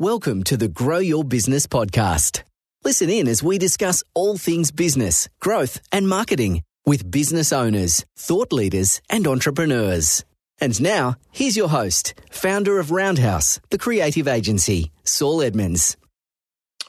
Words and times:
Welcome 0.00 0.42
to 0.44 0.56
the 0.56 0.66
Grow 0.66 0.98
Your 0.98 1.22
Business 1.22 1.68
podcast. 1.68 2.42
Listen 2.82 3.08
in 3.08 3.28
as 3.28 3.44
we 3.44 3.58
discuss 3.58 4.02
all 4.12 4.36
things 4.36 4.72
business, 4.72 5.28
growth, 5.38 5.80
and 5.92 6.08
marketing 6.08 6.64
with 6.84 7.12
business 7.12 7.52
owners, 7.52 8.04
thought 8.18 8.52
leaders, 8.52 9.00
and 9.08 9.24
entrepreneurs. 9.24 10.24
And 10.60 10.82
now, 10.82 11.14
here's 11.30 11.56
your 11.56 11.68
host, 11.68 12.14
founder 12.32 12.80
of 12.80 12.90
Roundhouse, 12.90 13.60
the 13.70 13.78
creative 13.78 14.26
agency, 14.26 14.90
Saul 15.04 15.40
Edmonds. 15.40 15.96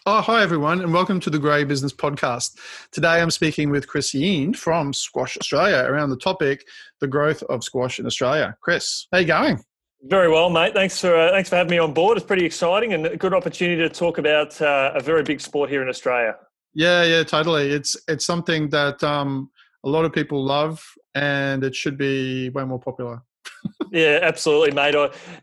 Oh, 0.07 0.21
hi 0.21 0.41
everyone, 0.41 0.81
and 0.81 0.91
welcome 0.91 1.19
to 1.19 1.29
the 1.29 1.37
Grey 1.37 1.63
Business 1.63 1.93
Podcast. 1.93 2.57
Today 2.89 3.21
I'm 3.21 3.29
speaking 3.29 3.69
with 3.69 3.87
Chris 3.87 4.15
Yeen 4.15 4.55
from 4.55 4.93
Squash 4.93 5.37
Australia 5.37 5.85
around 5.87 6.09
the 6.09 6.17
topic, 6.17 6.65
the 7.01 7.07
growth 7.07 7.43
of 7.43 7.63
squash 7.63 7.99
in 7.99 8.07
Australia. 8.07 8.57
Chris, 8.61 9.05
how 9.11 9.19
are 9.19 9.21
you 9.21 9.27
going? 9.27 9.63
Very 10.07 10.29
well, 10.29 10.51
mate. 10.51 10.73
Thanks 10.73 11.01
for 11.01 11.15
uh, 11.15 11.31
thanks 11.31 11.49
for 11.49 11.55
having 11.55 11.71
me 11.71 11.79
on 11.79 11.91
board. 11.91 12.15
It's 12.15 12.25
pretty 12.25 12.45
exciting 12.45 12.93
and 12.93 13.07
a 13.07 13.17
good 13.17 13.33
opportunity 13.33 13.81
to 13.81 13.89
talk 13.89 14.19
about 14.19 14.61
uh, 14.61 14.91
a 14.93 14.99
very 15.01 15.23
big 15.23 15.41
sport 15.41 15.67
here 15.67 15.81
in 15.81 15.89
Australia. 15.89 16.35
Yeah, 16.75 17.03
yeah, 17.03 17.23
totally. 17.23 17.71
It's 17.71 17.97
it's 18.07 18.23
something 18.23 18.69
that 18.69 19.03
um, 19.03 19.49
a 19.83 19.89
lot 19.89 20.05
of 20.05 20.13
people 20.13 20.43
love, 20.43 20.85
and 21.15 21.63
it 21.63 21.73
should 21.73 21.97
be 21.97 22.49
way 22.49 22.63
more 22.65 22.79
popular. 22.79 23.23
yeah, 23.91 24.19
absolutely, 24.21 24.71
mate. 24.71 24.93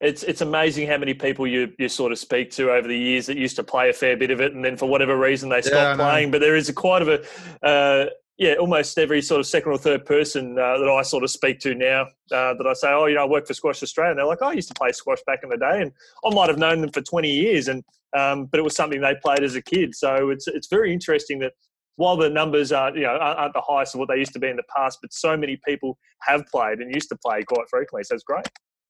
It's 0.01 0.23
it's 0.23 0.43
amazing 0.43 0.87
how 0.87 0.99
many 0.99 1.15
people 1.15 1.45
you 1.45 1.73
you 1.81 1.89
sort 1.89 2.13
of 2.13 2.19
speak 2.21 2.53
to 2.53 2.71
over 2.71 2.87
the 2.87 2.97
years 2.97 3.27
that 3.27 3.37
used 3.37 3.57
to 3.57 3.65
play 3.65 3.89
a 3.91 3.93
fair 3.93 4.17
bit 4.17 4.31
of 4.31 4.41
it, 4.41 4.55
and 4.55 4.65
then 4.65 4.77
for 4.77 4.87
whatever 4.87 5.17
reason 5.17 5.49
they 5.49 5.63
stopped 5.63 5.99
yeah, 5.99 6.09
playing. 6.09 6.31
But 6.31 6.41
there 6.41 6.55
is 6.55 6.69
a 6.69 6.73
quite 6.73 7.03
of 7.03 7.09
a 7.09 7.67
uh, 7.67 8.11
yeah, 8.43 8.55
almost 8.55 8.99
every 8.99 9.23
sort 9.23 9.39
of 9.39 9.47
second 9.47 9.71
or 9.71 9.79
third 9.79 10.05
person 10.05 10.59
uh, 10.59 10.77
that 10.77 10.89
I 10.89 11.03
sort 11.03 11.23
of 11.23 11.31
speak 11.31 11.61
to 11.61 11.77
now 11.77 12.03
uh, 12.33 12.55
that 12.55 12.67
I 12.69 12.73
say, 12.73 12.89
oh, 12.89 13.07
you 13.07 13.15
know, 13.15 13.23
I 13.23 13.27
work 13.27 13.47
for 13.47 13.55
Squash 13.55 13.85
Australia, 13.85 14.11
and 14.11 14.19
they're 14.19 14.27
like, 14.27 14.41
oh, 14.43 14.49
I 14.49 14.53
used 14.55 14.67
to 14.67 14.75
play 14.75 14.91
squash 14.91 15.21
back 15.29 15.45
in 15.45 15.49
the 15.49 15.57
day, 15.57 15.81
and 15.81 15.93
I 16.25 16.35
might 16.35 16.49
have 16.49 16.59
known 16.59 16.81
them 16.81 16.91
for 16.91 17.03
20 17.03 17.31
years, 17.31 17.69
and 17.69 17.85
um, 18.17 18.47
but 18.47 18.59
it 18.59 18.65
was 18.65 18.75
something 18.75 19.01
they 19.01 19.15
played 19.23 19.45
as 19.45 19.55
a 19.55 19.63
kid. 19.63 19.95
So 19.95 20.31
it's 20.31 20.49
it's 20.49 20.67
very 20.67 20.93
interesting 20.93 21.39
that 21.39 21.53
while 21.95 22.17
the 22.17 22.29
numbers 22.29 22.73
are 22.73 22.93
you 22.97 23.03
know 23.03 23.17
aren't 23.17 23.55
the 23.55 23.61
highest 23.61 23.95
of 23.95 24.01
what 24.01 24.09
they 24.09 24.17
used 24.19 24.33
to 24.33 24.41
be 24.41 24.49
in 24.49 24.57
the 24.57 24.65
past, 24.77 24.99
but 25.01 25.13
so 25.13 25.37
many 25.37 25.61
people 25.65 25.97
have 26.23 26.45
played 26.49 26.81
and 26.81 26.93
used 26.93 27.11
to 27.11 27.17
play 27.17 27.45
quite 27.45 27.69
frequently. 27.71 28.03
So 28.03 28.17
it's 28.17 28.25
great. 28.25 28.49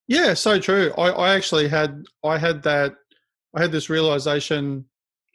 Yeah, 0.09 0.33
so 0.33 0.59
true. 0.59 0.95
I, 0.97 1.11
I 1.11 1.35
actually 1.35 1.69
had 1.69 2.03
I 2.25 2.39
had 2.39 2.63
that 2.63 2.95
I 3.55 3.61
had 3.61 3.71
this 3.71 3.91
realization 3.91 4.87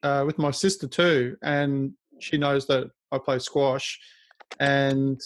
uh, 0.01 0.23
with 0.25 0.39
my 0.39 0.49
sister 0.49 0.87
too, 0.87 1.37
and 1.43 1.91
she 2.19 2.39
knows 2.39 2.65
that 2.65 2.89
I 3.11 3.17
play 3.17 3.39
squash, 3.39 3.99
and 4.59 5.19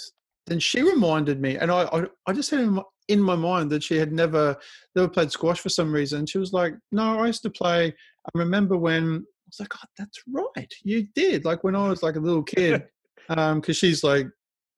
then 0.47 0.59
she 0.59 0.81
reminded 0.81 1.41
me, 1.41 1.57
and 1.57 1.71
I, 1.71 1.83
I, 1.83 2.03
I 2.27 2.33
just 2.33 2.51
had 2.51 2.59
in 2.61 2.71
my, 2.71 2.83
in 3.07 3.21
my 3.21 3.35
mind 3.35 3.69
that 3.71 3.83
she 3.83 3.97
had 3.97 4.11
never 4.11 4.55
never 4.95 5.07
played 5.07 5.31
squash 5.31 5.59
for 5.59 5.69
some 5.69 5.91
reason. 5.91 6.25
She 6.25 6.37
was 6.37 6.53
like, 6.53 6.73
"No, 6.91 7.19
I 7.19 7.27
used 7.27 7.43
to 7.43 7.49
play." 7.49 7.87
I 7.87 8.29
remember 8.37 8.77
when 8.77 9.03
I 9.03 9.47
was 9.47 9.59
like, 9.59 9.73
"Oh, 9.75 9.87
that's 9.97 10.21
right, 10.31 10.73
you 10.83 11.07
did." 11.15 11.45
Like 11.45 11.63
when 11.63 11.75
I 11.75 11.89
was 11.89 12.03
like 12.03 12.15
a 12.15 12.21
little 12.21 12.43
kid, 12.43 12.83
because 13.27 13.37
um, 13.37 13.61
she's 13.73 14.03
like 14.03 14.27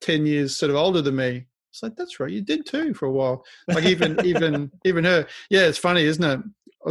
ten 0.01 0.25
years 0.25 0.55
sort 0.55 0.69
of 0.69 0.75
older 0.75 1.01
than 1.01 1.15
me. 1.15 1.45
It's 1.71 1.81
like 1.81 1.95
that's 1.95 2.19
right, 2.19 2.31
you 2.31 2.41
did 2.41 2.65
too 2.65 2.93
for 2.93 3.05
a 3.05 3.11
while. 3.11 3.43
Like 3.67 3.85
even 3.85 4.23
even 4.25 4.71
even 4.85 5.03
her. 5.05 5.27
Yeah, 5.49 5.67
it's 5.67 5.77
funny, 5.77 6.03
isn't 6.03 6.23
it? 6.23 6.39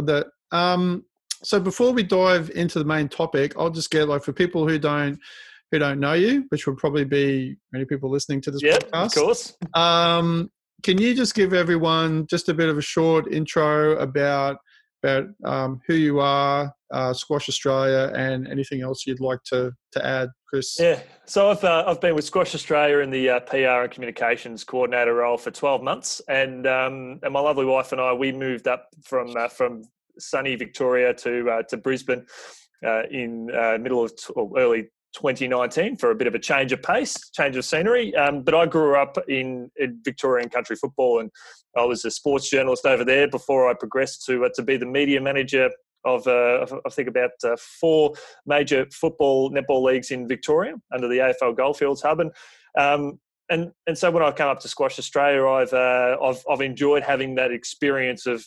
That 0.05 0.27
um. 0.51 1.05
So 1.43 1.59
before 1.59 1.91
we 1.91 2.03
dive 2.03 2.51
into 2.51 2.79
the 2.79 2.85
main 2.85 3.09
topic, 3.09 3.53
I'll 3.57 3.69
just 3.69 3.91
get 3.91 4.07
like 4.07 4.23
for 4.23 4.31
people 4.31 4.65
who 4.65 4.79
don't 4.79 5.19
who 5.73 5.79
don't 5.79 5.99
know 5.99 6.13
you, 6.13 6.45
which 6.49 6.67
would 6.67 6.77
probably 6.77 7.03
be 7.03 7.57
many 7.71 7.83
people 7.83 8.07
listening 8.07 8.39
to 8.39 8.51
this 8.51 8.61
yep, 8.61 8.91
podcast. 8.91 9.05
Of 9.05 9.23
course. 9.23 9.57
Um, 9.73 10.51
can 10.83 10.99
you 10.99 11.15
just 11.15 11.33
give 11.33 11.51
everyone 11.51 12.27
just 12.27 12.47
a 12.47 12.53
bit 12.53 12.69
of 12.69 12.77
a 12.77 12.81
short 12.81 13.31
intro 13.33 13.97
about 13.97 14.57
about 15.01 15.25
um, 15.43 15.81
who 15.85 15.95
you 15.95 16.19
are, 16.19 16.73
uh, 16.93 17.11
Squash 17.11 17.49
Australia, 17.49 18.13
and 18.15 18.47
anything 18.47 18.81
else 18.81 19.05
you'd 19.07 19.19
like 19.19 19.39
to 19.45 19.71
to 19.93 20.05
add, 20.05 20.29
Chris? 20.47 20.77
Yeah, 20.79 20.99
so 21.25 21.49
I've 21.49 21.63
uh, 21.63 21.85
I've 21.87 21.99
been 21.99 22.13
with 22.13 22.25
Squash 22.25 22.53
Australia 22.53 22.99
in 22.99 23.09
the 23.09 23.29
uh, 23.31 23.39
PR 23.39 23.83
and 23.83 23.91
communications 23.91 24.63
coordinator 24.63 25.15
role 25.15 25.37
for 25.37 25.49
twelve 25.49 25.81
months, 25.81 26.21
and 26.29 26.67
um, 26.67 27.19
and 27.23 27.33
my 27.33 27.39
lovely 27.39 27.65
wife 27.65 27.91
and 27.91 27.99
I 27.99 28.13
we 28.13 28.31
moved 28.31 28.67
up 28.67 28.89
from 29.03 29.35
uh, 29.35 29.47
from 29.47 29.81
sunny 30.19 30.55
Victoria 30.55 31.15
to 31.15 31.49
uh, 31.49 31.63
to 31.63 31.77
Brisbane. 31.77 32.27
Uh, 32.85 33.03
in 33.11 33.49
uh, 33.55 33.77
middle 33.79 34.03
of 34.03 34.13
t- 34.17 34.33
early 34.57 34.89
2019 35.13 35.97
for 35.97 36.11
a 36.11 36.15
bit 36.15 36.27
of 36.27 36.35
a 36.35 36.39
change 36.39 36.71
of 36.71 36.81
pace, 36.81 37.29
change 37.31 37.55
of 37.55 37.65
scenery. 37.65 38.15
Um, 38.15 38.43
but 38.43 38.53
I 38.53 38.65
grew 38.65 38.95
up 38.95 39.17
in, 39.27 39.69
in, 39.77 39.99
Victorian 40.03 40.49
country 40.49 40.75
football, 40.75 41.19
and 41.19 41.29
I 41.77 41.85
was 41.85 42.03
a 42.05 42.11
sports 42.11 42.49
journalist 42.49 42.85
over 42.85 43.05
there 43.05 43.27
before 43.27 43.69
I 43.69 43.73
progressed 43.73 44.25
to 44.25 44.45
uh, 44.45 44.49
to 44.55 44.63
be 44.63 44.77
the 44.77 44.85
media 44.85 45.21
manager 45.21 45.69
of 46.05 46.27
uh, 46.27 46.65
I 46.85 46.89
think 46.89 47.07
about 47.07 47.31
uh, 47.43 47.55
four 47.79 48.13
major 48.45 48.85
football 48.91 49.51
netball 49.51 49.83
leagues 49.83 50.11
in 50.11 50.27
Victoria 50.27 50.75
under 50.93 51.07
the 51.07 51.17
AFL 51.17 51.55
Goldfields 51.55 52.01
hub, 52.01 52.19
and 52.19 52.31
um, 52.77 53.19
and 53.49 53.71
and 53.87 53.97
so 53.97 54.11
when 54.11 54.23
I 54.23 54.31
come 54.31 54.49
up 54.49 54.59
to 54.61 54.67
Squash 54.67 54.99
Australia, 54.99 55.47
I've 55.47 55.73
uh, 55.73 56.17
I've 56.21 56.43
I've 56.49 56.61
enjoyed 56.61 57.03
having 57.03 57.35
that 57.35 57.51
experience 57.51 58.25
of 58.25 58.43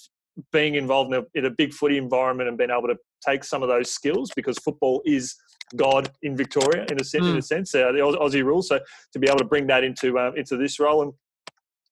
being 0.53 0.75
involved 0.75 1.15
in 1.15 1.21
a, 1.21 1.38
in 1.38 1.44
a 1.47 1.50
big 1.50 1.72
footy 1.72 1.97
environment 1.97 2.48
and 2.48 2.59
being 2.59 2.71
able 2.71 2.88
to 2.88 2.97
take 3.27 3.43
some 3.43 3.62
of 3.62 3.69
those 3.69 3.91
skills 3.91 4.31
because 4.37 4.59
football 4.59 5.00
is 5.06 5.34
God 5.75 6.10
in 6.22 6.37
Victoria 6.37 6.87
in 6.91 7.00
a, 7.00 7.04
sense, 7.04 7.25
mm. 7.25 7.32
in 7.32 7.38
a 7.38 7.43
sense, 7.43 7.75
uh, 7.75 7.91
the 7.93 7.99
Aussie 7.99 8.44
rules. 8.44 8.69
So 8.69 8.78
to 9.12 9.19
be 9.19 9.27
able 9.27 9.38
to 9.38 9.44
bring 9.44 9.66
that 9.66 9.82
into 9.82 10.19
um, 10.19 10.37
into 10.37 10.56
this 10.56 10.78
role 10.78 11.03
and 11.03 11.12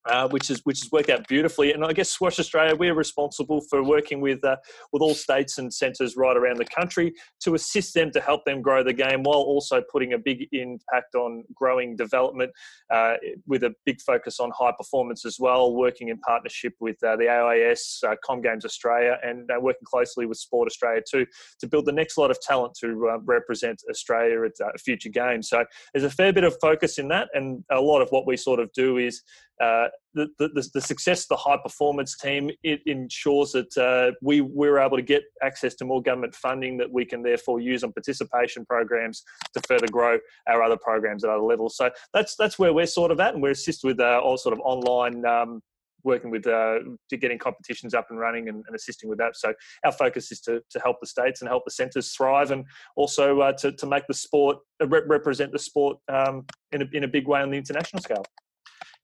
uh, 0.07 0.29
which 0.29 0.51
is 0.51 0.61
which 0.65 0.81
has 0.81 0.91
worked 0.93 1.11
out 1.11 1.27
beautifully. 1.29 1.73
And 1.73 1.85
I 1.85 1.93
guess 1.93 2.11
Squash 2.11 2.39
Australia, 2.39 2.75
we're 2.75 2.95
responsible 2.95 3.61
for 3.71 3.83
working 3.83 4.21
with 4.21 4.45
uh, 4.45 4.57
with 4.93 5.03
all 5.03 5.15
states 5.15 5.59
and 5.59 5.73
centres 5.73 6.17
right 6.17 6.37
around 6.37 6.59
the 6.59 6.65
country 6.65 7.15
to 7.41 7.55
assist 7.55 7.95
them 7.95 8.11
to 8.13 8.21
help 8.21 8.45
them 8.45 8.63
grow 8.63 8.83
the 8.83 8.93
game, 8.93 9.23
while 9.23 9.39
also 9.39 9.83
putting 9.91 10.13
a 10.13 10.19
big 10.19 10.47
impact 10.53 11.15
on 11.15 11.45
growing 11.55 11.97
development, 11.97 12.51
uh, 12.93 13.15
with 13.47 13.65
a 13.65 13.75
big 13.87 14.01
focus 14.01 14.41
on 14.41 14.51
high 14.57 14.73
performance 14.77 15.25
as 15.25 15.39
well. 15.41 15.75
Working 15.75 16.09
in 16.09 16.19
partnership 16.19 16.75
with 16.81 17.03
uh, 17.03 17.17
the 17.17 17.29
AIS, 17.29 18.01
uh, 18.07 18.15
Com 18.25 18.43
Games 18.43 18.65
Australia, 18.65 19.19
and 19.23 19.51
uh, 19.51 19.61
working 19.61 19.85
closely 19.85 20.27
with 20.27 20.39
Sport 20.39 20.69
Australia 20.69 21.03
too 21.09 21.27
to 21.61 21.67
build 21.67 21.87
the 21.87 21.93
next 21.93 22.19
lot 22.19 22.31
of 22.31 22.41
talent 22.41 22.75
to 22.81 22.95
represent 23.25 23.83
Australia 23.91 24.45
at 24.45 24.81
future 24.81 25.09
games. 25.09 25.49
So 25.49 25.65
there's 25.93 26.05
a 26.05 26.11
fair 26.11 26.33
bit 26.33 26.45
of 26.45 26.57
focus 26.61 26.99
in 26.99 27.09
that, 27.09 27.29
and 27.35 27.65
a 27.71 27.81
lot 27.81 28.03
of 28.03 28.09
what 28.11 28.27
we 28.27 28.37
sort 28.37 28.61
of 28.61 28.73
do 28.73 28.99
is 28.99 29.23
uh, 29.61 29.87
the, 30.15 30.29
the, 30.39 30.69
the, 30.75 30.81
success 30.81 31.23
of 31.23 31.29
the 31.29 31.37
high 31.37 31.57
performance 31.63 32.17
team 32.17 32.51
it 32.63 32.81
ensures 32.87 33.53
that 33.53 33.77
uh, 33.79 34.13
we 34.21 34.41
we're 34.41 34.79
able 34.79 34.97
to 34.97 35.03
get 35.03 35.23
access 35.43 35.75
to 35.77 35.85
more 35.85 36.03
government 36.03 36.35
funding 36.35 36.77
that 36.77 36.91
we 36.91 37.05
can 37.05 37.23
therefore 37.23 37.61
use 37.61 37.85
on 37.85 37.93
participation 37.93 38.65
programs 38.67 39.23
to 39.53 39.61
further 39.69 39.87
grow 39.87 40.19
our 40.49 40.63
other 40.63 40.77
programs 40.77 41.23
at 41.25 41.31
other 41.31 41.43
levels. 41.43 41.77
So 41.77 41.91
that's 42.13 42.35
that's 42.37 42.59
where 42.59 42.73
we're 42.73 42.87
sort 42.87 43.13
of 43.13 43.21
at, 43.21 43.35
and 43.35 43.43
we're 43.43 43.51
assist 43.51 43.85
with 43.85 44.01
uh, 44.01 44.21
all 44.23 44.37
sort 44.37 44.55
of 44.55 44.61
online. 44.65 45.25
Um, 45.25 45.61
working 46.05 46.31
with 46.31 46.47
uh, 46.47 46.81
to 47.09 47.17
getting 47.17 47.39
competitions 47.39 47.95
up 47.95 48.09
and 48.11 48.19
running 48.19 48.49
and, 48.51 48.63
and, 48.67 48.77
assisting 48.77 49.09
with 49.09 49.19
that. 49.19 49.35
So 49.37 49.55
our 49.87 49.93
focus 49.93 50.31
is 50.31 50.41
to, 50.43 50.61
to 50.71 50.79
help 50.81 51.01
the 51.01 51.07
states 51.07 51.41
and 51.41 51.49
help 51.49 51.65
the 51.65 51.71
centres 51.71 52.13
thrive, 52.13 52.51
and 52.51 52.67
also 52.95 53.41
uh, 53.41 53.53
to, 53.55 53.73
to 53.73 53.87
make 53.87 54.07
the 54.07 54.13
sport 54.15 54.59
uh, 54.83 54.87
represent 54.87 55.51
the 55.51 55.59
sport 55.59 55.97
um, 56.13 56.45
in 56.73 56.83
a, 56.83 56.87
in 56.93 57.05
a 57.05 57.09
big 57.09 57.27
way 57.27 57.41
on 57.41 57.51
the 57.51 57.57
international 57.57 58.03
scale. 58.03 58.25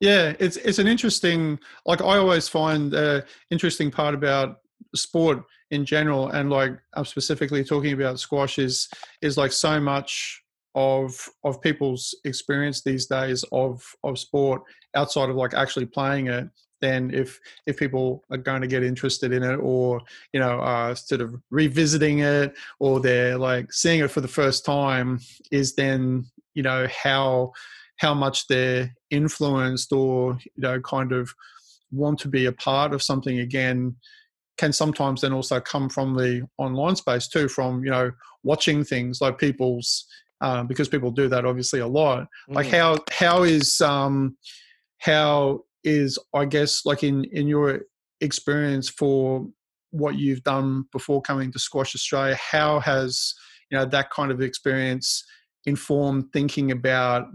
Yeah, 0.01 0.33
it's 0.39 0.57
it's 0.57 0.79
an 0.79 0.87
interesting. 0.87 1.59
Like 1.85 2.01
I 2.01 2.17
always 2.17 2.47
find 2.49 2.91
the 2.91 3.23
interesting 3.51 3.91
part 3.91 4.15
about 4.15 4.57
sport 4.95 5.43
in 5.69 5.85
general, 5.85 6.29
and 6.29 6.49
like 6.49 6.73
I'm 6.95 7.05
specifically 7.05 7.63
talking 7.63 7.93
about 7.93 8.19
squash 8.19 8.57
is 8.57 8.89
is 9.21 9.37
like 9.37 9.51
so 9.51 9.79
much 9.79 10.41
of 10.73 11.29
of 11.43 11.61
people's 11.61 12.15
experience 12.25 12.81
these 12.81 13.05
days 13.05 13.45
of 13.51 13.83
of 14.03 14.17
sport 14.17 14.63
outside 14.95 15.29
of 15.29 15.35
like 15.35 15.53
actually 15.53 15.85
playing 15.85 16.27
it 16.27 16.49
then 16.81 17.13
if 17.13 17.39
if 17.67 17.77
people 17.77 18.23
are 18.31 18.37
going 18.37 18.61
to 18.61 18.67
get 18.67 18.81
interested 18.81 19.33
in 19.33 19.43
it 19.43 19.57
or 19.57 19.99
you 20.33 20.39
know 20.39 20.61
uh, 20.61 20.95
sort 20.95 21.19
of 21.19 21.35
revisiting 21.51 22.19
it 22.19 22.55
or 22.79 23.01
they're 23.01 23.37
like 23.37 23.71
seeing 23.73 23.99
it 23.99 24.09
for 24.09 24.21
the 24.21 24.27
first 24.29 24.63
time 24.65 25.19
is 25.51 25.75
then 25.75 26.25
you 26.53 26.63
know 26.63 26.87
how 27.03 27.51
how 28.01 28.15
much 28.15 28.47
they're 28.47 28.91
influenced 29.11 29.93
or 29.93 30.37
you 30.55 30.61
know 30.61 30.81
kind 30.81 31.11
of 31.11 31.31
want 31.91 32.17
to 32.17 32.27
be 32.27 32.47
a 32.47 32.51
part 32.51 32.93
of 32.93 33.03
something 33.03 33.39
again 33.39 33.95
can 34.57 34.73
sometimes 34.73 35.21
then 35.21 35.33
also 35.33 35.59
come 35.59 35.87
from 35.87 36.15
the 36.15 36.41
online 36.57 36.95
space 36.95 37.27
too 37.27 37.47
from 37.47 37.83
you 37.85 37.91
know 37.91 38.11
watching 38.43 38.83
things 38.83 39.21
like 39.21 39.37
people's 39.37 40.05
um, 40.41 40.65
because 40.65 40.89
people 40.89 41.11
do 41.11 41.29
that 41.29 41.45
obviously 41.45 41.79
a 41.79 41.87
lot 41.87 42.27
mm. 42.49 42.55
like 42.55 42.67
how 42.67 42.97
how 43.11 43.43
is 43.43 43.79
um 43.81 44.35
how 44.97 45.61
is 45.83 46.17
i 46.33 46.43
guess 46.43 46.85
like 46.85 47.03
in 47.03 47.23
in 47.25 47.47
your 47.47 47.81
experience 48.19 48.89
for 48.89 49.45
what 49.91 50.15
you've 50.15 50.43
done 50.43 50.85
before 50.91 51.21
coming 51.21 51.51
to 51.51 51.59
squash 51.59 51.93
australia 51.93 52.35
how 52.35 52.79
has 52.79 53.35
you 53.69 53.77
know 53.77 53.85
that 53.85 54.09
kind 54.09 54.31
of 54.31 54.41
experience 54.41 55.23
informed 55.65 56.25
thinking 56.33 56.71
about 56.71 57.27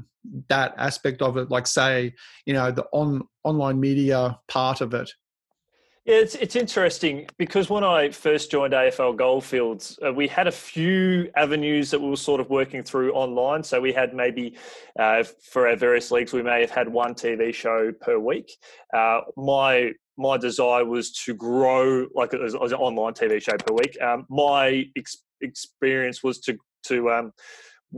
that 0.49 0.75
aspect 0.77 1.23
of 1.23 1.37
it 1.37 1.51
like 1.51 1.67
say 1.67 2.15
you 2.45 2.53
know 2.53 2.71
the 2.71 2.85
on 2.93 3.23
online 3.45 3.79
media 3.79 4.39
part 4.49 4.81
of 4.81 4.95
it 4.95 5.11
Yeah, 6.07 6.19
it's 6.19 6.37
it's 6.37 6.55
interesting 6.55 7.27
because 7.37 7.69
when 7.69 7.83
I 7.83 8.11
first 8.11 8.49
joined 8.53 8.73
AFL 8.73 9.17
Goldfields, 9.17 9.99
uh, 10.07 10.13
we 10.13 10.29
had 10.29 10.47
a 10.47 10.53
few 10.53 11.29
avenues 11.35 11.91
that 11.91 12.01
we 12.01 12.09
were 12.09 12.17
sort 12.17 12.41
of 12.41 12.49
working 12.49 12.85
through 12.85 13.13
online. 13.13 13.65
So 13.65 13.81
we 13.81 13.93
had 13.93 14.15
maybe 14.15 14.55
uh, 15.01 15.25
for 15.51 15.67
our 15.67 15.75
various 15.75 16.13
leagues, 16.13 16.33
we 16.33 16.45
may 16.45 16.61
have 16.61 16.71
had 16.71 16.89
one 16.89 17.15
TV 17.15 17.53
show 17.53 17.91
per 18.01 18.21
week. 18.21 18.53
Uh, 18.95 19.23
my 19.37 19.91
my 20.17 20.37
desire 20.37 20.85
was 20.85 21.11
to 21.25 21.35
grow 21.35 22.07
like 22.15 22.33
an 22.33 22.41
online 22.41 23.15
TV 23.15 23.43
show 23.43 23.57
per 23.57 23.75
week. 23.75 24.01
Um, 24.01 24.27
my 24.31 24.85
ex- 24.97 25.25
experience 25.41 26.23
was 26.23 26.39
to 26.43 26.57
to 26.85 27.11
um, 27.11 27.33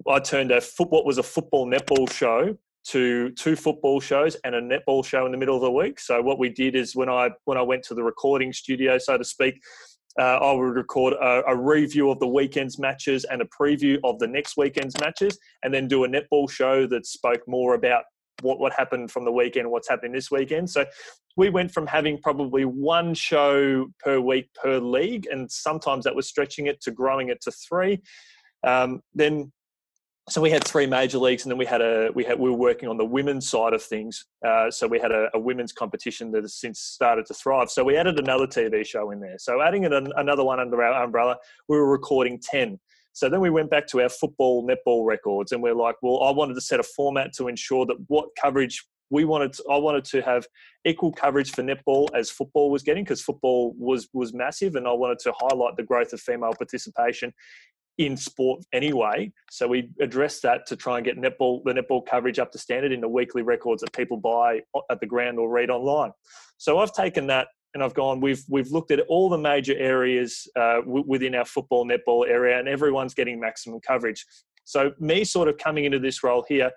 I 0.07 0.21
turned 0.21 0.51
a 0.51 0.61
foot 0.61 0.91
what 0.91 1.05
was 1.05 1.19
a 1.19 1.23
football 1.23 1.67
netball 1.67 2.11
show 2.13 2.57
to 2.89 3.31
two 3.33 3.57
football 3.57 4.01
shows 4.01 4.37
and 4.45 4.55
a 4.55 4.63
netball 4.63 5.05
show 5.05 5.27
in 5.27 5.33
the 5.33 5.39
middle 5.39 5.57
of 5.57 5.63
the 5.63 5.71
week. 5.71 6.01
So 6.01 6.23
what 6.23 6.39
we 6.39 6.49
did 6.49 6.75
is 6.75 6.97
when 6.97 7.09
I 7.09 7.31
when 7.45 7.59
I 7.59 7.63
went 7.63 7.83
to 7.85 7.95
the 7.95 8.03
recording 8.03 8.53
studio, 8.53 8.99
so 8.99 9.19
to 9.19 9.25
speak, 9.25 9.61
uh, 10.19 10.23
I 10.23 10.53
would 10.53 10.75
record 10.75 11.15
a, 11.15 11.43
a, 11.47 11.57
review 11.57 12.11
of 12.11 12.19
the 12.19 12.27
weekend's 12.27 12.79
matches 12.79 13.25
and 13.25 13.43
a 13.43 13.45
preview 13.47 13.99
of 14.05 14.19
the 14.19 14.27
next 14.27 14.57
weekend's 14.57 14.99
matches, 15.01 15.39
and 15.63 15.73
then 15.73 15.87
do 15.87 16.05
a 16.05 16.09
netball 16.09 16.51
show 16.51 16.87
that 16.87 17.07
spoke 17.07 17.43
more 17.47 17.75
about 17.75 18.05
what 18.43 18.59
what 18.59 18.73
happened 18.73 19.11
from 19.11 19.25
the 19.25 19.33
weekend 19.33 19.71
what's 19.71 19.89
happening 19.89 20.13
this 20.13 20.31
weekend. 20.31 20.71
So 20.71 20.87
we 21.37 21.51
went 21.51 21.73
from 21.73 21.87
having 21.87 22.19
probably 22.19 22.65
one 22.65 23.15
show 23.15 23.87
per 24.01 24.19
week 24.19 24.49
per 24.55 24.79
league, 24.79 25.27
and 25.31 25.51
sometimes 25.51 26.05
that 26.05 26.15
was 26.17 26.27
stretching 26.27 26.67
it 26.67 26.81
to 26.83 26.91
growing 26.91 27.29
it 27.29 27.41
to 27.43 27.53
three. 27.53 28.01
Um, 28.67 29.03
then 29.15 29.53
so 30.29 30.41
we 30.41 30.51
had 30.51 30.65
three 30.65 30.87
major 30.87 31.19
leagues, 31.19 31.45
and 31.45 31.51
then 31.51 31.59
we 31.59 31.67
had 31.67 31.81
a 31.81 32.11
we 32.15 32.25
had 32.25 32.39
we 32.39 32.51
were 32.51 32.57
working 32.57 32.89
on 32.89 32.97
the 32.97 33.05
women's 33.05 33.49
side 33.49 33.73
of 33.73 33.83
things. 33.83 34.27
Uh, 34.47 34.71
so 34.71 34.87
we 34.87 34.99
had 34.99 35.13
a, 35.13 35.29
a, 35.35 35.39
women's 35.39 35.73
competition 35.73 36.31
that 36.33 36.43
has 36.43 36.55
since 36.55 36.81
started 36.81 37.27
to 37.27 37.35
thrive. 37.35 37.71
So 37.71 37.85
we 37.85 37.97
added 37.97 38.19
another 38.19 38.47
TV 38.47 38.87
show 38.87 39.11
in 39.11 39.21
there. 39.21 39.37
So 39.39 39.63
adding 39.63 39.85
an, 39.85 40.13
another 40.17 40.45
one 40.45 40.61
under 40.61 40.83
our 40.83 41.05
umbrella, 41.05 41.37
we 41.69 41.77
were 41.77 41.91
recording 41.91 42.39
ten. 42.39 42.79
So 43.13 43.29
then 43.29 43.41
we 43.41 43.51
went 43.51 43.71
back 43.71 43.87
to 43.89 44.01
our 44.03 44.09
football 44.09 44.67
netball 44.67 45.07
records, 45.07 45.53
and 45.53 45.63
we're 45.63 45.75
like, 45.75 45.97
well, 46.03 46.23
I 46.23 46.31
wanted 46.31 46.55
to 46.55 46.61
set 46.61 46.79
a 46.79 46.85
format 46.85 47.33
to 47.35 47.49
ensure 47.49 47.87
that 47.87 47.97
what 48.09 48.29
coverage 48.41 48.87
we 49.11 49.25
wanted. 49.25 49.55
To, 49.55 49.65
I 49.71 49.79
wanted 49.79 50.05
to 50.07 50.21
have 50.23 50.47
equal 50.85 51.13
coverage 51.13 51.51
for 51.53 51.63
netball 51.63 52.09
as 52.15 52.31
football 52.31 52.71
was 52.71 52.83
getting 52.83 53.05
because 53.05 53.23
football 53.23 53.75
was 53.79 54.09
was 54.13 54.35
massive, 54.35 54.77
and 54.77 54.87
I 54.87 54.93
wanted 54.93 55.19
to 55.21 55.33
highlight 55.39 55.77
the 55.77 55.83
growth 55.83 56.13
of 56.13 56.21
female 56.21 56.53
participation 56.53 57.33
in 57.99 58.17
sport 58.17 58.65
anyway. 58.73 59.31
So 59.51 59.69
we 59.69 59.91
addressed 60.01 60.43
that 60.43 60.67
to 60.67 60.77
try 60.77 60.97
and 60.99 61.05
get 61.05 61.19
netball 61.19 61.63
the 61.65 61.73
netball 61.73 62.07
coverage 62.07 62.39
up 62.39 62.53
to 62.53 62.59
standard 62.59 62.93
in 62.93 63.01
the 63.01 63.09
weekly 63.09 63.43
records 63.43 63.83
that 63.83 63.93
people 63.93 64.17
buy 64.17 64.61
at 64.91 65.01
the 65.01 65.07
ground 65.07 65.39
or 65.39 65.51
read 65.51 65.69
online. 65.69 66.13
So 66.57 66.79
I've 66.79 66.93
taken 66.93 67.27
that 67.27 67.49
and 67.75 67.83
I've 67.83 67.95
gone. 67.95 68.21
We've 68.21 68.43
we've 68.49 68.71
looked 68.71 68.91
at 68.93 69.01
all 69.09 69.29
the 69.29 69.39
major 69.39 69.77
areas 69.77 70.49
uh, 70.57 70.81
w- 70.81 71.05
within 71.07 71.35
our 71.35 71.45
football 71.45 71.87
netball 71.87 72.29
area, 72.29 72.59
and 72.59 72.69
everyone's 72.69 73.15
getting 73.15 73.39
maximum 73.39 73.81
coverage. 73.81 74.25
So 74.65 74.93
me 74.99 75.25
sort 75.25 75.49
of 75.49 75.59
coming 75.59 75.85
into 75.85 75.99
this 75.99 76.23
role 76.23 76.45
here. 76.49 76.71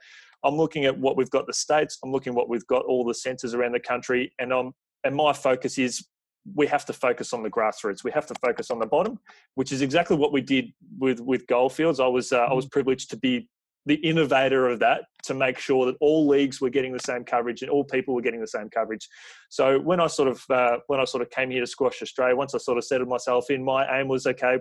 I'm 0.44 0.56
looking 0.56 0.86
at 0.86 0.98
what 0.98 1.18
we've 1.18 1.30
got 1.30 1.46
the 1.46 1.54
states. 1.54 2.00
I'm 2.04 2.12
looking 2.12 2.34
what 2.34 2.50
we've 2.50 2.66
got 2.66 2.84
all 2.86 3.06
the 3.06 3.14
centres 3.14 3.54
around 3.54 3.74
the 3.74 3.80
country, 3.80 4.34
and 4.40 4.52
I'm 4.52 4.74
and 5.04 5.16
my 5.16 5.34
focus 5.34 5.78
is 5.78 6.06
we 6.56 6.68
have 6.68 6.86
to 6.86 6.94
focus 6.94 7.34
on 7.34 7.44
the 7.44 7.50
grassroots. 7.50 8.04
We 8.04 8.12
have 8.12 8.26
to 8.28 8.36
focus 8.36 8.72
on 8.72 8.80
the 8.80 8.86
bottom, 8.86 9.20
which 9.56 9.72
is 9.72 9.82
exactly 9.82 10.18
what 10.18 10.34
we 10.34 10.42
did 10.42 10.74
with 10.98 11.20
with 11.20 11.48
Goldfields. 11.48 12.00
I 12.00 12.08
was 12.08 12.32
uh, 12.32 12.40
I 12.40 12.54
was 12.54 12.66
mm. 12.66 12.72
privileged 12.72 13.10
to 13.12 13.18
be 13.18 13.48
the 13.86 13.96
innovator 13.96 14.70
of 14.70 14.80
that 14.80 15.06
to 15.24 15.34
make 15.34 15.58
sure 15.58 15.88
that 15.88 15.96
all 16.00 16.28
leagues 16.28 16.62
were 16.62 16.70
getting 16.70 16.94
the 16.94 17.00
same 17.00 17.24
coverage 17.24 17.64
and 17.64 17.72
all 17.72 17.84
people 17.84 18.14
were 18.14 18.22
getting 18.22 18.40
the 18.40 18.48
same 18.48 18.70
coverage. 18.70 19.10
So 19.50 19.80
when 19.80 20.00
I 20.00 20.08
sort 20.08 20.30
of 20.30 20.44
uh, 20.50 20.78
when 20.88 21.00
I 21.00 21.06
sort 21.06 21.24
of 21.24 21.30
came 21.30 21.50
here 21.52 21.62
to 21.62 21.68
Squash 21.68 22.02
Australia, 22.02 22.36
once 22.36 22.56
I 22.56 22.58
sort 22.58 22.78
of 22.78 22.84
settled 22.84 23.10
myself 23.10 23.50
in, 23.50 23.64
my 23.64 24.00
aim 24.00 24.08
was 24.08 24.26
okay. 24.28 24.60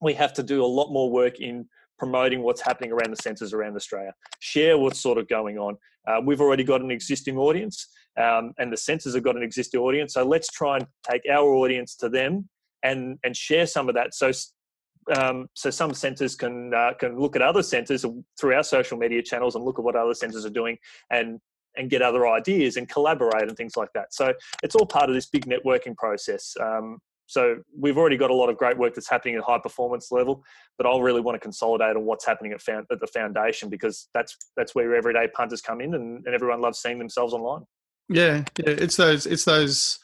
We 0.00 0.14
have 0.14 0.32
to 0.34 0.42
do 0.42 0.64
a 0.64 0.66
lot 0.66 0.92
more 0.92 1.10
work 1.10 1.40
in 1.40 1.68
promoting 1.98 2.42
what's 2.42 2.60
happening 2.60 2.90
around 2.90 3.10
the 3.10 3.22
centres 3.22 3.52
around 3.52 3.76
Australia. 3.76 4.12
Share 4.40 4.76
what's 4.76 5.00
sort 5.00 5.18
of 5.18 5.28
going 5.28 5.58
on. 5.58 5.76
Uh, 6.08 6.20
we've 6.24 6.40
already 6.40 6.64
got 6.64 6.80
an 6.80 6.90
existing 6.90 7.36
audience 7.36 7.86
um, 8.20 8.52
and 8.58 8.72
the 8.72 8.76
centres 8.76 9.14
have 9.14 9.22
got 9.22 9.36
an 9.36 9.42
existing 9.42 9.80
audience. 9.80 10.14
So 10.14 10.24
let's 10.24 10.48
try 10.48 10.76
and 10.76 10.86
take 11.08 11.22
our 11.30 11.52
audience 11.54 11.94
to 11.96 12.08
them 12.08 12.48
and 12.82 13.18
and 13.24 13.36
share 13.36 13.66
some 13.66 13.88
of 13.88 13.94
that. 13.94 14.14
So 14.14 14.32
um, 15.16 15.48
so 15.54 15.70
some 15.70 15.94
centres 15.94 16.34
can 16.36 16.72
uh, 16.74 16.92
can 16.98 17.18
look 17.18 17.36
at 17.36 17.42
other 17.42 17.62
centres 17.62 18.04
through 18.38 18.54
our 18.54 18.62
social 18.62 18.98
media 18.98 19.22
channels 19.22 19.54
and 19.54 19.64
look 19.64 19.78
at 19.78 19.84
what 19.84 19.96
other 19.96 20.14
centres 20.14 20.44
are 20.44 20.50
doing 20.50 20.76
and 21.10 21.40
and 21.76 21.88
get 21.88 22.02
other 22.02 22.28
ideas 22.28 22.76
and 22.76 22.88
collaborate 22.88 23.48
and 23.48 23.56
things 23.56 23.76
like 23.76 23.88
that. 23.94 24.12
So 24.12 24.34
it's 24.62 24.74
all 24.74 24.86
part 24.86 25.08
of 25.08 25.14
this 25.14 25.26
big 25.26 25.46
networking 25.46 25.96
process. 25.96 26.54
Um, 26.60 26.98
so 27.26 27.56
we've 27.74 27.96
already 27.96 28.18
got 28.18 28.30
a 28.30 28.34
lot 28.34 28.50
of 28.50 28.58
great 28.58 28.76
work 28.76 28.94
that's 28.94 29.08
happening 29.08 29.36
at 29.36 29.42
high 29.42 29.58
performance 29.58 30.12
level, 30.12 30.44
but 30.76 30.86
I'll 30.86 31.00
really 31.00 31.22
want 31.22 31.36
to 31.36 31.40
consolidate 31.40 31.96
on 31.96 32.04
what's 32.04 32.26
happening 32.26 32.52
at, 32.52 32.60
found, 32.60 32.86
at 32.90 33.00
the 33.00 33.06
foundation 33.06 33.70
because 33.70 34.08
that's 34.12 34.36
that's 34.54 34.74
where 34.74 34.94
everyday 34.94 35.28
punters 35.28 35.62
come 35.62 35.80
in 35.80 35.94
and, 35.94 36.26
and 36.26 36.34
everyone 36.34 36.60
loves 36.60 36.80
seeing 36.80 36.98
themselves 36.98 37.32
online. 37.32 37.62
Yeah, 38.08 38.44
yeah, 38.58 38.74
it's 38.74 38.96
those 38.96 39.26
it's 39.26 39.44
those 39.44 39.98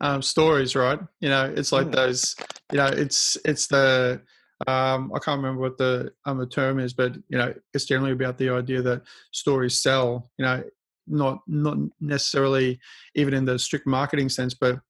um, 0.00 0.20
stories, 0.20 0.74
right? 0.74 0.98
You 1.20 1.28
know, 1.28 1.52
it's 1.56 1.72
like 1.72 1.86
mm. 1.86 1.92
those. 1.92 2.36
You 2.70 2.78
know, 2.78 2.86
it's 2.86 3.36
it's 3.44 3.66
the 3.68 4.20
um, 4.66 5.12
I 5.14 5.18
can't 5.18 5.38
remember 5.38 5.60
what 5.60 5.78
the 5.78 6.12
um, 6.24 6.38
the 6.38 6.46
term 6.46 6.78
is, 6.78 6.92
but 6.92 7.14
you 7.28 7.38
know, 7.38 7.54
it's 7.72 7.84
generally 7.84 8.12
about 8.12 8.38
the 8.38 8.50
idea 8.50 8.82
that 8.82 9.02
stories 9.30 9.80
sell. 9.80 10.30
You 10.38 10.44
know, 10.44 10.64
not 11.06 11.40
not 11.46 11.78
necessarily 12.00 12.80
even 13.14 13.34
in 13.34 13.44
the 13.44 13.58
strict 13.58 13.86
marketing 13.86 14.28
sense, 14.28 14.54
but 14.54 14.80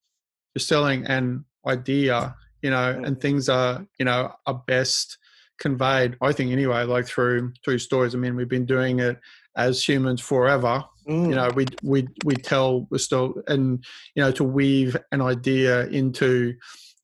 you're 0.55 0.59
selling 0.59 1.05
an 1.05 1.45
idea. 1.67 2.35
You 2.61 2.71
know, 2.71 2.95
mm. 2.95 3.05
and 3.05 3.19
things 3.19 3.49
are 3.49 3.85
you 3.99 4.05
know 4.05 4.33
are 4.45 4.63
best 4.67 5.17
conveyed. 5.59 6.17
I 6.21 6.31
think 6.31 6.51
anyway, 6.51 6.83
like 6.85 7.05
through 7.05 7.53
through 7.63 7.79
stories. 7.79 8.15
I 8.15 8.17
mean, 8.17 8.35
we've 8.35 8.49
been 8.49 8.65
doing 8.65 8.99
it 8.99 9.19
as 9.55 9.87
humans 9.87 10.21
forever 10.21 10.83
Mm. 11.07 11.29
You 11.29 11.35
know, 11.35 11.49
we 11.55 11.65
we 11.83 12.07
we 12.25 12.35
tell 12.35 12.87
we're 12.89 12.97
still 12.97 13.35
and 13.47 13.83
you 14.15 14.23
know 14.23 14.31
to 14.31 14.43
weave 14.43 14.97
an 15.11 15.21
idea 15.21 15.87
into 15.87 16.53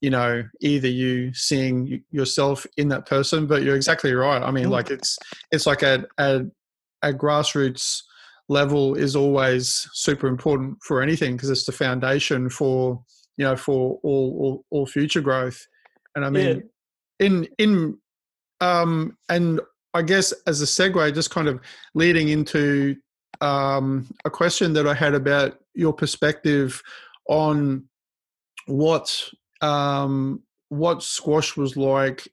you 0.00 0.10
know 0.10 0.42
either 0.60 0.88
you 0.88 1.32
seeing 1.34 2.02
yourself 2.10 2.66
in 2.76 2.88
that 2.88 3.06
person, 3.06 3.46
but 3.46 3.62
you're 3.62 3.76
exactly 3.76 4.12
right. 4.12 4.42
I 4.42 4.50
mean, 4.50 4.66
mm. 4.66 4.70
like 4.70 4.90
it's 4.90 5.18
it's 5.50 5.66
like 5.66 5.82
a, 5.82 6.04
a 6.18 6.42
a 7.02 7.12
grassroots 7.12 8.02
level 8.48 8.94
is 8.96 9.14
always 9.14 9.88
super 9.92 10.26
important 10.26 10.76
for 10.82 11.00
anything 11.00 11.36
because 11.36 11.50
it's 11.50 11.64
the 11.64 11.72
foundation 11.72 12.50
for 12.50 13.02
you 13.36 13.44
know 13.44 13.56
for 13.56 13.98
all 14.02 14.38
all, 14.40 14.64
all 14.70 14.86
future 14.86 15.20
growth. 15.20 15.66
And 16.14 16.24
I 16.24 16.30
mean, 16.30 16.62
yeah. 17.18 17.26
in 17.26 17.48
in 17.58 17.98
um 18.60 19.16
and 19.28 19.60
I 19.94 20.02
guess 20.02 20.32
as 20.46 20.62
a 20.62 20.66
segue, 20.66 21.14
just 21.14 21.30
kind 21.30 21.48
of 21.48 21.60
leading 21.94 22.28
into 22.28 22.96
um, 23.40 24.06
a 24.24 24.30
question 24.30 24.72
that 24.74 24.86
I 24.86 24.94
had 24.94 25.14
about 25.14 25.58
your 25.74 25.92
perspective 25.92 26.82
on 27.28 27.84
what 28.66 29.28
um, 29.60 30.42
what 30.68 31.02
squash 31.02 31.56
was 31.56 31.76
like 31.76 32.28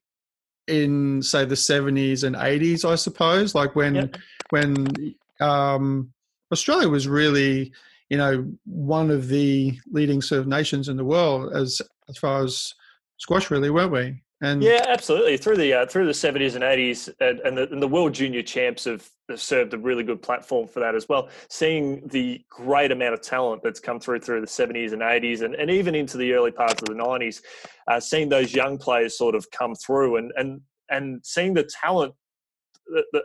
in 0.68 1.22
say 1.22 1.46
the 1.46 1.56
70s 1.56 2.24
and 2.24 2.36
80s 2.36 2.84
i 2.84 2.96
suppose 2.96 3.56
like 3.56 3.74
when 3.76 3.96
yep. 3.96 4.18
when 4.50 5.16
um, 5.40 6.12
australia 6.52 6.90
was 6.90 7.08
really 7.08 7.72
you 8.10 8.18
know 8.18 8.46
one 8.66 9.10
of 9.10 9.30
the 9.30 9.78
leading 9.92 10.22
sort 10.22 10.42
of 10.42 10.48
nations 10.48 10.90
in 10.90 10.98
the 10.98 11.06
world 11.06 11.54
as 11.54 11.82
as 12.10 12.18
far 12.18 12.44
as 12.44 12.74
squash 13.18 13.50
really 13.50 13.70
weren't 13.70 13.92
we 13.92 14.22
and 14.42 14.62
yeah, 14.62 14.86
absolutely. 14.88 15.38
Through 15.38 15.58
the 15.58 15.74
uh, 15.74 15.86
through 15.88 16.06
the 16.06 16.14
seventies 16.14 16.54
and 16.54 16.64
eighties, 16.64 17.10
and, 17.20 17.40
and, 17.40 17.58
the, 17.58 17.72
and 17.72 17.82
the 17.82 17.88
World 17.88 18.14
Junior 18.14 18.44
Champs 18.44 18.86
have, 18.86 19.10
have, 19.30 19.42
served 19.42 19.74
a 19.74 19.78
really 19.80 20.04
good 20.04 20.22
platform 20.22 20.68
for 20.68 20.80
that 20.80 20.94
as 20.94 21.10
well. 21.10 21.30
Seeing 21.50 22.08
the 22.08 22.42
great 22.48 22.92
amount 22.92 23.16
of 23.16 23.22
talent 23.22 23.64
that's 23.64 23.80
come 23.80 24.00
through 24.00 24.20
through 24.20 24.42
the 24.42 24.48
seventies 24.48 24.94
and 24.94 25.02
eighties, 25.02 25.42
and, 25.42 25.56
and 25.56 25.72
even 25.72 25.96
into 25.96 26.18
the 26.18 26.34
early 26.34 26.52
parts 26.52 26.82
of 26.84 26.90
the 26.90 26.96
nineties, 26.96 27.42
uh, 27.88 28.00
seeing 28.00 28.30
those 28.30 28.54
young 28.54 28.78
players 28.78 29.18
sort 29.18 29.34
of 29.34 29.50
come 29.50 29.74
through, 29.74 30.18
and 30.18 30.32
and 30.38 30.62
and 30.90 31.20
seeing 31.26 31.56
the 31.56 31.68
talent 31.82 32.14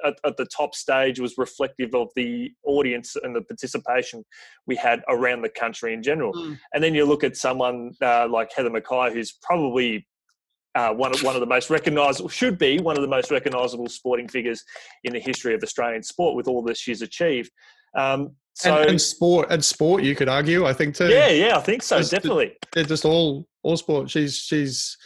at, 0.04 0.16
at, 0.24 0.36
the 0.36 0.46
top 0.46 0.74
stage 0.74 1.20
was 1.20 1.38
reflective 1.38 1.94
of 1.94 2.08
the 2.16 2.50
audience 2.64 3.16
and 3.22 3.36
the 3.36 3.42
participation 3.42 4.24
we 4.66 4.74
had 4.74 5.02
around 5.08 5.42
the 5.42 5.48
country 5.48 5.94
in 5.94 6.02
general. 6.02 6.32
Mm. 6.32 6.58
And 6.74 6.82
then 6.82 6.94
you 6.94 7.04
look 7.04 7.22
at 7.22 7.36
someone 7.36 7.92
uh, 8.02 8.28
like 8.28 8.52
Heather 8.52 8.70
McKay, 8.70 9.12
who's 9.12 9.32
probably 9.42 10.06
uh, 10.74 10.92
one, 10.92 11.14
of, 11.14 11.22
one 11.22 11.34
of 11.34 11.40
the 11.40 11.46
most 11.46 11.70
recognisable, 11.70 12.28
should 12.28 12.58
be 12.58 12.78
one 12.78 12.96
of 12.96 13.02
the 13.02 13.08
most 13.08 13.30
recognisable 13.30 13.88
sporting 13.88 14.28
figures 14.28 14.64
in 15.04 15.12
the 15.12 15.20
history 15.20 15.54
of 15.54 15.62
Australian 15.62 16.02
sport 16.02 16.34
with 16.34 16.48
all 16.48 16.62
that 16.62 16.76
she's 16.76 17.02
achieved. 17.02 17.50
Um, 17.94 18.32
so, 18.54 18.78
and, 18.78 18.90
and, 18.90 19.00
sport, 19.00 19.48
and 19.50 19.64
sport, 19.64 20.02
you 20.02 20.14
could 20.14 20.28
argue, 20.28 20.66
I 20.66 20.72
think 20.72 20.94
too. 20.94 21.08
Yeah, 21.08 21.28
yeah, 21.28 21.56
I 21.56 21.60
think 21.60 21.82
so, 21.82 22.02
definitely. 22.02 22.54
They're 22.74 22.84
just 22.84 23.04
all 23.04 23.46
all 23.62 23.76
sport. 23.76 24.10
She's 24.10 24.36
she's 24.36 24.96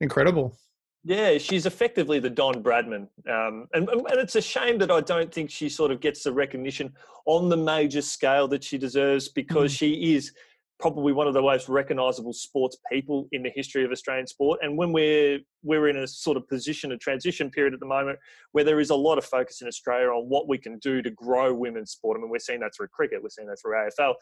incredible. 0.00 0.56
Yeah, 1.04 1.38
she's 1.38 1.66
effectively 1.66 2.18
the 2.18 2.30
Don 2.30 2.62
Bradman, 2.62 3.08
um, 3.28 3.68
and, 3.74 3.88
and 3.88 4.18
it's 4.18 4.34
a 4.34 4.42
shame 4.42 4.78
that 4.78 4.90
I 4.90 5.00
don't 5.00 5.32
think 5.32 5.50
she 5.50 5.68
sort 5.68 5.92
of 5.92 6.00
gets 6.00 6.24
the 6.24 6.32
recognition 6.32 6.92
on 7.26 7.48
the 7.48 7.56
major 7.56 8.02
scale 8.02 8.48
that 8.48 8.64
she 8.64 8.76
deserves 8.76 9.28
because 9.28 9.72
mm. 9.72 9.78
she 9.78 10.14
is 10.14 10.32
probably 10.78 11.12
one 11.12 11.26
of 11.26 11.34
the 11.34 11.40
most 11.40 11.68
recognisable 11.68 12.32
sports 12.32 12.76
people 12.92 13.28
in 13.32 13.42
the 13.42 13.50
history 13.54 13.84
of 13.84 13.90
Australian 13.90 14.26
sport. 14.26 14.60
And 14.62 14.76
when 14.76 14.92
we're 14.92 15.38
we're 15.62 15.88
in 15.88 15.96
a 15.96 16.06
sort 16.06 16.36
of 16.36 16.46
position, 16.48 16.92
a 16.92 16.98
transition 16.98 17.50
period 17.50 17.74
at 17.74 17.80
the 17.80 17.86
moment, 17.86 18.18
where 18.52 18.64
there 18.64 18.80
is 18.80 18.90
a 18.90 18.94
lot 18.94 19.18
of 19.18 19.24
focus 19.24 19.62
in 19.62 19.68
Australia 19.68 20.08
on 20.08 20.28
what 20.28 20.48
we 20.48 20.58
can 20.58 20.78
do 20.78 21.02
to 21.02 21.10
grow 21.10 21.54
women's 21.54 21.92
sport. 21.92 22.18
I 22.18 22.20
mean, 22.20 22.30
we're 22.30 22.38
seeing 22.38 22.60
that 22.60 22.72
through 22.76 22.88
cricket, 22.88 23.22
we're 23.22 23.30
seeing 23.30 23.48
that 23.48 23.58
through 23.60 23.74
AFL. 23.74 24.14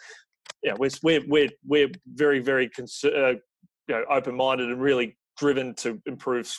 Yeah, 0.63 0.75
we're 0.79 0.91
we're 1.03 1.23
we're, 1.27 1.51
we're 1.67 1.91
very 2.15 2.41
very 2.41 2.71
uh, 2.79 3.09
you 3.09 3.39
know 3.89 4.05
open 4.11 4.37
minded 4.37 4.69
and 4.69 4.81
really 4.81 5.17
driven 5.39 5.75
to 5.75 6.01
improve 6.07 6.55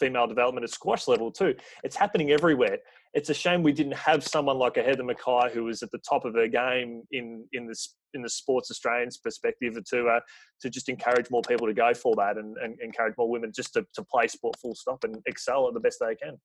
female 0.00 0.26
development 0.26 0.64
at 0.64 0.70
squash 0.70 1.06
level 1.06 1.30
too. 1.30 1.54
It's 1.84 1.94
happening 1.94 2.32
everywhere. 2.32 2.78
It's 3.14 3.30
a 3.30 3.34
shame 3.34 3.62
we 3.62 3.72
didn't 3.72 3.96
have 3.96 4.26
someone 4.26 4.58
like 4.58 4.76
a 4.76 4.82
Heather 4.82 5.02
McKay 5.02 5.50
who 5.52 5.64
was 5.64 5.82
at 5.82 5.90
the 5.90 5.98
top 5.98 6.24
of 6.24 6.34
her 6.34 6.48
game 6.48 7.02
in 7.12 7.44
in 7.52 7.66
this 7.66 7.94
in 8.14 8.22
the 8.22 8.28
sports 8.28 8.70
Australians 8.70 9.18
perspective 9.18 9.78
to 9.90 10.08
uh, 10.08 10.20
to 10.60 10.70
just 10.70 10.88
encourage 10.88 11.30
more 11.30 11.42
people 11.42 11.66
to 11.66 11.74
go 11.74 11.94
for 11.94 12.14
that 12.16 12.38
and, 12.38 12.56
and 12.58 12.80
encourage 12.80 13.14
more 13.16 13.28
women 13.28 13.52
just 13.54 13.72
to, 13.74 13.86
to 13.94 14.02
play 14.02 14.26
sport 14.26 14.56
full 14.58 14.74
stop 14.74 15.04
and 15.04 15.16
excel 15.26 15.68
at 15.68 15.74
the 15.74 15.80
best 15.80 15.98
they 16.00 16.14
can. 16.14 16.38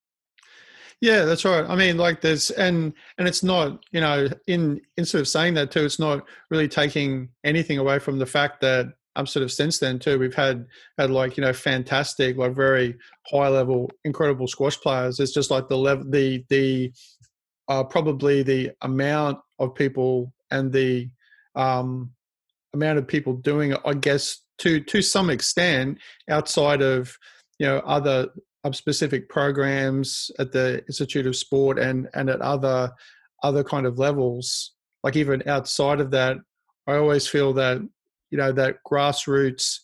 Yeah, 1.01 1.25
that's 1.25 1.43
right. 1.43 1.65
I 1.67 1.75
mean, 1.75 1.97
like 1.97 2.21
there's 2.21 2.51
and 2.51 2.93
and 3.17 3.27
it's 3.27 3.43
not 3.43 3.83
you 3.91 4.01
know 4.01 4.27
in 4.47 4.81
instead 4.97 5.21
of 5.21 5.27
saying 5.27 5.53
that 5.55 5.71
too, 5.71 5.83
it's 5.85 5.99
not 5.99 6.25
really 6.49 6.67
taking 6.67 7.29
anything 7.43 7.77
away 7.77 7.99
from 7.99 8.17
the 8.17 8.25
fact 8.25 8.61
that 8.61 8.93
um, 9.15 9.25
sort 9.25 9.43
of 9.43 9.51
since 9.51 9.79
then 9.79 9.99
too, 9.99 10.19
we've 10.19 10.35
had 10.35 10.65
had 10.97 11.09
like 11.09 11.37
you 11.37 11.41
know 11.41 11.53
fantastic, 11.53 12.37
like 12.37 12.53
very 12.53 12.95
high 13.27 13.47
level, 13.47 13.91
incredible 14.03 14.47
squash 14.47 14.79
players. 14.79 15.19
It's 15.19 15.33
just 15.33 15.51
like 15.51 15.67
the 15.67 15.77
level, 15.77 16.05
the 16.09 16.43
the 16.49 16.91
uh, 17.67 17.83
probably 17.83 18.43
the 18.43 18.71
amount 18.81 19.39
of 19.59 19.73
people 19.73 20.33
and 20.51 20.71
the 20.71 21.09
um, 21.55 22.11
amount 22.73 22.97
of 22.97 23.07
people 23.07 23.33
doing 23.33 23.71
it. 23.71 23.79
I 23.85 23.93
guess 23.93 24.41
to 24.59 24.79
to 24.81 25.01
some 25.01 25.29
extent 25.29 25.97
outside 26.29 26.81
of 26.81 27.17
you 27.59 27.67
know 27.67 27.79
other 27.79 28.27
specific 28.71 29.29
programs 29.29 30.31
at 30.39 30.51
the 30.51 30.83
Institute 30.87 31.27
of 31.27 31.35
Sport 31.35 31.79
and 31.79 32.09
and 32.13 32.29
at 32.29 32.41
other 32.41 32.91
other 33.43 33.63
kind 33.63 33.85
of 33.85 33.99
levels. 33.99 34.73
Like 35.03 35.15
even 35.15 35.47
outside 35.47 35.99
of 35.99 36.11
that, 36.11 36.37
I 36.87 36.95
always 36.95 37.27
feel 37.27 37.53
that 37.53 37.79
you 38.35 38.41
know 38.41 38.51
that 38.51 38.79
grassroots 38.85 39.79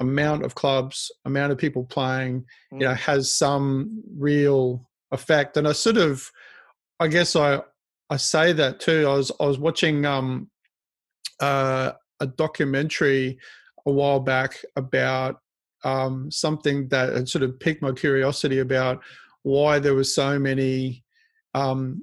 amount 0.00 0.44
of 0.44 0.54
clubs, 0.54 1.12
amount 1.26 1.52
of 1.52 1.58
people 1.58 1.84
playing, 1.84 2.42
you 2.72 2.78
know, 2.78 2.92
mm. 2.92 2.96
has 2.96 3.36
some 3.36 4.02
real 4.16 4.88
effect. 5.10 5.58
And 5.58 5.68
I 5.68 5.72
sort 5.72 5.98
of, 5.98 6.30
I 7.00 7.08
guess 7.08 7.36
I 7.36 7.60
I 8.08 8.16
say 8.16 8.54
that 8.54 8.80
too. 8.80 9.06
I 9.06 9.12
was 9.12 9.30
I 9.38 9.44
was 9.44 9.58
watching 9.58 10.06
um, 10.06 10.50
uh, 11.38 11.92
a 12.20 12.26
documentary 12.26 13.38
a 13.84 13.92
while 13.92 14.20
back 14.20 14.56
about 14.76 15.40
um, 15.84 16.30
something 16.30 16.88
that 16.88 17.12
had 17.12 17.28
sort 17.28 17.44
of 17.44 17.60
piqued 17.60 17.82
my 17.82 17.92
curiosity 17.92 18.60
about 18.60 19.02
why 19.42 19.78
there 19.78 19.94
were 19.94 20.02
so 20.02 20.38
many 20.38 21.04
um, 21.52 22.02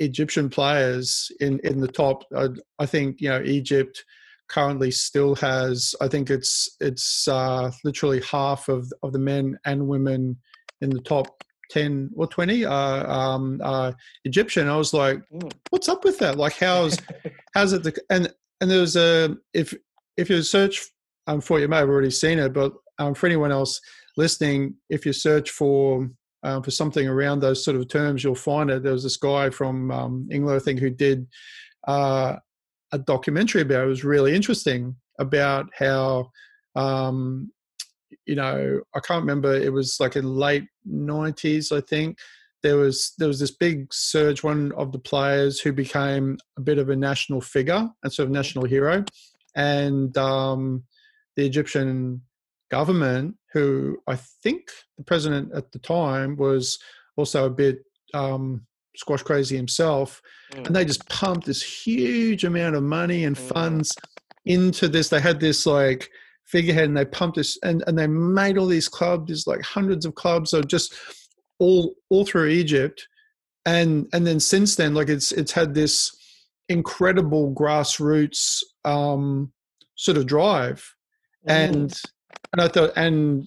Egyptian 0.00 0.50
players 0.50 1.30
in 1.38 1.60
in 1.60 1.80
the 1.80 1.86
top. 1.86 2.24
I, 2.36 2.48
I 2.80 2.86
think 2.86 3.20
you 3.20 3.28
know 3.28 3.40
Egypt 3.40 4.04
currently 4.52 4.90
still 4.90 5.34
has 5.34 5.94
i 6.00 6.06
think 6.06 6.28
it's 6.28 6.76
it's 6.80 7.26
uh, 7.26 7.70
literally 7.84 8.20
half 8.20 8.68
of 8.68 8.92
of 9.02 9.12
the 9.12 9.18
men 9.18 9.58
and 9.64 9.88
women 9.88 10.36
in 10.82 10.90
the 10.90 11.00
top 11.00 11.42
10 11.70 12.10
or 12.16 12.26
20 12.26 12.66
uh, 12.66 12.72
um, 12.72 13.60
uh, 13.64 13.92
egyptian. 14.24 14.68
I 14.68 14.76
was 14.76 14.92
like 14.92 15.18
mm. 15.32 15.50
what's 15.70 15.88
up 15.88 16.04
with 16.04 16.18
that? 16.18 16.36
Like 16.36 16.56
how's 16.58 16.98
how's 17.54 17.72
it 17.72 17.82
the, 17.82 17.98
and 18.10 18.32
and 18.60 18.70
there's 18.70 18.96
a 18.96 19.36
if 19.54 19.74
if 20.16 20.28
you 20.28 20.42
search 20.42 20.86
um, 21.26 21.40
for 21.40 21.58
you 21.58 21.68
may 21.68 21.78
have 21.78 21.88
already 21.88 22.10
seen 22.10 22.38
it 22.38 22.52
but 22.52 22.74
um, 22.98 23.14
for 23.14 23.26
anyone 23.26 23.52
else 23.52 23.80
listening 24.16 24.74
if 24.90 25.06
you 25.06 25.12
search 25.12 25.50
for 25.50 26.10
um, 26.42 26.62
for 26.62 26.70
something 26.70 27.08
around 27.08 27.40
those 27.40 27.64
sort 27.64 27.76
of 27.76 27.88
terms 27.88 28.22
you'll 28.22 28.34
find 28.34 28.70
it. 28.70 28.82
There 28.82 28.92
was 28.92 29.04
this 29.04 29.16
guy 29.16 29.48
from 29.48 29.90
um, 29.90 30.28
england 30.30 30.60
i 30.60 30.62
think 30.62 30.78
who 30.78 30.90
did 30.90 31.26
uh, 31.88 32.36
a 32.92 32.98
documentary 32.98 33.62
about. 33.62 33.84
It 33.84 33.88
was 33.88 34.04
really 34.04 34.34
interesting 34.34 34.96
about 35.18 35.66
how, 35.76 36.30
um, 36.76 37.50
you 38.26 38.34
know, 38.34 38.80
I 38.94 39.00
can't 39.00 39.22
remember. 39.22 39.54
It 39.54 39.72
was 39.72 39.96
like 39.98 40.16
in 40.16 40.24
late 40.24 40.64
'90s, 40.88 41.76
I 41.76 41.80
think. 41.80 42.18
There 42.62 42.76
was 42.76 43.12
there 43.18 43.28
was 43.28 43.40
this 43.40 43.50
big 43.50 43.92
surge. 43.92 44.42
One 44.42 44.72
of 44.72 44.92
the 44.92 44.98
players 44.98 45.60
who 45.60 45.72
became 45.72 46.38
a 46.56 46.60
bit 46.60 46.78
of 46.78 46.90
a 46.90 46.96
national 46.96 47.40
figure 47.40 47.88
and 48.02 48.12
sort 48.12 48.26
of 48.26 48.32
national 48.32 48.66
hero, 48.66 49.04
and 49.56 50.16
um, 50.16 50.84
the 51.36 51.44
Egyptian 51.44 52.22
government, 52.70 53.36
who 53.52 53.98
I 54.06 54.16
think 54.16 54.68
the 54.96 55.04
president 55.04 55.52
at 55.54 55.72
the 55.72 55.78
time 55.78 56.36
was 56.36 56.78
also 57.16 57.46
a 57.46 57.50
bit 57.50 57.84
um, 58.14 58.66
squash 58.96 59.22
crazy 59.22 59.56
himself, 59.56 60.22
mm. 60.52 60.66
and 60.66 60.74
they 60.74 60.84
just 60.84 61.08
pumped 61.08 61.46
this 61.46 61.62
huge 61.62 62.44
amount 62.44 62.76
of 62.76 62.82
money 62.82 63.24
and 63.24 63.36
mm. 63.36 63.54
funds 63.54 63.94
into 64.44 64.88
this. 64.88 65.08
They 65.08 65.20
had 65.20 65.40
this 65.40 65.66
like 65.66 66.10
figurehead, 66.46 66.84
and 66.84 66.96
they 66.96 67.04
pumped 67.04 67.36
this, 67.36 67.58
and 67.62 67.82
and 67.86 67.98
they 67.98 68.06
made 68.06 68.58
all 68.58 68.66
these 68.66 68.88
clubs, 68.88 69.28
there's 69.28 69.46
like 69.46 69.62
hundreds 69.62 70.04
of 70.04 70.14
clubs, 70.14 70.52
of 70.52 70.66
just 70.68 70.94
all 71.58 71.94
all 72.10 72.24
through 72.24 72.48
Egypt, 72.48 73.06
and 73.64 74.06
and 74.12 74.26
then 74.26 74.40
since 74.40 74.76
then, 74.76 74.94
like 74.94 75.08
it's 75.08 75.32
it's 75.32 75.52
had 75.52 75.74
this 75.74 76.14
incredible 76.68 77.54
grassroots 77.54 78.62
um, 78.84 79.52
sort 79.94 80.16
of 80.18 80.26
drive, 80.26 80.94
mm. 81.48 81.52
and 81.52 82.00
and 82.52 82.60
I 82.60 82.68
thought, 82.68 82.92
and 82.96 83.46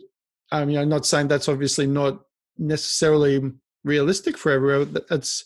um, 0.51 0.69
you 0.69 0.77
know, 0.77 0.85
not 0.85 1.05
saying 1.05 1.27
that's 1.27 1.49
obviously 1.49 1.87
not 1.87 2.21
necessarily 2.57 3.41
realistic 3.85 4.37
for 4.37 4.51
everyone. 4.51 4.97
That's 5.09 5.45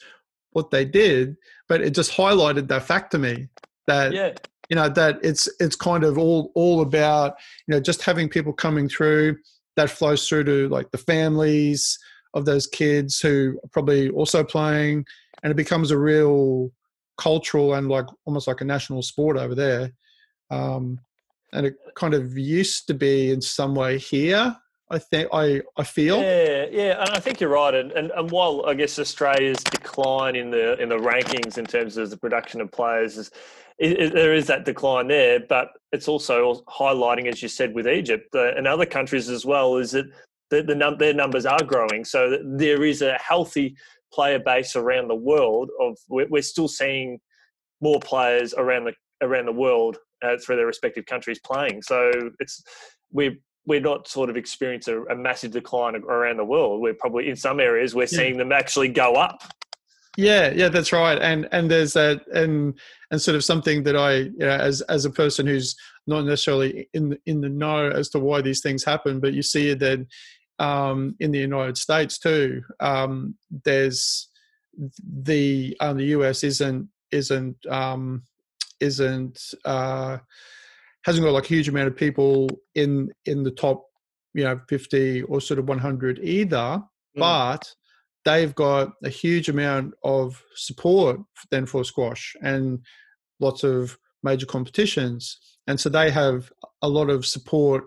what 0.52 0.72
they 0.72 0.86
did, 0.86 1.38
but 1.68 1.82
it 1.82 1.92
just 1.92 2.12
highlighted 2.12 2.68
that 2.70 2.84
fact 2.84 3.12
to 3.12 3.20
me 3.20 3.50
that 3.86 4.14
yeah. 4.14 4.34
you 4.70 4.76
know 4.76 4.90
that 4.90 5.20
it's 5.22 5.48
it's 5.60 5.76
kind 5.76 6.04
of 6.04 6.18
all 6.18 6.52
all 6.56 6.82
about 6.82 7.36
you 7.68 7.76
know 7.76 7.80
just 7.80 8.02
having 8.02 8.30
people 8.30 8.54
coming 8.54 8.90
through 8.90 9.38
that 9.76 9.90
flows 9.90 10.28
through 10.28 10.46
to 10.46 10.68
like 10.70 10.90
the 10.92 10.98
families 10.98 12.00
of 12.34 12.46
those 12.46 12.68
kids 12.68 13.20
who 13.20 13.60
are 13.64 13.70
probably 13.70 14.10
also 14.10 14.44
playing, 14.44 15.06
and 15.44 15.52
it 15.52 15.56
becomes 15.56 15.92
a 15.92 15.98
real 15.98 16.72
cultural 17.18 17.74
and 17.76 17.90
like 17.90 18.06
almost 18.26 18.48
like 18.48 18.62
a 18.62 18.66
national 18.66 19.02
sport 19.02 19.38
over 19.38 19.54
there. 19.54 19.92
Um, 20.50 21.00
and 21.52 21.66
it 21.66 21.76
kind 21.96 22.14
of 22.14 22.38
used 22.38 22.88
to 22.88 22.94
be 22.94 23.32
in 23.32 23.42
some 23.42 23.76
way 23.76 23.98
here 23.98 24.56
I 24.92 24.98
think 24.98 25.30
I, 25.32 25.62
I 25.78 25.84
feel. 25.84 26.20
Yeah, 26.20 26.66
yeah, 26.72 27.02
and 27.02 27.10
I 27.12 27.20
think 27.20 27.40
you're 27.40 27.52
right. 27.52 27.74
And, 27.76 27.92
and 27.92 28.12
and 28.12 28.32
while 28.32 28.66
I 28.66 28.74
guess 28.74 28.98
Australia's 28.98 29.64
decline 29.64 30.36
in 30.36 30.50
the 30.50 30.82
in 30.82 30.90
the 30.90 30.98
rankings 30.98 31.58
in 31.58 31.66
terms 31.66 31.98
of 31.98 32.10
the 32.10 32.18
production 32.18 32.60
of 32.60 32.72
players 32.72 33.18
is, 33.18 33.32
there 33.80 34.34
is 34.34 34.48
that 34.48 34.66
decline 34.66 35.08
there, 35.08 35.40
but 35.40 35.70
it's 35.92 36.08
also 36.08 36.64
highlighting, 36.68 37.28
as 37.28 37.42
you 37.42 37.48
said, 37.48 37.74
with 37.74 37.88
Egypt 37.88 38.34
uh, 38.36 38.54
and 38.56 38.68
other 38.68 38.86
countries 38.86 39.30
as 39.30 39.46
well, 39.46 39.78
is 39.78 39.92
that 39.92 40.06
the, 40.50 40.64
the 40.64 40.76
num- 40.76 40.98
their 40.98 41.14
numbers 41.14 41.46
are 41.46 41.64
growing. 41.64 42.04
So 42.04 42.40
there 42.44 42.84
is 42.84 43.02
a 43.02 43.14
healthy 43.20 43.76
player 44.12 44.40
base 44.40 44.76
around 44.76 45.08
the 45.08 45.16
world. 45.16 45.70
Of 45.80 45.98
we're, 46.08 46.28
we're 46.28 46.42
still 46.42 46.68
seeing 46.68 47.20
more 47.80 48.00
players 48.00 48.56
around 48.56 48.86
the 48.86 48.94
around 49.22 49.46
the 49.46 49.54
world 49.54 49.98
uh, 50.24 50.38
through 50.44 50.56
their 50.56 50.66
respective 50.66 51.06
countries 51.06 51.40
playing. 51.40 51.84
So 51.84 52.12
it's 52.40 52.64
we're 53.12 53.38
we're 53.66 53.82
not 53.82 54.08
sort 54.08 54.30
of 54.30 54.38
experiencing 54.38 55.06
a, 55.10 55.14
a, 55.14 55.16
massive 55.16 55.52
decline 55.52 55.96
around 55.96 56.38
the 56.38 56.46
world. 56.46 56.82
We're 56.82 56.94
probably 56.94 57.30
in 57.30 57.36
some 57.36 57.60
areas 57.60 57.94
we're 57.94 58.08
seeing 58.08 58.38
them 58.38 58.52
actually 58.52 58.90
go 58.90 59.14
up. 59.14 59.44
Yeah, 60.18 60.52
yeah, 60.52 60.70
that's 60.70 60.92
right. 60.92 61.18
And 61.22 61.48
and 61.52 61.70
there's 61.70 61.94
that 61.94 62.28
and 62.34 62.78
and 63.12 63.22
sort 63.22 63.36
of 63.36 63.44
something 63.44 63.84
that 63.84 63.96
I, 63.96 64.16
you 64.16 64.40
know, 64.40 64.50
as 64.50 64.82
as 64.82 65.06
a 65.06 65.10
person 65.10 65.46
who's 65.46 65.76
not 66.08 66.26
necessarily 66.26 66.90
in 66.94 67.18
in 67.26 67.42
the 67.42 67.50
know 67.50 67.90
as 67.90 68.10
to 68.10 68.20
why 68.20 68.42
these 68.42 68.62
things 68.62 68.84
happen, 68.84 69.20
but 69.20 69.34
you 69.34 69.42
see 69.42 69.70
it 69.70 69.80
that 69.80 70.06
um, 70.60 71.16
in 71.20 71.32
the 71.32 71.40
United 71.40 71.78
States 71.78 72.20
too. 72.20 72.62
Um, 72.80 73.36
there's 73.64 74.28
the 75.02 75.76
um, 75.80 75.98
the 75.98 76.06
US 76.06 76.44
isn't 76.44 76.90
isn't 77.12 77.66
um, 77.68 78.24
isn't 78.80 79.40
uh, 79.66 80.18
hasn't 81.06 81.24
got 81.24 81.34
like 81.34 81.46
a 81.46 81.48
huge 81.48 81.68
amount 81.68 81.88
of 81.88 81.96
people 81.96 82.50
in 82.76 83.12
in 83.26 83.44
the 83.44 83.52
top 83.52 83.86
you 84.34 84.44
know 84.44 84.60
50 84.68 85.24
or 85.24 85.42
sort 85.42 85.60
of 85.60 85.68
100 85.68 86.20
either 86.20 86.56
mm. 86.56 86.84
but 87.16 87.74
they've 88.26 88.54
got 88.56 88.92
a 89.04 89.10
huge 89.10 89.50
amount 89.50 89.94
of 90.04 90.44
support 90.56 91.20
then 91.52 91.66
for 91.66 91.84
squash 91.84 92.36
and 92.42 92.80
lots 93.40 93.64
of 93.64 93.98
major 94.24 94.46
competitions 94.46 95.38
and 95.68 95.80
so 95.80 95.90
they 95.90 96.12
have 96.12 96.52
a 96.82 96.90
lot 96.90 97.10
of 97.10 97.26
support 97.26 97.86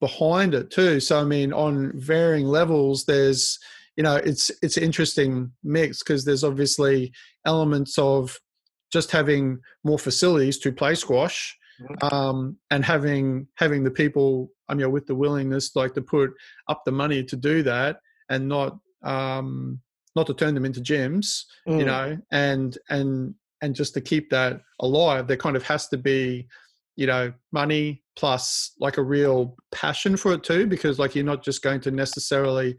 behind 0.00 0.54
it 0.54 0.70
too 0.70 0.98
so 0.98 1.20
i 1.20 1.24
mean 1.24 1.52
on 1.52 1.92
varying 1.94 2.46
levels 2.46 3.04
there's 3.04 3.58
you 3.96 4.02
know 4.02 4.16
it's 4.16 4.50
it's 4.62 4.76
an 4.76 4.82
interesting 4.82 5.50
mix 5.62 6.02
because 6.02 6.24
there's 6.24 6.44
obviously 6.44 7.12
elements 7.44 7.98
of 7.98 8.38
just 8.92 9.10
having 9.10 9.58
more 9.84 9.98
facilities 9.98 10.58
to 10.58 10.72
play 10.72 10.94
squash. 10.94 11.56
Um, 12.12 12.56
and 12.70 12.84
having 12.84 13.46
having 13.56 13.84
the 13.84 13.90
people 13.90 14.50
I 14.68 14.74
mean 14.74 14.90
with 14.90 15.06
the 15.06 15.14
willingness 15.14 15.76
like 15.76 15.94
to 15.94 16.02
put 16.02 16.30
up 16.68 16.82
the 16.84 16.92
money 16.92 17.22
to 17.24 17.36
do 17.36 17.62
that 17.62 18.00
and 18.28 18.48
not 18.48 18.78
um, 19.02 19.80
not 20.14 20.26
to 20.26 20.34
turn 20.34 20.54
them 20.54 20.64
into 20.64 20.80
gyms, 20.80 21.44
mm. 21.68 21.78
you 21.78 21.84
know, 21.84 22.16
and 22.32 22.76
and 22.88 23.34
and 23.62 23.74
just 23.74 23.94
to 23.94 24.00
keep 24.00 24.30
that 24.30 24.60
alive, 24.80 25.26
there 25.26 25.36
kind 25.36 25.56
of 25.56 25.62
has 25.62 25.88
to 25.88 25.98
be, 25.98 26.46
you 26.96 27.06
know, 27.06 27.32
money 27.52 28.02
plus 28.16 28.72
like 28.80 28.96
a 28.96 29.02
real 29.02 29.56
passion 29.72 30.16
for 30.16 30.32
it 30.32 30.42
too, 30.42 30.66
because 30.66 30.98
like 30.98 31.14
you're 31.14 31.24
not 31.24 31.44
just 31.44 31.62
going 31.62 31.80
to 31.82 31.90
necessarily. 31.90 32.76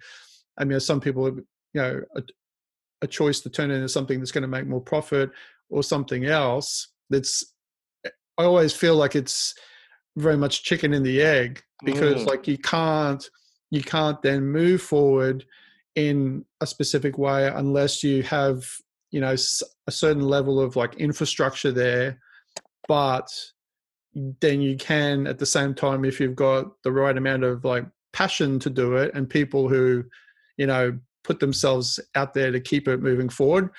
I 0.60 0.63
mean, 0.63 0.80
some 0.80 1.00
people, 1.00 1.27
you 1.27 1.44
know, 1.75 2.01
a, 2.16 2.24
a 3.04 3.08
choice 3.08 3.42
to 3.42 3.50
turn 3.50 3.70
into 3.70 3.88
something 3.88 4.18
that's 4.18 4.32
going 4.32 4.42
to 4.42 4.48
make 4.48 4.66
more 4.66 4.82
profit 4.82 5.30
or 5.70 5.84
something 5.84 6.25
else. 6.25 6.88
That's 7.12 7.54
I 8.38 8.44
always 8.44 8.74
feel 8.74 8.96
like 8.96 9.15
it's 9.15 9.53
very 10.15 10.38
much 10.38 10.63
chicken 10.63 10.94
in 10.94 11.03
the 11.03 11.22
egg 11.22 11.62
because 11.84 12.24
mm. 12.24 12.27
like 12.27 12.48
you 12.48 12.58
can't 12.58 13.27
you 13.70 13.84
can't 13.84 14.22
then 14.22 14.46
move 14.46 14.82
forward 14.82 15.46
in 15.96 16.46
a 16.62 16.67
specific 16.67 17.17
way 17.17 17.48
unless 17.48 18.03
you 18.03 18.24
have 18.24 18.65
you 19.12 19.20
know 19.20 19.36
a 19.88 19.91
certain 19.91 20.24
level 20.24 20.60
of 20.60 20.75
like 20.75 20.96
infrastructure 20.96 21.72
there 21.72 22.20
but 22.88 23.27
then 24.41 24.62
you 24.62 24.75
can 24.77 25.27
at 25.27 25.38
the 25.38 25.46
same 25.46 25.74
time 25.74 26.03
if 26.03 26.20
you've 26.20 26.36
got 26.36 26.65
the 26.84 26.91
right 26.91 27.17
amount 27.17 27.44
of 27.44 27.63
like 27.63 27.86
passion 28.13 28.60
to 28.60 28.70
do 28.70 28.96
it 28.96 29.12
and 29.13 29.29
people 29.29 29.70
who 29.70 30.03
you 30.58 30.65
know 30.65 30.98
put 31.24 31.39
themselves 31.39 32.00
out 32.15 32.34
there 32.34 32.51
to 32.51 32.60
keep 32.60 32.88
it 32.88 33.01
moving 33.01 33.29
forward 33.29 33.70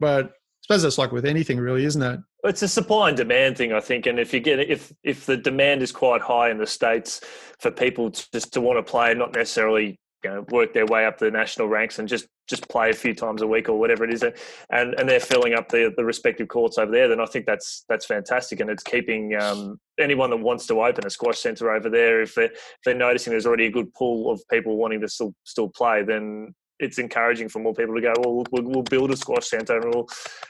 but 0.00 0.26
I 0.26 0.30
suppose 0.62 0.82
that's 0.82 0.98
like 0.98 1.12
with 1.12 1.26
anything 1.26 1.58
really 1.58 1.84
isn't 1.84 2.02
it 2.02 2.20
it's 2.46 2.62
a 2.62 2.68
supply 2.68 3.08
and 3.08 3.16
demand 3.16 3.56
thing, 3.56 3.72
I 3.72 3.80
think. 3.80 4.06
And 4.06 4.18
if 4.18 4.32
you 4.32 4.40
get 4.40 4.60
if 4.60 4.92
if 5.02 5.26
the 5.26 5.36
demand 5.36 5.82
is 5.82 5.92
quite 5.92 6.20
high 6.20 6.50
in 6.50 6.58
the 6.58 6.66
states 6.66 7.20
for 7.58 7.70
people 7.70 8.10
to, 8.10 8.30
just 8.32 8.52
to 8.54 8.60
want 8.60 8.84
to 8.84 8.90
play, 8.90 9.14
not 9.14 9.34
necessarily 9.34 9.98
you 10.24 10.30
know, 10.30 10.44
work 10.50 10.72
their 10.72 10.86
way 10.86 11.06
up 11.06 11.18
the 11.18 11.30
national 11.30 11.68
ranks 11.68 11.98
and 11.98 12.08
just 12.08 12.26
just 12.48 12.68
play 12.68 12.90
a 12.90 12.94
few 12.94 13.14
times 13.14 13.42
a 13.42 13.46
week 13.46 13.68
or 13.68 13.78
whatever 13.78 14.04
it 14.04 14.12
is, 14.12 14.22
and 14.22 14.94
and 14.94 15.08
they're 15.08 15.20
filling 15.20 15.54
up 15.54 15.68
the 15.68 15.92
the 15.96 16.04
respective 16.04 16.48
courts 16.48 16.78
over 16.78 16.90
there, 16.90 17.08
then 17.08 17.20
I 17.20 17.26
think 17.26 17.46
that's 17.46 17.84
that's 17.88 18.06
fantastic, 18.06 18.60
and 18.60 18.70
it's 18.70 18.82
keeping 18.82 19.34
um, 19.36 19.78
anyone 19.98 20.30
that 20.30 20.38
wants 20.38 20.66
to 20.66 20.82
open 20.82 21.06
a 21.06 21.10
squash 21.10 21.38
centre 21.38 21.70
over 21.70 21.90
there, 21.90 22.22
if 22.22 22.34
they're 22.34 22.52
if 22.52 22.78
they're 22.84 22.94
noticing 22.94 23.32
there's 23.32 23.46
already 23.46 23.66
a 23.66 23.70
good 23.70 23.92
pool 23.94 24.30
of 24.30 24.40
people 24.50 24.76
wanting 24.76 25.00
to 25.00 25.08
still 25.08 25.34
still 25.44 25.68
play, 25.68 26.02
then 26.02 26.54
it's 26.78 26.98
encouraging 26.98 27.48
for 27.48 27.58
more 27.58 27.74
people 27.74 27.94
to 27.94 28.00
go. 28.00 28.12
Well, 28.18 28.44
we'll, 28.50 28.62
we'll 28.62 28.82
build 28.82 29.10
a 29.10 29.16
squash 29.16 29.46
centre 29.46 29.76
and 29.76 29.94
we'll 29.94 30.08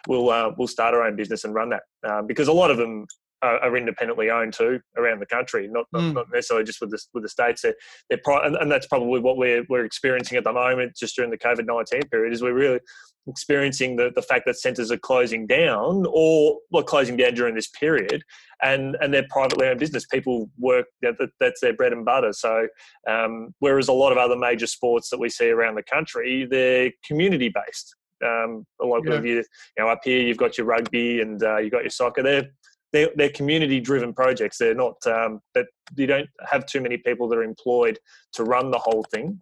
we'll 0.08 0.30
uh, 0.30 0.52
we'll 0.56 0.68
start 0.68 0.94
our 0.94 1.02
own 1.02 1.16
business 1.16 1.44
and 1.44 1.54
run 1.54 1.70
that 1.70 1.82
um, 2.08 2.26
because 2.26 2.48
a 2.48 2.52
lot 2.52 2.70
of 2.70 2.76
them 2.76 3.06
are, 3.42 3.58
are, 3.58 3.76
independently 3.76 4.30
owned 4.30 4.52
too 4.52 4.80
around 4.96 5.20
the 5.20 5.26
country, 5.26 5.68
not 5.68 5.86
not, 5.92 6.02
mm. 6.02 6.14
not 6.14 6.26
necessarily 6.32 6.64
just 6.64 6.80
with 6.80 6.90
the 6.90 6.98
with 7.14 7.22
the 7.22 7.28
states. 7.28 7.62
They're, 7.62 7.74
they're 8.10 8.20
and, 8.44 8.56
and, 8.56 8.70
that's 8.70 8.86
probably 8.86 9.20
what 9.20 9.36
we're 9.36 9.64
we're 9.68 9.84
experiencing 9.84 10.38
at 10.38 10.44
the 10.44 10.52
moment, 10.52 10.96
just 10.96 11.16
during 11.16 11.30
the 11.30 11.38
COVID 11.38 11.66
nineteen 11.66 12.08
period, 12.10 12.32
is 12.32 12.42
we're 12.42 12.54
really 12.54 12.80
experiencing 13.28 13.96
the, 13.96 14.10
the 14.14 14.22
fact 14.22 14.44
that 14.46 14.58
centres 14.58 14.90
are 14.90 14.98
closing 14.98 15.46
down 15.46 16.06
or 16.08 16.58
well, 16.70 16.82
closing 16.82 17.16
down 17.16 17.34
during 17.34 17.54
this 17.54 17.68
period 17.68 18.22
and 18.62 18.96
and 19.00 19.12
they're 19.12 19.26
privately 19.30 19.66
owned 19.66 19.80
business 19.80 20.06
people 20.06 20.48
work 20.58 20.86
that, 21.02 21.16
that's 21.40 21.60
their 21.60 21.74
bread 21.74 21.92
and 21.92 22.04
butter 22.04 22.32
so 22.32 22.66
um, 23.08 23.52
whereas 23.58 23.88
a 23.88 23.92
lot 23.92 24.12
of 24.12 24.18
other 24.18 24.36
major 24.36 24.66
sports 24.66 25.10
that 25.10 25.18
we 25.18 25.28
see 25.28 25.48
around 25.48 25.74
the 25.74 25.82
country 25.82 26.46
they're 26.48 26.90
community 27.04 27.52
based 27.52 27.96
um, 28.24 28.64
a 28.80 28.86
lot 28.86 29.02
yeah. 29.04 29.14
of 29.14 29.26
you 29.26 29.36
you 29.36 29.44
know 29.78 29.88
up 29.88 30.00
here 30.04 30.20
you've 30.20 30.38
got 30.38 30.56
your 30.56 30.66
rugby 30.66 31.20
and 31.20 31.42
uh, 31.42 31.58
you've 31.58 31.72
got 31.72 31.82
your 31.82 31.90
soccer 31.90 32.22
they're 32.22 32.48
they're, 32.92 33.10
they're 33.16 33.30
community 33.30 33.80
driven 33.80 34.12
projects. 34.12 34.58
They're 34.58 34.74
not 34.74 34.96
um, 35.06 35.40
that 35.54 35.66
you 35.96 36.06
don't 36.06 36.28
have 36.48 36.66
too 36.66 36.80
many 36.80 36.96
people 36.98 37.28
that 37.28 37.38
are 37.38 37.42
employed 37.42 37.98
to 38.34 38.44
run 38.44 38.70
the 38.70 38.78
whole 38.78 39.04
thing 39.10 39.40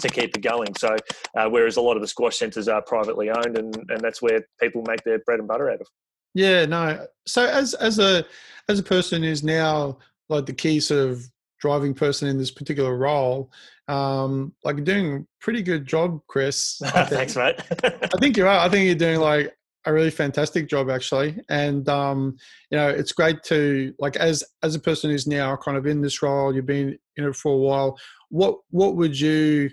to 0.00 0.08
keep 0.08 0.36
it 0.36 0.42
going. 0.42 0.74
So, 0.76 0.96
uh, 1.36 1.48
whereas 1.48 1.76
a 1.76 1.80
lot 1.80 1.96
of 1.96 2.02
the 2.02 2.08
squash 2.08 2.38
centres 2.38 2.68
are 2.68 2.82
privately 2.82 3.30
owned, 3.30 3.58
and, 3.58 3.74
and 3.90 4.00
that's 4.00 4.22
where 4.22 4.40
people 4.60 4.82
make 4.86 5.02
their 5.04 5.18
bread 5.20 5.40
and 5.40 5.48
butter 5.48 5.70
out 5.70 5.80
of. 5.80 5.86
Yeah, 6.34 6.66
no. 6.66 7.06
So 7.26 7.46
as 7.46 7.74
as 7.74 7.98
a 7.98 8.24
as 8.68 8.78
a 8.78 8.82
person 8.82 9.22
who's 9.22 9.42
now 9.42 9.98
like 10.28 10.46
the 10.46 10.52
key 10.52 10.80
sort 10.80 11.08
of 11.08 11.24
driving 11.60 11.94
person 11.94 12.28
in 12.28 12.38
this 12.38 12.50
particular 12.50 12.96
role, 12.96 13.50
um, 13.88 14.52
like 14.64 14.84
doing 14.84 15.14
a 15.14 15.26
pretty 15.40 15.62
good 15.62 15.86
job, 15.86 16.20
Chris. 16.28 16.80
Thanks, 16.84 17.34
mate. 17.34 17.56
I 17.82 18.18
think 18.20 18.36
you 18.36 18.46
are. 18.46 18.58
I 18.58 18.68
think 18.68 18.86
you're 18.86 18.94
doing 18.94 19.20
like 19.20 19.56
a 19.84 19.92
really 19.92 20.10
fantastic 20.10 20.68
job 20.68 20.90
actually. 20.90 21.38
And 21.48 21.88
um, 21.88 22.36
you 22.70 22.78
know 22.78 22.88
it's 22.88 23.12
great 23.12 23.42
to 23.44 23.94
like 23.98 24.16
as 24.16 24.44
as 24.62 24.74
a 24.74 24.80
person 24.80 25.10
who's 25.10 25.26
now 25.26 25.56
kind 25.56 25.76
of 25.76 25.86
in 25.86 26.00
this 26.00 26.22
role 26.22 26.54
you've 26.54 26.66
been 26.66 26.98
in 27.16 27.24
it 27.24 27.36
for 27.36 27.52
a 27.52 27.56
while 27.56 27.98
what 28.30 28.58
what 28.70 28.96
would 28.96 29.18
you 29.18 29.70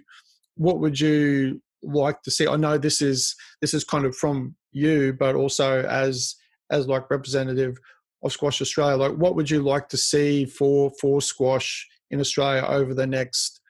what 0.56 0.80
would 0.80 1.00
you 1.00 1.62
like 1.84 2.22
to 2.24 2.32
see? 2.32 2.48
I 2.48 2.56
know 2.56 2.78
this 2.78 3.02
is 3.02 3.36
this 3.62 3.74
is 3.74 3.84
kind 3.84 4.06
of 4.06 4.16
from 4.16 4.56
you 4.72 5.14
but 5.14 5.36
also 5.36 5.84
as 5.84 6.36
as 6.72 6.88
like 6.88 7.10
representative 7.10 7.78
of 8.24 8.32
squash 8.32 8.62
australia 8.62 8.98
like 8.98 9.18
what 9.18 9.36
would 9.36 9.50
you 9.50 9.62
like 9.62 9.88
to 9.88 9.98
see 9.98 10.46
for 10.46 10.92
for 11.00 11.22
squash 11.22 11.88
in 12.12 12.20
australia 12.20 12.66
over 12.68 12.94
the 12.94 13.06
next 13.06 13.62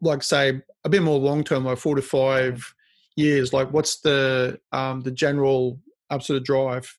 like 0.00 0.22
say 0.22 0.62
a 0.84 0.88
bit 0.88 1.02
more 1.02 1.18
long 1.18 1.42
term 1.42 1.64
like 1.64 1.78
four 1.78 1.96
to 1.96 2.02
five 2.02 2.74
years? 3.16 3.52
Like, 3.52 3.72
what's 3.72 4.00
the 4.00 4.58
um, 4.72 5.02
the 5.02 5.10
general 5.10 5.80
um, 6.10 6.20
sort 6.20 6.38
of 6.38 6.44
drive? 6.44 6.96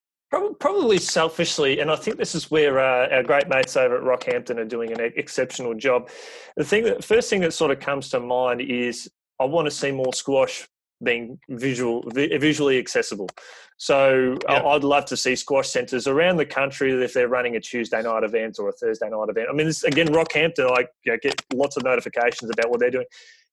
Probably 0.60 0.98
selfishly, 0.98 1.80
and 1.80 1.92
I 1.92 1.96
think 1.96 2.18
this 2.18 2.36
is 2.36 2.52
where 2.52 2.80
uh, 2.80 3.08
our 3.16 3.24
great 3.24 3.48
mates 3.48 3.78
over 3.78 3.98
at 3.98 4.04
Rockhampton 4.04 4.58
are 4.58 4.66
doing 4.66 4.92
an 4.92 5.00
exceptional 5.00 5.74
job. 5.74 6.10
The 6.58 6.64
thing 6.64 6.84
that 6.86 7.04
first 7.04 7.30
thing 7.30 7.42
that 7.42 7.54
sort 7.54 7.72
of 7.72 7.80
comes 7.80 8.10
to 8.10 8.20
mind 8.20 8.62
is 8.62 9.10
I 9.40 9.46
want 9.46 9.66
to 9.68 9.72
see 9.72 9.92
more 9.92 10.14
squash 10.14 10.68
being 11.04 11.40
visual 11.50 12.04
visually 12.14 12.80
accessible. 12.80 13.30
So 13.78 14.38
yep. 14.50 14.64
I'd 14.64 14.84
love 14.84 15.06
to 15.06 15.18
see 15.18 15.36
squash 15.36 15.70
centres 15.70 16.08
around 16.08 16.38
the 16.38 16.46
country 16.46 16.92
if 17.04 17.14
they're 17.14 17.28
running 17.28 17.58
a 17.58 17.60
Tuesday 17.60 18.02
night 18.02 18.24
event 18.24 18.58
or 18.60 18.70
a 18.70 18.72
Thursday 18.72 19.10
night 19.10 19.28
event. 19.30 19.48
I 19.50 19.54
mean, 19.54 19.68
this, 19.68 19.84
again, 19.84 20.08
Rockhampton, 20.08 20.72
I 20.72 20.86
you 21.04 21.12
know, 21.12 21.18
get 21.22 21.42
lots 21.54 21.76
of 21.76 21.84
notifications 21.84 22.50
about 22.50 22.72
what 22.72 22.80
they're 22.80 22.92
doing. 22.92 23.06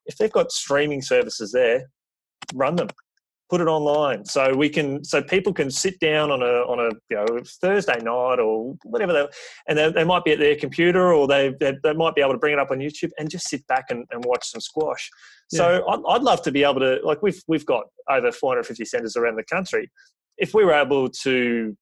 If 0.06 0.16
they've 0.16 0.32
got 0.32 0.52
streaming 0.52 1.02
services 1.02 1.50
there, 1.50 1.88
run 2.54 2.76
them 2.76 2.88
put 3.52 3.60
it 3.60 3.68
online 3.68 4.24
so 4.24 4.50
we 4.56 4.66
can 4.66 5.04
so 5.04 5.22
people 5.22 5.52
can 5.52 5.70
sit 5.70 6.00
down 6.00 6.30
on 6.30 6.40
a 6.40 6.62
on 6.72 6.80
a 6.80 6.88
you 7.10 7.16
know 7.16 7.26
Thursday 7.60 7.98
night 8.02 8.38
or 8.38 8.74
whatever 8.84 9.12
they 9.12 9.26
and 9.68 9.76
they, 9.76 9.92
they 9.92 10.04
might 10.04 10.24
be 10.24 10.32
at 10.32 10.38
their 10.38 10.56
computer 10.56 11.12
or 11.12 11.28
they, 11.28 11.52
they, 11.60 11.74
they 11.82 11.92
might 11.92 12.14
be 12.14 12.22
able 12.22 12.32
to 12.32 12.38
bring 12.38 12.54
it 12.54 12.58
up 12.58 12.70
on 12.70 12.78
YouTube 12.78 13.10
and 13.18 13.28
just 13.28 13.46
sit 13.46 13.66
back 13.66 13.84
and, 13.90 14.06
and 14.10 14.24
watch 14.24 14.46
some 14.48 14.60
squash. 14.62 15.06
So. 15.50 15.84
I'd, 15.86 16.00
I'd 16.08 16.22
love 16.22 16.40
to 16.42 16.50
be 16.50 16.64
able 16.64 16.80
to 16.80 17.00
like 17.04 17.22
we've 17.22 17.42
we've 17.46 17.66
got 17.66 17.84
over 18.08 18.32
450 18.32 18.86
centres 18.86 19.16
around 19.16 19.36
the 19.36 19.44
country. 19.44 19.90
If 20.38 20.54
we 20.54 20.64
were 20.64 20.72
able 20.72 21.10
to 21.10 21.76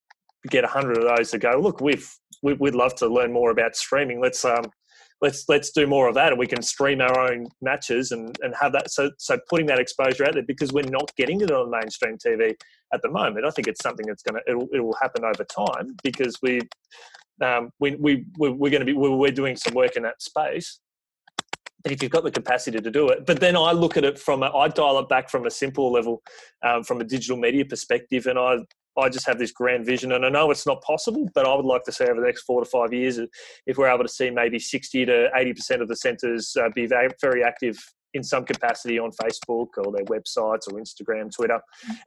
get 0.49 0.65
100 0.65 0.97
of 0.97 1.15
those 1.15 1.31
to 1.31 1.37
go 1.37 1.51
look 1.51 1.79
we've 1.79 2.09
we, 2.43 2.53
would 2.55 2.75
love 2.75 2.95
to 2.95 3.07
learn 3.07 3.31
more 3.31 3.51
about 3.51 3.75
streaming 3.75 4.19
let's 4.19 4.43
um 4.43 4.65
let's 5.21 5.47
let's 5.47 5.71
do 5.71 5.85
more 5.85 6.07
of 6.07 6.15
that 6.15 6.29
and 6.29 6.39
we 6.39 6.47
can 6.47 6.61
stream 6.61 6.99
our 6.99 7.19
own 7.19 7.47
matches 7.61 8.11
and, 8.11 8.37
and 8.41 8.55
have 8.59 8.71
that 8.71 8.89
so 8.91 9.11
so 9.17 9.37
putting 9.49 9.67
that 9.67 9.79
exposure 9.79 10.25
out 10.25 10.33
there 10.33 10.43
because 10.43 10.73
we're 10.73 10.83
not 10.83 11.15
getting 11.15 11.41
it 11.41 11.51
on 11.51 11.69
mainstream 11.69 12.17
TV 12.17 12.55
at 12.93 13.01
the 13.01 13.09
moment. 13.09 13.45
I 13.45 13.51
think 13.51 13.67
it's 13.67 13.81
something 13.81 14.05
that's 14.05 14.23
gonna 14.23 14.41
it'll 14.47 14.67
it 14.73 14.79
will 14.79 14.97
happen 15.01 15.23
over 15.23 15.43
time 15.43 15.95
because 16.03 16.37
we 16.41 16.61
um, 17.41 17.71
we 17.79 17.95
we 17.95 18.25
we're 18.37 18.71
going 18.71 18.79
to 18.79 18.85
be 18.85 18.93
we're 18.93 19.31
doing 19.31 19.55
some 19.55 19.73
work 19.73 19.95
in 19.95 20.03
that 20.03 20.21
space. 20.21 20.79
But 21.83 21.91
if 21.91 22.03
you've 22.03 22.11
got 22.11 22.23
the 22.23 22.31
capacity 22.31 22.79
to 22.79 22.91
do 22.91 23.09
it, 23.09 23.25
but 23.25 23.39
then 23.39 23.57
I 23.57 23.71
look 23.71 23.97
at 23.97 24.03
it 24.03 24.19
from 24.19 24.43
a, 24.43 24.55
I 24.55 24.67
dial 24.67 24.99
it 24.99 25.09
back 25.09 25.31
from 25.31 25.47
a 25.47 25.49
simple 25.49 25.91
level, 25.91 26.21
um, 26.63 26.83
from 26.83 27.01
a 27.01 27.03
digital 27.03 27.37
media 27.37 27.65
perspective, 27.65 28.27
and 28.27 28.37
I 28.37 28.57
I 28.97 29.09
just 29.09 29.25
have 29.27 29.39
this 29.39 29.51
grand 29.51 29.85
vision, 29.85 30.11
and 30.11 30.25
I 30.25 30.29
know 30.29 30.51
it's 30.51 30.65
not 30.65 30.81
possible, 30.81 31.29
but 31.33 31.45
I 31.45 31.55
would 31.55 31.65
like 31.65 31.83
to 31.83 31.91
see 31.91 32.03
over 32.03 32.19
the 32.19 32.25
next 32.25 32.43
four 32.43 32.63
to 32.63 32.69
five 32.69 32.93
years, 32.93 33.19
if 33.65 33.77
we're 33.77 33.89
able 33.89 34.03
to 34.03 34.09
see 34.09 34.29
maybe 34.29 34.59
60 34.59 35.05
to 35.05 35.29
80% 35.35 35.81
of 35.81 35.87
the 35.87 35.95
centres 35.95 36.55
uh, 36.59 36.69
be 36.75 36.87
very 36.87 37.43
active 37.43 37.77
in 38.13 38.23
some 38.23 38.43
capacity 38.43 38.99
on 38.99 39.11
Facebook 39.11 39.69
or 39.77 39.91
their 39.91 40.05
websites 40.05 40.67
or 40.67 40.79
Instagram, 40.79 41.33
Twitter, 41.33 41.59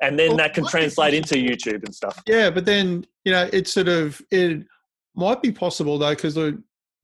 and 0.03 0.18
then 0.18 0.29
well, 0.29 0.37
that 0.38 0.55
can 0.55 0.66
translate 0.66 1.14
into 1.14 1.37
YouTube 1.37 1.85
and 1.85 1.94
stuff. 1.94 2.23
Yeah, 2.27 2.51
but 2.51 2.64
then 2.64 3.07
you 3.25 3.33
know 3.33 3.49
it 3.53 3.68
sort 3.68 3.88
of 3.88 4.20
it 4.31 4.66
might 5.14 5.40
be 5.40 5.53
possible 5.53 5.99
though 5.99 6.14
because 6.14 6.38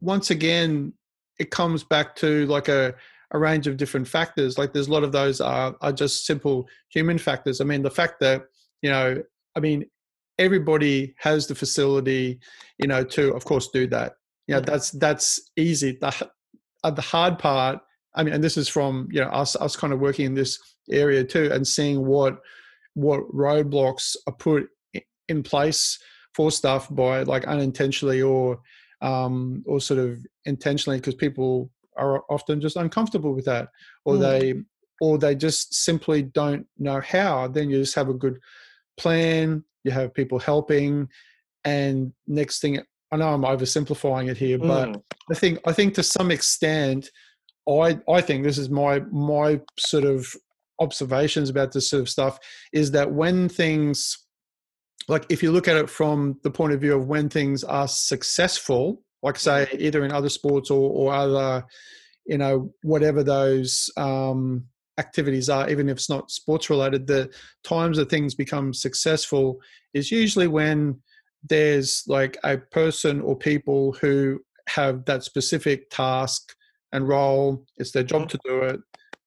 once 0.01 0.31
again 0.31 0.93
it 1.39 1.51
comes 1.51 1.83
back 1.83 2.15
to 2.17 2.47
like 2.47 2.69
a 2.69 2.95
a 3.33 3.39
range 3.39 3.67
of 3.67 3.77
different 3.77 4.09
factors. 4.09 4.59
Like 4.59 4.73
there's 4.73 4.89
a 4.89 4.93
lot 4.93 5.05
of 5.05 5.13
those 5.13 5.41
are 5.41 5.75
are 5.81 5.93
just 5.93 6.27
simple 6.27 6.69
human 6.89 7.19
factors. 7.19 7.61
I 7.61 7.65
mean, 7.65 7.83
the 7.83 7.91
fact 7.91 8.21
that 8.21 8.45
you 8.83 8.91
know 8.91 9.23
I 9.61 9.63
mean, 9.63 9.85
everybody 10.39 11.15
has 11.19 11.47
the 11.47 11.55
facility, 11.55 12.41
you 12.79 12.89
know, 12.89 13.05
to 13.05 13.35
of 13.35 13.45
course 13.45 13.69
do 13.69 13.87
that. 13.89 14.15
You 14.47 14.55
know, 14.55 14.63
that's 14.63 14.91
that's 14.93 15.39
easy. 15.57 15.99
The 16.01 16.31
uh, 16.83 16.91
the 16.91 17.03
hard 17.03 17.39
part, 17.39 17.79
I 18.15 18.23
mean, 18.23 18.33
and 18.33 18.43
this 18.43 18.57
is 18.57 18.67
from 18.67 19.07
you 19.13 19.21
know 19.21 19.29
us 19.29 19.55
us 19.57 19.77
kind 19.77 19.93
of 19.93 20.01
working 20.01 20.25
in 20.25 20.35
this 20.35 20.59
area 20.91 21.25
too, 21.25 21.51
and 21.53 21.69
seeing 21.69 22.07
what 22.07 22.39
what 22.95 23.21
roadblocks 23.35 24.17
are 24.27 24.33
put 24.33 24.67
in 25.29 25.43
place 25.43 25.99
for 26.35 26.51
stuff 26.51 26.89
by 26.91 27.23
like 27.25 27.45
unintentionally 27.45 28.23
or 28.23 28.61
um, 29.03 29.63
or 29.67 29.79
sort 29.79 30.01
of 30.01 30.25
intentionally 30.47 30.99
because 30.99 31.15
people 31.15 31.71
are 31.99 32.23
often 32.31 32.63
just 32.63 32.77
uncomfortable 32.77 33.35
with 33.35 33.45
that 33.45 33.69
or 34.07 34.15
mm. 34.15 34.21
they 34.21 34.55
or 35.03 35.19
they 35.19 35.35
just 35.35 35.75
simply 35.75 36.23
don't 36.23 36.67
know 36.79 37.01
how 37.01 37.47
then 37.47 37.69
you 37.69 37.79
just 37.79 37.95
have 37.95 38.09
a 38.09 38.15
good 38.15 38.39
plan 39.01 39.65
you 39.85 39.91
have 39.91 40.13
people 40.13 40.39
helping 40.39 41.09
and 41.65 42.13
next 42.27 42.61
thing 42.61 42.79
i 43.11 43.17
know 43.17 43.33
i'm 43.33 43.43
oversimplifying 43.43 44.31
it 44.31 44.37
here 44.37 44.59
but 44.59 44.89
mm. 44.91 45.03
i 45.31 45.35
think 45.35 45.59
i 45.67 45.73
think 45.73 45.95
to 45.95 46.03
some 46.03 46.31
extent 46.31 47.11
i 47.69 47.99
i 48.09 48.21
think 48.21 48.45
this 48.45 48.59
is 48.59 48.69
my 48.69 49.01
my 49.11 49.59
sort 49.79 50.05
of 50.05 50.27
observations 50.81 51.51
about 51.51 51.73
this 51.73 51.89
sort 51.89 52.01
of 52.01 52.09
stuff 52.09 52.39
is 52.73 52.91
that 52.91 53.11
when 53.11 53.49
things 53.49 54.27
like 55.09 55.25
if 55.29 55.43
you 55.43 55.51
look 55.51 55.69
at 55.69 55.77
it 55.77 55.89
from 55.89 56.39
the 56.43 56.51
point 56.51 56.73
of 56.73 56.81
view 56.81 56.95
of 56.95 57.07
when 57.07 57.29
things 57.29 57.65
are 57.65 57.89
successful 57.89 59.03
like 59.23 59.39
say 59.39 59.67
either 59.79 60.05
in 60.05 60.13
other 60.13 60.29
sports 60.29 60.71
or, 60.71 60.91
or 60.91 61.13
other 61.13 61.65
you 62.27 62.39
know 62.39 62.73
whatever 62.83 63.23
those 63.23 63.91
um, 63.97 64.65
activities 65.05 65.49
are 65.49 65.69
even 65.69 65.89
if 65.89 65.97
it's 65.97 66.11
not 66.11 66.31
sports 66.31 66.71
related 66.71 67.07
the 67.07 67.29
times 67.65 67.97
that 67.97 68.11
things 68.11 68.35
become 68.35 68.73
successful 68.73 69.59
is 69.95 70.13
usually 70.13 70.47
when 70.47 71.01
there's 71.49 72.05
like 72.07 72.37
a 72.45 72.59
person 72.59 73.21
or 73.21 73.37
people 73.37 73.93
who 74.01 74.39
have 74.69 75.05
that 75.07 75.25
specific 75.25 75.91
task 75.91 76.55
and 76.93 77.09
role 77.09 77.65
it's 77.79 77.93
their 77.93 78.03
job 78.03 78.23
mm-hmm. 78.23 78.29
to 78.29 78.41
do 78.45 78.63
it 78.63 78.81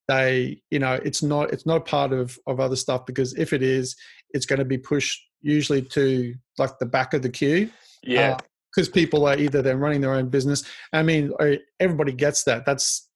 they 0.08 0.62
you 0.70 0.80
know 0.80 0.94
it's 1.04 1.24
not 1.24 1.52
it's 1.52 1.66
not 1.66 1.78
a 1.78 1.90
part 1.96 2.14
of 2.14 2.38
of 2.46 2.60
other 2.60 2.76
stuff 2.76 3.06
because 3.06 3.34
if 3.34 3.52
it 3.52 3.64
is 3.64 3.96
it's 4.32 4.46
going 4.46 4.60
to 4.60 4.66
be 4.66 4.78
pushed 4.78 5.20
usually 5.42 5.82
to 5.82 6.34
like 6.58 6.78
the 6.80 6.86
back 6.86 7.14
of 7.14 7.22
the 7.22 7.30
queue 7.30 7.70
yeah 8.04 8.32
uh, 8.32 8.38
because 8.74 8.90
people 8.90 9.28
are 9.28 9.38
either 9.38 9.62
they're 9.62 9.78
running 9.78 10.02
their 10.02 10.14
own 10.14 10.30
business. 10.30 10.64
I 10.92 11.04
mean, 11.04 11.32
everybody 11.80 12.12
gets 12.12 12.44
that. 12.46 12.66
That's 12.66 13.08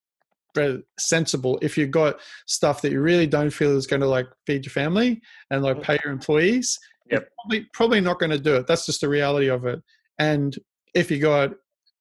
sensible. 0.98 1.60
If 1.62 1.78
you've 1.78 1.92
got 1.92 2.20
stuff 2.46 2.82
that 2.82 2.92
you 2.92 3.02
really 3.02 3.28
don't 3.28 3.50
feel 3.50 3.76
is 3.78 3.88
going 3.88 4.02
to 4.02 4.08
like 4.08 4.28
feed 4.46 4.66
your 4.66 4.72
family 4.72 5.22
and 5.52 5.64
like 5.64 5.82
pay 5.82 6.00
your 6.04 6.12
employees, 6.12 6.78
yep. 7.12 7.30
probably 7.42 7.68
probably 7.74 8.02
not 8.02 8.20
going 8.20 8.32
to 8.32 8.40
do 8.40 8.56
it. 8.56 8.68
That's 8.68 8.86
just 8.86 9.02
the 9.02 9.10
reality 9.10 9.48
of 9.48 9.66
it. 9.66 9.82
And 10.20 10.56
if 10.94 11.12
you 11.12 11.20
got 11.20 11.52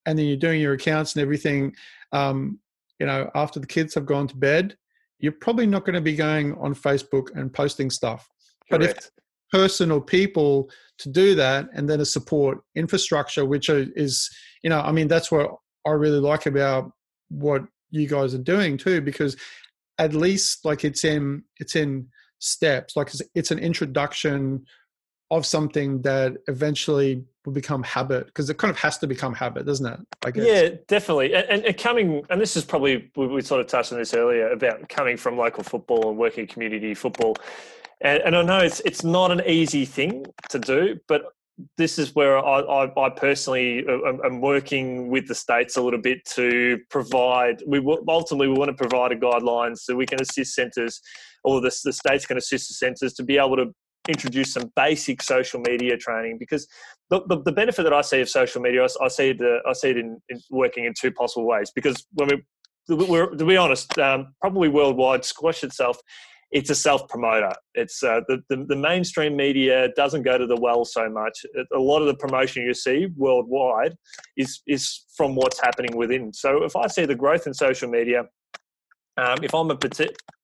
and 0.05 0.17
then 0.17 0.25
you're 0.25 0.37
doing 0.37 0.61
your 0.61 0.73
accounts 0.73 1.15
and 1.15 1.21
everything, 1.21 1.75
um, 2.11 2.59
you 2.99 3.05
know, 3.05 3.29
after 3.35 3.59
the 3.59 3.67
kids 3.67 3.93
have 3.93 4.05
gone 4.05 4.27
to 4.27 4.35
bed, 4.35 4.77
you're 5.19 5.33
probably 5.33 5.67
not 5.67 5.85
going 5.85 5.95
to 5.95 6.01
be 6.01 6.15
going 6.15 6.55
on 6.55 6.73
Facebook 6.73 7.35
and 7.35 7.53
posting 7.53 7.89
stuff. 7.89 8.29
Correct. 8.69 8.69
But 8.69 8.83
if 8.83 9.11
person 9.51 9.91
or 9.91 10.01
people 10.01 10.69
to 10.97 11.09
do 11.09 11.35
that 11.35 11.67
and 11.73 11.89
then 11.89 12.01
a 12.01 12.05
support 12.05 12.59
infrastructure 12.75 13.45
which 13.45 13.69
is 13.69 14.29
you 14.61 14.69
know 14.69 14.81
i 14.81 14.91
mean 14.91 15.07
that's 15.07 15.31
what 15.31 15.55
i 15.85 15.91
really 15.91 16.19
like 16.19 16.45
about 16.45 16.91
what 17.29 17.63
you 17.89 18.07
guys 18.07 18.33
are 18.33 18.39
doing 18.39 18.77
too 18.77 19.01
because 19.01 19.35
at 19.97 20.13
least 20.13 20.65
like 20.65 20.83
it's 20.83 21.03
in 21.03 21.43
it's 21.57 21.75
in 21.75 22.07
steps 22.39 22.95
like 22.95 23.07
it's, 23.07 23.21
it's 23.33 23.51
an 23.51 23.59
introduction 23.59 24.65
of 25.29 25.45
something 25.45 26.01
that 26.03 26.37
eventually 26.47 27.25
will 27.45 27.53
become 27.53 27.83
habit 27.83 28.27
because 28.27 28.49
it 28.49 28.57
kind 28.57 28.71
of 28.71 28.77
has 28.77 28.97
to 28.97 29.07
become 29.07 29.33
habit 29.33 29.65
doesn't 29.65 29.85
it 29.85 29.99
I 30.25 30.31
guess. 30.31 30.45
yeah 30.45 30.69
definitely 30.87 31.33
and, 31.33 31.65
and, 31.65 31.77
coming 31.77 32.23
and 32.29 32.39
this 32.39 32.55
is 32.55 32.63
probably 32.63 33.11
we 33.15 33.41
sort 33.41 33.61
of 33.61 33.67
touched 33.67 33.91
on 33.91 33.99
this 33.99 34.13
earlier 34.13 34.49
about 34.49 34.87
coming 34.89 35.17
from 35.17 35.37
local 35.37 35.63
football 35.63 36.09
and 36.09 36.17
working 36.17 36.45
community 36.47 36.93
football 36.93 37.35
and, 38.01 38.21
and 38.23 38.35
I 38.35 38.41
know 38.43 38.59
it's 38.59 38.79
it's 38.81 39.03
not 39.03 39.31
an 39.31 39.41
easy 39.45 39.85
thing 39.85 40.25
to 40.49 40.59
do, 40.59 40.99
but 41.07 41.23
this 41.77 41.97
is 41.97 42.13
where 42.13 42.37
I, 42.37 42.59
I, 42.59 43.05
I 43.05 43.09
personally 43.09 43.83
am 44.23 44.41
working 44.41 45.09
with 45.09 45.27
the 45.27 45.35
states 45.35 45.75
a 45.77 45.81
little 45.81 46.01
bit 46.01 46.23
to 46.35 46.79
provide. 46.89 47.63
We 47.65 47.79
ultimately 48.07 48.47
we 48.47 48.57
want 48.57 48.69
to 48.69 48.75
provide 48.75 49.11
a 49.11 49.15
guidelines 49.15 49.79
so 49.79 49.95
we 49.95 50.05
can 50.05 50.21
assist 50.21 50.53
centres, 50.53 51.01
or 51.43 51.61
the, 51.61 51.75
the 51.83 51.93
states 51.93 52.25
can 52.25 52.37
assist 52.37 52.67
the 52.67 52.75
centres 52.75 53.13
to 53.13 53.23
be 53.23 53.37
able 53.37 53.55
to 53.57 53.73
introduce 54.07 54.53
some 54.53 54.71
basic 54.75 55.21
social 55.21 55.59
media 55.59 55.97
training 55.97 56.37
because 56.39 56.67
the, 57.09 57.21
the, 57.27 57.41
the 57.43 57.51
benefit 57.51 57.83
that 57.83 57.93
I 57.93 58.01
see 58.01 58.21
of 58.21 58.29
social 58.29 58.61
media, 58.61 58.83
I, 58.83 59.05
I 59.05 59.07
see 59.07 59.31
uh, 59.31 59.69
I 59.69 59.73
see 59.73 59.89
it 59.89 59.97
in, 59.97 60.19
in, 60.29 60.39
working 60.51 60.85
in 60.85 60.93
two 60.99 61.11
possible 61.11 61.47
ways. 61.47 61.71
Because 61.73 62.05
when 62.13 62.29
we, 62.29 62.95
we're, 62.95 63.31
to 63.31 63.45
be 63.45 63.57
honest, 63.57 63.97
um, 63.97 64.33
probably 64.41 64.69
worldwide, 64.69 65.25
squash 65.25 65.63
itself 65.63 65.97
it's 66.51 66.69
a 66.69 66.75
self 66.75 67.07
promoter. 67.07 67.51
It's 67.73 68.01
uh, 68.03 68.21
the, 68.27 68.41
the, 68.49 68.65
the 68.67 68.75
mainstream 68.75 69.35
media 69.35 69.89
doesn't 69.95 70.23
go 70.23 70.37
to 70.37 70.47
the 70.47 70.55
well 70.59 70.85
so 70.85 71.09
much. 71.09 71.45
A 71.75 71.79
lot 71.79 72.01
of 72.01 72.07
the 72.07 72.15
promotion 72.15 72.63
you 72.63 72.73
see 72.73 73.07
worldwide 73.15 73.95
is 74.37 74.61
is 74.67 75.05
from 75.15 75.35
what's 75.35 75.59
happening 75.59 75.97
within. 75.97 76.33
So 76.33 76.63
if 76.63 76.75
I 76.75 76.87
see 76.87 77.05
the 77.05 77.15
growth 77.15 77.47
in 77.47 77.53
social 77.53 77.89
media, 77.89 78.23
um, 79.17 79.37
if 79.43 79.53
I'm 79.53 79.71
a 79.71 79.77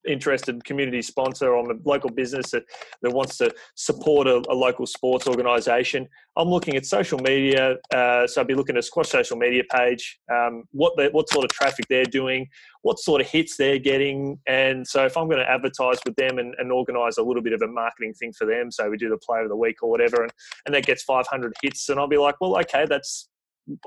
interested 0.05 0.63
community 0.65 1.01
sponsor, 1.01 1.55
I'm 1.55 1.71
a 1.71 1.75
local 1.86 2.09
business 2.09 2.51
that, 2.51 2.63
that 3.01 3.12
wants 3.12 3.38
to 3.38 3.53
support 3.75 4.27
a, 4.27 4.43
a 4.49 4.53
local 4.53 4.86
sports 4.86 5.27
organisation, 5.27 6.07
I'm 6.36 6.49
looking 6.49 6.75
at 6.75 6.86
social 6.86 7.19
media. 7.19 7.77
Uh, 7.93 8.27
so 8.27 8.41
I'd 8.41 8.47
be 8.47 8.55
looking 8.55 8.75
at 8.75 8.83
squash 8.83 9.09
social 9.09 9.38
media 9.38 9.63
page, 9.71 10.19
um, 10.31 10.63
what 10.71 10.93
the, 10.97 11.09
what 11.12 11.29
sort 11.29 11.45
of 11.45 11.51
traffic 11.51 11.86
they're 11.89 12.05
doing, 12.05 12.47
what 12.81 12.99
sort 12.99 13.21
of 13.21 13.27
hits 13.27 13.55
they're 13.55 13.79
getting, 13.79 14.39
and 14.47 14.86
so 14.86 15.05
if 15.05 15.15
I'm 15.15 15.27
going 15.27 15.39
to 15.39 15.49
advertise 15.49 15.99
with 16.05 16.15
them 16.15 16.39
and, 16.39 16.55
and 16.57 16.71
organise 16.71 17.17
a 17.17 17.23
little 17.23 17.43
bit 17.43 17.53
of 17.53 17.62
a 17.62 17.67
marketing 17.67 18.13
thing 18.13 18.33
for 18.33 18.45
them, 18.45 18.71
so 18.71 18.89
we 18.89 18.97
do 18.97 19.09
the 19.09 19.17
player 19.17 19.43
of 19.43 19.49
the 19.49 19.55
week 19.55 19.83
or 19.83 19.89
whatever, 19.89 20.23
and, 20.23 20.31
and 20.65 20.75
that 20.75 20.86
gets 20.86 21.03
500 21.03 21.53
hits, 21.62 21.89
and 21.89 21.99
I'll 21.99 22.07
be 22.07 22.17
like, 22.17 22.36
well, 22.41 22.57
okay, 22.59 22.86
that's 22.88 23.29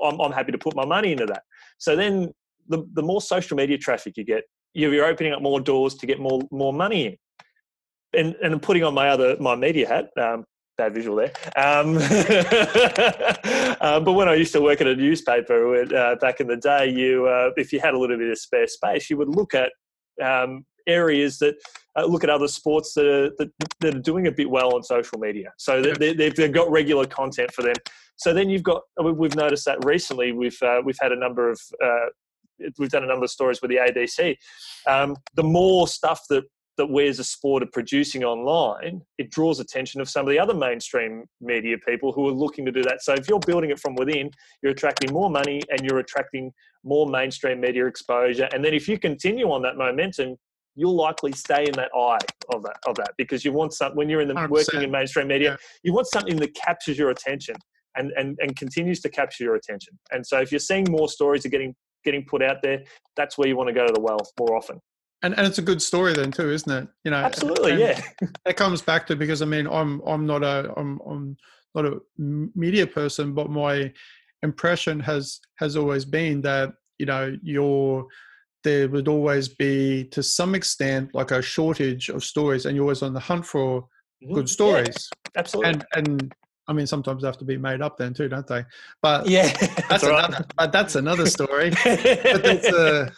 I'm, 0.03 0.19
I'm 0.19 0.31
happy 0.31 0.51
to 0.51 0.57
put 0.57 0.75
my 0.75 0.85
money 0.85 1.11
into 1.11 1.25
that. 1.27 1.43
So 1.77 1.95
then 1.95 2.33
the, 2.67 2.87
the 2.93 3.03
more 3.03 3.21
social 3.21 3.55
media 3.55 3.77
traffic 3.77 4.17
you 4.17 4.23
get, 4.23 4.43
you're 4.77 5.05
opening 5.05 5.33
up 5.33 5.41
more 5.41 5.59
doors 5.59 5.95
to 5.95 6.05
get 6.05 6.19
more 6.19 6.41
more 6.51 6.73
money 6.73 7.05
in. 7.05 7.17
And 8.13 8.35
and 8.35 8.61
putting 8.61 8.83
on 8.83 8.93
my 8.93 9.09
other 9.09 9.37
my 9.39 9.55
media 9.55 9.87
hat, 9.87 10.09
um, 10.17 10.45
bad 10.77 10.93
visual 10.93 11.17
there. 11.17 11.33
Um, 11.55 11.97
um, 13.81 14.03
but 14.03 14.13
when 14.13 14.29
I 14.29 14.35
used 14.35 14.53
to 14.53 14.61
work 14.61 14.79
at 14.79 14.87
a 14.87 14.95
newspaper 14.95 15.83
uh, 15.93 16.15
back 16.15 16.39
in 16.39 16.47
the 16.47 16.57
day, 16.57 16.89
you 16.89 17.27
uh, 17.27 17.51
if 17.57 17.73
you 17.73 17.79
had 17.79 17.93
a 17.93 17.99
little 17.99 18.17
bit 18.17 18.29
of 18.29 18.37
spare 18.37 18.67
space, 18.67 19.09
you 19.09 19.17
would 19.17 19.29
look 19.29 19.53
at 19.53 19.71
um, 20.23 20.65
areas 20.87 21.39
that 21.39 21.55
uh, 21.97 22.05
look 22.05 22.23
at 22.23 22.29
other 22.29 22.47
sports 22.47 22.93
that 22.93 23.05
are 23.05 23.29
that, 23.37 23.51
that, 23.81 23.95
are 23.95 23.99
doing 23.99 24.27
a 24.27 24.31
bit 24.31 24.49
well 24.49 24.75
on 24.75 24.83
social 24.83 25.19
media. 25.19 25.51
So 25.57 25.81
they, 25.81 26.13
they've, 26.13 26.35
they've 26.35 26.51
got 26.51 26.71
regular 26.71 27.05
content 27.05 27.51
for 27.51 27.63
them. 27.63 27.75
So 28.15 28.33
then 28.33 28.49
you've 28.49 28.63
got 28.63 28.83
we've 29.03 29.35
noticed 29.35 29.65
that 29.65 29.83
recently 29.85 30.31
we've 30.31 30.57
uh, 30.61 30.81
we've 30.83 30.97
had 31.01 31.11
a 31.11 31.15
number 31.15 31.49
of 31.49 31.59
uh, 31.83 32.07
we've 32.77 32.89
done 32.89 33.03
a 33.03 33.07
number 33.07 33.25
of 33.25 33.31
stories 33.31 33.61
with 33.61 33.71
the 33.71 33.77
ABC. 33.77 34.35
Um, 34.87 35.15
the 35.35 35.43
more 35.43 35.87
stuff 35.87 36.21
that 36.29 36.43
that 36.77 36.85
we 36.85 37.07
as 37.07 37.19
a 37.19 37.23
sport 37.23 37.63
are 37.63 37.69
producing 37.73 38.23
online, 38.23 39.01
it 39.17 39.31
draws 39.31 39.59
attention 39.59 39.99
of 39.99 40.07
some 40.07 40.25
of 40.25 40.31
the 40.31 40.39
other 40.39 40.53
mainstream 40.53 41.25
media 41.41 41.75
people 41.85 42.11
who 42.11 42.27
are 42.27 42.31
looking 42.31 42.65
to 42.65 42.71
do 42.71 42.83
that. 42.83 43.01
So 43.01 43.13
if 43.13 43.27
you're 43.27 43.39
building 43.39 43.71
it 43.71 43.79
from 43.79 43.95
within, 43.95 44.29
you're 44.61 44.71
attracting 44.71 45.11
more 45.11 45.29
money 45.29 45.61
and 45.69 45.81
you're 45.81 45.99
attracting 45.99 46.53
more 46.83 47.09
mainstream 47.09 47.59
media 47.59 47.87
exposure. 47.87 48.47
And 48.53 48.63
then 48.63 48.73
if 48.73 48.87
you 48.87 48.99
continue 48.99 49.51
on 49.51 49.63
that 49.63 49.75
momentum, 49.75 50.35
you'll 50.75 50.95
likely 50.95 51.31
stay 51.31 51.65
in 51.65 51.73
that 51.73 51.89
eye 51.95 52.19
of 52.53 52.61
that 52.63 52.77
of 52.87 52.95
that 52.95 53.11
because 53.17 53.43
you 53.43 53.51
want 53.51 53.73
something 53.73 53.97
when 53.97 54.07
you're 54.07 54.21
in 54.21 54.27
the 54.27 54.35
100%. 54.35 54.49
working 54.49 54.83
in 54.83 54.91
mainstream 54.91 55.27
media, 55.27 55.51
yeah. 55.51 55.57
you 55.83 55.93
want 55.93 56.07
something 56.07 56.37
that 56.37 56.53
captures 56.53 56.97
your 56.97 57.09
attention. 57.09 57.55
And, 57.95 58.11
and, 58.15 58.37
and 58.39 58.55
continues 58.55 58.99
to 58.99 59.09
capture 59.09 59.43
your 59.43 59.55
attention. 59.55 59.97
And 60.11 60.23
so, 60.23 60.39
if 60.39 60.51
you're 60.51 60.59
seeing 60.59 60.85
more 60.87 61.09
stories 61.09 61.47
are 61.47 61.49
getting 61.49 61.73
getting 62.07 62.25
put 62.25 62.41
out 62.41 62.61
there, 62.63 62.83
that's 63.17 63.37
where 63.37 63.47
you 63.47 63.57
want 63.57 63.67
to 63.67 63.73
go 63.73 63.85
to 63.85 63.93
the 63.93 63.99
well 63.99 64.19
more 64.39 64.55
often. 64.55 64.79
And, 65.23 65.37
and 65.37 65.45
it's 65.45 65.57
a 65.57 65.63
good 65.63 65.81
story 65.81 66.13
then 66.13 66.31
too, 66.31 66.49
isn't 66.51 66.71
it? 66.71 66.87
You 67.03 67.11
know, 67.11 67.17
absolutely, 67.17 67.79
yeah. 67.79 67.99
That 68.45 68.55
comes 68.55 68.81
back 68.81 69.05
to 69.07 69.15
because 69.15 69.41
I 69.41 69.45
mean 69.45 69.67
I'm 69.67 70.01
I'm 70.07 70.25
not 70.25 70.43
a 70.43 70.71
I'm, 70.77 70.99
I'm 71.09 71.37
not 71.75 71.85
a 71.85 71.99
media 72.17 72.87
person, 72.87 73.33
but 73.33 73.49
my 73.49 73.91
impression 74.43 74.99
has 75.01 75.39
has 75.57 75.75
always 75.75 76.05
been 76.05 76.41
that 76.41 76.71
you 76.99 77.07
know 77.07 77.35
your 77.41 78.07
there 78.63 78.87
would 78.89 79.07
always 79.07 79.47
be 79.47 80.05
to 80.11 80.21
some 80.21 80.53
extent 80.53 81.13
like 81.13 81.31
a 81.31 81.41
shortage 81.41 82.09
of 82.09 82.23
stories, 82.23 82.65
and 82.65 82.75
you're 82.75 82.85
always 82.85 83.01
on 83.01 83.13
the 83.13 83.19
hunt 83.19 83.45
for 83.45 83.81
mm-hmm. 83.81 84.35
good 84.35 84.49
stories. 84.49 85.09
Yeah, 85.09 85.39
absolutely. 85.39 85.71
And 85.71 85.85
and 85.95 86.33
I 86.67 86.73
mean, 86.73 86.87
sometimes 86.87 87.21
they 87.21 87.27
have 87.27 87.37
to 87.37 87.45
be 87.45 87.57
made 87.57 87.81
up 87.81 87.97
then 87.97 88.13
too, 88.13 88.27
don't 88.27 88.45
they? 88.45 88.65
But 89.01 89.27
yeah, 89.27 89.47
that's, 89.89 90.03
another. 90.03 90.45
But 90.57 90.71
that's 90.71 90.95
another 90.95 91.25
story. 91.25 91.69
but 91.83 92.43
that's 92.43 92.67
uh, 92.67 93.09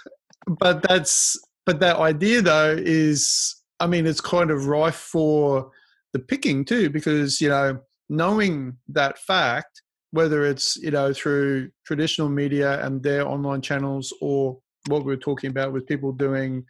but 0.47 0.81
that's 0.83 1.37
but 1.65 1.79
that 1.79 1.97
idea 1.97 2.41
though 2.41 2.75
is, 2.77 3.55
I 3.79 3.87
mean, 3.87 4.05
it's 4.05 4.21
kind 4.21 4.51
of 4.51 4.67
rife 4.67 4.95
for 4.95 5.71
the 6.13 6.19
picking 6.19 6.63
too, 6.63 6.89
because 6.89 7.41
you 7.41 7.49
know, 7.49 7.79
knowing 8.09 8.77
that 8.89 9.17
fact, 9.19 9.81
whether 10.11 10.45
it's 10.45 10.75
you 10.77 10.91
know 10.91 11.11
through 11.13 11.71
traditional 11.85 12.29
media 12.29 12.83
and 12.85 13.01
their 13.01 13.27
online 13.27 13.61
channels, 13.61 14.13
or 14.21 14.59
what 14.87 15.05
we 15.05 15.13
are 15.13 15.17
talking 15.17 15.49
about 15.49 15.73
with 15.73 15.87
people 15.87 16.11
doing 16.11 16.65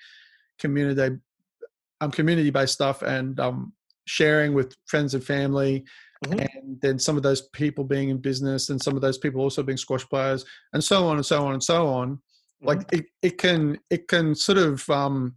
community 0.59 1.17
um, 2.01 2.11
community 2.11 2.49
based 2.49 2.73
stuff 2.73 3.01
and 3.01 3.37
um, 3.39 3.73
sharing 4.05 4.53
with 4.53 4.75
friends 4.85 5.13
and 5.13 5.23
family 5.23 5.85
mm-hmm. 6.25 6.39
and 6.39 6.81
then 6.81 6.99
some 6.99 7.17
of 7.17 7.23
those 7.23 7.41
people 7.49 7.83
being 7.83 8.09
in 8.09 8.17
business 8.17 8.69
and 8.69 8.81
some 8.81 8.95
of 8.95 9.01
those 9.01 9.17
people 9.17 9.41
also 9.41 9.63
being 9.63 9.77
squash 9.77 10.07
players 10.07 10.45
and 10.73 10.83
so 10.83 11.07
on 11.07 11.15
and 11.17 11.25
so 11.25 11.45
on 11.45 11.53
and 11.53 11.63
so 11.63 11.87
on 11.87 12.11
mm-hmm. 12.11 12.67
like 12.67 12.81
it, 12.91 13.05
it 13.21 13.37
can 13.37 13.77
it 13.89 14.07
can 14.07 14.35
sort 14.35 14.57
of 14.57 14.87
um 14.89 15.35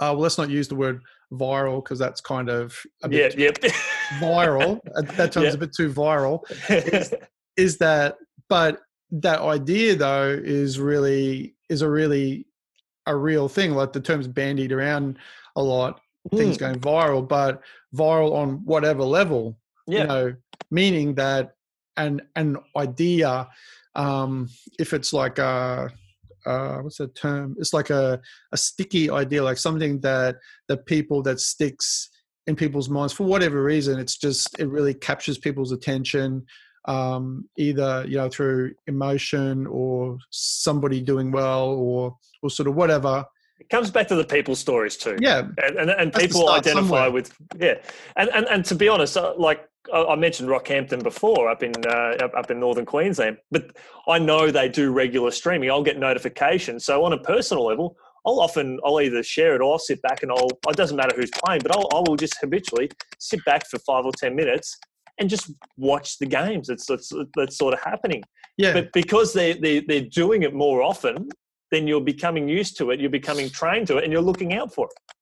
uh, 0.00 0.10
well 0.12 0.20
let's 0.20 0.38
not 0.38 0.50
use 0.50 0.68
the 0.68 0.74
word 0.74 1.02
viral 1.32 1.82
because 1.82 1.98
that's 1.98 2.20
kind 2.20 2.48
of 2.48 2.76
a 3.02 3.08
bit 3.08 3.36
yeah, 3.38 3.44
yep. 3.46 3.58
viral 4.20 4.80
that 5.16 5.32
term's 5.32 5.46
yep. 5.46 5.54
a 5.54 5.58
bit 5.58 5.74
too 5.74 5.92
viral 5.92 6.40
is, 6.70 7.14
is 7.56 7.78
that 7.78 8.16
but 8.48 8.80
that 9.10 9.40
idea 9.40 9.94
though 9.94 10.28
is 10.28 10.78
really 10.78 11.54
is 11.68 11.82
a 11.82 11.88
really 11.88 12.46
a 13.06 13.14
real 13.14 13.48
thing 13.48 13.72
like 13.72 13.92
the 13.92 14.00
term's 14.00 14.26
bandied 14.26 14.72
around 14.72 15.18
a 15.56 15.62
lot 15.62 16.00
mm. 16.32 16.38
things 16.38 16.56
going 16.56 16.78
viral 16.78 17.26
but 17.26 17.60
viral 17.94 18.32
on 18.32 18.64
whatever 18.64 19.02
level 19.02 19.56
yeah. 19.86 20.00
you 20.00 20.06
know 20.06 20.34
meaning 20.70 21.14
that 21.14 21.52
an 21.96 22.20
an 22.36 22.56
idea 22.76 23.48
um 23.94 24.48
if 24.78 24.92
it's 24.92 25.12
like 25.12 25.38
a 25.38 25.90
uh, 26.46 26.78
what's 26.78 26.98
that 26.98 27.14
term? 27.14 27.56
It's 27.58 27.72
like 27.72 27.90
a, 27.90 28.20
a 28.52 28.56
sticky 28.56 29.10
idea, 29.10 29.42
like 29.42 29.58
something 29.58 30.00
that 30.00 30.36
the 30.68 30.76
people 30.76 31.22
that 31.22 31.40
sticks 31.40 32.10
in 32.46 32.56
people's 32.56 32.90
minds 32.90 33.12
for 33.12 33.24
whatever 33.24 33.62
reason. 33.62 33.98
It's 33.98 34.16
just 34.16 34.58
it 34.58 34.68
really 34.68 34.94
captures 34.94 35.38
people's 35.38 35.72
attention, 35.72 36.44
um, 36.86 37.48
either 37.56 38.04
you 38.06 38.16
know 38.16 38.28
through 38.28 38.74
emotion 38.86 39.66
or 39.66 40.18
somebody 40.30 41.00
doing 41.00 41.30
well 41.30 41.68
or 41.68 42.16
or 42.42 42.50
sort 42.50 42.68
of 42.68 42.74
whatever. 42.74 43.24
It 43.60 43.68
comes 43.68 43.90
back 43.90 44.08
to 44.08 44.14
the 44.14 44.24
people 44.24 44.54
stories 44.54 44.96
too. 44.96 45.16
Yeah, 45.20 45.48
and 45.58 45.76
and, 45.76 45.90
and 45.90 46.12
people 46.12 46.48
identify 46.50 46.80
somewhere. 46.80 47.10
with 47.10 47.32
yeah, 47.58 47.74
and, 48.16 48.28
and 48.30 48.46
and 48.46 48.64
to 48.66 48.74
be 48.74 48.88
honest, 48.88 49.16
uh, 49.16 49.34
like 49.36 49.66
I 49.92 50.16
mentioned 50.16 50.48
Rockhampton 50.48 51.02
before, 51.02 51.48
up 51.48 51.62
in 51.62 51.72
uh, 51.86 52.28
up 52.36 52.50
in 52.50 52.58
northern 52.58 52.86
Queensland, 52.86 53.38
but 53.50 53.76
I 54.08 54.18
know 54.18 54.50
they 54.50 54.68
do 54.68 54.92
regular 54.92 55.30
streaming. 55.30 55.70
I'll 55.70 55.82
get 55.82 55.98
notifications. 55.98 56.84
So 56.84 57.04
on 57.04 57.12
a 57.12 57.18
personal 57.18 57.66
level, 57.66 57.96
I'll 58.26 58.40
often 58.40 58.80
I'll 58.84 59.00
either 59.00 59.22
share 59.22 59.54
it 59.54 59.60
or 59.60 59.72
I'll 59.72 59.78
sit 59.78 60.00
back 60.02 60.22
and 60.22 60.32
I'll. 60.32 60.48
It 60.68 60.76
doesn't 60.76 60.96
matter 60.96 61.14
who's 61.14 61.30
playing, 61.44 61.60
but 61.62 61.76
I'll, 61.76 61.88
I 61.94 62.02
will 62.08 62.16
just 62.16 62.36
habitually 62.40 62.90
sit 63.18 63.44
back 63.44 63.66
for 63.68 63.78
five 63.80 64.04
or 64.04 64.12
ten 64.18 64.34
minutes 64.34 64.76
and 65.18 65.28
just 65.28 65.52
watch 65.76 66.18
the 66.18 66.26
games. 66.26 66.70
It's 66.70 66.86
that's 66.86 67.12
that's 67.36 67.58
sort 67.58 67.74
of 67.74 67.80
happening. 67.82 68.22
Yeah. 68.56 68.72
But 68.72 68.92
because 68.92 69.32
they 69.32 69.52
they 69.52 69.80
they're 69.80 70.08
doing 70.08 70.42
it 70.42 70.54
more 70.54 70.82
often, 70.82 71.28
then 71.74 71.86
you're 71.86 72.00
becoming 72.00 72.48
used 72.48 72.76
to 72.78 72.90
it. 72.90 73.00
You're 73.00 73.10
becoming 73.10 73.50
trained 73.50 73.86
to 73.88 73.98
it, 73.98 74.04
and 74.04 74.12
you're 74.12 74.22
looking 74.22 74.54
out 74.54 74.72
for 74.72 74.86
it. 74.86 75.14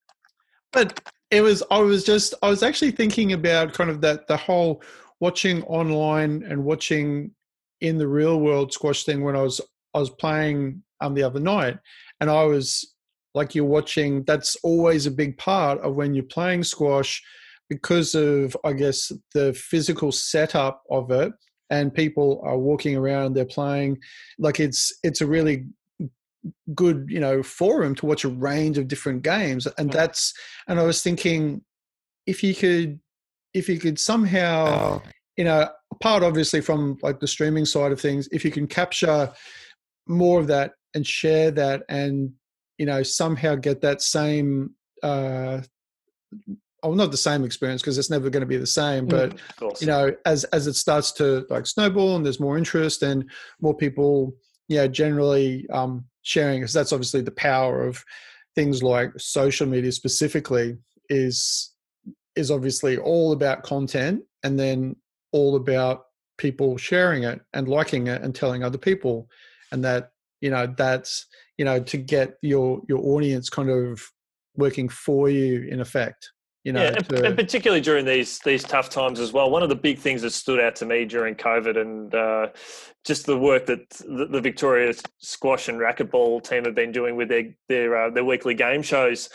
But 0.72 1.00
it 1.32 1.40
was 1.40 1.62
i 1.70 1.78
was 1.78 2.04
just 2.04 2.34
i 2.42 2.48
was 2.48 2.62
actually 2.62 2.92
thinking 2.92 3.32
about 3.32 3.72
kind 3.72 3.90
of 3.90 4.00
that 4.02 4.28
the 4.28 4.36
whole 4.36 4.80
watching 5.18 5.64
online 5.64 6.44
and 6.48 6.62
watching 6.62 7.32
in 7.80 7.98
the 7.98 8.06
real 8.06 8.38
world 8.38 8.72
squash 8.72 9.04
thing 9.04 9.24
when 9.24 9.34
i 9.34 9.42
was 9.42 9.60
i 9.94 9.98
was 9.98 10.10
playing 10.10 10.80
um 11.00 11.14
the 11.14 11.22
other 11.22 11.40
night 11.40 11.76
and 12.20 12.30
i 12.30 12.44
was 12.44 12.94
like 13.34 13.54
you're 13.54 13.64
watching 13.64 14.22
that's 14.24 14.56
always 14.62 15.06
a 15.06 15.10
big 15.10 15.36
part 15.38 15.80
of 15.80 15.94
when 15.94 16.14
you're 16.14 16.24
playing 16.24 16.62
squash 16.62 17.20
because 17.68 18.14
of 18.14 18.54
i 18.64 18.72
guess 18.72 19.10
the 19.34 19.52
physical 19.54 20.12
setup 20.12 20.82
of 20.90 21.10
it 21.10 21.32
and 21.70 21.94
people 21.94 22.42
are 22.44 22.58
walking 22.58 22.94
around 22.94 23.32
they're 23.32 23.46
playing 23.46 23.96
like 24.38 24.60
it's 24.60 24.92
it's 25.02 25.22
a 25.22 25.26
really 25.26 25.64
good 26.74 27.06
you 27.08 27.20
know 27.20 27.42
forum 27.42 27.94
to 27.94 28.06
watch 28.06 28.24
a 28.24 28.28
range 28.28 28.78
of 28.78 28.88
different 28.88 29.22
games 29.22 29.66
and 29.78 29.92
that's 29.92 30.34
and 30.66 30.80
i 30.80 30.82
was 30.82 31.02
thinking 31.02 31.62
if 32.26 32.42
you 32.42 32.54
could 32.54 32.98
if 33.54 33.68
you 33.68 33.78
could 33.78 33.98
somehow 33.98 34.66
oh. 34.66 35.02
you 35.36 35.44
know 35.44 35.68
apart 35.92 36.22
obviously 36.22 36.60
from 36.60 36.98
like 37.02 37.20
the 37.20 37.28
streaming 37.28 37.64
side 37.64 37.92
of 37.92 38.00
things 38.00 38.28
if 38.32 38.44
you 38.44 38.50
can 38.50 38.66
capture 38.66 39.32
more 40.08 40.40
of 40.40 40.48
that 40.48 40.72
and 40.94 41.06
share 41.06 41.50
that 41.50 41.82
and 41.88 42.32
you 42.78 42.86
know 42.86 43.02
somehow 43.02 43.54
get 43.54 43.80
that 43.80 44.02
same 44.02 44.70
uh 45.02 45.60
well 46.82 46.94
not 46.94 47.10
the 47.10 47.16
same 47.16 47.44
experience 47.44 47.82
because 47.82 47.98
it's 47.98 48.10
never 48.10 48.30
going 48.30 48.40
to 48.40 48.46
be 48.46 48.56
the 48.56 48.66
same 48.66 49.06
but 49.06 49.36
mm, 49.60 49.80
you 49.80 49.86
know 49.86 50.12
as 50.26 50.44
as 50.44 50.66
it 50.66 50.74
starts 50.74 51.12
to 51.12 51.46
like 51.50 51.66
snowball 51.66 52.16
and 52.16 52.24
there's 52.24 52.40
more 52.40 52.58
interest 52.58 53.02
and 53.02 53.30
more 53.60 53.76
people 53.76 54.34
you 54.68 54.76
know 54.76 54.88
generally 54.88 55.66
um 55.70 56.04
sharing 56.22 56.60
because 56.60 56.72
that's 56.72 56.92
obviously 56.92 57.20
the 57.20 57.30
power 57.30 57.84
of 57.86 58.04
things 58.54 58.82
like 58.82 59.12
social 59.18 59.66
media 59.66 59.92
specifically 59.92 60.76
is 61.08 61.72
is 62.36 62.50
obviously 62.50 62.96
all 62.96 63.32
about 63.32 63.62
content 63.62 64.22
and 64.42 64.58
then 64.58 64.96
all 65.32 65.56
about 65.56 66.06
people 66.38 66.76
sharing 66.76 67.24
it 67.24 67.40
and 67.52 67.68
liking 67.68 68.06
it 68.06 68.22
and 68.22 68.34
telling 68.34 68.62
other 68.62 68.78
people. 68.78 69.28
And 69.70 69.84
that 69.84 70.10
you 70.40 70.50
know 70.50 70.66
that's 70.76 71.26
you 71.56 71.64
know 71.64 71.80
to 71.80 71.96
get 71.96 72.36
your 72.42 72.82
your 72.88 72.98
audience 72.98 73.48
kind 73.48 73.70
of 73.70 74.02
working 74.56 74.88
for 74.88 75.30
you 75.30 75.62
in 75.62 75.80
effect 75.80 76.30
you 76.64 76.72
know, 76.72 76.82
yeah, 76.82 76.90
to... 76.90 77.24
and, 77.26 77.36
particularly 77.36 77.80
during 77.80 78.04
these 78.04 78.38
these 78.40 78.62
tough 78.62 78.88
times 78.88 79.18
as 79.18 79.32
well. 79.32 79.50
One 79.50 79.62
of 79.62 79.68
the 79.68 79.76
big 79.76 79.98
things 79.98 80.22
that 80.22 80.30
stood 80.30 80.60
out 80.60 80.76
to 80.76 80.86
me 80.86 81.04
during 81.04 81.34
COVID 81.34 81.80
and 81.80 82.14
uh, 82.14 82.48
just 83.04 83.26
the 83.26 83.36
work 83.36 83.66
that 83.66 83.90
the, 83.90 84.26
the, 84.30 84.40
Victoria 84.40 84.94
squash 85.18 85.68
and 85.68 85.78
racquetball 85.78 86.42
team 86.42 86.64
have 86.64 86.74
been 86.74 86.92
doing 86.92 87.16
with 87.16 87.28
their 87.28 87.54
their 87.68 87.96
uh, 87.96 88.10
their 88.10 88.24
weekly 88.24 88.54
game 88.54 88.82
shows. 88.82 89.28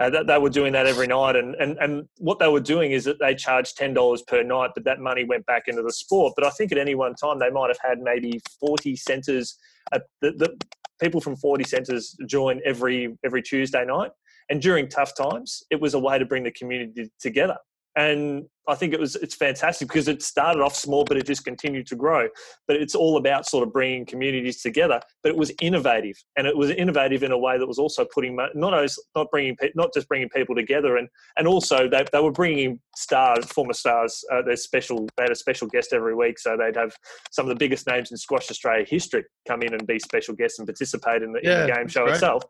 Uh, 0.00 0.10
that 0.10 0.26
they 0.26 0.36
were 0.36 0.50
doing 0.50 0.72
that 0.72 0.86
every 0.86 1.06
night, 1.06 1.36
and, 1.36 1.54
and 1.54 1.78
and 1.78 2.08
what 2.18 2.38
they 2.38 2.48
were 2.48 2.60
doing 2.60 2.90
is 2.92 3.04
that 3.04 3.18
they 3.20 3.34
charged 3.34 3.76
ten 3.76 3.94
dollars 3.94 4.22
per 4.22 4.42
night, 4.42 4.70
but 4.74 4.84
that 4.84 4.98
money 4.98 5.24
went 5.24 5.46
back 5.46 5.68
into 5.68 5.82
the 5.82 5.92
sport. 5.92 6.34
But 6.36 6.44
I 6.44 6.50
think 6.50 6.72
at 6.72 6.78
any 6.78 6.94
one 6.94 7.14
time 7.14 7.38
they 7.38 7.50
might 7.50 7.68
have 7.68 7.78
had 7.82 8.00
maybe 8.00 8.40
forty 8.60 8.96
centres. 8.96 9.56
the, 9.92 10.02
the 10.20 10.58
people 11.00 11.20
from 11.20 11.36
forty 11.36 11.64
centres 11.64 12.16
join 12.26 12.60
every 12.64 13.16
every 13.24 13.40
Tuesday 13.40 13.84
night 13.84 14.10
and 14.50 14.60
during 14.60 14.88
tough 14.88 15.14
times, 15.16 15.62
it 15.70 15.80
was 15.80 15.94
a 15.94 15.98
way 15.98 16.18
to 16.18 16.24
bring 16.24 16.44
the 16.44 16.50
community 16.50 17.10
together. 17.20 17.56
And 17.96 18.44
I 18.66 18.74
think 18.74 18.92
it 18.92 19.00
was 19.00 19.14
it's 19.16 19.34
fantastic 19.34 19.88
because 19.88 20.08
it 20.08 20.22
started 20.22 20.62
off 20.62 20.74
small, 20.74 21.04
but 21.04 21.16
it 21.16 21.26
just 21.26 21.44
continued 21.44 21.86
to 21.88 21.96
grow. 21.96 22.28
But 22.66 22.76
it's 22.76 22.94
all 22.94 23.18
about 23.18 23.46
sort 23.46 23.66
of 23.66 23.72
bringing 23.72 24.06
communities 24.06 24.62
together. 24.62 25.00
But 25.22 25.30
it 25.30 25.36
was 25.36 25.52
innovative, 25.60 26.16
and 26.36 26.46
it 26.46 26.56
was 26.56 26.70
innovative 26.70 27.22
in 27.22 27.30
a 27.30 27.38
way 27.38 27.58
that 27.58 27.66
was 27.66 27.78
also 27.78 28.06
putting 28.12 28.36
not 28.54 28.74
as 28.74 28.98
not 29.14 29.30
bringing 29.30 29.56
not 29.74 29.92
just 29.94 30.08
bringing 30.08 30.28
people 30.30 30.54
together, 30.54 30.96
and 30.96 31.08
and 31.36 31.46
also 31.46 31.88
they, 31.88 32.04
they 32.12 32.20
were 32.20 32.32
bringing 32.32 32.80
stars, 32.96 33.44
former 33.46 33.74
stars. 33.74 34.24
Uh, 34.32 34.42
their 34.42 34.56
special 34.56 35.06
they 35.16 35.24
had 35.24 35.32
a 35.32 35.36
special 35.36 35.68
guest 35.68 35.92
every 35.92 36.14
week, 36.14 36.38
so 36.38 36.56
they'd 36.56 36.76
have 36.76 36.96
some 37.30 37.44
of 37.44 37.50
the 37.50 37.58
biggest 37.58 37.86
names 37.86 38.10
in 38.10 38.16
squash 38.16 38.50
Australia 38.50 38.86
history 38.88 39.24
come 39.46 39.62
in 39.62 39.74
and 39.74 39.86
be 39.86 39.98
special 39.98 40.34
guests 40.34 40.58
and 40.58 40.66
participate 40.66 41.22
in 41.22 41.32
the, 41.32 41.40
yeah, 41.42 41.62
in 41.62 41.68
the 41.68 41.74
game 41.74 41.86
show 41.86 42.06
itself 42.06 42.42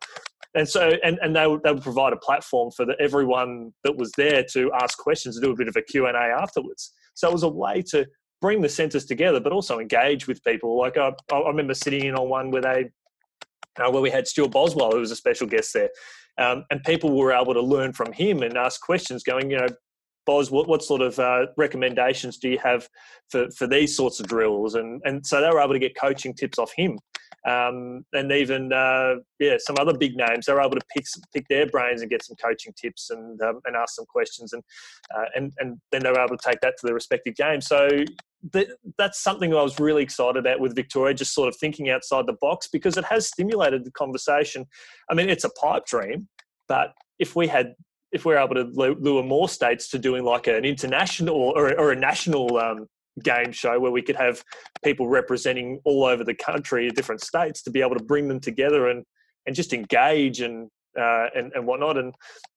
and 0.55 0.69
so 0.69 0.93
and, 1.03 1.19
and 1.23 1.35
they, 1.35 1.47
would, 1.47 1.63
they 1.63 1.73
would 1.73 1.83
provide 1.83 2.13
a 2.13 2.17
platform 2.17 2.71
for 2.71 2.85
the, 2.85 2.95
everyone 3.01 3.73
that 3.83 3.97
was 3.97 4.13
there 4.17 4.45
to 4.53 4.73
ask 4.81 4.99
questions 4.99 5.37
and 5.37 5.45
do 5.45 5.53
a 5.53 5.57
bit 5.57 5.69
of 5.69 5.77
a 5.77 5.83
q&a 5.83 6.11
afterwards. 6.13 6.93
So 7.15 7.29
it 7.29 7.33
was 7.33 7.43
a 7.43 7.49
way 7.49 7.83
to 7.91 8.07
bring 8.41 8.61
the 8.61 8.69
centres 8.69 9.05
together 9.05 9.41
but 9.41 9.53
also 9.53 9.79
engage 9.79 10.27
with 10.27 10.43
people. 10.45 10.79
Like 10.79 10.97
i, 10.97 11.13
I 11.33 11.49
remember 11.49 11.75
sitting 11.75 12.05
in 12.05 12.15
on 12.15 12.29
one 12.29 12.51
where 12.51 12.63
they 12.63 12.91
uh, 13.77 13.91
where 13.91 14.03
we 14.03 14.11
had 14.11 14.29
stewart 14.29 14.53
boswell 14.53 14.93
who 14.93 15.01
was 15.01 15.11
a 15.11 15.17
special 15.17 15.47
guest 15.47 15.73
there. 15.75 15.91
Um, 16.39 16.65
and 16.71 16.83
people 16.83 17.17
were 17.17 17.33
able 17.33 17.55
to 17.55 17.63
learn 17.63 17.93
from 17.93 18.13
him 18.13 18.43
and 18.43 18.57
ask 18.57 18.81
questions 18.81 19.23
going 19.23 19.51
you 19.51 19.59
know 19.59 19.69
Boz, 20.27 20.51
what, 20.51 20.67
what 20.67 20.83
sort 20.83 21.03
of 21.03 21.19
uh, 21.19 21.47
recommendations 21.59 22.39
do 22.39 22.49
you 22.49 22.59
have 22.59 22.89
for, 23.29 23.51
for 23.51 23.67
these 23.67 23.95
sorts 23.95 24.21
of 24.21 24.27
drills? 24.27 24.75
And, 24.75 25.03
and 25.05 25.27
so 25.27 25.43
they 25.43 25.51
were 25.51 25.61
able 25.61 25.75
to 25.75 25.79
get 25.79 25.99
coaching 26.01 26.33
tips 26.33 26.59
off 26.59 26.73
him 26.75 26.99
um, 27.47 28.05
and 28.13 28.33
even 28.33 28.73
uh, 28.73 29.17
yeah, 29.39 29.57
some 29.59 29.77
other 29.79 29.97
big 29.97 30.17
names. 30.17 30.47
They're 30.47 30.61
able 30.61 30.77
to 30.77 30.87
pick 30.95 31.05
pick 31.35 31.47
their 31.49 31.67
brains 31.67 32.01
and 32.01 32.11
get 32.11 32.25
some 32.25 32.37
coaching 32.37 32.73
tips 32.81 33.11
and 33.11 33.41
um, 33.43 33.61
and 33.67 33.77
ask 33.77 33.95
some 33.95 34.07
questions, 34.07 34.53
and 34.53 34.63
uh, 35.17 35.27
and 35.35 35.53
and 35.59 35.79
then 35.93 36.03
they're 36.03 36.19
able 36.19 36.37
to 36.37 36.49
take 36.49 36.61
that 36.61 36.75
to 36.81 36.87
their 36.87 36.95
respective 36.95 37.35
games. 37.37 37.67
So 37.67 37.89
th- 38.53 38.71
that's 38.99 39.23
something 39.23 39.55
I 39.55 39.63
was 39.63 39.79
really 39.79 40.03
excited 40.03 40.39
about 40.39 40.61
with 40.61 40.75
Victoria, 40.75 41.15
just 41.15 41.35
sort 41.35 41.49
of 41.49 41.57
thinking 41.57 41.91
outside 41.91 42.27
the 42.27 42.37
box 42.41 42.69
because 42.73 42.97
it 42.97 43.05
has 43.05 43.29
stimulated 43.29 43.85
the 43.85 43.91
conversation. 43.91 44.67
I 45.11 45.15
mean, 45.15 45.29
it's 45.29 45.45
a 45.45 45.51
pipe 45.51 45.85
dream, 45.87 46.29
but 46.67 46.95
if 47.19 47.37
we 47.37 47.47
had 47.47 47.75
if 48.13 48.25
we're 48.25 48.39
able 48.39 48.55
to 48.55 48.63
lure 48.73 49.25
more 49.25 49.49
states 49.49 49.89
to 49.91 49.99
doing 49.99 50.23
like 50.23 50.47
an 50.47 50.65
international 50.65 51.35
or, 51.35 51.77
or 51.79 51.91
a 51.91 51.97
national 51.97 52.57
um, 52.59 52.87
game 53.23 53.53
show 53.53 53.79
where 53.79 53.91
we 53.91 54.03
could 54.03 54.17
have 54.17 54.43
people 54.83 55.09
representing 55.09 55.81
all 55.85 56.05
over 56.05 56.25
the 56.25 56.35
country, 56.35 56.91
different 56.91 57.21
states, 57.21 57.63
to 57.63 57.71
be 57.71 57.81
able 57.81 57.95
to 57.95 58.05
bring 58.05 58.29
them 58.29 58.41
together 58.41 58.89
and 58.89 59.05
and 59.47 59.55
just 59.55 59.73
engage 59.73 60.41
and 60.41 60.71
uh, 60.99 61.27
and 61.35 61.53
and 61.55 61.67
whatnot. 61.67 61.99
And 61.99 62.15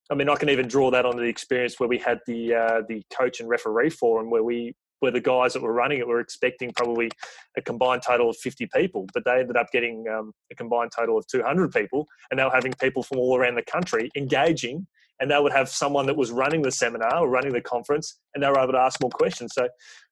I 0.10 0.16
mean, 0.16 0.30
I 0.30 0.36
can 0.36 0.50
even 0.50 0.68
draw 0.68 0.90
that 0.92 1.06
on 1.06 1.18
the 1.18 1.24
experience 1.24 1.80
where 1.80 1.90
we 1.90 1.98
had 1.98 2.20
the 2.28 2.54
uh, 2.54 2.82
the 2.88 3.04
coach 3.16 3.40
and 3.40 3.50
referee 3.50 3.90
forum 3.90 4.30
where 4.30 4.44
we 4.44 4.76
where 5.00 5.12
the 5.12 5.22
guys 5.22 5.54
that 5.54 5.62
were 5.62 5.74
running 5.74 6.00
it 6.00 6.08
were 6.08 6.20
expecting 6.20 6.72
probably 6.76 7.12
a 7.56 7.62
combined 7.62 8.02
total 8.02 8.32
of 8.32 8.38
50 8.38 8.68
people, 8.74 9.06
but 9.14 9.24
they 9.26 9.40
ended 9.40 9.56
up 9.56 9.68
getting 9.72 10.08
um, 10.08 10.32
a 10.52 10.56
combined 10.56 10.92
total 10.92 11.20
of 11.20 11.28
200 11.28 11.72
people, 11.72 12.08
and 12.32 12.40
they 12.40 12.44
were 12.44 12.50
having 12.50 12.74
people 12.82 13.04
from 13.04 13.20
all 13.20 13.38
around 13.38 13.54
the 13.54 13.62
country 13.62 14.10
engaging 14.18 14.88
and 15.20 15.32
they 15.32 15.40
would 15.40 15.52
have 15.52 15.70
someone 15.70 16.06
that 16.06 16.16
was 16.16 16.32
running 16.32 16.62
the 16.62 16.72
seminar 16.72 17.20
or 17.20 17.30
running 17.30 17.54
the 17.54 17.62
conference, 17.62 18.20
and 18.34 18.44
they 18.44 18.48
were 18.48 18.60
able 18.60 18.74
to 18.74 18.80
ask 18.80 19.02
more 19.02 19.10
questions. 19.10 19.54
So 19.54 19.68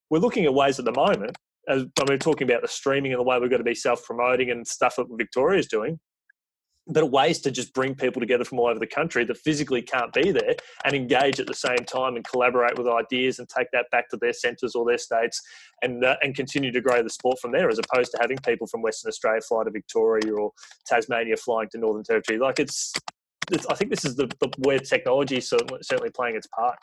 we're 0.10 0.20
looking 0.20 0.46
at 0.46 0.54
ways 0.54 0.80
at 0.80 0.86
the 0.86 0.94
moment. 0.94 1.36
As 1.68 1.82
when 1.82 2.08
we're 2.08 2.18
talking 2.18 2.48
about 2.48 2.62
the 2.62 2.68
streaming 2.68 3.12
and 3.12 3.20
the 3.20 3.24
way 3.24 3.40
we've 3.40 3.50
got 3.50 3.58
to 3.58 3.64
be 3.64 3.74
self-promoting 3.74 4.52
and 4.52 4.68
stuff 4.68 4.98
that 4.98 5.08
Victoria 5.18 5.60
is 5.60 5.68
doing, 5.68 6.00
but 6.88 7.10
ways 7.10 7.40
to 7.40 7.52
just 7.52 7.74
bring 7.74 7.96
people 7.96 8.20
together 8.20 8.44
from 8.44 8.60
all 8.60 8.68
over 8.68 8.80
the 8.80 8.88
country 8.88 9.26
that 9.26 9.38
physically 9.38 9.82
can't 9.82 10.14
be 10.14 10.32
there 10.32 10.56
and 10.84 10.96
engage 10.96 11.40
at 11.40 11.48
the 11.48 11.54
same 11.54 11.84
time 11.88 12.16
and 12.16 12.26
collaborate 12.26 12.78
with 12.78 12.88
ideas 12.88 13.40
and 13.40 13.50
take 13.50 13.68
that 13.72 13.90
back 13.92 14.10
to 14.10 14.18
their 14.18 14.34
centres 14.34 14.76
or 14.76 14.86
their 14.86 14.98
states 14.98 15.42
and 15.82 16.04
uh, 16.04 16.16
and 16.22 16.36
continue 16.36 16.72
to 16.72 16.82
grow 16.82 17.02
the 17.02 17.10
sport 17.10 17.40
from 17.40 17.52
there 17.52 17.70
as 17.70 17.80
opposed 17.80 18.12
to 18.12 18.18
having 18.22 18.38
people 18.38 18.68
from 18.68 18.82
Western 18.82 19.10
Australia 19.10 19.42
fly 19.42 19.64
to 19.64 19.72
Victoria 19.72 20.32
or 20.34 20.52
Tasmania 20.86 21.38
flying 21.38 21.70
to 21.72 21.80
Northern 21.80 22.04
Territory 22.04 22.38
like 22.38 22.60
it's, 22.60 22.94
it's 23.52 23.66
I 23.68 23.74
think 23.74 23.90
this 23.90 24.06
is 24.06 24.16
the, 24.16 24.28
the 24.40 24.52
where 24.60 24.80
technology 24.80 25.38
is 25.38 25.50
certainly, 25.50 25.80
certainly 25.82 26.12
playing 26.12 26.36
its 26.36 26.48
part 26.48 26.78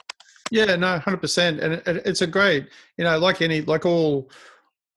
yeah 0.53 0.77
no 0.77 0.99
100% 0.99 1.63
and 1.63 1.75
it, 1.75 1.83
it's 2.07 2.21
a 2.21 2.27
great 2.27 2.69
you 2.99 3.05
know 3.05 3.19
like 3.19 3.41
any 3.41 3.63
like 3.63 3.87
all 3.87 4.31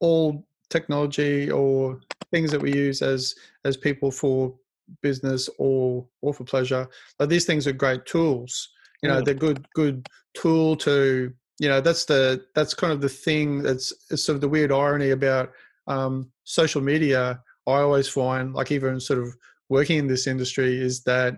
all 0.01 0.45
technology 0.69 1.49
or 1.49 1.99
things 2.31 2.51
that 2.51 2.61
we 2.61 2.73
use 2.73 3.01
as 3.01 3.33
as 3.63 3.77
people 3.77 4.11
for 4.11 4.53
business 5.01 5.49
or 5.57 6.05
or 6.21 6.33
for 6.33 6.43
pleasure 6.43 6.87
Like 7.19 7.29
these 7.29 7.45
things 7.45 7.65
are 7.65 7.71
great 7.71 8.05
tools 8.05 8.69
you 9.01 9.09
know 9.09 9.21
mm. 9.21 9.25
they're 9.25 9.33
good 9.33 9.65
good 9.73 10.05
tool 10.33 10.75
to 10.77 11.33
you 11.59 11.69
know 11.69 11.79
that's 11.79 12.05
the 12.05 12.45
that's 12.53 12.73
kind 12.73 12.91
of 12.91 13.01
the 13.01 13.09
thing 13.09 13.63
that's 13.63 13.93
sort 14.09 14.35
of 14.35 14.41
the 14.41 14.49
weird 14.49 14.71
irony 14.71 15.11
about 15.11 15.51
um, 15.87 16.29
social 16.43 16.81
media 16.81 17.39
i 17.67 17.77
always 17.79 18.07
find 18.07 18.53
like 18.53 18.71
even 18.71 18.99
sort 18.99 19.19
of 19.19 19.33
working 19.69 19.97
in 19.97 20.07
this 20.07 20.27
industry 20.27 20.77
is 20.77 21.03
that 21.03 21.37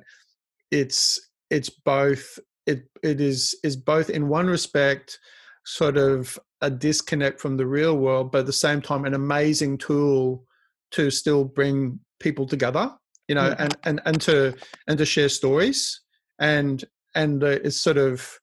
it's 0.72 1.30
it's 1.50 1.70
both 1.70 2.40
it 2.68 2.90
it 3.02 3.20
is 3.20 3.56
is 3.64 3.76
both 3.76 4.10
in 4.10 4.28
one 4.28 4.48
respect 4.48 5.20
sort 5.66 5.98
of 5.98 6.38
a 6.62 6.70
disconnect 6.70 7.40
from 7.40 7.58
the 7.58 7.66
real 7.66 7.98
world 7.98 8.32
but 8.32 8.40
at 8.40 8.46
the 8.46 8.54
same 8.54 8.82
time 8.82 9.06
an 9.06 9.14
amazing 9.14 9.78
tool 9.78 10.44
to 10.92 11.10
still 11.10 11.44
bring 11.44 12.00
people 12.20 12.46
together 12.46 12.92
you 13.28 13.36
know, 13.36 13.50
mm. 13.50 13.56
and, 13.60 13.78
and, 13.84 14.02
and 14.06 14.22
to 14.22 14.56
and 14.88 14.98
to 14.98 15.06
share 15.06 15.30
stories 15.30 16.02
and 16.40 16.84
and 17.16 17.44
uh, 17.44 17.48
it's 17.48 17.78
sort 17.78 17.98
of 17.98 18.40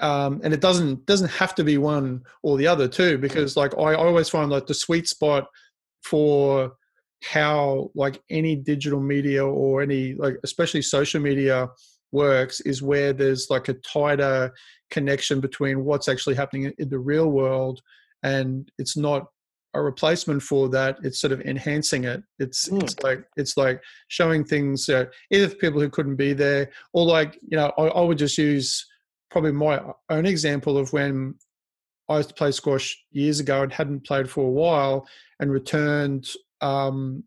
um, 0.00 0.40
and 0.44 0.52
it 0.52 0.60
doesn't 0.60 1.06
doesn't 1.06 1.30
have 1.30 1.54
to 1.54 1.64
be 1.64 1.78
one 1.78 2.22
or 2.42 2.58
the 2.58 2.66
other 2.66 2.88
too 2.88 3.18
because 3.18 3.56
like 3.56 3.76
I, 3.78 3.92
I 3.92 3.94
always 3.94 4.28
find 4.28 4.50
like 4.50 4.66
the 4.66 4.74
sweet 4.74 5.08
spot 5.08 5.46
for 6.02 6.72
how 7.22 7.90
like 7.94 8.20
any 8.28 8.56
digital 8.56 9.00
media 9.00 9.44
or 9.44 9.80
any 9.80 10.14
like 10.14 10.36
especially 10.44 10.82
social 10.82 11.20
media 11.20 11.68
works 12.16 12.60
is 12.60 12.82
where 12.82 13.12
there's 13.12 13.48
like 13.50 13.68
a 13.68 13.74
tighter 13.74 14.52
connection 14.90 15.40
between 15.40 15.84
what's 15.84 16.08
actually 16.08 16.34
happening 16.34 16.72
in 16.78 16.88
the 16.88 16.98
real 16.98 17.28
world 17.30 17.80
and 18.22 18.70
it's 18.78 18.96
not 18.96 19.26
a 19.74 19.82
replacement 19.82 20.42
for 20.42 20.68
that 20.70 20.96
it's 21.02 21.20
sort 21.20 21.32
of 21.32 21.40
enhancing 21.42 22.04
it 22.04 22.22
it's 22.38 22.68
mm. 22.68 22.82
it's 22.82 22.98
like 23.02 23.24
it's 23.36 23.56
like 23.56 23.82
showing 24.08 24.42
things 24.42 24.88
uh, 24.88 25.04
either 25.30 25.48
for 25.48 25.56
people 25.56 25.80
who 25.80 25.90
couldn't 25.90 26.16
be 26.16 26.32
there 26.32 26.70
or 26.94 27.04
like 27.04 27.38
you 27.46 27.58
know 27.58 27.70
I, 27.76 27.82
I, 27.82 28.00
would 28.00 28.16
just 28.16 28.38
use 28.38 28.86
probably 29.30 29.52
my 29.52 29.80
own 30.08 30.24
example 30.24 30.78
of 30.78 30.92
when 30.94 31.34
i 32.08 32.16
used 32.16 32.30
to 32.30 32.34
play 32.34 32.52
squash 32.52 32.96
years 33.10 33.38
ago 33.38 33.62
and 33.62 33.72
hadn't 33.72 34.06
played 34.06 34.30
for 34.30 34.46
a 34.46 34.50
while 34.50 35.06
and 35.40 35.52
returned 35.52 36.26
um, 36.62 37.24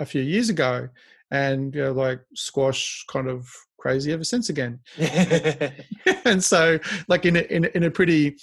a 0.00 0.04
few 0.04 0.22
years 0.22 0.48
ago 0.48 0.88
and 1.30 1.74
you 1.74 1.82
know 1.82 1.92
like 1.92 2.20
squash 2.34 3.04
kind 3.08 3.28
of 3.28 3.48
crazy 3.82 4.12
ever 4.12 4.22
since 4.22 4.48
again 4.48 4.78
and 6.24 6.42
so 6.42 6.78
like 7.08 7.26
in 7.26 7.36
a, 7.36 7.40
in, 7.40 7.64
in 7.74 7.82
a 7.82 7.90
pretty 7.90 8.36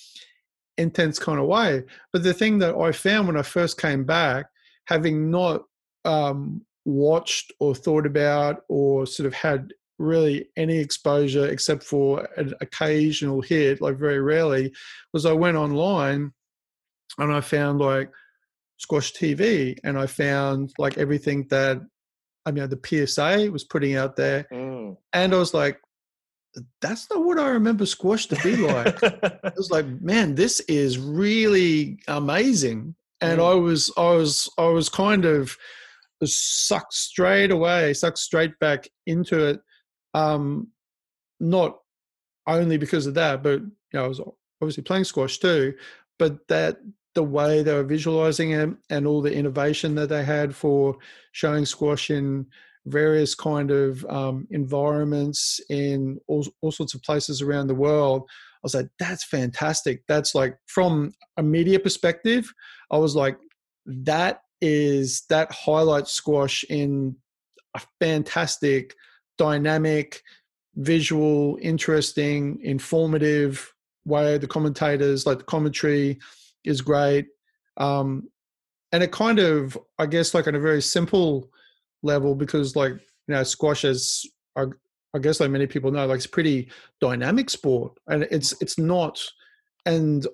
intense 0.79 1.19
kind 1.19 1.39
of 1.39 1.45
way. 1.45 1.83
But 2.11 2.23
the 2.23 2.33
thing 2.33 2.57
that 2.59 2.75
I 2.75 2.91
found 2.91 3.27
when 3.27 3.37
I 3.37 3.43
first 3.43 3.79
came 3.79 4.05
back, 4.05 4.47
having 4.85 5.29
not 5.29 5.63
um, 6.05 6.65
watched 6.85 7.51
or 7.59 7.75
thought 7.75 8.07
about 8.07 8.63
or 8.69 9.05
sort 9.05 9.27
of 9.27 9.33
had 9.33 9.73
really 9.99 10.47
any 10.55 10.77
exposure 10.77 11.47
except 11.47 11.83
for 11.83 12.27
an 12.37 12.53
occasional 12.61 13.41
hit, 13.41 13.81
like 13.81 13.97
very 13.97 14.19
rarely, 14.19 14.73
was 15.13 15.25
I 15.25 15.33
went 15.33 15.57
online 15.57 16.31
and 17.17 17.33
I 17.33 17.41
found 17.41 17.79
like 17.79 18.09
Squash 18.77 19.13
TV 19.13 19.77
and 19.83 19.99
I 19.99 20.07
found 20.07 20.71
like 20.77 20.97
everything 20.97 21.45
that 21.49 21.81
I 22.49 22.51
mean 22.51 22.67
the 22.67 23.05
PSA 23.07 23.51
was 23.51 23.63
putting 23.63 23.95
out 23.95 24.15
there. 24.15 24.47
Mm. 24.51 24.97
And 25.13 25.33
I 25.33 25.37
was 25.37 25.53
like, 25.53 25.79
that's 26.81 27.07
not 27.11 27.23
what 27.23 27.37
I 27.37 27.49
remember 27.49 27.85
squash 27.85 28.25
to 28.27 28.35
be 28.37 28.55
like. 28.55 29.03
I 29.03 29.51
was 29.55 29.69
like, 29.69 29.85
man, 30.01 30.33
this 30.33 30.59
is 30.61 30.97
really 30.97 31.99
amazing. 32.07 32.95
And 33.21 33.39
mm. 33.39 33.51
I 33.51 33.53
was, 33.53 33.91
I 33.97 34.11
was, 34.11 34.49
I 34.57 34.65
was 34.65 34.89
kind 34.89 35.25
of 35.25 35.55
sucked 36.25 36.93
straight 36.93 37.51
away, 37.51 37.93
sucked 37.93 38.17
straight 38.17 38.57
back 38.59 38.87
into 39.05 39.45
it. 39.45 39.61
Um, 40.15 40.69
not 41.39 41.77
only 42.47 42.77
because 42.77 43.05
of 43.05 43.13
that, 43.13 43.43
but 43.43 43.61
you 43.61 43.71
know, 43.93 44.05
I 44.05 44.07
was 44.07 44.21
obviously 44.59 44.83
playing 44.83 45.03
squash 45.03 45.37
too. 45.37 45.75
But 46.17 46.47
that 46.47 46.79
the 47.15 47.23
way 47.23 47.63
they 47.63 47.73
were 47.73 47.83
visualizing 47.83 48.51
it 48.51 48.69
and 48.89 49.07
all 49.07 49.21
the 49.21 49.33
innovation 49.33 49.95
that 49.95 50.09
they 50.09 50.23
had 50.23 50.55
for 50.55 50.95
showing 51.31 51.65
squash 51.65 52.09
in 52.09 52.45
various 52.85 53.35
kind 53.35 53.71
of 53.71 54.05
um, 54.05 54.47
environments 54.51 55.59
in 55.69 56.19
all, 56.27 56.45
all 56.61 56.71
sorts 56.71 56.93
of 56.93 57.03
places 57.03 57.41
around 57.41 57.67
the 57.67 57.75
world 57.75 58.23
i 58.29 58.59
was 58.63 58.73
like 58.73 58.89
that's 58.97 59.23
fantastic. 59.23 60.03
That's 60.07 60.35
like 60.35 60.57
from 60.65 61.13
a 61.37 61.43
media 61.43 61.79
perspective 61.79 62.51
i 62.91 62.97
was 62.97 63.15
like 63.15 63.37
that 63.85 64.41
is 64.61 65.23
that 65.29 65.51
highlights 65.51 66.11
squash 66.11 66.63
in 66.69 67.15
a 67.75 67.81
fantastic 67.99 68.95
dynamic 69.37 70.21
visual 70.75 71.57
interesting 71.61 72.59
informative 72.63 73.73
way. 74.05 74.37
The 74.37 74.47
commentators 74.47 75.25
like 75.25 75.39
the 75.39 75.43
commentary 75.45 76.19
is 76.63 76.81
great 76.81 77.27
um, 77.77 78.27
and 78.91 79.03
it 79.03 79.11
kind 79.11 79.39
of 79.39 79.77
i 79.99 80.05
guess 80.05 80.33
like 80.33 80.47
on 80.47 80.55
a 80.55 80.59
very 80.59 80.81
simple 80.81 81.49
level 82.03 82.35
because 82.35 82.75
like 82.75 82.93
you 82.93 83.35
know 83.35 83.43
squash 83.43 83.83
is 83.83 84.29
I, 84.55 84.65
I 85.13 85.19
guess 85.19 85.39
like 85.39 85.51
many 85.51 85.67
people 85.67 85.91
know 85.91 86.05
like 86.05 86.17
it's 86.17 86.27
pretty 86.27 86.71
dynamic 87.01 87.49
sport 87.49 87.93
and 88.07 88.23
it's 88.31 88.53
it's 88.61 88.77
not 88.77 89.21
and 89.85 90.25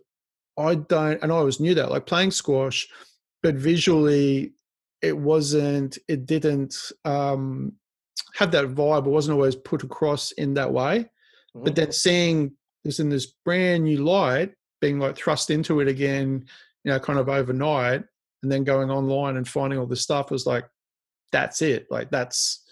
I 0.58 0.76
don't 0.76 1.22
and 1.22 1.32
I 1.32 1.36
always 1.36 1.60
knew 1.60 1.76
that 1.76 1.92
like 1.92 2.06
playing 2.06 2.32
squash 2.32 2.88
but 3.44 3.56
visually 3.56 4.54
it 5.02 5.18
wasn't 5.18 5.98
it 6.08 6.26
didn't 6.26 6.76
um 7.04 7.74
have 8.36 8.52
that 8.52 8.66
vibe 8.66 9.06
it 9.06 9.10
wasn't 9.10 9.36
always 9.36 9.56
put 9.56 9.84
across 9.84 10.32
in 10.34 10.54
that 10.54 10.72
way 10.72 11.00
mm-hmm. 11.00 11.64
but 11.64 11.76
then 11.76 11.92
seeing 11.92 12.52
this 12.84 13.00
in 13.00 13.10
this 13.10 13.34
brand 13.44 13.84
new 13.84 14.04
light 14.04 14.52
being 14.86 15.00
like 15.00 15.16
thrust 15.16 15.50
into 15.50 15.80
it 15.80 15.88
again 15.88 16.46
you 16.84 16.92
know 16.92 17.00
kind 17.00 17.20
of 17.20 17.30
overnight 17.30 18.04
and 18.44 18.52
then 18.52 18.64
going 18.64 18.92
online 18.92 19.38
and 19.38 19.48
finding 19.48 19.80
all 19.80 19.88
this 19.88 20.02
stuff 20.02 20.30
was 20.30 20.46
like 20.46 20.66
that's 21.36 21.62
it. 21.62 21.88
Like 21.90 22.10
that's, 22.10 22.64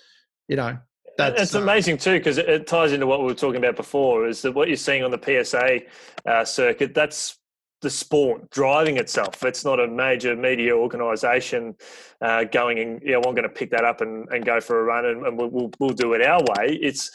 you 0.48 0.56
know, 0.56 0.78
that's 1.18 1.42
it's 1.42 1.54
amazing 1.54 1.98
too 1.98 2.18
because 2.18 2.38
it, 2.38 2.50
it, 2.50 2.66
ties 2.66 2.92
into 2.92 3.06
what 3.06 3.20
we 3.20 3.26
were 3.26 3.36
talking 3.36 3.58
about 3.58 3.76
before. 3.76 4.28
Is 4.28 4.42
that 4.44 4.54
what 4.54 4.68
you're 4.68 4.78
seeing 4.78 5.04
on 5.04 5.12
the 5.12 5.44
PSA 5.44 5.82
uh, 6.26 6.46
circuit? 6.46 6.94
That's 6.94 7.38
the 7.82 7.90
sport 7.90 8.50
driving 8.50 8.98
itself. 8.98 9.44
It's 9.44 9.66
not 9.66 9.80
a 9.80 9.88
major 9.88 10.36
media 10.36 10.76
organisation 10.76 11.76
uh, 12.22 12.46
going 12.46 12.80
and 12.80 13.02
yeah, 13.04 13.16
know, 13.16 13.24
I'm 13.28 13.36
going 13.36 13.44
to 13.44 13.50
pick 13.50 13.70
that 13.72 13.84
up 13.84 14.02
and, 14.02 14.28
and 14.30 14.46
go 14.46 14.62
for 14.62 14.80
a 14.80 14.84
run 14.84 15.06
and, 15.06 15.26
and 15.28 15.38
we'll, 15.38 15.50
we'll, 15.50 15.72
we'll 15.80 15.90
do 15.90 16.14
it 16.14 16.26
our 16.26 16.40
way. 16.40 16.80
It's 16.82 17.12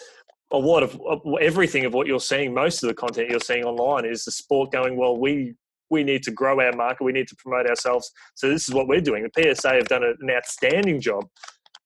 a 0.52 0.56
lot 0.56 0.82
of, 0.82 0.98
everything 1.40 1.84
of 1.84 1.94
what 1.94 2.06
you're 2.06 2.20
seeing. 2.20 2.54
Most 2.54 2.82
of 2.82 2.88
the 2.88 2.94
content 2.94 3.30
you're 3.30 3.40
seeing 3.40 3.64
online 3.64 4.04
is 4.04 4.24
the 4.24 4.32
sport 4.32 4.72
going 4.72 4.96
well. 4.96 5.16
We 5.16 5.54
we 5.90 6.04
need 6.04 6.22
to 6.22 6.30
grow 6.30 6.60
our 6.60 6.72
market, 6.72 7.02
we 7.02 7.12
need 7.12 7.28
to 7.28 7.36
promote 7.36 7.66
ourselves. 7.66 8.10
So 8.34 8.48
this 8.48 8.68
is 8.68 8.74
what 8.74 8.88
we're 8.88 9.00
doing. 9.00 9.26
The 9.34 9.54
PSA 9.54 9.70
have 9.70 9.88
done 9.88 10.04
an 10.04 10.30
outstanding 10.30 11.00
job, 11.00 11.24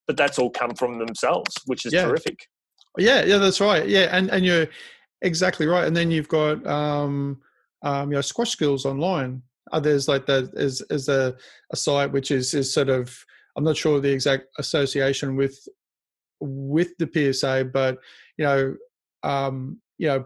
but 0.08 0.16
that's 0.16 0.40
all 0.40 0.50
come 0.50 0.74
from 0.74 0.98
themselves, 0.98 1.54
which 1.66 1.86
is 1.86 1.92
yeah. 1.92 2.04
terrific. 2.04 2.48
Yeah, 2.98 3.22
yeah, 3.22 3.38
that's 3.38 3.60
right. 3.60 3.88
Yeah, 3.88 4.08
and 4.10 4.28
and 4.30 4.44
you're 4.44 4.66
exactly 5.22 5.66
right. 5.66 5.86
And 5.86 5.96
then 5.96 6.10
you've 6.10 6.28
got 6.28 6.66
um, 6.66 7.40
um, 7.82 8.10
you 8.10 8.16
know 8.16 8.20
squash 8.20 8.50
skills 8.50 8.84
online. 8.84 9.42
There's 9.80 10.08
like 10.08 10.26
that 10.26 10.50
is 10.54 10.82
is 10.90 11.08
a, 11.08 11.34
a 11.72 11.76
site 11.76 12.12
which 12.12 12.30
is 12.30 12.52
is 12.54 12.74
sort 12.74 12.88
of 12.88 13.16
I'm 13.56 13.64
not 13.64 13.76
sure 13.76 14.00
the 14.00 14.12
exact 14.12 14.46
association 14.58 15.36
with 15.36 15.66
with 16.40 16.90
the 16.98 17.08
PSA, 17.32 17.70
but 17.72 17.98
you 18.36 18.44
know 18.44 18.76
um, 19.22 19.80
you 19.98 20.08
know 20.08 20.24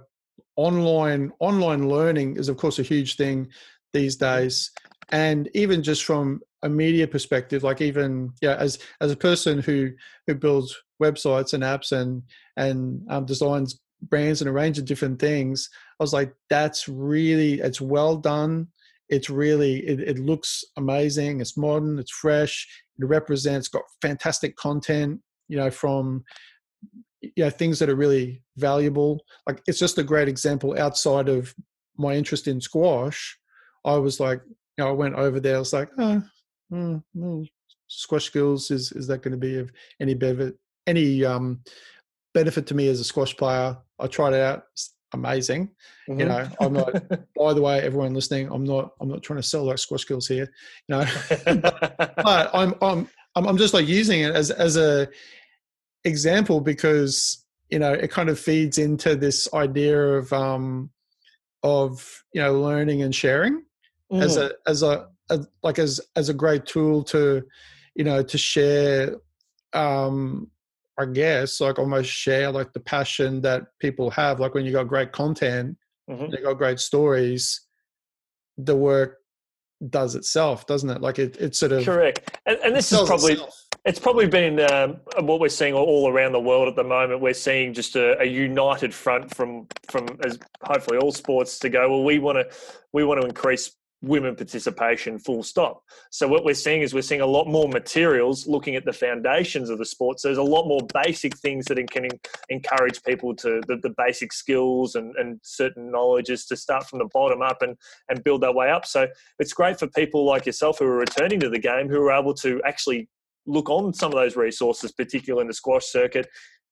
online 0.57 1.33
online 1.41 1.89
learning 1.89 2.37
is 2.37 2.49
of 2.49 2.57
course 2.57 2.79
a 2.79 2.83
huge 2.83 3.17
thing 3.17 3.49
these 3.93 4.17
days 4.17 4.71
and 5.11 5.49
even 5.55 5.83
just 5.83 6.05
from 6.05 6.41
a 6.63 6.69
media 6.69 7.07
perspective 7.07 7.63
like 7.63 7.81
even 7.81 8.33
yeah 8.41 8.57
as 8.57 8.79
as 9.01 9.13
a 9.13 9.17
person 9.17 9.59
who 9.59 9.91
who 10.27 10.35
builds 10.35 10.75
websites 11.03 11.53
and 11.53 11.63
apps 11.63 11.93
and 11.93 12.23
and 12.57 13.03
um, 13.11 13.27
designs 13.27 13.79
brands 14.03 14.41
and 14.41 14.49
a 14.49 14.53
range 14.53 14.79
of 14.79 14.85
different 14.85 15.19
things. 15.19 15.69
I 15.99 16.03
was 16.03 16.13
like, 16.13 16.35
that's 16.51 16.89
really, 16.89 17.61
it's 17.61 17.81
well 17.81 18.17
done. 18.17 18.69
It's 19.09 19.31
really, 19.31 19.87
it, 19.87 20.01
it 20.01 20.19
looks 20.19 20.65
amazing. 20.77 21.41
It's 21.41 21.57
modern, 21.57 21.99
it's 21.99 22.11
fresh, 22.11 22.67
it 22.99 23.05
represents, 23.05 23.69
got 23.69 23.83
fantastic 24.03 24.57
content, 24.57 25.21
you 25.49 25.57
know, 25.57 25.71
from, 25.71 26.25
you 27.21 27.45
know, 27.45 27.51
things 27.51 27.79
that 27.79 27.89
are 27.89 27.97
really 27.97 28.43
valuable. 28.57 29.25
Like 29.47 29.63
it's 29.67 29.79
just 29.79 29.99
a 29.99 30.05
great 30.05 30.29
example 30.29 30.79
outside 30.79 31.29
of 31.29 31.55
my 31.97 32.15
interest 32.15 32.49
in 32.49 32.61
squash. 32.61 33.39
I 33.85 33.97
was 33.97 34.21
like, 34.21 34.41
you 34.47 34.85
know, 34.85 34.89
I 34.89 34.93
went 34.93 35.15
over 35.15 35.41
there. 35.41 35.57
I 35.57 35.61
was 35.61 35.73
like, 35.73 35.89
oh, 35.99 36.23
mm, 36.73 37.03
mm, 37.17 37.49
squash 37.89 38.25
skills 38.25 38.71
is 38.71 38.93
is 38.93 39.07
that 39.07 39.23
going 39.23 39.33
to 39.33 39.39
be 39.39 39.59
of 39.59 39.71
any 40.01 40.15
benefit 40.15 40.57
any 40.87 41.25
um 41.25 41.61
benefit 42.35 42.67
to 42.67 42.75
me 42.75 42.89
as 42.89 43.01
a 43.01 43.05
squash 43.05 43.37
player 43.37 43.77
i 44.01 44.07
tried 44.07 44.35
it 44.35 44.41
out 44.41 44.65
it's 44.73 44.95
amazing 45.13 45.71
mm-hmm. 46.09 46.21
you 46.21 46.27
know 46.27 46.49
i'm 46.61 46.73
not 46.73 46.93
by 47.37 47.55
the 47.55 47.63
way 47.63 47.81
everyone 47.81 48.13
listening 48.13 48.49
i'm 48.53 48.65
not 48.65 48.91
i'm 49.01 49.09
not 49.09 49.23
trying 49.23 49.39
to 49.39 49.43
sell 49.43 49.65
like 49.65 49.79
squash 49.79 50.03
skills 50.03 50.27
here 50.27 50.53
you 50.89 50.97
know 50.97 51.07
but, 51.45 52.15
but 52.17 52.51
I'm, 52.53 52.75
I'm 52.83 53.09
i'm 53.37 53.57
just 53.57 53.73
like 53.73 53.87
using 53.87 54.21
it 54.21 54.35
as 54.35 54.51
as 54.51 54.77
a 54.77 55.09
example 56.07 56.61
because 56.61 57.45
you 57.69 57.79
know 57.79 57.93
it 57.93 58.11
kind 58.11 58.29
of 58.29 58.39
feeds 58.39 58.79
into 58.79 59.17
this 59.17 59.53
idea 59.53 60.01
of 60.01 60.33
um 60.33 60.89
of 61.63 62.25
you 62.33 62.41
know 62.41 62.61
learning 62.61 63.03
and 63.03 63.15
sharing 63.15 63.63
mm. 64.11 64.23
as 64.23 64.37
a 64.37 64.53
as 64.67 64.83
a, 64.83 65.09
a 65.31 65.45
like 65.63 65.79
as 65.79 66.01
as 66.15 66.29
a 66.29 66.35
great 66.35 66.65
tool 66.65 67.03
to 67.03 67.43
you 67.95 68.05
know 68.05 68.23
to 68.23 68.39
share 68.39 69.17
um 69.73 70.49
i 70.97 71.05
guess 71.05 71.61
like 71.61 71.79
almost 71.79 72.11
share 72.11 72.53
like 72.53 72.73
the 72.73 72.81
passion 72.81 73.41
that 73.41 73.65
people 73.81 74.09
have 74.11 74.39
like 74.39 74.55
when 74.55 74.65
you 74.65 74.73
got 74.73 74.85
great 74.87 75.11
content 75.11 75.77
mm-hmm. 76.09 76.33
you 76.33 76.43
got 76.43 76.55
great 76.55 76.79
stories 76.79 77.63
the 78.59 78.77
work 78.77 79.19
does 79.91 80.15
itself 80.15 80.67
doesn't 80.67 80.89
it 80.89 81.03
like 81.03 81.19
it, 81.19 81.37
it's 81.39 81.59
sort 81.59 81.73
of 81.73 81.85
correct 81.85 82.39
and, 82.47 82.59
and 82.65 82.77
this 82.77 82.93
is 82.93 83.07
probably 83.07 83.33
itself. 83.33 83.66
It's 83.87 84.01
probably 84.01 84.27
been 84.27 84.59
um, 84.61 84.97
what 85.21 85.39
we're 85.39 85.49
seeing 85.49 85.73
all 85.73 86.11
around 86.11 86.33
the 86.33 86.41
world 86.41 86.67
at 86.67 86.75
the 86.75 86.85
moment. 86.85 87.21
We're 87.21 87.35
seeing 87.35 87.73
just 87.73 87.95
a, 87.95 88.21
a 88.21 88.25
united 88.25 88.93
front 88.93 89.35
from 89.35 89.69
from 89.89 90.09
as 90.25 90.39
hopefully 90.63 90.99
all 90.99 91.13
sports 91.13 91.61
to 91.61 91.69
go 91.69 91.89
well 91.89 92.03
we 92.03 92.19
want 92.19 92.37
to 92.37 92.57
we 92.93 93.05
want 93.05 93.21
to 93.21 93.27
increase 93.27 93.77
women 94.03 94.37
participation 94.37 95.19
full 95.19 95.43
stop. 95.43 95.83
So 96.11 96.29
what 96.29 96.45
we're 96.45 96.55
seeing 96.55 96.83
is 96.83 96.93
we're 96.93 97.03
seeing 97.03 97.23
a 97.23 97.27
lot 97.27 97.47
more 97.47 97.69
materials 97.69 98.47
looking 98.47 98.77
at 98.77 98.85
the 98.85 98.93
foundations 98.93 99.71
of 99.71 99.79
the 99.79 99.87
sport. 99.87 100.21
So 100.21 100.29
there's 100.29 100.39
a 100.39 100.43
lot 100.43 100.69
more 100.69 100.87
basic 101.05 101.37
things 101.39 101.65
that 101.67 101.91
can 101.91 102.09
encourage 102.51 103.03
people 103.05 103.35
to 103.37 103.63
the, 103.67 103.77
the 103.77 103.95
basic 103.97 104.33
skills 104.33 104.97
and, 104.97 105.15
and 105.17 105.41
certain 105.43 105.91
knowledges 105.91 106.45
to 106.47 106.57
start 106.57 106.87
from 106.87 106.99
the 106.99 107.09
bottom 107.13 107.41
up 107.41 107.63
and, 107.63 107.77
and 108.09 108.23
build 108.23 108.43
their 108.43 108.53
way 108.53 108.71
up. 108.71 108.85
So 108.85 109.09
it's 109.39 109.55
great 109.55 109.79
for 109.79 109.87
people 109.89 110.27
like 110.27 110.45
yourself 110.45 110.79
who 110.79 110.85
are 110.85 110.99
returning 110.99 111.41
to 111.41 111.49
the 111.49 111.59
game 111.59 111.89
who 111.89 112.03
are 112.03 112.13
able 112.13 112.35
to 112.35 112.61
actually 112.65 113.09
look 113.47 113.71
on 113.71 113.93
some 113.93 114.13
of 114.13 114.17
those 114.17 114.37
resources 114.37 114.93
particularly 114.93 115.43
in 115.43 115.49
the 115.49 115.55
squash 115.55 115.87
circuit 115.87 116.27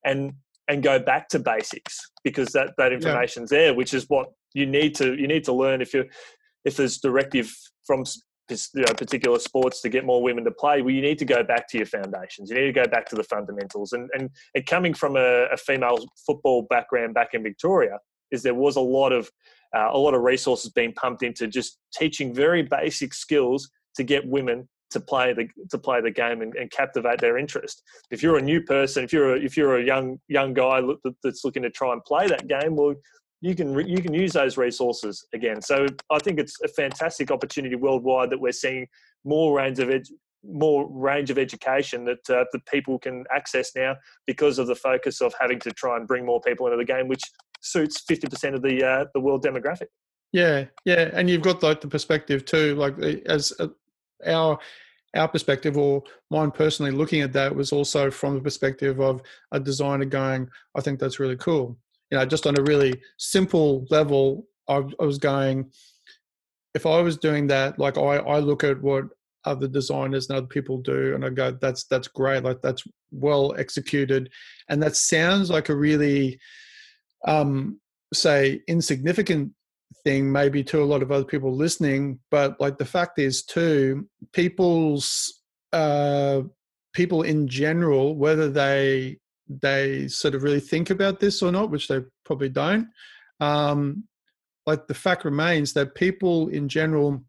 and 0.04 0.32
and 0.68 0.82
go 0.82 0.98
back 0.98 1.28
to 1.28 1.38
basics 1.38 2.00
because 2.22 2.48
that 2.48 2.72
that 2.78 2.92
information's 2.92 3.52
yeah. 3.52 3.58
there 3.58 3.74
which 3.74 3.94
is 3.94 4.06
what 4.08 4.28
you 4.54 4.66
need 4.66 4.94
to 4.94 5.14
you 5.14 5.26
need 5.26 5.44
to 5.44 5.52
learn 5.52 5.80
if 5.80 5.92
you're 5.92 6.06
if 6.64 6.76
there's 6.76 6.98
directive 6.98 7.52
from 7.86 8.04
you 8.50 8.56
know, 8.74 8.92
particular 8.94 9.38
sports 9.38 9.80
to 9.80 9.88
get 9.88 10.04
more 10.04 10.22
women 10.22 10.44
to 10.44 10.50
play, 10.50 10.82
well, 10.82 10.92
you 10.92 11.00
need 11.00 11.18
to 11.18 11.24
go 11.24 11.42
back 11.42 11.68
to 11.68 11.78
your 11.78 11.86
foundations. 11.86 12.50
You 12.50 12.56
need 12.56 12.66
to 12.66 12.72
go 12.72 12.86
back 12.86 13.06
to 13.06 13.16
the 13.16 13.24
fundamentals. 13.24 13.92
And 13.92 14.10
and, 14.14 14.30
and 14.54 14.66
coming 14.66 14.92
from 14.94 15.16
a, 15.16 15.46
a 15.46 15.56
female 15.56 15.98
football 16.26 16.66
background 16.68 17.14
back 17.14 17.30
in 17.32 17.42
Victoria, 17.42 17.98
is 18.30 18.42
there 18.42 18.54
was 18.54 18.76
a 18.76 18.80
lot 18.80 19.12
of 19.12 19.30
uh, 19.74 19.88
a 19.92 19.98
lot 19.98 20.14
of 20.14 20.22
resources 20.22 20.70
being 20.72 20.92
pumped 20.92 21.22
into 21.22 21.46
just 21.46 21.78
teaching 21.96 22.34
very 22.34 22.62
basic 22.62 23.14
skills 23.14 23.70
to 23.96 24.02
get 24.02 24.26
women 24.26 24.68
to 24.94 25.00
play 25.00 25.34
the 25.34 25.46
to 25.70 25.78
play 25.78 26.00
the 26.00 26.10
game 26.10 26.40
and, 26.40 26.54
and, 26.54 26.70
captivate 26.70 27.20
their 27.20 27.36
interest. 27.36 27.82
If 28.10 28.22
you're 28.22 28.38
a 28.38 28.42
new 28.42 28.62
person, 28.62 29.04
if 29.04 29.12
you're 29.12 29.34
a, 29.34 29.38
if 29.38 29.56
you're 29.56 29.78
a 29.78 29.84
young 29.84 30.18
young 30.28 30.54
guy 30.54 30.80
that's 31.22 31.44
looking 31.44 31.64
to 31.64 31.70
try 31.70 31.92
and 31.92 32.02
play 32.04 32.28
that 32.28 32.46
game, 32.46 32.76
well, 32.76 32.94
you 33.40 33.54
can 33.54 33.86
you 33.86 34.00
can 34.00 34.14
use 34.14 34.32
those 34.32 34.56
resources 34.56 35.26
again. 35.34 35.60
So 35.60 35.86
I 36.10 36.18
think 36.20 36.38
it's 36.38 36.56
a 36.64 36.68
fantastic 36.68 37.30
opportunity 37.30 37.74
worldwide 37.74 38.30
that 38.30 38.40
we're 38.40 38.52
seeing 38.52 38.86
more 39.24 39.56
range 39.56 39.80
of 39.80 39.90
ed- 39.90 40.08
more 40.44 40.88
range 40.90 41.30
of 41.30 41.38
education 41.38 42.04
that 42.04 42.30
uh, 42.30 42.44
that 42.52 42.66
people 42.66 42.98
can 42.98 43.24
access 43.34 43.72
now 43.74 43.96
because 44.26 44.58
of 44.58 44.68
the 44.68 44.76
focus 44.76 45.20
of 45.20 45.34
having 45.40 45.58
to 45.60 45.70
try 45.72 45.96
and 45.96 46.06
bring 46.06 46.24
more 46.24 46.40
people 46.40 46.66
into 46.66 46.78
the 46.78 46.84
game, 46.84 47.08
which 47.08 47.22
suits 47.60 48.00
fifty 48.06 48.28
percent 48.28 48.54
of 48.54 48.62
the 48.62 48.84
uh, 48.84 49.04
the 49.12 49.20
world 49.20 49.44
demographic. 49.44 49.88
Yeah, 50.32 50.64
yeah, 50.84 51.10
and 51.12 51.30
you've 51.30 51.42
got 51.42 51.62
like 51.62 51.80
the 51.80 51.88
perspective 51.88 52.44
too, 52.44 52.74
like 52.74 52.98
as 53.26 53.52
uh, 53.60 53.68
our 54.26 54.58
our 55.14 55.28
perspective 55.28 55.76
or 55.76 56.02
mine 56.30 56.50
personally 56.50 56.90
looking 56.90 57.20
at 57.20 57.32
that 57.32 57.54
was 57.54 57.72
also 57.72 58.10
from 58.10 58.34
the 58.34 58.40
perspective 58.40 59.00
of 59.00 59.22
a 59.52 59.60
designer 59.60 60.04
going, 60.04 60.48
I 60.74 60.80
think 60.80 60.98
that's 60.98 61.20
really 61.20 61.36
cool 61.36 61.78
you 62.14 62.20
know, 62.20 62.24
just 62.24 62.46
on 62.46 62.58
a 62.58 62.62
really 62.62 63.00
simple 63.18 63.86
level, 63.90 64.46
I, 64.68 64.82
I 65.00 65.04
was 65.04 65.18
going, 65.18 65.70
if 66.74 66.86
I 66.86 67.00
was 67.00 67.16
doing 67.16 67.48
that, 67.48 67.78
like 67.78 67.98
I, 67.98 68.18
I 68.18 68.38
look 68.38 68.62
at 68.62 68.80
what 68.80 69.06
other 69.44 69.66
designers 69.68 70.28
and 70.28 70.38
other 70.38 70.46
people 70.46 70.78
do 70.78 71.16
and 71.16 71.24
I 71.24 71.30
go, 71.30 71.50
that's, 71.60 71.84
that's 71.84 72.06
great. 72.06 72.44
Like 72.44 72.62
that's 72.62 72.84
well 73.10 73.52
executed. 73.58 74.30
And 74.68 74.80
that 74.80 74.94
sounds 74.94 75.50
like 75.50 75.70
a 75.70 75.74
really, 75.74 76.38
um, 77.26 77.80
say 78.12 78.62
insignificant 78.68 79.50
thing 80.02 80.30
maybe 80.30 80.62
to 80.62 80.82
a 80.82 80.84
lot 80.84 81.02
of 81.02 81.12
other 81.12 81.24
people 81.24 81.54
listening 81.54 82.18
but 82.30 82.60
like 82.60 82.78
the 82.78 82.84
fact 82.84 83.18
is 83.18 83.42
too 83.42 84.06
people's 84.32 85.42
uh 85.72 86.42
people 86.92 87.22
in 87.22 87.46
general 87.48 88.16
whether 88.16 88.50
they 88.50 89.16
they 89.48 90.08
sort 90.08 90.34
of 90.34 90.42
really 90.42 90.60
think 90.60 90.90
about 90.90 91.20
this 91.20 91.42
or 91.42 91.52
not, 91.52 91.70
which 91.70 91.88
they 91.88 92.00
probably 92.24 92.48
don't. 92.48 92.88
Um, 93.40 94.04
like 94.66 94.86
the 94.86 94.94
fact 94.94 95.24
remains 95.24 95.72
that 95.74 95.94
people 95.94 96.48
in 96.48 96.68
general, 96.68 97.22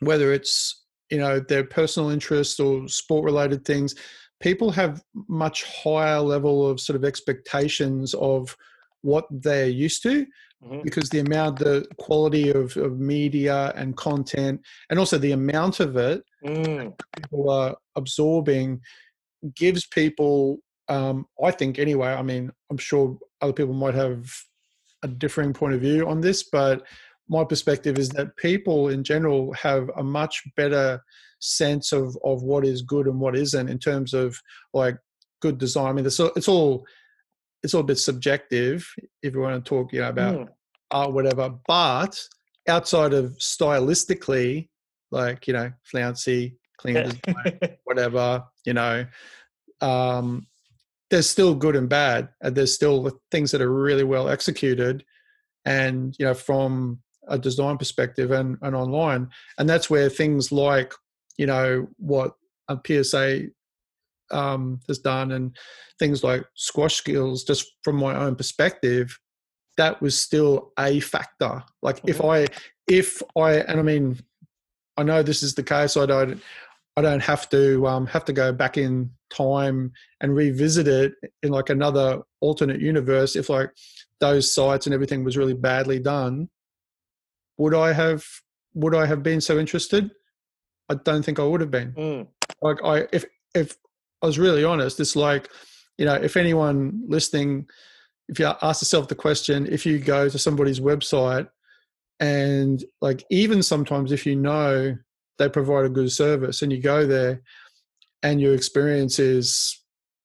whether 0.00 0.32
it's 0.32 0.82
you 1.10 1.18
know 1.18 1.40
their 1.40 1.64
personal 1.64 2.10
interests 2.10 2.58
or 2.58 2.88
sport 2.88 3.24
related 3.24 3.64
things, 3.64 3.94
people 4.40 4.70
have 4.70 5.02
much 5.28 5.64
higher 5.64 6.20
level 6.20 6.66
of 6.66 6.80
sort 6.80 6.96
of 6.96 7.04
expectations 7.04 8.14
of 8.14 8.56
what 9.04 9.26
they're 9.30 9.68
used 9.68 10.02
to 10.02 10.26
mm-hmm. 10.64 10.80
because 10.82 11.08
the 11.10 11.20
amount 11.20 11.58
the 11.58 11.86
quality 11.98 12.50
of, 12.50 12.76
of 12.76 12.98
media 12.98 13.72
and 13.76 13.96
content 13.96 14.60
and 14.90 14.98
also 14.98 15.18
the 15.18 15.32
amount 15.32 15.80
of 15.80 15.96
it 15.96 16.22
mm. 16.44 16.92
people 17.16 17.50
are 17.50 17.76
absorbing 17.96 18.80
gives 19.54 19.86
people 19.86 20.58
um, 20.88 21.26
I 21.42 21.50
think 21.50 21.78
anyway. 21.78 22.08
I 22.08 22.22
mean, 22.22 22.50
I'm 22.70 22.78
sure 22.78 23.18
other 23.40 23.52
people 23.52 23.74
might 23.74 23.94
have 23.94 24.30
a 25.02 25.08
differing 25.08 25.52
point 25.52 25.74
of 25.74 25.80
view 25.80 26.08
on 26.08 26.20
this, 26.20 26.44
but 26.44 26.82
my 27.28 27.44
perspective 27.44 27.98
is 27.98 28.10
that 28.10 28.36
people 28.36 28.88
in 28.88 29.02
general 29.02 29.52
have 29.54 29.90
a 29.96 30.02
much 30.02 30.42
better 30.56 31.02
sense 31.40 31.92
of 31.92 32.16
of 32.24 32.42
what 32.42 32.64
is 32.64 32.82
good 32.82 33.06
and 33.06 33.20
what 33.20 33.36
isn't 33.36 33.68
in 33.68 33.78
terms 33.78 34.14
of 34.14 34.38
like 34.72 34.96
good 35.40 35.58
design. 35.58 35.88
I 35.88 35.92
mean, 35.92 36.06
it's 36.06 36.20
all 36.20 36.32
it's 36.36 36.48
all, 36.48 36.86
it's 37.64 37.74
all 37.74 37.80
a 37.80 37.84
bit 37.84 37.98
subjective 37.98 38.86
if 39.22 39.34
you 39.34 39.40
want 39.40 39.64
to 39.64 39.68
talk, 39.68 39.92
you 39.92 40.00
know, 40.02 40.10
about 40.10 40.34
mm. 40.34 40.48
art, 40.90 41.12
whatever. 41.12 41.54
But 41.66 42.22
outside 42.68 43.14
of 43.14 43.36
stylistically, 43.38 44.68
like 45.10 45.48
you 45.48 45.54
know, 45.54 45.72
flouncy, 45.82 46.58
clean 46.78 47.10
whatever, 47.84 48.44
you 48.64 48.74
know, 48.74 49.06
um, 49.80 50.46
there's 51.10 51.28
still 51.28 51.54
good 51.54 51.76
and 51.76 51.88
bad 51.88 52.28
and 52.40 52.54
there's 52.54 52.74
still 52.74 53.20
things 53.30 53.50
that 53.50 53.62
are 53.62 53.72
really 53.72 54.04
well 54.04 54.28
executed 54.28 55.04
and 55.64 56.14
you 56.18 56.26
know 56.26 56.34
from 56.34 56.98
a 57.28 57.38
design 57.38 57.78
perspective 57.78 58.30
and, 58.30 58.58
and 58.62 58.74
online 58.74 59.28
and 59.58 59.68
that's 59.68 59.88
where 59.88 60.08
things 60.08 60.50
like 60.50 60.92
you 61.38 61.46
know 61.46 61.86
what 61.98 62.32
a 62.68 62.78
psa 62.84 63.42
um, 64.30 64.80
has 64.88 64.98
done 64.98 65.32
and 65.32 65.56
things 65.98 66.24
like 66.24 66.44
squash 66.54 66.94
skills 66.94 67.44
just 67.44 67.72
from 67.82 67.96
my 67.96 68.14
own 68.14 68.34
perspective 68.34 69.18
that 69.76 70.00
was 70.00 70.18
still 70.18 70.72
a 70.78 71.00
factor 71.00 71.62
like 71.82 71.96
mm-hmm. 71.96 72.10
if 72.10 72.24
i 72.24 72.46
if 72.86 73.22
i 73.36 73.54
and 73.54 73.80
i 73.80 73.82
mean 73.82 74.18
i 74.96 75.02
know 75.02 75.22
this 75.22 75.42
is 75.42 75.54
the 75.54 75.62
case 75.62 75.96
i 75.96 76.06
don't 76.06 76.40
I 76.96 77.02
don't 77.02 77.22
have 77.22 77.48
to 77.50 77.86
um, 77.86 78.06
have 78.06 78.24
to 78.26 78.32
go 78.32 78.52
back 78.52 78.78
in 78.78 79.10
time 79.30 79.92
and 80.20 80.34
revisit 80.34 80.86
it 80.86 81.14
in 81.42 81.50
like 81.50 81.68
another 81.68 82.22
alternate 82.40 82.80
universe. 82.80 83.34
If 83.34 83.48
like 83.48 83.70
those 84.20 84.54
sites 84.54 84.86
and 84.86 84.94
everything 84.94 85.24
was 85.24 85.36
really 85.36 85.54
badly 85.54 85.98
done, 85.98 86.48
would 87.58 87.74
I 87.74 87.92
have 87.92 88.24
would 88.74 88.94
I 88.94 89.06
have 89.06 89.22
been 89.22 89.40
so 89.40 89.58
interested? 89.58 90.10
I 90.88 90.94
don't 90.94 91.24
think 91.24 91.40
I 91.40 91.44
would 91.44 91.60
have 91.60 91.70
been. 91.70 91.92
Mm. 91.92 92.28
Like 92.62 92.78
I 92.84 93.08
if 93.12 93.24
if 93.54 93.76
I 94.24 94.26
was 94.26 94.38
really 94.38 94.64
honest, 94.64 94.98
it's 95.00 95.16
like 95.16 95.50
you 95.98 96.06
know 96.06 96.14
if 96.14 96.36
anyone 96.36 97.04
listening 97.06 97.66
if 98.28 98.38
you 98.38 98.46
ask 98.46 98.82
yourself 98.82 99.08
the 99.08 99.14
question, 99.14 99.66
if 99.70 99.84
you 99.84 99.98
go 99.98 100.28
to 100.28 100.38
somebody's 100.38 100.80
website 100.80 101.48
and 102.20 102.82
like 103.00 103.24
even 103.30 103.62
sometimes 103.62 104.12
if 104.12 104.24
you 104.24 104.34
know 104.34 104.96
they 105.38 105.48
provide 105.48 105.84
a 105.84 105.90
good 105.90 106.10
service 106.10 106.62
and 106.62 106.72
you 106.72 106.80
go 106.80 107.06
there 107.06 107.42
and 108.22 108.40
your 108.40 108.54
experience 108.54 109.18
is 109.18 109.82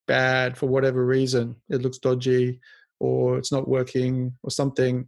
bad 0.07 0.57
for 0.57 0.67
whatever 0.67 1.05
reason, 1.05 1.55
it 1.69 1.81
looks 1.81 1.97
dodgy 1.97 2.59
or 2.99 3.37
it's 3.37 3.51
not 3.51 3.67
working 3.67 4.33
or 4.43 4.49
something, 4.49 5.07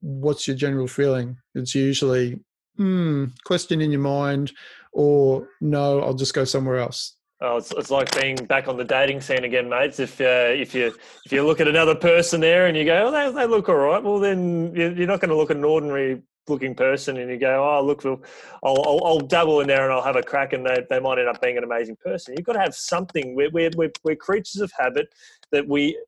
what's 0.00 0.46
your 0.48 0.56
general 0.56 0.86
feeling? 0.86 1.36
It's 1.54 1.74
usually 1.74 2.40
hmm, 2.76 3.26
question 3.44 3.80
in 3.80 3.90
your 3.90 4.00
mind 4.00 4.52
or 4.92 5.48
no, 5.60 6.00
I'll 6.00 6.14
just 6.14 6.34
go 6.34 6.44
somewhere 6.44 6.78
else. 6.78 7.16
Oh, 7.40 7.58
it's, 7.58 7.70
it's 7.72 7.90
like 7.90 8.18
being 8.18 8.36
back 8.36 8.66
on 8.66 8.78
the 8.78 8.84
dating 8.84 9.20
scene 9.20 9.44
again, 9.44 9.68
mates. 9.68 10.00
If 10.00 10.20
uh, 10.20 10.52
if 10.54 10.74
you 10.74 10.94
if 11.24 11.32
you 11.32 11.44
look 11.44 11.60
at 11.60 11.68
another 11.68 11.94
person 11.94 12.40
there 12.40 12.66
and 12.66 12.76
you 12.76 12.84
go, 12.84 13.08
oh, 13.08 13.10
they, 13.10 13.30
they 13.30 13.46
look 13.46 13.68
all 13.68 13.74
right, 13.76 14.02
well 14.02 14.18
then 14.18 14.74
you're 14.74 15.06
not 15.06 15.20
going 15.20 15.30
to 15.30 15.36
look 15.36 15.50
at 15.50 15.56
an 15.56 15.64
ordinary 15.64 16.22
looking 16.48 16.74
person 16.74 17.16
and 17.18 17.30
you 17.30 17.36
go, 17.36 17.68
oh 17.68 17.84
look, 17.84 18.04
I'll, 18.04 18.20
I'll, 18.62 19.04
I'll 19.04 19.20
dabble 19.20 19.60
in 19.60 19.66
there 19.66 19.84
and 19.84 19.92
I'll 19.92 20.02
have 20.02 20.16
a 20.16 20.22
crack, 20.22 20.54
and 20.54 20.64
they, 20.64 20.86
they 20.88 21.00
might 21.00 21.18
end 21.18 21.28
up 21.28 21.42
being 21.42 21.58
an 21.58 21.64
amazing 21.64 21.96
person. 21.96 22.34
You've 22.36 22.46
got 22.46 22.54
to 22.54 22.60
have 22.60 22.74
something. 22.74 23.34
We're 23.34 23.50
we're 23.50 23.70
we're, 23.76 23.92
we're 24.02 24.16
creatures 24.16 24.62
of 24.62 24.72
habit 24.78 25.08
that 25.52 25.68
we. 25.68 25.98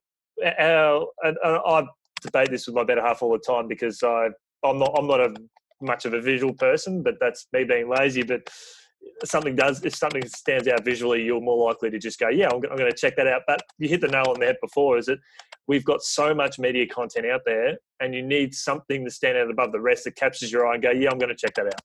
Our, 0.58 1.06
and, 1.24 1.36
and 1.44 1.58
I 1.66 1.82
debate 2.22 2.50
this 2.50 2.66
with 2.66 2.76
my 2.76 2.84
better 2.84 3.02
half 3.02 3.22
all 3.22 3.32
the 3.32 3.38
time 3.38 3.68
because 3.68 4.02
I 4.02 4.28
I'm 4.64 4.78
not 4.78 4.94
I'm 4.96 5.06
not 5.06 5.20
a 5.20 5.34
much 5.80 6.06
of 6.06 6.14
a 6.14 6.20
visual 6.20 6.54
person, 6.54 7.02
but 7.02 7.14
that's 7.20 7.46
me 7.52 7.64
being 7.64 7.88
lazy. 7.88 8.22
But 8.22 8.48
something 9.24 9.56
does 9.56 9.84
if 9.84 9.94
something 9.94 10.26
stands 10.28 10.68
out 10.68 10.84
visually 10.84 11.22
you're 11.22 11.40
more 11.40 11.68
likely 11.68 11.90
to 11.90 11.98
just 11.98 12.18
go 12.18 12.28
yeah 12.28 12.48
i'm, 12.48 12.56
I'm 12.70 12.76
going 12.76 12.90
to 12.90 12.96
check 12.96 13.16
that 13.16 13.26
out. 13.26 13.42
But 13.46 13.60
you 13.78 13.88
hit 13.88 14.00
the 14.00 14.08
nail 14.08 14.26
on 14.28 14.38
the 14.38 14.46
head 14.46 14.56
before 14.62 14.98
is 14.98 15.06
that 15.06 15.18
we've 15.66 15.84
got 15.84 16.02
so 16.02 16.34
much 16.34 16.58
media 16.58 16.86
content 16.86 17.26
out 17.26 17.40
there 17.44 17.78
and 18.00 18.14
you 18.14 18.22
need 18.22 18.54
something 18.54 19.04
to 19.04 19.10
stand 19.10 19.36
out 19.36 19.50
above 19.50 19.72
the 19.72 19.80
rest 19.80 20.04
that 20.04 20.16
captures 20.16 20.52
your 20.52 20.66
eye 20.66 20.74
and 20.74 20.82
go 20.82 20.90
yeah 20.90 21.10
i'm 21.10 21.18
going 21.18 21.28
to 21.28 21.36
check 21.36 21.54
that 21.54 21.66
out. 21.66 21.80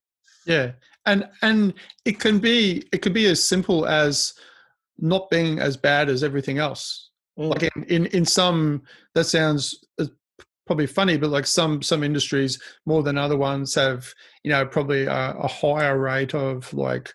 Yeah. 0.45 0.71
And 1.05 1.27
and 1.41 1.73
it 2.05 2.19
can 2.19 2.39
be 2.39 2.83
it 2.91 3.01
could 3.01 3.13
be 3.13 3.25
as 3.27 3.43
simple 3.43 3.85
as 3.85 4.33
not 4.97 5.29
being 5.29 5.59
as 5.59 5.77
bad 5.77 6.09
as 6.09 6.23
everything 6.23 6.57
else. 6.57 7.09
Mm. 7.37 7.49
like 7.49 7.63
in, 7.75 7.83
in 7.85 8.05
in 8.07 8.25
some 8.25 8.83
that 9.15 9.25
sounds 9.25 9.83
uh, 9.99 10.05
probably 10.67 10.87
funny, 10.87 11.17
but 11.17 11.29
like 11.29 11.47
some 11.47 11.81
some 11.81 12.03
industries 12.03 12.61
more 12.85 13.03
than 13.03 13.17
other 13.17 13.37
ones 13.37 13.75
have 13.75 14.13
you 14.43 14.51
know 14.51 14.65
probably 14.65 15.05
a, 15.05 15.35
a 15.39 15.47
higher 15.47 15.97
rate 15.97 16.35
of 16.35 16.71
like 16.73 17.13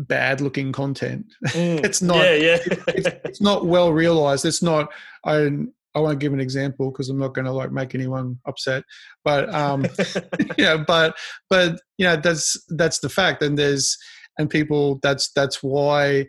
bad 0.00 0.40
looking 0.40 0.72
content. 0.72 1.26
Mm. 1.48 1.84
it's 1.84 2.02
not 2.02 2.16
yeah, 2.16 2.34
yeah. 2.34 2.58
it's, 2.88 3.08
it's, 3.24 3.40
not 3.40 3.66
well 3.66 3.92
realized. 3.92 4.44
It's 4.44 4.62
not 4.62 4.88
I 5.24 5.50
I 5.94 6.00
won't 6.00 6.20
give 6.20 6.32
an 6.32 6.40
example 6.40 6.90
because 6.90 7.08
I'm 7.08 7.18
not 7.18 7.34
going 7.34 7.46
to 7.46 7.52
like 7.52 7.72
make 7.72 7.94
anyone 7.94 8.38
upset. 8.46 8.84
But 9.24 9.52
um 9.54 9.86
yeah, 10.58 10.76
but 10.86 11.16
but 11.48 11.80
you 11.98 12.06
know 12.06 12.16
that's 12.16 12.56
that's 12.70 13.00
the 13.00 13.08
fact 13.08 13.42
and 13.42 13.58
there's 13.58 13.96
and 14.38 14.48
people 14.48 14.98
that's 15.02 15.30
that's 15.32 15.62
why 15.62 16.26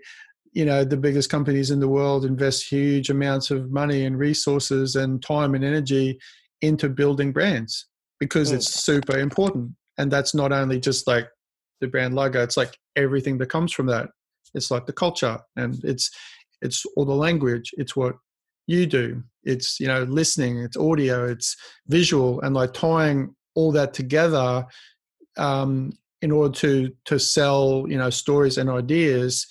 you 0.54 0.66
know 0.66 0.84
the 0.84 0.98
biggest 0.98 1.30
companies 1.30 1.72
in 1.72 1.80
the 1.80 1.88
world 1.88 2.26
invest 2.26 2.68
huge 2.68 3.10
amounts 3.10 3.52
of 3.52 3.72
money 3.72 4.06
and 4.06 4.18
resources 4.18 4.96
and 4.96 5.24
time 5.24 5.56
and 5.56 5.64
energy 5.64 6.20
into 6.62 6.90
building 6.90 7.32
brands 7.32 7.88
because 8.20 8.52
mm. 8.52 8.56
it's 8.56 8.84
super 8.84 9.18
important 9.18 9.72
and 9.98 10.12
that's 10.12 10.36
not 10.36 10.52
only 10.52 10.80
just 10.80 11.08
like 11.08 11.30
the 11.80 11.88
brand 11.88 12.14
logo 12.14 12.44
it's 12.44 12.58
like 12.58 12.78
everything 12.96 13.38
that 13.38 13.50
comes 13.50 13.72
from 13.72 13.88
that. 13.88 14.10
It's 14.54 14.72
like 14.72 14.86
the 14.86 14.94
culture 14.94 15.40
and 15.56 15.80
it's 15.84 16.12
it's 16.62 16.86
all 16.96 17.06
the 17.06 17.14
language 17.14 17.72
it's 17.78 17.96
what 17.96 18.16
you 18.68 18.86
do. 18.86 19.24
It's 19.44 19.80
you 19.80 19.88
know 19.88 20.04
listening 20.04 20.60
it's 20.60 20.78
audio 20.78 21.28
it's 21.28 21.56
visual 21.88 22.42
and 22.42 22.56
like 22.56 22.74
tying 22.74 23.36
all 23.56 23.72
that 23.74 23.94
together 23.94 24.66
um, 25.38 25.92
in 26.22 26.32
order 26.32 26.54
to 26.54 26.92
to 27.06 27.20
sell 27.20 27.86
you 27.88 27.98
know 27.98 28.10
stories 28.10 28.58
and 28.58 28.70
ideas 28.70 29.48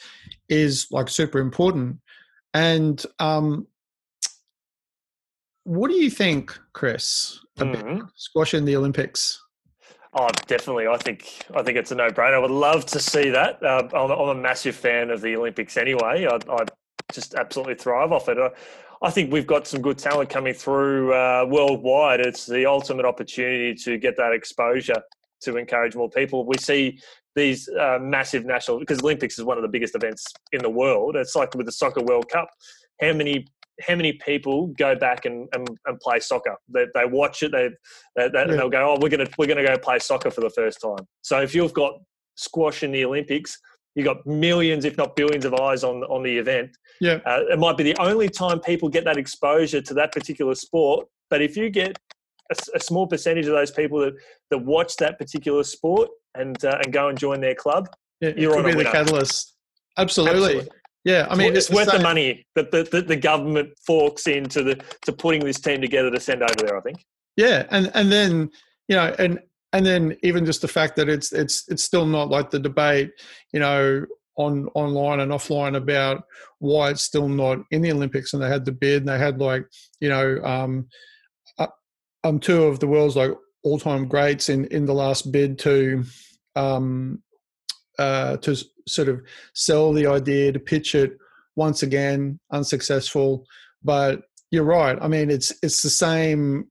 is 0.49 0.87
like 0.91 1.09
super 1.09 1.39
important. 1.39 1.99
And 2.55 3.05
um 3.19 3.67
what 5.65 5.91
do 5.91 5.97
you 5.97 6.11
think 6.11 6.59
chris 6.73 7.39
about 7.59 7.77
mm-hmm. 7.77 8.01
squash 8.17 8.55
in 8.55 8.65
the 8.65 8.75
olympics 8.75 9.41
Oh, 10.13 10.29
definitely. 10.47 10.89
I 10.89 10.97
think 10.97 11.45
I 11.55 11.63
think 11.63 11.79
it's 11.79 11.93
a 11.93 11.95
no-brainer. 11.95 12.35
I 12.35 12.39
would 12.39 12.51
love 12.51 12.85
to 12.87 12.99
see 12.99 13.31
that. 13.31 13.63
Uh, 13.63 13.89
I'm, 13.95 14.11
I'm, 14.11 14.29
a 14.29 14.35
massive 14.35 14.75
fan 14.75 15.11
of 15.11 15.21
the 15.21 15.37
Olympics 15.37 15.77
anyway. 15.77 16.27
I, 16.27 16.39
I 16.53 16.65
just 17.13 17.35
absolutely 17.35 17.77
thrive 17.77 18.11
off 18.11 18.29
it. 18.29 18.37
I, 18.37 18.51
I, 19.03 19.11
think 19.11 19.33
we've 19.33 19.47
got 19.47 19.69
some 19.69 19.81
good 19.81 19.99
talent 19.99 20.29
coming 20.29 20.53
through 20.53 21.15
uh, 21.15 21.47
worldwide. 21.49 22.21
It's 22.21 22.45
the 22.45 22.67
ultimate 22.67 23.07
opportunity 23.07 23.75
to 23.85 23.99
get 23.99 24.17
that 24.17 24.33
exposure 24.33 25.01
to 25.43 25.57
encourage 25.57 25.95
more 25.95 26.11
people. 26.11 26.45
We 26.45 26.59
see 26.59 26.99
these 27.37 27.69
uh, 27.69 27.99
massive 28.01 28.45
national 28.45 28.81
because 28.81 29.01
Olympics 29.01 29.39
is 29.39 29.45
one 29.45 29.59
of 29.59 29.63
the 29.63 29.69
biggest 29.69 29.95
events 29.95 30.27
in 30.51 30.61
the 30.61 30.71
world. 30.71 31.15
It's 31.15 31.37
like 31.37 31.55
with 31.55 31.67
the 31.67 31.73
Soccer 31.73 32.03
World 32.03 32.29
Cup. 32.29 32.49
How 33.01 33.13
many 33.13 33.47
how 33.87 33.95
many 33.95 34.13
people 34.15 34.69
go 34.79 34.95
back 34.95 35.25
and, 35.25 35.49
and, 35.53 35.69
and 35.87 36.01
play 36.01 36.21
soccer? 36.21 36.57
They, 36.69 36.87
they 36.95 37.05
watch 37.05 37.43
it, 37.43 37.53
they, 37.53 37.71
they, 38.17 38.29
they 38.29 38.39
yeah. 38.41 38.45
they'll 38.47 38.71
go, 38.71 38.95
oh, 38.95 38.99
we're 39.01 39.09
gonna 39.09 39.29
we're 39.39 39.47
gonna 39.47 39.67
go 39.67 39.77
play 39.79 39.99
soccer 39.99 40.31
for 40.31 40.41
the 40.41 40.51
first 40.51 40.81
time. 40.81 41.07
So 41.23 41.41
if 41.41 41.55
you've 41.55 41.73
got 41.73 41.95
squash 42.37 42.83
in 42.83 42.93
the 42.93 43.05
Olympics, 43.05 43.59
you've 43.95 44.07
got 44.07 44.27
millions, 44.27 44.85
if 44.85 44.97
not 44.97 45.17
billions, 45.17 45.45
of 45.45 45.55
eyes 45.55 45.85
on 45.85 46.03
on 46.05 46.23
the 46.23 46.37
event. 46.39 46.71
Yeah, 47.01 47.19
uh, 47.27 47.41
it 47.51 47.59
might 47.59 47.77
be 47.77 47.85
the 47.85 47.97
only 48.01 48.29
time 48.29 48.61
people 48.61 48.89
get 48.89 49.05
that 49.05 49.17
exposure 49.17 49.81
to 49.81 49.95
that 49.95 50.13
particular 50.13 50.55
sport. 50.55 51.07
But 51.29 51.43
if 51.43 51.57
you 51.57 51.71
get 51.71 51.97
a, 52.51 52.57
a, 52.77 52.81
small 52.81 53.07
percentage 53.07 53.47
of 53.47 53.53
those 53.53 53.71
people 53.71 54.01
that, 54.01 54.15
that 54.51 54.59
watch 54.59 54.97
that 54.97 55.19
particular 55.19 55.63
sport 55.63 56.09
and 56.35 56.63
uh, 56.65 56.79
and 56.83 56.93
go 56.93 57.09
and 57.09 57.19
join 57.19 57.41
their 57.41 57.55
club, 57.55 57.89
yeah, 58.21 58.33
you're 58.37 58.57
on 58.57 58.65
be 58.65 58.73
the 58.73 58.85
catalyst. 58.85 59.55
Absolutely. 59.97 60.59
Absolutely. 60.59 60.69
Yeah, 61.05 61.27
I 61.31 61.35
mean, 61.35 61.57
it's, 61.57 61.71
it's 61.71 61.75
worth 61.75 61.91
the 61.91 62.03
money 62.03 62.47
that 62.55 62.71
the, 62.71 62.83
the, 62.83 63.01
the, 63.01 63.17
government 63.17 63.71
forks 63.87 64.27
into 64.27 64.63
the 64.63 64.83
to 65.03 65.13
putting 65.13 65.43
this 65.43 65.59
team 65.59 65.81
together 65.81 66.11
to 66.11 66.21
send 66.21 66.43
over 66.43 66.53
there. 66.59 66.77
I 66.77 66.81
think. 66.83 66.99
Yeah, 67.37 67.67
and 67.71 67.91
and 67.95 68.13
then 68.13 68.51
you 68.89 68.97
know, 68.97 69.15
and 69.19 69.41
and 69.73 69.87
then 69.87 70.17
even 70.23 70.45
just 70.45 70.61
the 70.61 70.69
fact 70.69 70.97
that 70.97 71.09
it's 71.09 71.33
it's 71.33 71.67
it's 71.69 71.85
still 71.85 72.05
not 72.05 72.29
like 72.29 72.51
the 72.51 72.59
debate, 72.59 73.13
you 73.53 73.61
know, 73.61 74.05
on 74.37 74.69
online 74.75 75.21
and 75.21 75.33
offline 75.33 75.77
about 75.77 76.25
why 76.59 76.91
it's 76.91 77.03
still 77.03 77.29
not 77.29 77.61
in 77.71 77.81
the 77.81 77.93
Olympics. 77.93 78.35
And 78.35 78.43
they 78.43 78.49
had 78.49 78.67
the 78.67 78.73
bid, 78.73 79.03
and 79.03 79.09
they 79.09 79.19
had 79.19 79.41
like 79.41 79.65
you 80.01 80.11
know, 80.11 80.39
um, 80.45 80.87
um, 82.25 82.39
two 82.41 82.65
of 82.65 82.81
the 82.81 82.87
world's 82.87 83.17
like 83.17 83.33
all-time 83.63 84.07
greats 84.07 84.49
in 84.49 84.67
in 84.67 84.85
the 84.85 84.95
last 84.95 85.33
bid 85.33 85.59
to 85.61 86.05
um, 86.57 87.23
uh, 88.01 88.37
to 88.39 88.57
sort 88.89 89.09
of 89.09 89.21
sell 89.55 89.93
the 89.93 90.07
idea 90.07 90.53
to 90.53 90.59
pitch 90.59 90.95
it 90.95 91.19
once 91.57 91.83
again 91.83 92.39
unsuccessful. 92.51 93.47
But 93.83 94.23
you're 94.51 94.65
right 94.65 94.99
i 95.01 95.07
mean 95.07 95.31
it's 95.31 95.53
it's 95.63 95.83
the 95.83 95.91
same 95.91 96.69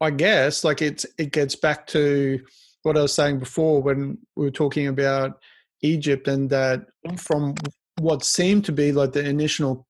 i 0.00 0.10
guess 0.10 0.64
like 0.64 0.80
it's 0.80 1.04
it 1.18 1.30
gets 1.30 1.54
back 1.54 1.86
to 1.86 2.40
what 2.82 2.96
i 2.96 3.02
was 3.02 3.12
saying 3.12 3.38
before 3.38 3.82
when 3.82 4.16
we 4.34 4.46
were 4.46 4.50
talking 4.50 4.86
about 4.86 5.38
egypt 5.82 6.26
and 6.26 6.48
that 6.48 6.86
from 7.18 7.54
what 8.00 8.24
seemed 8.24 8.64
to 8.64 8.72
be 8.72 8.92
like 8.92 9.12
the 9.12 9.22
initial 9.24 9.86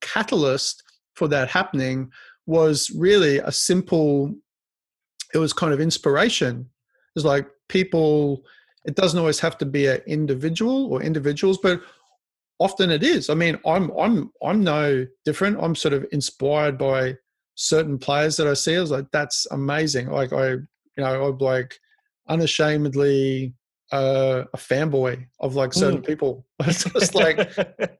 catalyst 0.00 0.82
for 1.14 1.28
that 1.28 1.48
happening 1.48 2.10
was 2.46 2.90
really 2.96 3.38
a 3.38 3.52
simple 3.52 4.34
it 5.34 5.38
was 5.38 5.52
kind 5.52 5.72
of 5.72 5.80
inspiration. 5.80 6.70
It's 7.16 7.24
like 7.24 7.48
people 7.68 8.44
it 8.84 8.96
doesn't 8.96 9.18
always 9.18 9.40
have 9.40 9.58
to 9.58 9.66
be 9.66 9.86
an 9.86 10.00
individual 10.06 10.92
or 10.92 11.02
individuals 11.02 11.58
but 11.62 11.80
often 12.58 12.90
it 12.90 13.02
is. 13.02 13.30
I 13.30 13.34
mean 13.34 13.58
i'm 13.66 13.90
i'm 13.98 14.30
i'm 14.42 14.62
no 14.62 15.06
different. 15.24 15.58
I'm 15.60 15.74
sort 15.74 15.94
of 15.94 16.06
inspired 16.12 16.78
by 16.78 17.16
certain 17.56 17.98
players 17.98 18.36
that 18.36 18.46
i 18.46 18.54
see. 18.54 18.76
I 18.76 18.80
was 18.80 18.90
like 18.90 19.06
that's 19.12 19.46
amazing. 19.50 20.10
Like 20.10 20.32
i 20.32 20.50
you 20.50 20.68
know 20.98 21.28
i'm 21.28 21.38
like 21.38 21.78
unashamedly 22.28 23.54
uh, 23.92 24.44
a 24.52 24.56
fanboy 24.56 25.24
of 25.40 25.54
like 25.54 25.72
certain 25.72 26.02
mm. 26.02 26.06
people. 26.06 26.46
It's 26.60 26.84
just 26.84 27.14
like 27.14 27.38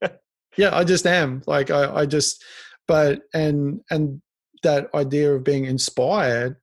yeah 0.56 0.76
i 0.76 0.84
just 0.84 1.06
am. 1.06 1.42
Like 1.46 1.70
I, 1.70 2.02
I 2.02 2.06
just 2.06 2.42
but 2.86 3.22
and 3.32 3.80
and 3.90 4.20
that 4.62 4.88
idea 4.94 5.34
of 5.34 5.44
being 5.44 5.66
inspired 5.66 6.56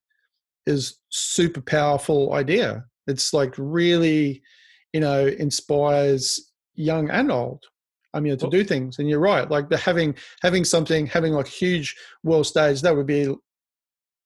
is 0.66 1.00
super 1.10 1.62
powerful 1.62 2.34
idea 2.34 2.86
it's 3.08 3.34
like 3.34 3.54
really 3.58 4.42
you 4.94 5.00
know 5.00 5.26
inspires 5.26 6.52
young 6.76 7.10
and 7.10 7.32
old 7.32 7.64
i 8.14 8.20
mean 8.20 8.38
to 8.38 8.50
do 8.50 8.64
things 8.64 9.00
and 9.00 9.10
you're 9.10 9.20
right 9.20 9.50
like 9.50 9.70
the 9.70 9.78
having 9.78 10.16
having 10.42 10.64
something 10.64 11.06
having 11.08 11.34
like 11.34 11.48
huge 11.48 11.96
world 12.24 12.46
stage 12.46 12.82
that 12.82 12.96
would 12.96 13.08
be 13.08 13.34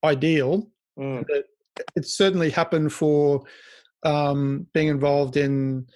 ideal 0.04 0.70
mm. 1.00 1.24
it 1.96 2.06
certainly 2.06 2.50
happened 2.50 2.92
for 2.92 3.44
um, 4.04 4.68
being 4.72 4.88
involved 4.88 5.36
in 5.36 5.88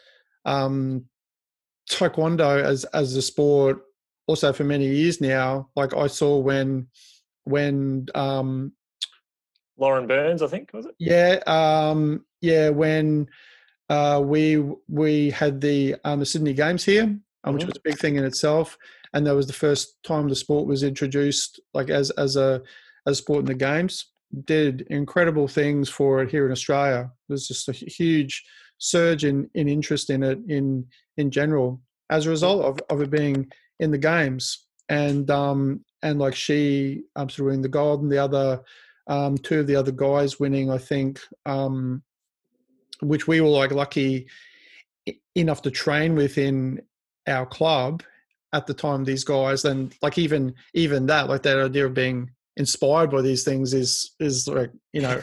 um, 0.45 1.05
taekwondo 1.89 2.63
as 2.63 2.85
as 2.85 3.15
a 3.15 3.21
sport 3.21 3.83
also 4.29 4.53
for 4.53 4.63
many 4.63 4.85
years 4.85 5.19
now, 5.19 5.69
like 5.75 5.95
I 5.95 6.05
saw 6.05 6.37
when 6.37 6.87
when 7.45 8.05
um, 8.13 8.71
Lauren 9.79 10.07
Burns, 10.07 10.41
I 10.41 10.47
think 10.47 10.71
was 10.73 10.85
it? 10.85 10.95
Yeah, 10.99 11.39
um, 11.47 12.25
yeah. 12.41 12.69
When 12.69 13.27
uh, 13.89 14.21
we 14.23 14.63
we 14.87 15.29
had 15.31 15.61
the 15.61 15.95
um, 16.03 16.19
the 16.19 16.25
Sydney 16.25 16.53
Games 16.53 16.83
here, 16.83 17.05
mm-hmm. 17.05 17.53
which 17.53 17.65
was 17.65 17.77
a 17.77 17.81
big 17.83 17.97
thing 17.97 18.15
in 18.15 18.23
itself, 18.23 18.77
and 19.13 19.25
that 19.25 19.35
was 19.35 19.47
the 19.47 19.53
first 19.53 20.01
time 20.03 20.27
the 20.27 20.35
sport 20.35 20.67
was 20.67 20.83
introduced, 20.83 21.59
like 21.73 21.89
as 21.89 22.09
as 22.11 22.35
a 22.35 22.61
as 23.07 23.13
a 23.13 23.21
sport 23.21 23.41
in 23.41 23.45
the 23.45 23.55
games. 23.55 24.05
Did 24.45 24.81
incredible 24.89 25.47
things 25.47 25.89
for 25.89 26.21
it 26.21 26.29
here 26.29 26.45
in 26.45 26.51
Australia. 26.51 27.11
There's 27.27 27.47
just 27.47 27.67
a 27.67 27.71
huge 27.71 28.43
surge 28.79 29.25
in, 29.25 29.49
in 29.53 29.67
interest 29.67 30.09
in 30.09 30.23
it 30.23 30.39
in 30.47 30.85
in 31.17 31.29
general 31.29 31.81
as 32.09 32.25
a 32.25 32.29
result 32.29 32.63
of, 32.63 32.79
of 32.89 33.01
it 33.01 33.11
being 33.11 33.47
in 33.79 33.91
the 33.91 33.97
games 33.97 34.65
and 34.87 35.29
um 35.29 35.83
and 36.01 36.17
like 36.17 36.33
she 36.33 37.03
um 37.15 37.29
sort 37.29 37.39
of 37.39 37.45
winning 37.47 37.61
the 37.61 37.67
gold 37.67 38.01
and 38.01 38.11
the 38.11 38.17
other 38.17 38.61
um 39.09 39.37
two 39.37 39.59
of 39.59 39.67
the 39.67 39.75
other 39.75 39.91
guys 39.91 40.39
winning 40.39 40.71
I 40.71 40.77
think 40.77 41.19
um 41.45 42.03
which 43.01 43.27
we 43.27 43.41
were 43.41 43.49
like 43.49 43.71
lucky 43.71 44.27
enough 45.35 45.61
to 45.63 45.71
train 45.71 46.15
within 46.15 46.81
our 47.27 47.45
club 47.45 48.03
at 48.53 48.65
the 48.65 48.73
time 48.73 49.03
these 49.03 49.23
guys 49.23 49.65
and 49.65 49.93
like 50.01 50.17
even 50.17 50.55
even 50.73 51.05
that 51.07 51.27
like 51.27 51.43
that 51.43 51.59
idea 51.59 51.85
of 51.85 51.93
being 51.93 52.31
inspired 52.57 53.11
by 53.11 53.21
these 53.21 53.43
things 53.43 53.73
is 53.73 54.15
is 54.19 54.47
like 54.47 54.71
you 54.93 55.01
know 55.01 55.19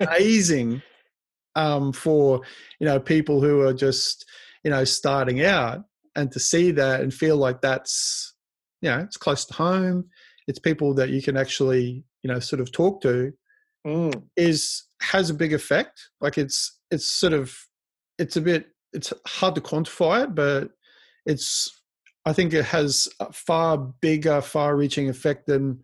amazing 0.00 0.80
um 1.56 1.92
for 1.92 2.40
you 2.78 2.86
know 2.86 3.00
people 3.00 3.40
who 3.40 3.60
are 3.60 3.74
just 3.74 4.24
you 4.64 4.70
know 4.70 4.84
starting 4.84 5.44
out 5.44 5.84
and 6.16 6.32
to 6.32 6.40
see 6.40 6.70
that 6.72 7.00
and 7.00 7.12
feel 7.12 7.36
like 7.36 7.60
that's 7.60 8.34
you 8.82 8.90
know 8.90 8.98
it's 8.98 9.16
close 9.16 9.44
to 9.46 9.54
home. 9.54 10.08
It's 10.46 10.58
people 10.58 10.94
that 10.94 11.10
you 11.10 11.22
can 11.22 11.36
actually 11.36 12.04
you 12.22 12.28
know 12.28 12.38
sort 12.38 12.60
of 12.60 12.72
talk 12.72 13.00
to 13.00 13.32
mm. 13.86 14.22
is 14.36 14.84
has 15.00 15.30
a 15.30 15.34
big 15.34 15.52
effect 15.52 16.10
like 16.20 16.38
it's 16.38 16.78
it's 16.90 17.06
sort 17.06 17.32
of 17.32 17.54
it's 18.18 18.36
a 18.36 18.40
bit 18.40 18.68
it's 18.92 19.12
hard 19.26 19.54
to 19.54 19.60
quantify 19.60 20.24
it 20.24 20.34
but 20.34 20.70
it's 21.26 21.82
i 22.26 22.32
think 22.32 22.52
it 22.52 22.64
has 22.64 23.08
a 23.20 23.32
far 23.32 23.78
bigger 23.78 24.40
far 24.40 24.76
reaching 24.76 25.08
effect 25.08 25.46
than 25.46 25.82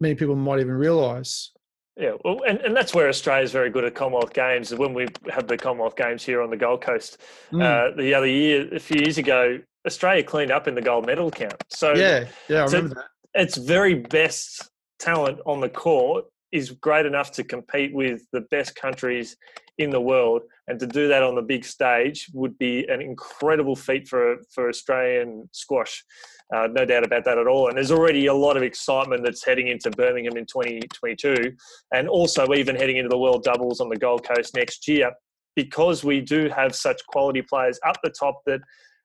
many 0.00 0.14
people 0.14 0.36
might 0.36 0.60
even 0.60 0.74
realize 0.74 1.50
yeah, 1.98 2.12
well, 2.26 2.42
and, 2.46 2.58
and 2.60 2.76
that's 2.76 2.94
where 2.94 3.08
Australia 3.08 3.42
is 3.42 3.52
very 3.52 3.70
good 3.70 3.84
at 3.84 3.94
Commonwealth 3.94 4.34
Games. 4.34 4.74
When 4.74 4.92
we 4.92 5.06
had 5.32 5.48
the 5.48 5.56
Commonwealth 5.56 5.96
Games 5.96 6.22
here 6.22 6.42
on 6.42 6.50
the 6.50 6.56
Gold 6.56 6.82
Coast 6.82 7.16
mm. 7.50 7.62
uh, 7.62 7.96
the 7.96 8.12
other 8.12 8.26
year, 8.26 8.68
a 8.74 8.78
few 8.78 9.00
years 9.00 9.16
ago, 9.16 9.58
Australia 9.86 10.22
cleaned 10.22 10.50
up 10.50 10.68
in 10.68 10.74
the 10.74 10.82
gold 10.82 11.06
medal 11.06 11.30
count. 11.30 11.62
So 11.70 11.94
yeah, 11.94 12.26
yeah, 12.48 12.62
I 12.62 12.64
remember 12.66 12.96
that. 12.96 13.40
Its 13.42 13.56
very 13.56 13.94
best 13.94 14.70
talent 14.98 15.40
on 15.46 15.60
the 15.60 15.68
court 15.68 16.24
is 16.52 16.70
great 16.70 17.06
enough 17.06 17.32
to 17.32 17.44
compete 17.44 17.92
with 17.94 18.22
the 18.32 18.42
best 18.50 18.74
countries 18.76 19.36
in 19.78 19.90
the 19.90 20.00
world, 20.00 20.42
and 20.68 20.80
to 20.80 20.86
do 20.86 21.06
that 21.08 21.22
on 21.22 21.34
the 21.34 21.42
big 21.42 21.64
stage 21.64 22.28
would 22.32 22.56
be 22.58 22.86
an 22.88 23.02
incredible 23.02 23.76
feat 23.76 24.08
for 24.08 24.38
for 24.54 24.68
Australian 24.68 25.48
squash. 25.52 26.02
Uh, 26.54 26.68
no 26.70 26.84
doubt 26.84 27.04
about 27.04 27.24
that 27.24 27.38
at 27.38 27.48
all. 27.48 27.68
And 27.68 27.76
there's 27.76 27.90
already 27.90 28.26
a 28.26 28.34
lot 28.34 28.56
of 28.56 28.62
excitement 28.62 29.24
that's 29.24 29.44
heading 29.44 29.66
into 29.66 29.90
Birmingham 29.90 30.36
in 30.36 30.46
2022, 30.46 31.52
and 31.92 32.08
also 32.08 32.54
even 32.54 32.76
heading 32.76 32.96
into 32.96 33.08
the 33.08 33.18
World 33.18 33.42
Doubles 33.42 33.80
on 33.80 33.88
the 33.88 33.96
Gold 33.96 34.26
Coast 34.26 34.54
next 34.54 34.86
year, 34.86 35.10
because 35.56 36.04
we 36.04 36.20
do 36.20 36.48
have 36.48 36.74
such 36.74 37.04
quality 37.08 37.42
players 37.42 37.80
up 37.84 37.96
the 38.02 38.10
top 38.10 38.40
that 38.46 38.60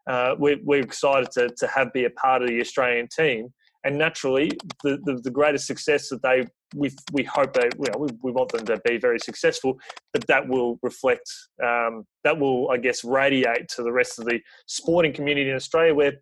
uh, 0.08 0.36
we're, 0.38 0.60
we're, 0.64 0.82
excited 0.82 1.30
to, 1.32 1.50
to 1.58 1.68
have 1.68 1.94
be 1.94 2.06
a 2.06 2.10
part 2.12 2.42
of 2.42 2.48
the 2.48 2.60
Australian 2.60 3.08
team. 3.08 3.54
And 3.84 3.98
naturally, 3.98 4.52
the, 4.84 5.00
the, 5.04 5.20
the 5.24 5.32
greatest 5.32 5.66
success 5.68 6.10
that 6.10 6.22
they 6.22 6.46
we 6.76 6.92
we 7.12 7.24
hope 7.24 7.54
they 7.54 7.70
we, 7.78 8.08
we 8.24 8.32
want 8.32 8.52
them 8.52 8.66
to 8.66 8.80
be 8.86 8.98
very 8.98 9.20
successful, 9.20 9.80
but 10.14 10.26
that 10.28 10.48
will 10.48 10.80
reflect 10.84 11.30
um, 11.64 12.06
that 12.24 12.38
will 12.40 12.70
I 12.70 12.78
guess 12.78 13.04
radiate 13.04 13.68
to 13.76 13.84
the 13.84 13.92
rest 13.92 14.20
of 14.20 14.26
the 14.26 14.40
sporting 14.68 15.14
community 15.14 15.50
in 15.50 15.56
Australia 15.56 15.96
where 15.96 16.14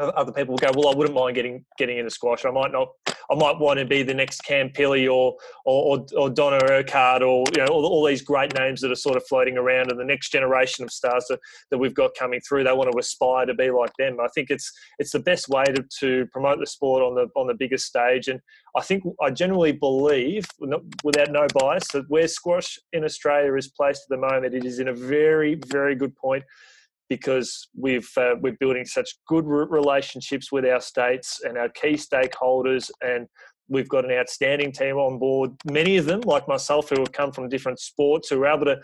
other 0.00 0.32
people 0.32 0.52
will 0.52 0.58
go, 0.58 0.70
well, 0.74 0.92
I 0.92 0.96
wouldn't 0.96 1.14
mind 1.14 1.34
getting 1.34 1.64
getting 1.78 1.98
into 1.98 2.10
squash. 2.10 2.44
I 2.44 2.50
might 2.50 2.72
not. 2.72 2.88
I 3.30 3.34
might 3.34 3.58
want 3.58 3.78
to 3.78 3.84
be 3.84 4.02
the 4.02 4.14
next 4.14 4.42
Cam 4.42 4.70
Pilley 4.70 5.06
or 5.12 5.36
or, 5.64 6.04
or, 6.16 6.30
Donna 6.30 6.58
Urquhart 6.64 7.22
or 7.22 7.44
you 7.54 7.58
know 7.58 7.66
all, 7.66 7.84
all, 7.84 8.04
these 8.04 8.22
great 8.22 8.54
names 8.58 8.80
that 8.80 8.90
are 8.90 8.96
sort 8.96 9.16
of 9.16 9.26
floating 9.26 9.56
around, 9.56 9.90
and 9.90 10.00
the 10.00 10.04
next 10.04 10.30
generation 10.32 10.84
of 10.84 10.90
stars 10.90 11.26
that, 11.28 11.38
that 11.70 11.78
we've 11.78 11.94
got 11.94 12.14
coming 12.18 12.40
through. 12.40 12.64
They 12.64 12.72
want 12.72 12.90
to 12.90 12.98
aspire 12.98 13.46
to 13.46 13.54
be 13.54 13.70
like 13.70 13.92
them. 13.98 14.18
I 14.20 14.28
think 14.34 14.50
it's 14.50 14.72
it's 14.98 15.12
the 15.12 15.20
best 15.20 15.48
way 15.48 15.64
to, 15.64 15.84
to 16.00 16.26
promote 16.32 16.58
the 16.58 16.66
sport 16.66 17.02
on 17.02 17.14
the 17.14 17.28
on 17.36 17.46
the 17.46 17.54
biggest 17.54 17.86
stage. 17.86 18.28
And 18.28 18.40
I 18.76 18.82
think 18.82 19.04
I 19.20 19.30
generally 19.30 19.72
believe, 19.72 20.46
without 21.04 21.30
no 21.30 21.46
bias, 21.54 21.88
that 21.88 22.08
where 22.08 22.28
squash 22.28 22.78
in 22.92 23.04
Australia 23.04 23.54
is 23.54 23.68
placed 23.68 24.04
at 24.04 24.08
the 24.08 24.28
moment, 24.28 24.54
it 24.54 24.64
is 24.64 24.78
in 24.78 24.88
a 24.88 24.94
very 24.94 25.60
very 25.66 25.94
good 25.94 26.16
point 26.16 26.44
because 27.10 27.68
we've 27.76 28.08
uh, 28.16 28.36
we're 28.40 28.56
building 28.58 28.86
such 28.86 29.10
good 29.28 29.44
relationships 29.44 30.50
with 30.50 30.64
our 30.64 30.80
states 30.80 31.40
and 31.44 31.58
our 31.58 31.68
key 31.68 31.94
stakeholders 31.94 32.90
and 33.02 33.26
we've 33.68 33.88
got 33.88 34.04
an 34.04 34.10
outstanding 34.10 34.72
team 34.72 34.96
on 34.96 35.18
board. 35.18 35.52
Many 35.70 35.96
of 35.96 36.04
them 36.06 36.20
like 36.22 36.48
myself 36.48 36.88
who 36.90 36.98
have 36.98 37.12
come 37.12 37.32
from 37.32 37.48
different 37.48 37.78
sports 37.78 38.28
who 38.28 38.42
are 38.42 38.54
able 38.54 38.64
to 38.66 38.80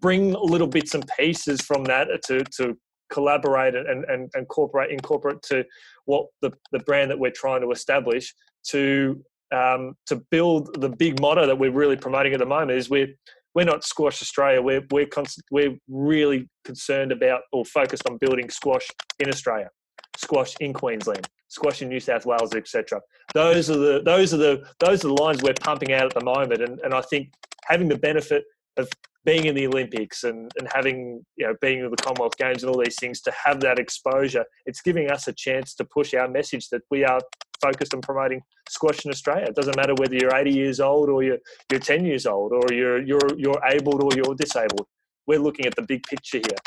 bring 0.00 0.32
little 0.32 0.66
bits 0.66 0.94
and 0.94 1.04
pieces 1.18 1.60
from 1.60 1.84
that 1.84 2.08
to, 2.26 2.42
to 2.56 2.76
collaborate 3.12 3.74
and, 3.74 3.86
and, 3.86 4.04
and 4.06 4.30
incorporate 4.36 4.90
incorporate 4.90 5.42
to 5.42 5.64
what 6.06 6.26
the, 6.42 6.50
the 6.72 6.78
brand 6.80 7.10
that 7.10 7.18
we're 7.18 7.30
trying 7.30 7.60
to 7.60 7.70
establish 7.70 8.34
to 8.68 9.22
um, 9.52 9.94
to 10.06 10.16
build 10.30 10.80
the 10.80 10.88
big 10.88 11.20
motto 11.20 11.46
that 11.46 11.58
we're 11.58 11.72
really 11.72 11.96
promoting 11.96 12.32
at 12.32 12.38
the 12.38 12.46
moment 12.46 12.70
is 12.70 12.88
we're 12.88 13.08
we're 13.54 13.64
not 13.64 13.84
Squash 13.84 14.22
Australia. 14.22 14.62
We're 14.62 14.82
we're 14.90 15.08
we're 15.50 15.76
really 15.88 16.48
concerned 16.64 17.12
about 17.12 17.42
or 17.52 17.64
focused 17.64 18.08
on 18.08 18.16
building 18.18 18.48
squash 18.50 18.86
in 19.18 19.28
Australia, 19.28 19.68
squash 20.16 20.54
in 20.60 20.72
Queensland, 20.72 21.28
squash 21.48 21.82
in 21.82 21.88
New 21.88 22.00
South 22.00 22.26
Wales, 22.26 22.54
etc. 22.54 23.00
Those 23.34 23.70
are 23.70 23.76
the 23.76 24.02
those 24.04 24.32
are 24.32 24.38
the 24.38 24.64
those 24.78 25.04
are 25.04 25.08
the 25.08 25.22
lines 25.22 25.42
we're 25.42 25.54
pumping 25.54 25.92
out 25.92 26.04
at 26.04 26.14
the 26.14 26.24
moment, 26.24 26.62
and 26.62 26.80
and 26.80 26.94
I 26.94 27.00
think 27.02 27.32
having 27.66 27.88
the 27.88 27.98
benefit 27.98 28.44
of 28.76 28.88
being 29.24 29.46
in 29.46 29.54
the 29.54 29.66
Olympics 29.66 30.24
and, 30.24 30.50
and 30.58 30.68
having, 30.74 31.24
you 31.36 31.46
know, 31.46 31.54
being 31.60 31.80
in 31.80 31.90
the 31.90 31.96
Commonwealth 31.96 32.36
Games 32.38 32.62
and 32.62 32.74
all 32.74 32.82
these 32.82 32.96
things, 32.98 33.20
to 33.22 33.32
have 33.44 33.60
that 33.60 33.78
exposure, 33.78 34.44
it's 34.64 34.80
giving 34.80 35.10
us 35.10 35.28
a 35.28 35.32
chance 35.32 35.74
to 35.74 35.84
push 35.84 36.14
our 36.14 36.28
message 36.28 36.68
that 36.70 36.82
we 36.90 37.04
are 37.04 37.20
focused 37.60 37.92
on 37.92 38.00
promoting 38.00 38.40
squash 38.68 39.04
in 39.04 39.10
Australia. 39.10 39.46
It 39.48 39.54
doesn't 39.54 39.76
matter 39.76 39.94
whether 39.94 40.14
you're 40.14 40.34
80 40.34 40.50
years 40.50 40.80
old 40.80 41.10
or 41.10 41.22
you're, 41.22 41.38
you're 41.70 41.80
10 41.80 42.06
years 42.06 42.24
old 42.24 42.52
or 42.52 42.72
you're, 42.72 43.02
you're, 43.02 43.36
you're 43.36 43.60
able 43.66 44.02
or 44.02 44.10
you're 44.16 44.34
disabled. 44.34 44.86
We're 45.26 45.38
looking 45.38 45.66
at 45.66 45.76
the 45.76 45.82
big 45.82 46.02
picture 46.04 46.38
here. 46.38 46.58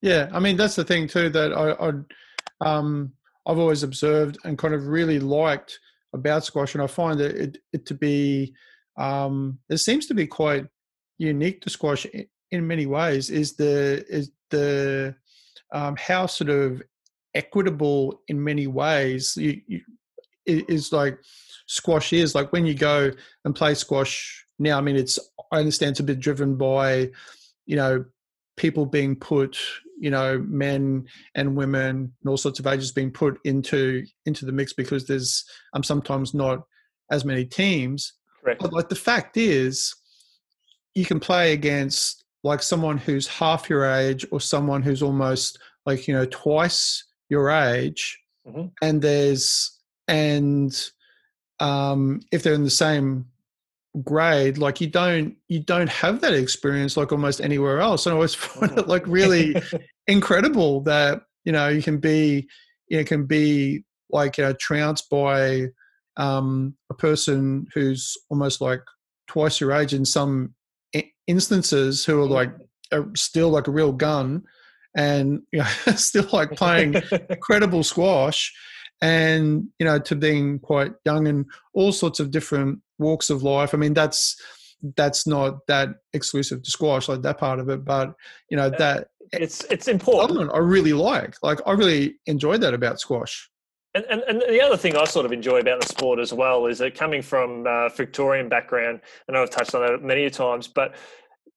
Yeah, 0.00 0.28
I 0.32 0.38
mean, 0.38 0.56
that's 0.56 0.76
the 0.76 0.84
thing 0.84 1.08
too 1.08 1.28
that 1.30 1.52
I, 1.52 1.72
I 1.72 1.92
um, 2.60 3.12
I've 3.46 3.58
always 3.58 3.82
observed 3.82 4.38
and 4.44 4.58
kind 4.58 4.74
of 4.74 4.86
really 4.86 5.18
liked 5.18 5.78
about 6.12 6.44
squash, 6.44 6.74
and 6.74 6.82
I 6.82 6.86
find 6.86 7.20
it, 7.20 7.36
it, 7.36 7.58
it 7.72 7.86
to 7.86 7.94
be 7.94 8.54
um, 8.96 9.58
it 9.68 9.78
seems 9.78 10.06
to 10.06 10.14
be 10.14 10.26
quite 10.26 10.66
unique 11.18 11.60
to 11.62 11.70
squash 11.70 12.06
in 12.50 12.66
many 12.66 12.86
ways 12.86 13.30
is 13.30 13.54
the 13.54 14.04
is 14.08 14.30
the 14.50 15.14
um, 15.72 15.96
how 15.96 16.26
sort 16.26 16.50
of 16.50 16.82
equitable 17.34 18.20
in 18.28 18.42
many 18.42 18.66
ways 18.66 19.36
you, 19.36 19.60
you, 19.66 19.80
is 20.46 20.92
like 20.92 21.18
squash 21.66 22.12
is 22.12 22.34
like 22.34 22.52
when 22.52 22.66
you 22.66 22.74
go 22.74 23.10
and 23.44 23.56
play 23.56 23.74
squash 23.74 24.46
now 24.58 24.78
i 24.78 24.80
mean 24.80 24.96
it's 24.96 25.18
i 25.50 25.58
understand 25.58 25.92
it's 25.92 26.00
a 26.00 26.04
bit 26.04 26.20
driven 26.20 26.56
by 26.56 27.10
you 27.66 27.74
know 27.74 28.04
people 28.56 28.86
being 28.86 29.16
put 29.16 29.58
you 29.98 30.10
know 30.10 30.38
men 30.46 31.06
and 31.34 31.56
women 31.56 32.12
and 32.20 32.28
all 32.28 32.36
sorts 32.36 32.58
of 32.58 32.66
ages 32.66 32.92
being 32.92 33.10
put 33.10 33.38
into 33.44 34.04
into 34.26 34.44
the 34.44 34.52
mix 34.52 34.72
because 34.72 35.06
there's 35.06 35.44
um 35.72 35.82
sometimes 35.82 36.34
not 36.34 36.62
as 37.10 37.24
many 37.24 37.44
teams 37.44 38.12
Correct. 38.42 38.60
but 38.60 38.72
like 38.72 38.88
the 38.88 38.94
fact 38.94 39.36
is 39.36 39.94
you 40.94 41.04
can 41.04 41.20
play 41.20 41.52
against 41.52 42.24
like 42.42 42.62
someone 42.62 42.98
who's 42.98 43.26
half 43.26 43.68
your 43.68 43.84
age 43.84 44.26
or 44.30 44.40
someone 44.40 44.82
who's 44.82 45.02
almost 45.02 45.58
like 45.86 46.06
you 46.06 46.14
know 46.14 46.26
twice 46.26 47.04
your 47.28 47.50
age 47.50 48.20
mm-hmm. 48.46 48.66
and 48.82 49.02
there's 49.02 49.78
and 50.08 50.90
um 51.60 52.20
if 52.30 52.42
they're 52.42 52.54
in 52.54 52.64
the 52.64 52.70
same 52.70 53.26
grade 54.02 54.58
like 54.58 54.80
you 54.80 54.88
don't 54.88 55.36
you 55.48 55.60
don't 55.60 55.88
have 55.88 56.20
that 56.20 56.34
experience 56.34 56.96
like 56.96 57.12
almost 57.12 57.40
anywhere 57.40 57.80
else 57.80 58.06
and 58.06 58.12
i 58.12 58.14
always 58.14 58.34
find 58.34 58.76
it 58.78 58.88
like 58.88 59.06
really 59.06 59.54
incredible 60.06 60.80
that 60.80 61.22
you 61.44 61.52
know 61.52 61.68
you 61.68 61.82
can 61.82 61.98
be 61.98 62.46
you 62.88 62.98
know, 62.98 63.04
can 63.04 63.24
be 63.24 63.84
like 64.10 64.38
uh, 64.38 64.52
trounced 64.58 65.08
by 65.08 65.66
um 66.16 66.74
a 66.90 66.94
person 66.94 67.66
who's 67.72 68.16
almost 68.30 68.60
like 68.60 68.82
twice 69.26 69.60
your 69.60 69.72
age 69.72 69.94
in 69.94 70.04
some 70.04 70.54
instances 71.26 72.04
who 72.04 72.20
are 72.22 72.28
like 72.28 72.52
are 72.92 73.10
still 73.14 73.50
like 73.50 73.66
a 73.66 73.72
real 73.72 73.92
gun 73.92 74.42
and 74.96 75.42
you 75.52 75.60
know, 75.60 75.64
still 75.96 76.28
like 76.32 76.52
playing 76.52 76.94
incredible 77.30 77.82
squash 77.82 78.52
and 79.02 79.68
you 79.78 79.86
know 79.86 79.98
to 79.98 80.14
being 80.14 80.58
quite 80.58 80.92
young 81.04 81.26
and 81.26 81.46
all 81.74 81.92
sorts 81.92 82.20
of 82.20 82.30
different 82.30 82.78
walks 82.98 83.30
of 83.30 83.42
life. 83.42 83.74
I 83.74 83.78
mean, 83.78 83.94
that's 83.94 84.36
that's 84.96 85.26
not 85.26 85.66
that 85.66 85.90
exclusive 86.12 86.62
to 86.62 86.70
squash, 86.70 87.08
like 87.08 87.22
that 87.22 87.38
part 87.38 87.58
of 87.58 87.68
it, 87.68 87.84
but 87.84 88.14
you 88.50 88.56
know 88.56 88.66
uh, 88.66 88.78
that 88.78 89.08
it's 89.32 89.64
it's 89.64 89.88
important. 89.88 90.50
I 90.52 90.58
really 90.58 90.92
like. 90.92 91.34
Like 91.42 91.60
I 91.66 91.72
really 91.72 92.16
enjoyed 92.26 92.60
that 92.60 92.74
about 92.74 93.00
squash. 93.00 93.50
And, 93.94 94.04
and, 94.10 94.22
and, 94.22 94.40
the 94.40 94.60
other 94.60 94.76
thing 94.76 94.96
I 94.96 95.04
sort 95.04 95.24
of 95.24 95.30
enjoy 95.30 95.60
about 95.60 95.80
the 95.80 95.86
sport 95.86 96.18
as 96.18 96.32
well 96.32 96.66
is 96.66 96.78
that 96.78 96.96
coming 96.96 97.22
from 97.22 97.64
uh, 97.66 97.88
Victorian 97.90 98.48
background, 98.48 99.00
I 99.28 99.32
know 99.32 99.42
I've 99.42 99.50
touched 99.50 99.72
on 99.72 99.86
that 99.86 100.02
many 100.02 100.28
times, 100.30 100.66
but 100.66 100.96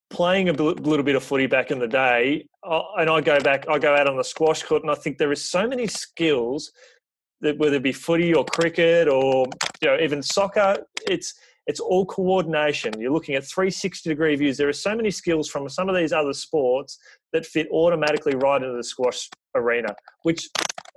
playing 0.08 0.48
a 0.48 0.52
little 0.52 1.02
bit 1.02 1.16
of 1.16 1.24
footy 1.24 1.46
back 1.46 1.72
in 1.72 1.80
the 1.80 1.88
day, 1.88 2.46
uh, 2.62 2.82
and 2.98 3.10
I 3.10 3.20
go 3.20 3.40
back, 3.40 3.68
I 3.68 3.78
go 3.78 3.94
out 3.94 4.06
on 4.06 4.16
the 4.16 4.22
squash 4.22 4.62
court, 4.62 4.82
and 4.82 4.90
I 4.90 4.94
think 4.94 5.18
there 5.18 5.32
is 5.32 5.50
so 5.50 5.66
many 5.66 5.88
skills 5.88 6.70
that 7.40 7.58
whether 7.58 7.76
it 7.76 7.82
be 7.82 7.92
footy 7.92 8.34
or 8.34 8.44
cricket 8.44 9.08
or 9.08 9.46
you 9.80 9.88
know 9.88 9.98
even 10.00 10.22
soccer, 10.22 10.76
it's 11.08 11.34
it's 11.66 11.80
all 11.80 12.06
coordination. 12.06 12.98
You're 12.98 13.12
looking 13.12 13.34
at 13.34 13.44
360 13.44 14.08
degree 14.08 14.34
views. 14.36 14.56
There 14.56 14.68
are 14.68 14.72
so 14.72 14.96
many 14.96 15.10
skills 15.10 15.48
from 15.48 15.68
some 15.68 15.88
of 15.88 15.94
these 15.94 16.12
other 16.12 16.32
sports 16.32 16.98
that 17.32 17.44
fit 17.44 17.68
automatically 17.70 18.34
right 18.36 18.62
into 18.62 18.74
the 18.74 18.84
squash 18.84 19.28
arena, 19.54 19.94
which 20.22 20.48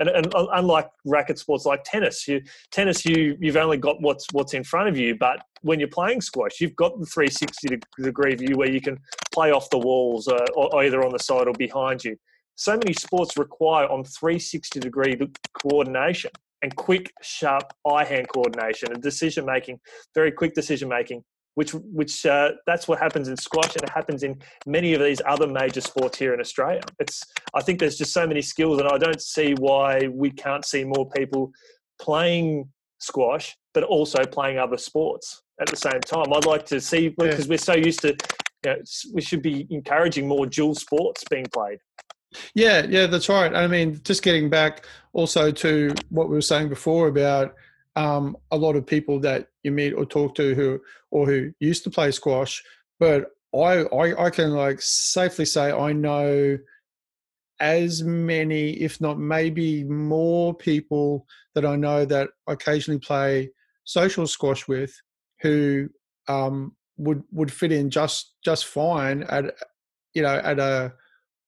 and, 0.02 0.10
and, 0.10 0.34
unlike 0.54 0.90
racket 1.06 1.38
sports 1.40 1.66
like 1.66 1.84
tennis, 1.84 2.28
you 2.28 2.42
tennis 2.72 3.06
you 3.06 3.38
you've 3.40 3.58
only 3.58 3.78
got 3.78 4.02
what's 4.02 4.26
what's 4.32 4.54
in 4.54 4.64
front 4.64 4.90
of 4.90 4.98
you, 4.98 5.16
but 5.16 5.42
when 5.62 5.80
you're 5.80 5.90
playing 5.90 6.22
squash, 6.22 6.60
you've 6.60 6.76
got 6.76 7.00
the 7.00 7.06
360 7.06 7.80
degree 8.02 8.36
view 8.36 8.58
where 8.58 8.70
you 8.70 8.82
can 8.82 8.98
play 9.32 9.52
off 9.52 9.70
the 9.70 9.78
walls, 9.78 10.28
uh, 10.28 10.46
or 10.56 10.84
either 10.84 11.04
on 11.04 11.12
the 11.12 11.20
side 11.20 11.48
or 11.48 11.54
behind 11.54 12.04
you. 12.04 12.18
So 12.56 12.74
many 12.74 12.94
sports 12.94 13.38
require 13.38 13.88
on 13.88 14.04
360 14.04 14.80
degree 14.80 15.18
coordination 15.54 16.32
and 16.62 16.76
quick, 16.76 17.12
sharp 17.22 17.74
eye-hand 17.88 18.28
coordination 18.30 18.92
and 18.92 19.02
decision 19.02 19.46
making, 19.46 19.80
very 20.14 20.32
quick 20.32 20.54
decision 20.54 20.90
making. 20.90 21.24
Which, 21.56 21.74
which 21.74 22.26
uh, 22.26 22.52
that's 22.66 22.88
what 22.88 23.00
happens 23.00 23.28
in 23.28 23.36
squash, 23.36 23.76
and 23.76 23.84
it 23.84 23.90
happens 23.90 24.24
in 24.24 24.42
many 24.66 24.94
of 24.94 25.02
these 25.02 25.22
other 25.26 25.48
major 25.48 25.82
sports 25.82 26.18
here 26.18 26.34
in 26.34 26.40
Australia. 26.40 26.82
It's, 27.00 27.22
I 27.54 27.62
think 27.62 27.80
there's 27.80 27.98
just 27.98 28.14
so 28.14 28.26
many 28.26 28.42
skills, 28.42 28.80
and 28.80 28.88
I 28.88 28.98
don't 28.98 29.22
see 29.22 29.54
why 29.54 30.08
we 30.08 30.32
can't 30.32 30.66
see 30.66 30.86
more 30.86 31.10
people 31.10 31.52
playing 32.00 32.70
squash, 33.00 33.58
but 33.74 33.84
also 33.84 34.24
playing 34.26 34.60
other 34.60 34.78
sports 34.78 35.42
at 35.60 35.68
the 35.68 35.76
same 35.76 36.00
time. 36.02 36.32
I'd 36.34 36.46
like 36.46 36.66
to 36.68 36.80
see 36.80 37.10
because 37.10 37.46
yeah. 37.46 37.50
we're 37.50 37.58
so 37.58 37.76
used 37.76 38.02
to, 38.02 38.10
you 38.10 38.72
know, 38.72 38.76
we 39.14 39.22
should 39.22 39.42
be 39.42 39.68
encouraging 39.70 40.28
more 40.28 40.46
dual 40.46 40.76
sports 40.76 41.24
being 41.30 41.48
played. 41.54 41.80
Yeah, 42.56 42.86
yeah, 42.88 43.08
that's 43.08 43.28
right. 43.30 43.54
I 43.54 43.68
mean, 43.68 44.00
just 44.04 44.24
getting 44.24 44.50
back 44.50 44.86
also 45.14 45.52
to 45.52 45.94
what 46.10 46.30
we 46.30 46.36
were 46.36 46.42
saying 46.42 46.70
before 46.70 47.08
about 47.08 47.56
um, 47.96 48.38
a 48.52 48.58
lot 48.58 48.76
of 48.76 48.86
people 48.86 49.20
that 49.20 49.48
you 49.64 49.72
meet 49.72 49.94
or 49.94 50.06
talk 50.06 50.36
to 50.36 50.56
who 50.56 50.80
or 51.12 51.26
who 51.26 51.52
used 51.60 51.84
to 51.84 51.90
play 51.90 52.12
squash, 52.12 52.64
but 53.00 53.32
I, 53.54 53.84
I, 53.84 54.26
I 54.26 54.30
can 54.30 54.52
like 54.52 54.82
safely 54.82 55.46
say 55.46 55.72
I 55.72 55.92
know 55.92 56.58
as 57.60 58.02
many, 58.02 58.72
if 58.72 59.00
not 59.02 59.20
maybe 59.20 59.84
more 59.84 60.54
people 60.54 61.28
that 61.54 61.66
I 61.66 61.76
know 61.76 62.06
that 62.06 62.30
occasionally 62.48 63.00
play 63.00 63.52
social 63.84 64.26
squash 64.26 64.68
with 64.68 64.94
who 65.42 65.90
um, 66.28 66.76
would 66.98 67.24
would 67.32 67.52
fit 67.52 67.72
in 67.72 67.90
just 67.90 68.36
just 68.44 68.66
fine 68.66 69.24
at 69.24 69.56
you 70.14 70.22
know 70.22 70.42
at 70.44 70.60
a 70.60 70.94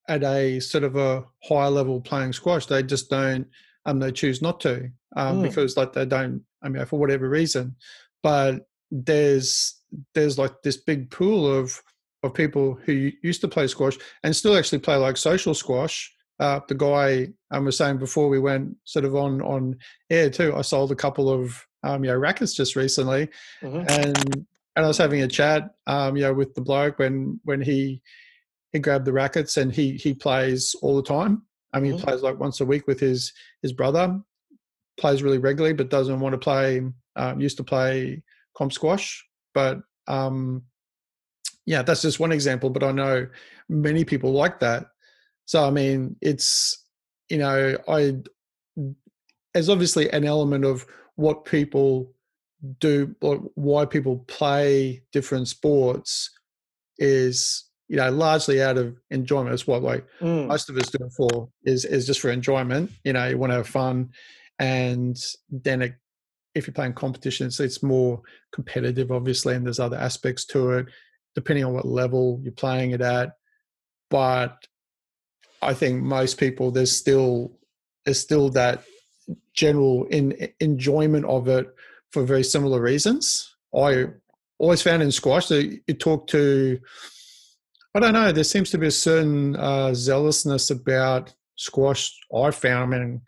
at 0.08 0.24
a 0.24 0.60
sort 0.60 0.84
of 0.84 0.96
a 0.96 1.24
higher 1.44 1.70
level 1.70 2.02
playing 2.02 2.34
squash. 2.34 2.66
They 2.66 2.84
just 2.84 3.10
don't, 3.10 3.48
um, 3.86 4.00
they 4.00 4.12
choose 4.12 4.42
not 4.42 4.60
to 4.62 4.90
um, 5.16 5.40
mm. 5.40 5.44
because 5.44 5.78
like 5.78 5.94
they 5.94 6.06
don't, 6.06 6.44
I 6.62 6.70
mean, 6.70 6.86
for 6.86 7.00
whatever 7.00 7.30
reason. 7.30 7.76
But 8.22 8.68
there's 8.92 9.80
there's 10.14 10.38
like 10.38 10.62
this 10.64 10.78
big 10.78 11.10
pool 11.12 11.52
of 11.52 11.82
of 12.24 12.34
people 12.34 12.80
who 12.86 13.12
used 13.22 13.42
to 13.42 13.48
play 13.48 13.68
squash 13.68 13.98
and 14.24 14.36
still 14.36 14.56
actually 14.56 14.80
play 14.80 14.96
like 14.96 15.18
social 15.18 15.54
squash. 15.54 16.14
Uh, 16.40 16.60
the 16.68 16.76
guy 16.76 17.28
I 17.52 17.58
um, 17.58 17.66
was 17.66 17.78
saying 17.78 17.98
before 17.98 18.30
we 18.30 18.40
went 18.40 18.76
sort 18.86 19.06
of 19.06 19.16
on 19.16 19.42
on 19.42 19.78
air 20.10 20.30
too. 20.30 20.56
I 20.56 20.62
sold 20.62 20.92
a 20.92 20.96
couple 20.96 21.30
of 21.30 21.66
um, 21.84 22.04
you 22.04 22.12
know 22.12 22.18
rackets 22.18 22.54
just 22.54 22.76
recently, 22.76 23.30
mm-hmm. 23.62 23.86
and 23.88 24.46
and 24.76 24.86
I 24.86 24.88
was 24.88 24.98
having 24.98 25.22
a 25.22 25.28
chat 25.28 25.76
um, 25.86 26.16
you 26.16 26.24
know 26.24 26.34
with 26.34 26.56
the 26.56 26.62
bloke 26.62 27.00
when 27.00 27.40
when 27.44 27.62
he 27.62 28.02
he 28.72 28.80
grabbed 28.80 29.06
the 29.06 29.14
rackets 29.14 29.58
and 29.58 29.72
he 29.72 29.94
he 29.94 30.14
plays 30.14 30.76
all 30.82 30.96
the 30.96 31.04
time. 31.04 31.44
I 31.74 31.80
mean, 31.80 31.94
mm-hmm. 31.94 32.00
he 32.00 32.04
plays 32.04 32.22
like 32.22 32.40
once 32.40 32.62
a 32.62 32.66
week 32.66 32.88
with 32.88 33.00
his 33.00 33.34
his 33.62 33.74
brother. 33.74 34.20
Plays 35.00 35.24
really 35.24 35.40
regularly, 35.40 35.74
but 35.74 35.90
doesn't 35.90 36.20
want 36.20 36.34
to 36.34 36.38
play. 36.38 36.82
Um, 37.16 37.40
used 37.40 37.58
to 37.58 37.64
play 37.64 38.24
comp 38.56 38.74
squash, 38.74 39.26
but 39.54 39.80
um, 40.08 40.64
yeah, 41.66 41.82
that's 41.82 42.02
just 42.02 42.20
one 42.20 42.32
example. 42.32 42.70
But 42.70 42.84
I 42.84 42.92
know 42.92 43.28
many 43.70 44.06
people 44.06 44.32
like 44.32 44.60
that. 44.60 44.86
So 45.46 45.66
I 45.66 45.72
mean, 45.72 46.16
it's 46.22 46.86
you 47.30 47.38
know, 47.38 47.78
I 47.88 48.16
there's 49.54 49.70
obviously 49.70 50.10
an 50.12 50.26
element 50.26 50.66
of 50.66 50.86
what 51.16 51.46
people 51.46 52.14
do 52.80 53.16
or 53.22 53.38
why 53.56 53.86
people 53.86 54.20
play 54.28 55.04
different 55.12 55.48
sports 55.48 56.32
is 56.98 57.66
you 57.88 57.98
know, 57.98 58.10
largely 58.12 58.62
out 58.62 58.78
of 58.78 58.98
enjoyment. 59.12 59.54
It's 59.54 59.68
what 59.68 59.84
like 59.84 60.06
mm. 60.22 60.48
most 60.48 60.70
of 60.70 60.78
us 60.78 60.90
do 60.90 61.06
it 61.06 61.12
for 61.12 61.50
is 61.66 61.86
is 61.86 62.06
just 62.06 62.20
for 62.20 62.32
enjoyment. 62.32 62.92
You 63.04 63.14
know, 63.14 63.28
you 63.28 63.38
want 63.38 63.52
to 63.52 63.58
have 63.58 63.68
fun, 63.68 64.10
and 64.60 65.18
then 65.50 65.82
it, 65.82 65.94
if 66.56 66.68
you're 66.68 66.74
playing 66.74 66.94
competitions, 66.94 67.60
it's 67.60 67.84
more 67.84 68.22
competitive, 68.52 69.12
obviously, 69.12 69.56
and 69.56 69.66
there's 69.66 69.80
other 69.80 69.98
aspects 69.98 70.46
to 70.46 70.72
it, 70.72 70.88
depending 71.36 71.66
on 71.66 71.74
what 71.74 71.86
level 71.86 72.40
you're 72.44 72.54
playing 72.54 72.92
it 72.92 73.02
at. 73.02 73.34
But 74.10 74.68
I 75.62 75.74
think 75.74 76.04
most 76.04 76.38
people 76.38 76.72
there's 76.72 76.96
still 76.96 77.58
there's 78.06 78.20
still 78.20 78.50
that 78.50 78.84
general 79.54 80.06
in 80.06 80.50
enjoyment 80.60 81.26
of 81.26 81.48
it 81.48 81.68
for 82.12 82.24
very 82.24 82.44
similar 82.44 82.82
reasons. 82.82 83.56
I 83.76 84.08
always 84.60 84.82
found 84.82 85.02
in 85.02 85.12
squash 85.12 85.48
that 85.48 85.80
you 85.88 85.94
talk 85.94 86.28
to 86.28 86.80
I 87.96 88.00
don't 88.00 88.14
know. 88.14 88.32
There 88.32 88.44
seems 88.44 88.72
to 88.72 88.78
be 88.78 88.88
a 88.88 88.92
certain 88.92 89.56
uh, 89.56 89.94
zealousness 89.94 90.72
about 90.72 91.34
squash. 91.58 92.12
I 92.36 92.50
found, 92.52 92.94
I 92.94 92.98
mean, 92.98 93.22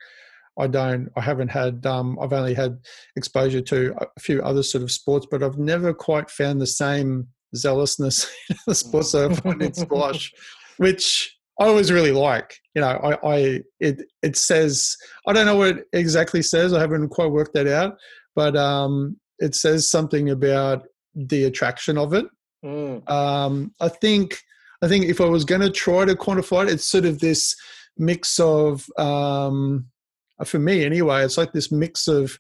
I 0.57 0.68
don't, 0.68 1.09
I 1.16 1.22
haven't 1.22 1.49
had, 1.49 1.86
um, 1.86 2.18
I've 2.20 2.34
only 2.34 2.53
had 2.53 2.80
exposure 3.16 3.61
to 3.61 3.95
a 3.99 4.20
few 4.20 4.41
other 4.41 4.63
sort 4.63 4.84
of 4.84 4.91
sports, 4.91 5.28
but 5.30 5.43
I've 5.43 5.59
never 5.59 5.93
quite 5.93 6.32
found 6.32 6.61
the 6.61 6.68
same 6.68 7.28
zealousness 7.55 8.32
in 8.49 8.57
the 8.66 8.76
sports 8.76 9.11
that 9.11 9.32
I 9.32 9.36
find 9.36 9.61
in 9.61 9.74
squash, 9.74 10.34
which 10.78 11.38
I 11.59 11.66
always 11.66 11.91
really 11.91 12.11
like. 12.11 12.55
You 12.74 12.82
know, 12.82 12.88
I, 12.88 13.28
I, 13.28 13.61
it, 13.80 14.01
it 14.24 14.36
says, 14.36 14.95
I 15.28 15.34
don't 15.34 15.45
know 15.45 15.57
what 15.57 15.78
it 15.78 15.88
exactly 15.93 16.41
says. 16.41 16.74
I 16.74 16.80
haven't 16.80 17.09
quite 17.09 17.32
worked 17.32 17.53
that 17.53 17.68
out, 17.68 17.97
but 18.36 18.55
um, 18.57 19.18
it 19.39 19.53
says 19.53 19.89
something 19.89 20.32
about 20.32 20.88
the 21.13 21.43
attraction 21.45 21.97
of 21.97 22.13
it. 22.13 22.26
Mm. 22.63 23.07
Um, 23.09 23.72
I 23.80 23.89
think 23.89 24.39
I 24.86 24.88
think 24.88 25.05
if 25.05 25.19
I 25.19 25.25
was 25.25 25.45
going 25.45 25.61
to 25.61 25.71
try 25.71 26.05
to 26.05 26.13
quantify 26.13 26.67
it, 26.67 26.73
it's 26.73 26.86
sort 26.86 27.05
of 27.05 27.19
this 27.19 27.55
mix 27.97 28.39
of, 28.39 28.86
um, 28.99 29.88
for 30.45 30.59
me 30.59 30.86
anyway, 30.86 31.25
it's 31.25 31.39
like 31.39 31.53
this 31.53 31.71
mix 31.71 32.07
of 32.07 32.38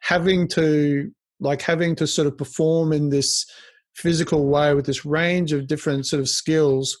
having 0.00 0.46
to, 0.48 1.10
like 1.40 1.62
having 1.62 1.96
to 1.96 2.06
sort 2.06 2.26
of 2.26 2.36
perform 2.36 2.92
in 2.92 3.08
this 3.08 3.46
physical 3.94 4.46
way 4.46 4.74
with 4.74 4.84
this 4.84 5.06
range 5.06 5.54
of 5.54 5.66
different 5.66 6.06
sort 6.06 6.20
of 6.20 6.28
skills, 6.28 6.98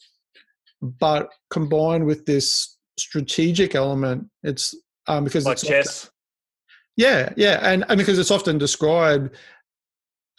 but 0.80 1.28
combined 1.50 2.06
with 2.06 2.24
this 2.24 2.78
strategic 2.98 3.74
element. 3.74 4.26
It's 4.44 4.74
um, 5.08 5.24
because 5.24 5.44
like 5.44 5.56
it's 5.56 5.66
chess. 5.66 6.04
Often, 6.04 6.12
yeah, 6.96 7.32
yeah, 7.36 7.60
and, 7.70 7.84
and 7.90 7.98
because 7.98 8.18
it's 8.18 8.30
often 8.30 8.56
described 8.56 9.36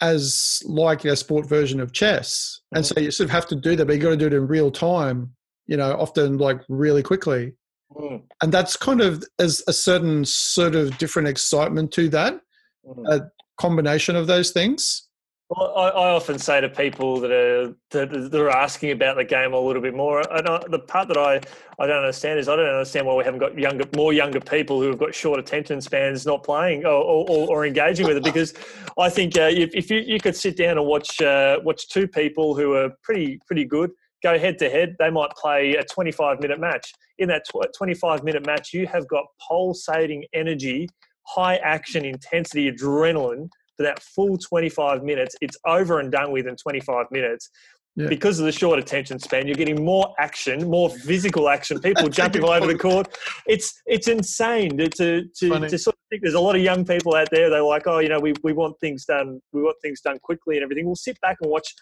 as 0.00 0.62
like 0.64 1.04
a 1.04 1.16
sport 1.16 1.46
version 1.46 1.80
of 1.80 1.92
chess. 1.92 2.60
And 2.72 2.84
mm-hmm. 2.84 2.94
so 2.94 3.00
you 3.00 3.10
sort 3.10 3.26
of 3.26 3.32
have 3.32 3.46
to 3.48 3.56
do 3.56 3.76
that, 3.76 3.86
but 3.86 3.94
you 3.96 4.02
got 4.02 4.10
to 4.10 4.16
do 4.16 4.26
it 4.26 4.32
in 4.32 4.46
real 4.46 4.70
time, 4.70 5.34
you 5.66 5.76
know, 5.76 5.92
often 5.92 6.38
like 6.38 6.60
really 6.68 7.02
quickly. 7.02 7.54
Mm. 7.92 8.22
And 8.42 8.52
that's 8.52 8.76
kind 8.76 9.00
of 9.00 9.24
as 9.38 9.62
a 9.66 9.72
certain 9.72 10.24
sort 10.24 10.74
of 10.74 10.96
different 10.98 11.28
excitement 11.28 11.92
to 11.92 12.08
that, 12.10 12.40
mm. 12.86 13.08
a 13.08 13.30
combination 13.58 14.14
of 14.16 14.26
those 14.26 14.50
things. 14.50 15.07
Well, 15.50 15.72
I, 15.78 15.88
I, 15.88 16.10
often 16.10 16.38
say 16.38 16.60
to 16.60 16.68
people 16.68 17.20
that 17.20 17.30
are 17.30 17.74
that, 17.92 18.10
that, 18.10 18.38
are 18.38 18.50
asking 18.50 18.90
about 18.90 19.16
the 19.16 19.24
game 19.24 19.54
a 19.54 19.58
little 19.58 19.80
bit 19.80 19.94
more. 19.94 20.20
I 20.30 20.42
the 20.68 20.78
part 20.78 21.08
that 21.08 21.16
I, 21.16 21.40
I 21.78 21.86
don't 21.86 21.96
understand 21.96 22.38
is 22.38 22.50
I 22.50 22.56
don't 22.56 22.68
understand 22.68 23.06
why 23.06 23.14
we 23.14 23.24
haven't 23.24 23.40
got 23.40 23.56
younger, 23.58 23.84
more 23.96 24.12
younger 24.12 24.40
people 24.40 24.82
who 24.82 24.88
have 24.88 24.98
got 24.98 25.14
short 25.14 25.40
attention 25.40 25.80
spans 25.80 26.26
not 26.26 26.44
playing 26.44 26.84
or, 26.84 26.90
or, 26.90 27.48
or 27.48 27.66
engaging 27.66 28.06
with 28.06 28.18
it. 28.18 28.24
Because 28.24 28.52
I 28.98 29.08
think 29.08 29.38
uh, 29.38 29.48
if, 29.50 29.70
if 29.74 29.90
you, 29.90 30.00
you 30.00 30.20
could 30.20 30.36
sit 30.36 30.58
down 30.58 30.76
and 30.76 30.86
watch 30.86 31.18
uh, 31.22 31.60
watch 31.64 31.88
two 31.88 32.06
people 32.06 32.54
who 32.54 32.74
are 32.74 32.90
pretty 33.02 33.40
pretty 33.46 33.64
good 33.64 33.90
go 34.22 34.38
head 34.38 34.58
to 34.58 34.68
head, 34.68 34.96
they 34.98 35.08
might 35.08 35.30
play 35.30 35.76
a 35.76 35.84
25 35.84 36.40
minute 36.40 36.60
match. 36.60 36.92
In 37.18 37.28
that 37.28 37.44
25 37.74 38.22
minute 38.22 38.44
match, 38.44 38.74
you 38.74 38.86
have 38.86 39.08
got 39.08 39.24
pulsating 39.48 40.24
energy 40.34 40.88
high 41.28 41.56
action, 41.56 42.04
intensity, 42.04 42.70
adrenaline 42.70 43.48
for 43.78 43.84
that 43.84 44.02
full 44.02 44.36
25 44.36 45.02
minutes. 45.02 45.36
It's 45.40 45.56
over 45.64 46.00
and 46.00 46.12
done 46.12 46.32
with 46.32 46.46
in 46.46 46.56
25 46.56 47.06
minutes. 47.10 47.48
Yeah. 47.96 48.08
Because 48.08 48.38
of 48.38 48.46
the 48.46 48.52
short 48.52 48.78
attention 48.78 49.18
span, 49.18 49.46
you're 49.46 49.56
getting 49.56 49.84
more 49.84 50.14
action, 50.20 50.68
more 50.68 50.90
physical 50.90 51.48
action. 51.48 51.80
People 51.80 52.08
jumping 52.08 52.44
all 52.44 52.50
over 52.50 52.66
the 52.66 52.78
court. 52.78 53.16
It's 53.46 53.80
it's 53.86 54.06
insane 54.06 54.76
to 54.78 54.88
to, 54.88 55.24
to, 55.38 55.68
to, 55.68 55.78
sort 55.78 55.94
of 55.94 56.00
think. 56.10 56.22
There's 56.22 56.34
a 56.34 56.40
lot 56.40 56.54
of 56.54 56.62
young 56.62 56.84
people 56.84 57.16
out 57.16 57.28
there. 57.32 57.50
They're 57.50 57.62
like, 57.62 57.88
oh, 57.88 57.98
you 57.98 58.08
know, 58.08 58.20
we, 58.20 58.34
we 58.44 58.52
want 58.52 58.76
things 58.80 59.04
done. 59.04 59.40
We 59.52 59.62
want 59.62 59.76
things 59.82 60.00
done 60.00 60.18
quickly 60.20 60.56
and 60.56 60.62
everything. 60.62 60.86
We'll 60.86 60.94
sit 60.94 61.20
back 61.22 61.38
and 61.42 61.50
watch 61.50 61.74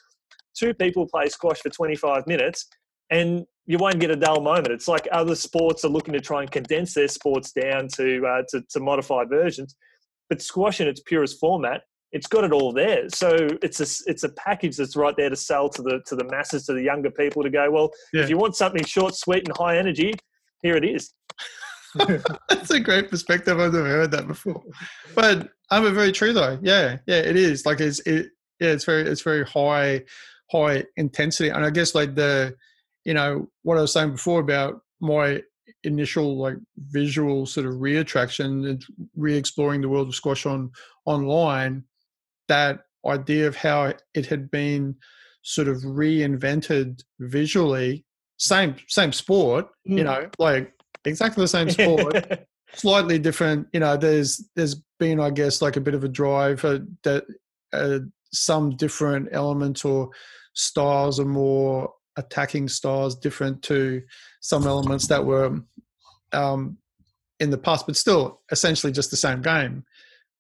two 0.59 0.73
people 0.73 1.07
play 1.07 1.29
squash 1.29 1.59
for 1.59 1.69
25 1.69 2.27
minutes, 2.27 2.67
and 3.11 3.45
you 3.67 3.77
won't 3.77 3.99
get 3.99 4.11
a 4.11 4.17
dull 4.17 4.41
moment. 4.41 4.69
It's 4.69 4.89
like 4.89 5.07
other 5.13 5.35
sports 5.35 5.85
are 5.85 5.91
looking 5.91 6.15
to 6.15 6.21
try 6.21 6.41
and 6.41 6.51
condense 6.51 6.95
their 6.95 7.09
sports 7.09 7.53
down 7.53 7.89
to 7.97 8.27
uh, 8.27 8.43
to, 8.51 8.63
to 8.71 8.81
modified 8.81 9.29
versions, 9.29 9.77
but 10.29 10.43
squash 10.43 10.81
in 10.81 10.89
its 10.89 11.01
purest 11.01 11.39
format 11.41 11.83
it's 12.13 12.27
got 12.27 12.45
it 12.45 12.53
all 12.53 12.73
there. 12.73 13.09
So 13.11 13.37
it's 13.63 13.81
a 13.81 14.11
it's 14.11 14.23
a 14.23 14.31
package 14.31 14.77
that's 14.77 14.97
right 14.97 15.15
there 15.17 15.29
to 15.29 15.37
sell 15.37 15.69
to 15.69 15.83
the 15.83 16.01
to 16.07 16.17
the 16.17 16.25
masses, 16.25 16.65
to 16.67 16.73
the 16.73 16.83
younger 16.83 17.11
people 17.11 17.43
to 17.43 17.51
go. 17.51 17.71
Well, 17.71 17.91
yeah. 18.13 18.23
if 18.23 18.31
you 18.31 18.39
want 18.39 18.57
something 18.57 18.85
short, 18.85 19.15
sweet, 19.15 19.47
and 19.47 19.57
high 19.57 19.77
energy, 19.77 20.15
here 20.63 20.77
it 20.77 20.85
is. 20.85 21.13
that's 22.49 22.71
a 22.71 22.81
great 22.81 23.11
perspective. 23.11 23.59
I've 23.59 23.73
never 23.73 23.89
heard 23.89 24.11
that 24.11 24.27
before, 24.27 24.63
but 25.15 25.39
um, 25.43 25.49
I'm 25.71 25.87
a 25.87 25.91
very 25.91 26.13
true 26.13 26.33
though. 26.33 26.59
Yeah, 26.63 26.99
yeah, 27.07 27.19
it 27.19 27.37
is. 27.37 27.67
Like 27.67 27.81
it's 27.81 28.01
it. 28.01 28.29
Yeah, 28.61 28.71
it's 28.71 28.85
very 28.85 29.03
it's 29.03 29.23
very 29.23 29.45
high 29.45 30.03
high 30.51 30.85
intensity, 30.97 31.51
and 31.51 31.65
I 31.65 31.71
guess 31.71 31.95
like 31.95 32.15
the 32.15 32.55
you 33.05 33.15
know 33.15 33.49
what 33.63 33.79
I 33.79 33.83
was 33.83 33.93
saying 33.93 34.13
before 34.13 34.41
about 34.41 34.81
my 35.01 35.43
initial 35.85 36.37
like 36.37 36.57
visual 36.79 37.47
sort 37.47 37.67
of 37.67 37.81
re-attraction 37.81 38.67
and 38.67 38.85
re-exploring 39.17 39.81
the 39.81 39.89
world 39.89 40.09
of 40.09 40.15
squash 40.15 40.47
on 40.47 40.71
online 41.05 41.85
that 42.49 42.81
idea 43.07 43.47
of 43.47 43.57
how 43.57 43.93
it 44.15 44.27
had 44.27 44.51
been 44.51 44.95
sort 45.43 45.69
of 45.69 45.77
reinvented 45.79 47.03
visually 47.21 48.05
same 48.39 48.75
same 48.89 49.13
sport 49.13 49.67
mm. 49.89 49.99
you 49.99 50.05
know 50.05 50.29
like 50.39 50.73
exactly 51.05 51.43
the 51.43 51.49
same 51.49 51.71
sport 51.79 52.47
slightly 52.75 53.19
different 53.19 53.67
you 53.73 53.81
know 53.81 53.97
there's 53.97 54.49
there's 54.57 54.77
been 54.99 55.21
i 55.21 55.31
guess 55.31 55.63
like 55.63 55.77
a 55.77 55.81
bit 55.81 55.95
of 55.95 56.05
a 56.05 56.09
drive 56.09 56.65
uh, 56.65 56.79
that 57.05 57.25
uh, 57.73 57.99
some 58.33 58.77
different 58.77 59.29
elements 59.33 59.85
or 59.85 60.11
styles 60.55 61.21
are 61.21 61.25
more 61.25 61.93
attacking 62.17 62.69
styles 62.69 63.15
different 63.17 63.63
to 63.63 64.03
some 64.47 64.67
elements 64.67 65.07
that 65.09 65.25
were 65.25 65.61
um, 66.33 66.79
in 67.41 67.51
the 67.51 67.59
past 67.59 67.87
but 67.87 67.97
still 67.97 68.41
essentially 68.51 68.93
just 68.93 69.11
the 69.11 69.17
same 69.17 69.43
game 69.43 69.85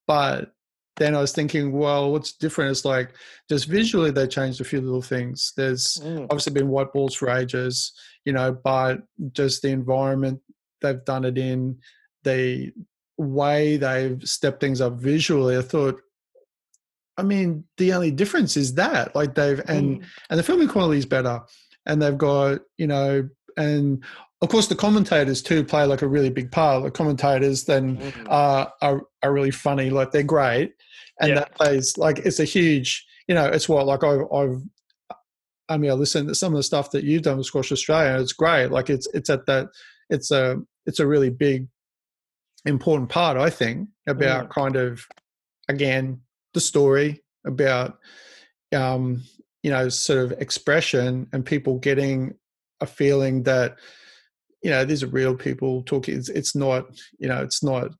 but 0.07 0.53
then 0.97 1.15
I 1.15 1.21
was 1.21 1.33
thinking, 1.33 1.73
well, 1.73 2.11
what's 2.11 2.33
different 2.33 2.71
is 2.71 2.85
like 2.85 3.13
just 3.49 3.67
visually 3.67 4.11
they 4.11 4.27
changed 4.27 4.61
a 4.61 4.65
few 4.65 4.81
little 4.81 5.03
things. 5.03 5.53
There's 5.57 5.99
mm. 5.99 6.25
obviously 6.25 6.55
been 6.55 6.69
white 6.69 6.93
balls 6.93 7.15
for 7.15 7.29
ages, 7.29 7.93
you 8.25 8.33
know, 8.33 8.53
but 8.53 9.03
just 9.33 9.63
the 9.63 9.69
environment 9.69 10.41
they've 10.81 11.05
done 11.05 11.25
it 11.25 11.37
in, 11.37 11.79
the 12.25 12.73
way 13.19 13.77
they've 13.77 14.23
stepped 14.23 14.61
things 14.61 14.81
up 14.81 14.95
visually. 14.95 15.57
I 15.57 15.63
thought, 15.63 16.01
I 17.19 17.23
mean, 17.23 17.65
the 17.77 17.93
only 17.93 18.11
difference 18.11 18.57
is 18.57 18.75
that 18.75 19.15
like 19.15 19.35
they've 19.35 19.61
and 19.69 20.01
mm. 20.01 20.05
and 20.31 20.39
the 20.39 20.43
filming 20.43 20.69
quality 20.69 20.99
is 20.99 21.07
better, 21.07 21.41
and 21.85 22.01
they've 22.01 22.17
got 22.17 22.61
you 22.79 22.87
know 22.87 23.29
and 23.57 24.05
of 24.43 24.49
course 24.49 24.67
the 24.67 24.75
commentators 24.75 25.43
too 25.43 25.65
play 25.65 25.85
like 25.85 26.03
a 26.03 26.09
really 26.09 26.31
big 26.31 26.51
part 26.51 26.83
the 26.83 26.91
commentators 26.91 27.65
then 27.65 27.97
mm-hmm. 27.97 28.27
uh, 28.29 28.67
are, 28.83 29.03
are 29.23 29.33
really 29.33 29.51
funny 29.51 29.91
like 29.91 30.11
they're 30.11 30.23
great 30.23 30.75
and 31.21 31.31
yeah. 31.31 31.35
that 31.37 31.55
plays 31.55 31.97
like 31.97 32.19
it's 32.19 32.41
a 32.41 32.45
huge 32.45 33.07
you 33.29 33.35
know 33.35 33.47
it's 33.47 33.69
what 33.69 33.87
like 33.87 34.05
I've, 34.05 34.31
I've 34.33 34.63
I 35.69 35.77
mean 35.77 35.91
I 35.91 35.95
listen 35.95 36.27
to 36.29 36.35
some 36.35 36.53
of 36.53 36.59
the 36.59 36.63
stuff 36.63 36.91
that 36.93 37.05
you've 37.05 37.23
done 37.23 37.39
with 37.39 37.47
Squash 37.47 37.73
Australia 37.73 38.21
it's 38.21 38.33
great 38.33 38.71
like 38.71 38.91
it's 38.91 39.09
it's 39.15 39.31
at 39.31 39.47
that 39.47 39.69
it's 40.11 40.31
a 40.31 40.61
it's 40.85 41.01
a 41.01 41.07
really 41.07 41.31
big 41.31 41.69
important 42.65 43.09
part 43.09 43.37
I 43.37 43.51
think 43.51 43.89
about 44.07 44.49
mm. 44.49 44.51
kind 44.51 44.77
of 44.77 45.07
again 45.69 46.21
the 46.55 46.61
story 46.61 47.23
about 47.47 47.99
um 48.75 49.23
you 49.63 49.71
know 49.71 49.89
sort 49.89 50.19
of 50.19 50.33
expression 50.41 51.27
and 51.33 51.45
people 51.45 51.79
getting 51.79 52.35
a 52.81 52.87
feeling 52.87 53.43
that 53.45 53.77
you 54.62 54.70
know 54.70 54.85
these 54.85 55.03
are 55.03 55.09
real 55.09 55.35
people 55.35 55.83
talking 55.83 56.16
it's, 56.16 56.29
it's 56.29 56.55
not 56.55 56.87
you 57.18 57.29
know 57.29 57.43
it's 57.43 57.62
not 57.62 57.91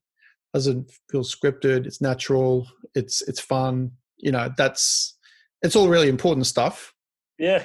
doesn't 0.53 0.91
feel 1.09 1.23
scripted 1.23 1.85
it's 1.85 2.01
natural 2.01 2.67
it's 2.95 3.21
it's 3.23 3.39
fun 3.39 3.91
you 4.17 4.31
know 4.31 4.49
that's 4.57 5.17
it's 5.61 5.75
all 5.75 5.87
really 5.87 6.09
important 6.09 6.45
stuff 6.45 6.93
yeah 7.37 7.63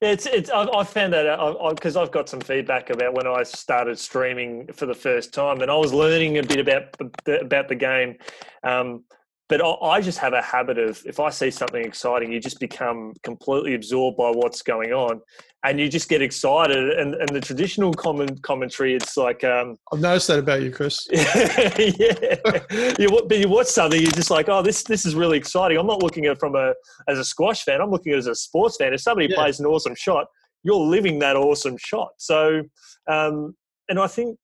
it's 0.00 0.26
it's 0.26 0.50
I've, 0.50 0.68
I've 0.74 0.88
found 0.88 1.12
that 1.12 1.26
out 1.26 1.74
because 1.74 1.96
I've 1.96 2.12
got 2.12 2.28
some 2.28 2.40
feedback 2.40 2.90
about 2.90 3.14
when 3.14 3.26
I 3.26 3.42
started 3.42 3.98
streaming 3.98 4.68
for 4.72 4.86
the 4.86 4.94
first 4.94 5.34
time, 5.34 5.60
and 5.60 5.70
I 5.70 5.76
was 5.76 5.92
learning 5.92 6.38
a 6.38 6.42
bit 6.42 6.60
about 6.60 6.94
about 7.42 7.68
the 7.68 7.74
game. 7.74 8.16
Um, 8.62 9.04
but 9.48 9.62
I 9.82 10.02
just 10.02 10.18
have 10.18 10.34
a 10.34 10.42
habit 10.42 10.78
of 10.78 11.02
if 11.06 11.18
I 11.18 11.30
see 11.30 11.50
something 11.50 11.82
exciting, 11.82 12.30
you 12.30 12.38
just 12.38 12.60
become 12.60 13.14
completely 13.22 13.74
absorbed 13.74 14.18
by 14.18 14.28
what's 14.28 14.60
going 14.60 14.92
on, 14.92 15.22
and 15.64 15.80
you 15.80 15.88
just 15.88 16.10
get 16.10 16.20
excited. 16.20 16.90
And, 16.98 17.14
and 17.14 17.28
the 17.30 17.40
traditional 17.40 17.94
common 17.94 18.36
commentary, 18.40 18.94
it's 18.94 19.16
like 19.16 19.44
um, 19.44 19.78
I've 19.92 20.00
noticed 20.00 20.28
that 20.28 20.38
about 20.38 20.60
you, 20.60 20.70
Chris. 20.70 21.08
yeah, 21.10 22.92
you, 22.98 23.22
but 23.26 23.38
you 23.38 23.48
watch 23.48 23.68
something, 23.68 24.00
you're 24.00 24.10
just 24.10 24.30
like, 24.30 24.50
oh, 24.50 24.60
this 24.60 24.82
this 24.82 25.06
is 25.06 25.14
really 25.14 25.38
exciting. 25.38 25.78
I'm 25.78 25.86
not 25.86 26.02
looking 26.02 26.26
at 26.26 26.32
it 26.32 26.40
from 26.40 26.54
a 26.54 26.74
as 27.08 27.18
a 27.18 27.24
squash 27.24 27.64
fan. 27.64 27.80
I'm 27.80 27.90
looking 27.90 28.12
at 28.12 28.16
it 28.16 28.18
as 28.18 28.26
a 28.26 28.34
sports 28.34 28.76
fan. 28.76 28.92
If 28.92 29.00
somebody 29.00 29.28
yeah. 29.30 29.36
plays 29.36 29.60
an 29.60 29.66
awesome 29.66 29.94
shot, 29.94 30.26
you're 30.62 30.76
living 30.76 31.18
that 31.20 31.36
awesome 31.36 31.78
shot. 31.78 32.10
So, 32.18 32.64
um, 33.06 33.56
and 33.88 33.98
I 33.98 34.08
think 34.08 34.38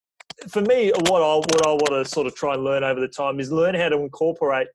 for 0.49 0.61
me, 0.61 0.91
what 1.09 1.21
I 1.21 1.35
what 1.35 1.67
I 1.67 1.69
want 1.69 1.89
to 1.89 2.05
sort 2.05 2.25
of 2.25 2.33
try 2.33 2.55
and 2.55 2.63
learn 2.63 2.83
over 2.83 2.99
the 2.99 3.07
time 3.07 3.39
is 3.39 3.51
learn 3.51 3.75
how 3.75 3.89
to 3.89 3.97
incorporate 3.97 4.67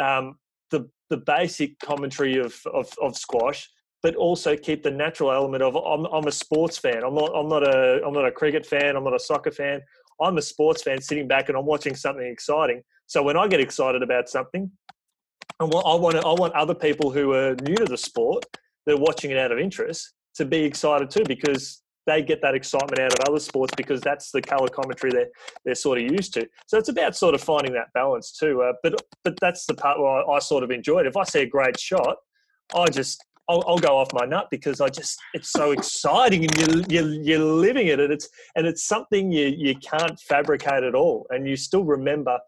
um, 0.00 0.36
the 0.70 0.88
the 1.10 1.18
basic 1.18 1.78
commentary 1.80 2.38
of, 2.38 2.54
of, 2.72 2.92
of 3.02 3.16
squash, 3.16 3.68
but 4.02 4.16
also 4.16 4.56
keep 4.56 4.82
the 4.82 4.90
natural 4.90 5.30
element 5.30 5.62
of 5.62 5.76
I'm, 5.76 6.06
I'm 6.06 6.26
a 6.26 6.32
sports 6.32 6.78
fan. 6.78 7.02
I'm 7.04 7.14
not 7.14 7.30
I'm 7.34 7.48
not 7.48 7.62
a 7.62 8.00
I'm 8.04 8.14
not 8.14 8.26
a 8.26 8.32
cricket 8.32 8.66
fan. 8.66 8.96
I'm 8.96 9.04
not 9.04 9.14
a 9.14 9.20
soccer 9.20 9.50
fan. 9.50 9.80
I'm 10.20 10.38
a 10.38 10.42
sports 10.42 10.82
fan 10.82 11.00
sitting 11.00 11.28
back 11.28 11.48
and 11.48 11.58
I'm 11.58 11.66
watching 11.66 11.94
something 11.94 12.26
exciting. 12.26 12.82
So 13.06 13.22
when 13.22 13.36
I 13.36 13.46
get 13.48 13.60
excited 13.60 14.02
about 14.02 14.28
something, 14.28 14.70
I 15.60 15.64
want 15.64 15.86
I 15.86 15.94
want, 15.94 16.16
I 16.24 16.40
want 16.40 16.54
other 16.54 16.74
people 16.74 17.10
who 17.10 17.32
are 17.32 17.54
new 17.56 17.76
to 17.76 17.84
the 17.84 17.98
sport, 17.98 18.44
they're 18.86 18.96
watching 18.96 19.30
it 19.30 19.38
out 19.38 19.52
of 19.52 19.58
interest, 19.58 20.12
to 20.36 20.44
be 20.44 20.62
excited 20.64 21.10
too 21.10 21.24
because 21.26 21.81
they 22.06 22.22
get 22.22 22.42
that 22.42 22.54
excitement 22.54 22.98
out 22.98 23.12
of 23.12 23.28
other 23.28 23.38
sports 23.38 23.72
because 23.76 24.00
that's 24.00 24.30
the 24.30 24.42
color 24.42 24.68
commentary 24.68 25.12
they're 25.12 25.30
they're 25.64 25.74
sort 25.74 25.98
of 25.98 26.10
used 26.10 26.34
to. 26.34 26.48
So 26.66 26.78
it's 26.78 26.88
about 26.88 27.16
sort 27.16 27.34
of 27.34 27.40
finding 27.40 27.72
that 27.74 27.92
balance 27.94 28.32
too. 28.32 28.62
Uh, 28.62 28.72
but 28.82 28.94
but 29.24 29.34
that's 29.40 29.66
the 29.66 29.74
part 29.74 29.98
where 29.98 30.08
I, 30.08 30.36
I, 30.36 30.38
sort 30.40 30.64
of 30.64 30.70
enjoy 30.70 31.00
it. 31.00 31.06
If 31.06 31.16
I 31.16 31.24
see 31.24 31.40
a 31.40 31.46
great 31.46 31.78
shot, 31.78 32.16
I 32.74 32.86
just 32.86 33.24
I'll, 33.48 33.62
I'll, 33.66 33.78
go 33.78 33.96
off 33.98 34.12
my 34.12 34.24
nut 34.24 34.48
because 34.50 34.80
I 34.80 34.88
just 34.88 35.18
it's 35.34 35.50
so 35.50 35.72
exciting 35.72 36.44
and 36.44 36.58
you 36.58 36.84
you 36.88 37.22
you're 37.22 37.38
living 37.38 37.88
it 37.88 38.00
and 38.00 38.12
it's 38.12 38.28
and 38.56 38.66
it's 38.66 38.84
something 38.84 39.30
you 39.32 39.46
you 39.56 39.74
can't 39.76 40.18
fabricate 40.20 40.84
at 40.84 40.94
all 40.94 41.26
and 41.30 41.48
you 41.48 41.56
still 41.56 41.84
remember. 41.84 42.38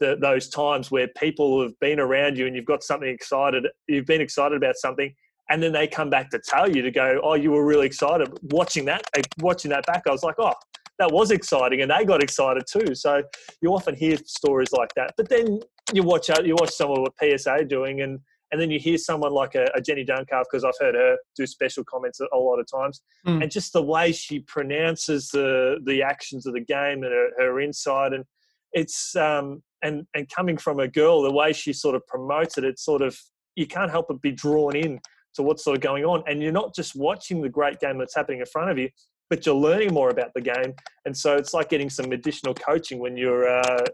The, 0.00 0.16
those 0.20 0.48
times 0.48 0.90
where 0.90 1.06
people 1.16 1.62
have 1.62 1.78
been 1.78 2.00
around 2.00 2.36
you 2.36 2.48
and 2.48 2.56
you've 2.56 2.64
got 2.64 2.82
something 2.82 3.08
excited, 3.08 3.68
you've 3.86 4.04
been 4.04 4.20
excited 4.20 4.56
about 4.56 4.74
something, 4.74 5.14
and 5.52 5.62
then 5.62 5.70
they 5.70 5.86
come 5.86 6.08
back 6.08 6.30
to 6.30 6.38
tell 6.38 6.68
you 6.74 6.80
to 6.80 6.90
go, 6.90 7.20
oh, 7.22 7.34
you 7.34 7.50
were 7.50 7.66
really 7.66 7.86
excited 7.86 8.26
watching 8.50 8.86
that. 8.86 9.02
Watching 9.38 9.70
that 9.70 9.84
back, 9.84 10.04
I 10.08 10.10
was 10.10 10.22
like, 10.22 10.36
oh, 10.38 10.54
that 10.98 11.12
was 11.12 11.30
exciting, 11.30 11.82
and 11.82 11.90
they 11.90 12.06
got 12.06 12.22
excited 12.22 12.64
too. 12.66 12.94
So 12.94 13.22
you 13.60 13.74
often 13.74 13.94
hear 13.94 14.16
stories 14.24 14.72
like 14.72 14.88
that, 14.96 15.12
but 15.18 15.28
then 15.28 15.60
you 15.92 16.04
watch 16.04 16.30
out, 16.30 16.46
you 16.46 16.54
watch 16.58 16.70
someone 16.70 17.02
what 17.02 17.12
PSA 17.20 17.50
are 17.50 17.64
doing, 17.64 18.00
and 18.00 18.18
and 18.50 18.60
then 18.60 18.70
you 18.70 18.78
hear 18.78 18.96
someone 18.96 19.32
like 19.32 19.54
a, 19.54 19.66
a 19.74 19.80
Jenny 19.82 20.06
Duncalf 20.06 20.44
because 20.50 20.64
I've 20.64 20.78
heard 20.80 20.94
her 20.94 21.16
do 21.36 21.46
special 21.46 21.84
comments 21.84 22.20
a, 22.20 22.26
a 22.34 22.38
lot 22.38 22.58
of 22.58 22.66
times, 22.70 23.02
mm. 23.26 23.42
and 23.42 23.50
just 23.50 23.74
the 23.74 23.82
way 23.82 24.10
she 24.10 24.40
pronounces 24.40 25.28
the 25.28 25.80
the 25.84 26.02
actions 26.02 26.46
of 26.46 26.54
the 26.54 26.60
game 26.60 27.02
and 27.02 27.12
her, 27.12 27.28
her 27.38 27.60
insight, 27.60 28.14
and 28.14 28.24
it's 28.72 29.14
um 29.16 29.62
and 29.82 30.06
and 30.14 30.30
coming 30.30 30.56
from 30.56 30.80
a 30.80 30.88
girl, 30.88 31.20
the 31.20 31.30
way 31.30 31.52
she 31.52 31.74
sort 31.74 31.94
of 31.94 32.06
promotes 32.06 32.56
it, 32.56 32.64
it's 32.64 32.82
sort 32.82 33.02
of 33.02 33.18
you 33.54 33.66
can't 33.66 33.90
help 33.90 34.08
but 34.08 34.22
be 34.22 34.32
drawn 34.32 34.74
in 34.74 34.98
to 35.34 35.42
what's 35.42 35.64
sort 35.64 35.76
of 35.76 35.82
going 35.82 36.04
on. 36.04 36.22
And 36.26 36.42
you're 36.42 36.52
not 36.52 36.74
just 36.74 36.94
watching 36.94 37.40
the 37.40 37.48
great 37.48 37.80
game 37.80 37.98
that's 37.98 38.14
happening 38.14 38.40
in 38.40 38.46
front 38.46 38.70
of 38.70 38.78
you, 38.78 38.90
but 39.30 39.46
you're 39.46 39.54
learning 39.54 39.94
more 39.94 40.10
about 40.10 40.34
the 40.34 40.42
game. 40.42 40.74
And 41.06 41.16
so 41.16 41.36
it's 41.36 41.54
like 41.54 41.70
getting 41.70 41.88
some 41.88 42.12
additional 42.12 42.52
coaching 42.52 42.98
when 42.98 43.16
you're, 43.16 43.48
uh, 43.48 43.84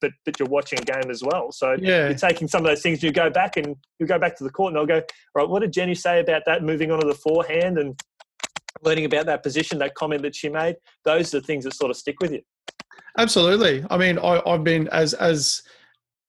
but 0.00 0.10
but 0.24 0.38
you're 0.38 0.48
watching 0.48 0.78
a 0.78 0.82
game 0.82 1.10
as 1.10 1.22
well. 1.22 1.52
So 1.52 1.76
yeah. 1.78 2.06
you're 2.06 2.14
taking 2.14 2.48
some 2.48 2.62
of 2.62 2.66
those 2.66 2.82
things. 2.82 3.02
You 3.02 3.12
go 3.12 3.28
back 3.28 3.58
and 3.58 3.76
you 3.98 4.06
go 4.06 4.18
back 4.18 4.36
to 4.38 4.44
the 4.44 4.50
court, 4.50 4.72
and 4.72 4.78
I'll 4.78 4.86
go, 4.86 4.96
all 4.96 5.02
right, 5.34 5.48
what 5.48 5.60
did 5.60 5.72
Jenny 5.72 5.94
say 5.94 6.20
about 6.20 6.42
that? 6.46 6.62
Moving 6.62 6.90
on 6.90 7.00
to 7.00 7.06
the 7.06 7.14
forehand 7.14 7.76
and 7.78 8.00
learning 8.82 9.04
about 9.04 9.26
that 9.26 9.42
position, 9.42 9.78
that 9.80 9.94
comment 9.94 10.22
that 10.22 10.34
she 10.34 10.48
made. 10.48 10.76
Those 11.04 11.34
are 11.34 11.40
the 11.40 11.46
things 11.46 11.64
that 11.64 11.74
sort 11.74 11.90
of 11.90 11.96
stick 11.96 12.16
with 12.20 12.32
you. 12.32 12.40
Absolutely. 13.18 13.84
I 13.90 13.96
mean, 13.98 14.18
I, 14.18 14.42
I've 14.46 14.64
been 14.64 14.88
as 14.88 15.12
as 15.14 15.62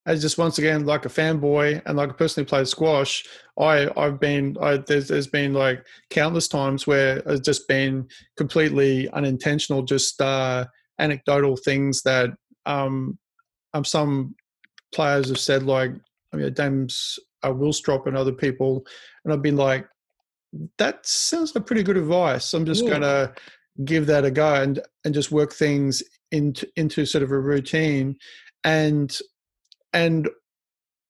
as 0.07 0.21
just 0.21 0.37
once 0.37 0.57
again 0.57 0.85
like 0.85 1.05
a 1.05 1.09
fanboy 1.09 1.81
and 1.85 1.97
like 1.97 2.09
a 2.09 2.13
person 2.13 2.41
who 2.43 2.47
plays 2.47 2.69
squash. 2.69 3.25
I 3.59 3.91
I've 3.97 4.19
been 4.19 4.57
I, 4.59 4.77
there's 4.77 5.09
there's 5.09 5.27
been 5.27 5.53
like 5.53 5.85
countless 6.09 6.47
times 6.47 6.87
where 6.87 7.17
it's 7.25 7.41
just 7.41 7.67
been 7.67 8.07
completely 8.37 9.09
unintentional, 9.09 9.83
just 9.83 10.19
uh, 10.21 10.65
anecdotal 10.97 11.57
things 11.57 12.01
that 12.03 12.29
um, 12.65 13.19
um 13.73 13.83
some 13.83 14.33
players 14.93 15.27
have 15.27 15.39
said 15.39 15.63
like 15.63 15.91
I 16.33 16.37
mean 16.37 16.55
James 16.55 17.19
uh, 17.43 17.51
Willstrop 17.51 18.07
and 18.07 18.17
other 18.17 18.33
people, 18.33 18.85
and 19.25 19.33
I've 19.33 19.41
been 19.41 19.57
like, 19.57 19.87
that 20.77 21.05
sounds 21.05 21.53
like 21.53 21.65
pretty 21.65 21.83
good 21.83 21.97
advice. 21.97 22.53
I'm 22.53 22.65
just 22.65 22.85
yeah. 22.85 22.91
gonna 22.91 23.33
give 23.83 24.05
that 24.07 24.23
a 24.23 24.31
go 24.31 24.55
and 24.55 24.79
and 25.03 25.13
just 25.13 25.33
work 25.33 25.51
things 25.51 26.01
into 26.31 26.65
into 26.77 27.05
sort 27.05 27.23
of 27.23 27.31
a 27.31 27.39
routine 27.39 28.15
and 28.63 29.17
and 29.93 30.29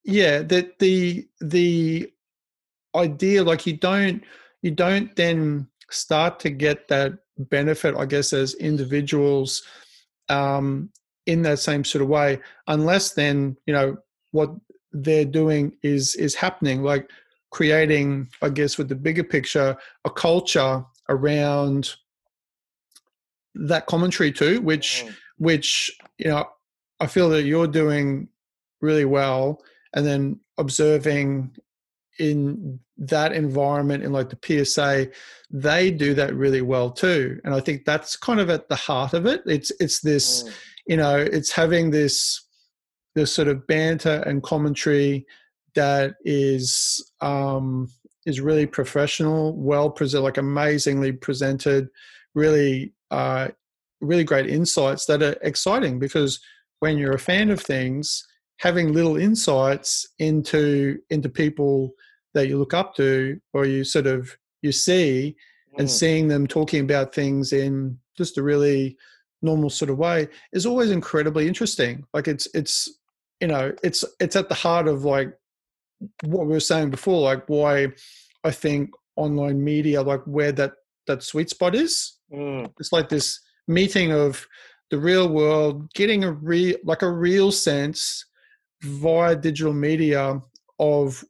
yeah 0.04 0.42
that 0.42 0.80
the 0.80 1.28
the 1.42 2.12
idea 2.96 3.44
like 3.44 3.66
you 3.66 3.76
don't 3.78 4.24
you 4.62 4.72
don't 4.72 5.16
then 5.16 5.68
start 5.90 6.40
to 6.40 6.50
get 6.50 6.88
that 6.88 7.14
benefit 7.38 7.96
i 7.98 8.06
guess 8.06 8.34
as 8.34 8.54
individuals 8.56 9.64
um 10.30 10.90
in 11.26 11.42
that 11.42 11.60
same 11.60 11.84
sort 11.84 12.02
of 12.02 12.08
way 12.08 12.40
unless 12.68 13.14
then 13.14 13.56
you 13.66 13.74
know 13.74 13.96
what 14.32 14.52
they're 14.92 15.26
doing 15.26 15.72
is 15.84 16.16
is 16.16 16.34
happening 16.34 16.82
like 16.82 17.10
creating 17.52 18.28
i 18.42 18.50
guess 18.50 18.78
with 18.78 18.90
the 18.90 18.96
bigger 18.96 19.24
picture 19.24 19.78
a 20.06 20.10
culture 20.10 20.84
around 21.10 21.96
that 23.58 23.86
commentary 23.88 24.32
too, 24.32 24.62
which 24.62 25.04
mm. 25.06 25.16
which 25.38 25.96
you 26.18 26.30
know 26.30 26.46
I 27.00 27.08
feel 27.08 27.30
that 27.30 27.44
you're 27.44 27.68
doing 27.68 28.28
really 28.82 29.06
well, 29.06 29.62
and 29.94 30.06
then 30.06 30.40
observing 30.58 31.56
in 32.20 32.80
that 32.98 33.32
environment 33.32 34.04
in 34.04 34.12
like 34.12 34.30
the 34.30 34.66
PSA, 34.66 35.10
they 35.52 35.92
do 35.92 36.14
that 36.16 36.36
really 36.36 36.62
well 36.62 36.92
too, 36.92 37.40
and 37.44 37.54
I 37.54 37.60
think 37.60 37.86
that's 37.86 38.16
kind 38.16 38.40
of 38.40 38.50
at 38.50 38.70
the 38.70 38.76
heart 38.76 39.14
of 39.14 39.26
it. 39.26 39.42
It's 39.46 39.72
it's 39.80 40.02
this, 40.02 40.44
mm. 40.44 40.54
you 40.88 40.98
know, 40.98 41.18
it's 41.18 41.52
having 41.52 41.92
this 41.92 42.44
this 43.16 43.34
sort 43.34 43.48
of 43.48 43.66
banter 43.68 44.24
and 44.28 44.44
commentary 44.44 45.26
that 45.76 46.16
is 46.24 47.12
um, 47.22 47.88
is 48.26 48.42
really 48.42 48.66
professional, 48.66 49.56
well 49.56 49.90
presented, 49.90 50.24
like 50.24 50.38
amazingly 50.38 51.12
presented, 51.12 51.88
really 52.36 52.94
uh, 53.10 53.48
really 54.02 54.24
great 54.24 54.50
insights 54.50 55.06
that 55.06 55.24
are 55.24 55.36
exciting 55.42 55.98
because 55.98 56.40
when 56.80 56.98
you're 56.98 57.16
a 57.16 57.20
fan 57.20 57.50
of 57.50 57.60
things, 57.60 58.26
having 58.58 58.94
little 58.94 59.18
insights 59.18 60.08
into 60.20 61.00
into 61.10 61.30
people 61.30 61.94
that 62.34 62.48
you 62.48 62.58
look 62.58 62.74
up 62.74 62.96
to 62.96 63.40
or 63.54 63.66
you 63.66 63.84
sort 63.84 64.08
of 64.08 64.36
you 64.62 64.72
see 64.72 65.36
mm. 65.74 65.80
and 65.80 65.90
seeing 65.90 66.28
them 66.28 66.48
talking 66.48 66.82
about 66.82 67.14
things 67.14 67.54
in 67.54 67.98
just 68.18 68.38
a 68.38 68.44
really 68.44 68.98
normal 69.42 69.70
sort 69.70 69.90
of 69.90 69.98
way 69.98 70.28
is 70.52 70.66
always 70.66 70.90
incredibly 70.90 71.48
interesting 71.48 72.04
like 72.14 72.28
it's 72.28 72.48
it's 72.54 72.90
you 73.40 73.48
know 73.48 73.72
it's 73.84 74.04
it's 74.20 74.36
at 74.36 74.50
the 74.50 74.56
heart 74.56 74.88
of 74.88 75.06
like 75.06 75.32
what 76.24 76.46
we 76.46 76.54
were 76.54 76.60
saying 76.60 76.90
before 76.90 77.22
like 77.22 77.44
why 77.48 77.88
i 78.44 78.52
think 78.52 78.90
online 79.16 79.64
media 79.64 80.02
like 80.02 80.22
where 80.26 80.52
that 80.52 80.74
that 81.06 81.22
sweet 81.22 81.50
spot 81.50 81.76
is 81.76 82.18
mm. 82.34 82.68
it's 82.80 82.92
like 82.92 83.10
this 83.10 83.40
meeting 83.68 84.12
of 84.12 84.48
the 84.90 84.98
real 84.98 85.28
world, 85.28 85.92
getting 85.94 86.24
a 86.24 86.32
real 86.32 86.78
like 86.84 87.02
a 87.02 87.12
real 87.12 87.52
sense 87.52 88.26
via 88.82 89.36
digital 89.36 89.74
media 89.74 90.42
of 90.80 91.24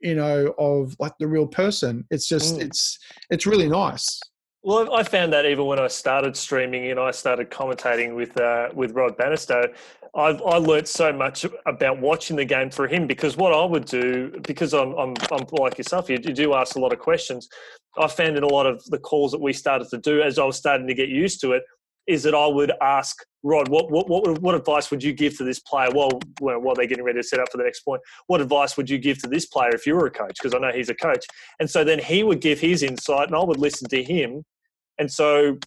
you 0.00 0.14
know 0.14 0.54
of 0.58 0.94
like 0.98 1.12
the 1.18 1.26
real 1.26 1.46
person. 1.46 2.04
It's 2.10 2.28
just 2.28 2.56
mm. 2.56 2.62
it's 2.62 2.98
it's 3.30 3.46
really 3.46 3.68
nice. 3.68 4.20
Well, 4.64 4.94
I 4.94 5.02
found 5.02 5.32
that 5.32 5.44
even 5.44 5.66
when 5.66 5.80
I 5.80 5.88
started 5.88 6.36
streaming 6.36 6.88
and 6.92 7.00
I 7.00 7.10
started 7.10 7.50
commentating 7.50 8.14
with 8.14 8.38
uh, 8.40 8.68
with 8.74 8.92
Rod 8.92 9.16
Bannister, 9.16 9.68
I've 10.14 10.40
I 10.42 10.58
learned 10.58 10.86
so 10.86 11.12
much 11.12 11.44
about 11.66 12.00
watching 12.00 12.36
the 12.36 12.44
game 12.44 12.70
for 12.70 12.86
him 12.86 13.06
because 13.06 13.36
what 13.36 13.52
I 13.52 13.64
would 13.64 13.86
do 13.86 14.30
because 14.42 14.72
I'm 14.72 14.92
I'm, 14.94 15.14
I'm 15.30 15.46
like 15.52 15.78
yourself, 15.78 16.08
you, 16.08 16.18
you 16.22 16.32
do 16.32 16.54
ask 16.54 16.76
a 16.76 16.80
lot 16.80 16.92
of 16.92 16.98
questions. 16.98 17.48
I 17.98 18.06
found 18.06 18.36
in 18.36 18.42
a 18.42 18.48
lot 18.48 18.66
of 18.66 18.82
the 18.86 18.98
calls 18.98 19.32
that 19.32 19.40
we 19.40 19.52
started 19.52 19.88
to 19.90 19.98
do 19.98 20.22
as 20.22 20.38
I 20.38 20.44
was 20.44 20.56
starting 20.56 20.86
to 20.86 20.94
get 20.94 21.08
used 21.08 21.40
to 21.42 21.52
it, 21.52 21.62
is 22.06 22.22
that 22.24 22.34
I 22.34 22.46
would 22.46 22.72
ask 22.80 23.24
Rod, 23.44 23.68
what 23.68 23.90
what 23.90 24.08
what, 24.08 24.40
what 24.40 24.54
advice 24.54 24.90
would 24.90 25.02
you 25.02 25.12
give 25.12 25.36
to 25.38 25.44
this 25.44 25.58
player 25.58 25.90
while 25.90 26.20
while 26.38 26.74
they're 26.74 26.86
getting 26.86 27.04
ready 27.04 27.18
to 27.18 27.24
set 27.24 27.40
up 27.40 27.50
for 27.50 27.58
the 27.58 27.64
next 27.64 27.80
point? 27.80 28.00
What 28.28 28.40
advice 28.40 28.76
would 28.76 28.88
you 28.88 28.98
give 28.98 29.20
to 29.22 29.28
this 29.28 29.46
player 29.46 29.70
if 29.74 29.86
you 29.86 29.94
were 29.94 30.06
a 30.06 30.10
coach? 30.10 30.34
Because 30.38 30.54
I 30.54 30.58
know 30.58 30.70
he's 30.72 30.90
a 30.90 30.94
coach, 30.94 31.26
and 31.58 31.68
so 31.68 31.82
then 31.82 31.98
he 31.98 32.22
would 32.22 32.40
give 32.40 32.60
his 32.60 32.82
insight, 32.82 33.26
and 33.26 33.36
I 33.36 33.42
would 33.42 33.58
listen 33.58 33.88
to 33.88 34.02
him, 34.02 34.44
and 34.98 35.10
so. 35.10 35.58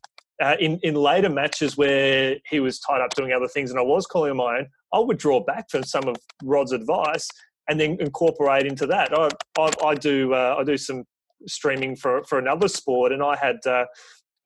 Uh, 0.44 0.58
in 0.60 0.78
in 0.84 0.96
later 0.96 1.30
matches 1.30 1.78
where 1.78 2.36
he 2.50 2.60
was 2.60 2.78
tied 2.80 3.00
up 3.00 3.10
doing 3.16 3.32
other 3.32 3.48
things 3.48 3.72
and 3.72 3.80
I 3.80 3.84
was 3.84 4.06
calling 4.06 4.32
him 4.32 4.36
my 4.36 4.58
own, 4.58 4.68
I 4.94 5.00
would 5.00 5.18
draw 5.18 5.42
back 5.42 5.70
from 5.70 5.86
some 5.86 6.10
of 6.10 6.18
Rod's 6.44 6.74
advice 6.74 7.30
and 7.70 7.80
then 7.80 7.96
incorporate 8.02 8.66
into 8.66 8.86
that. 8.88 9.18
I 9.18 9.30
I, 9.58 9.72
I 9.82 9.96
do 9.96 10.34
uh, 10.34 10.58
I 10.60 10.66
do 10.66 10.76
some 10.76 11.06
streaming 11.48 11.96
for 11.96 12.24
for 12.26 12.38
another 12.38 12.68
sport, 12.68 13.12
and 13.12 13.24
I 13.24 13.36
had 13.36 13.66
uh, 13.66 13.86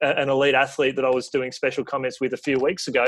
an 0.01 0.29
elite 0.29 0.55
athlete 0.55 0.95
that 0.95 1.05
I 1.05 1.09
was 1.09 1.29
doing 1.29 1.51
special 1.51 1.83
comments 1.83 2.21
with 2.21 2.33
a 2.33 2.37
few 2.37 2.59
weeks 2.59 2.87
ago, 2.87 3.05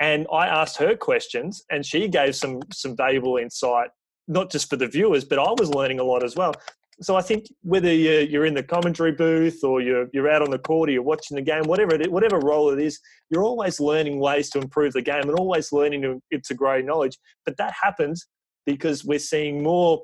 and 0.00 0.26
I 0.32 0.46
asked 0.46 0.78
her 0.78 0.96
questions, 0.96 1.62
and 1.70 1.84
she 1.84 2.08
gave 2.08 2.34
some 2.34 2.60
some 2.72 2.96
valuable 2.96 3.36
insight, 3.36 3.90
not 4.28 4.50
just 4.50 4.70
for 4.70 4.76
the 4.76 4.88
viewers, 4.88 5.24
but 5.24 5.38
I 5.38 5.52
was 5.58 5.70
learning 5.70 6.00
a 6.00 6.04
lot 6.04 6.24
as 6.24 6.36
well. 6.36 6.54
So 7.02 7.16
I 7.16 7.22
think 7.22 7.46
whether 7.62 7.92
you're 7.92 8.44
in 8.44 8.52
the 8.52 8.62
commentary 8.62 9.12
booth 9.12 9.64
or 9.64 9.80
you're 9.80 10.08
you're 10.12 10.30
out 10.30 10.42
on 10.42 10.50
the 10.50 10.58
court 10.58 10.90
or 10.90 10.92
you're 10.92 11.02
watching 11.02 11.34
the 11.34 11.42
game, 11.42 11.64
whatever 11.64 11.94
it 11.94 12.02
is, 12.02 12.08
whatever 12.08 12.38
role 12.38 12.70
it 12.70 12.80
is, 12.80 13.00
you're 13.30 13.44
always 13.44 13.80
learning 13.80 14.20
ways 14.20 14.50
to 14.50 14.58
improve 14.58 14.92
the 14.92 15.02
game 15.02 15.22
and 15.22 15.32
always 15.32 15.72
learning 15.72 16.02
to, 16.02 16.38
to 16.38 16.54
grow 16.54 16.80
knowledge. 16.80 17.16
But 17.46 17.56
that 17.56 17.72
happens 17.80 18.26
because 18.66 19.04
we're 19.04 19.18
seeing 19.18 19.62
more 19.62 20.02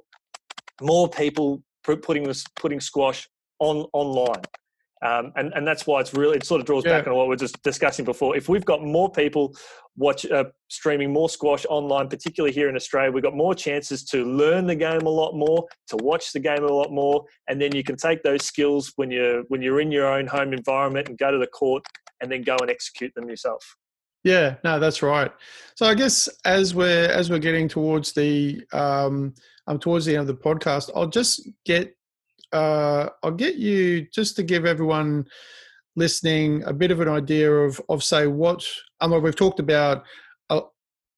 more 0.80 1.08
people 1.08 1.62
putting 1.84 2.32
putting 2.58 2.80
squash 2.80 3.28
on 3.58 3.86
online. 3.92 4.42
Um, 5.04 5.32
and, 5.36 5.52
and 5.54 5.66
that's 5.66 5.86
why 5.86 6.00
it's 6.00 6.14
really, 6.14 6.36
it 6.36 6.46
sort 6.46 6.60
of 6.60 6.66
draws 6.66 6.84
yeah. 6.84 6.98
back 6.98 7.06
on 7.06 7.14
what 7.14 7.28
we 7.28 7.34
are 7.34 7.38
just 7.38 7.62
discussing 7.62 8.04
before. 8.04 8.36
If 8.36 8.48
we've 8.48 8.64
got 8.64 8.82
more 8.82 9.10
people 9.10 9.54
watch 9.96 10.24
uh, 10.26 10.44
streaming 10.68 11.12
more 11.12 11.28
squash 11.28 11.66
online, 11.68 12.08
particularly 12.08 12.52
here 12.52 12.68
in 12.68 12.76
Australia, 12.76 13.12
we've 13.12 13.22
got 13.22 13.36
more 13.36 13.54
chances 13.54 14.04
to 14.04 14.24
learn 14.24 14.66
the 14.66 14.74
game 14.74 15.02
a 15.02 15.10
lot 15.10 15.34
more, 15.34 15.66
to 15.88 15.96
watch 15.98 16.32
the 16.32 16.40
game 16.40 16.64
a 16.64 16.72
lot 16.72 16.90
more, 16.90 17.24
and 17.48 17.60
then 17.60 17.74
you 17.74 17.84
can 17.84 17.96
take 17.96 18.22
those 18.22 18.44
skills 18.44 18.92
when 18.96 19.10
you're 19.10 19.42
when 19.48 19.60
you're 19.60 19.80
in 19.80 19.92
your 19.92 20.06
own 20.06 20.26
home 20.26 20.52
environment 20.52 21.08
and 21.08 21.18
go 21.18 21.30
to 21.30 21.38
the 21.38 21.46
court 21.46 21.84
and 22.20 22.30
then 22.30 22.42
go 22.42 22.56
and 22.60 22.70
execute 22.70 23.14
them 23.14 23.28
yourself. 23.28 23.76
Yeah, 24.24 24.56
no, 24.64 24.80
that's 24.80 25.02
right. 25.02 25.30
So 25.76 25.86
I 25.86 25.94
guess 25.94 26.28
as 26.44 26.74
we're 26.74 27.08
as 27.10 27.30
we're 27.30 27.38
getting 27.38 27.68
towards 27.68 28.12
the 28.12 28.62
um, 28.72 29.34
um 29.66 29.78
towards 29.78 30.04
the 30.04 30.16
end 30.16 30.22
of 30.22 30.26
the 30.26 30.42
podcast, 30.42 30.90
I'll 30.96 31.06
just 31.06 31.48
get 31.64 31.95
uh, 32.52 33.08
I'll 33.22 33.32
get 33.32 33.56
you 33.56 34.06
just 34.12 34.36
to 34.36 34.42
give 34.42 34.64
everyone 34.64 35.26
listening 35.96 36.62
a 36.64 36.72
bit 36.72 36.90
of 36.90 37.00
an 37.00 37.08
idea 37.08 37.50
of 37.50 37.80
of 37.88 38.04
say 38.04 38.26
what 38.26 38.66
I 39.00 39.06
mean, 39.06 39.22
we've 39.22 39.36
talked 39.36 39.60
about 39.60 40.04
uh, 40.50 40.62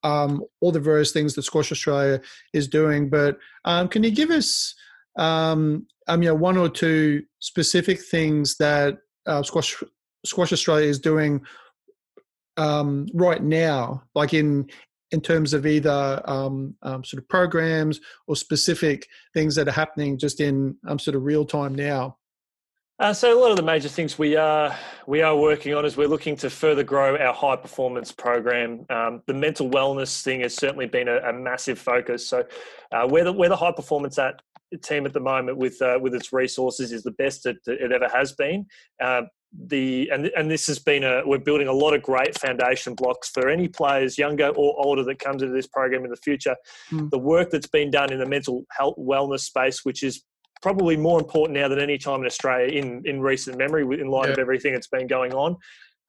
um, 0.05 0.45
all 0.61 0.73
the 0.73 0.81
various 0.81 1.13
things 1.13 1.35
that 1.35 1.43
Squash 1.43 1.73
Australia 1.73 2.21
is 2.53 2.69
doing, 2.69 3.11
but 3.11 3.39
um, 3.65 3.89
can 3.89 4.03
you 4.03 4.11
give 4.11 4.31
us 4.31 4.75
um, 5.19 5.87
um, 6.09 6.23
you 6.23 6.29
know, 6.29 6.35
one 6.35 6.57
or 6.57 6.69
two 6.69 7.23
specific 7.41 8.01
things 8.01 8.57
that 8.57 8.99
uh, 9.27 9.43
Squash 9.43 9.83
Squash 10.25 10.53
Australia 10.53 10.87
is 10.87 10.99
doing 10.99 11.43
um, 12.57 13.07
right 13.15 13.43
now, 13.43 14.03
like 14.15 14.35
in 14.35 14.69
in 15.11 15.21
terms 15.21 15.55
of 15.55 15.67
either 15.67 16.23
um, 16.27 16.75
um, 16.83 17.05
sort 17.05 17.23
of 17.23 17.29
programs 17.29 18.01
or 18.27 18.37
specific 18.37 19.07
things 19.35 19.55
that 19.55 19.69
are 19.69 19.73
happening 19.73 20.19
just 20.19 20.41
in 20.41 20.77
um, 20.87 20.99
sort 20.99 21.15
of 21.15 21.25
real 21.25 21.45
time 21.45 21.75
now? 21.75 22.17
Uh, 23.01 23.13
so 23.13 23.33
a 23.33 23.39
lot 23.41 23.53
of 23.53 23.57
the 23.57 23.63
major 23.63 23.89
things 23.89 24.19
we 24.19 24.35
are 24.35 24.75
we 25.07 25.23
are 25.23 25.37
working 25.37 25.73
on 25.73 25.85
is 25.85 25.97
we're 25.97 26.09
looking 26.09 26.35
to 26.35 26.51
further 26.51 26.83
grow 26.83 27.17
our 27.17 27.33
high 27.33 27.55
performance 27.55 28.11
program. 28.11 28.85
Um, 28.91 29.23
the 29.29 29.35
mental 29.35 29.71
wellness 29.71 30.21
thing 30.21 30.41
has 30.41 30.53
certainly 30.55 30.87
been 30.87 31.07
a, 31.07 31.19
a 31.19 31.33
massive 31.33 31.79
focus. 31.79 32.27
So 32.27 32.45
uh, 32.91 33.07
where 33.07 33.23
the 33.23 33.33
where 33.33 33.49
the 33.49 33.57
high 33.57 33.71
performance 33.71 34.19
at 34.19 34.43
team 34.83 35.07
at 35.07 35.13
the 35.13 35.21
moment 35.21 35.57
with 35.59 35.81
uh, 35.81 35.99
with 36.01 36.13
its 36.13 36.33
resources 36.33 36.91
is 36.93 37.05
the 37.05 37.13
best 37.13 37.47
it, 37.47 37.59
it 37.67 37.93
ever 37.93 38.09
has 38.09 38.33
been. 38.33 38.67
Uh, 39.01 39.23
the 39.67 40.11
and 40.13 40.27
and 40.37 40.51
this 40.51 40.67
has 40.67 40.79
been 40.79 41.03
a 41.05 41.23
we're 41.25 41.39
building 41.39 41.69
a 41.69 41.73
lot 41.73 41.95
of 41.95 42.03
great 42.03 42.39
foundation 42.39 42.95
blocks 42.95 43.31
for 43.31 43.49
any 43.49 43.67
players 43.67 44.19
younger 44.19 44.49
or 44.49 44.75
older 44.85 45.03
that 45.03 45.19
comes 45.19 45.43
into 45.43 45.55
this 45.55 45.67
program 45.67 46.05
in 46.05 46.11
the 46.11 46.17
future 46.17 46.55
mm. 46.91 47.09
the 47.11 47.19
work 47.19 47.51
that's 47.51 47.67
been 47.67 47.91
done 47.91 48.13
in 48.13 48.19
the 48.19 48.27
mental 48.27 48.65
health 48.71 48.95
wellness 48.99 49.41
space 49.41 49.85
which 49.85 50.03
is 50.03 50.23
probably 50.61 50.99
more 50.99 51.19
important 51.19 51.59
now 51.59 51.67
than 51.67 51.79
any 51.79 51.97
time 51.97 52.21
in 52.21 52.27
australia 52.27 52.67
in 52.79 53.01
in 53.07 53.21
recent 53.21 53.57
memory 53.57 53.83
in 53.99 54.09
light 54.09 54.27
yeah. 54.27 54.33
of 54.33 54.39
everything 54.39 54.75
that's 54.75 54.89
been 54.89 55.07
going 55.07 55.33
on 55.33 55.57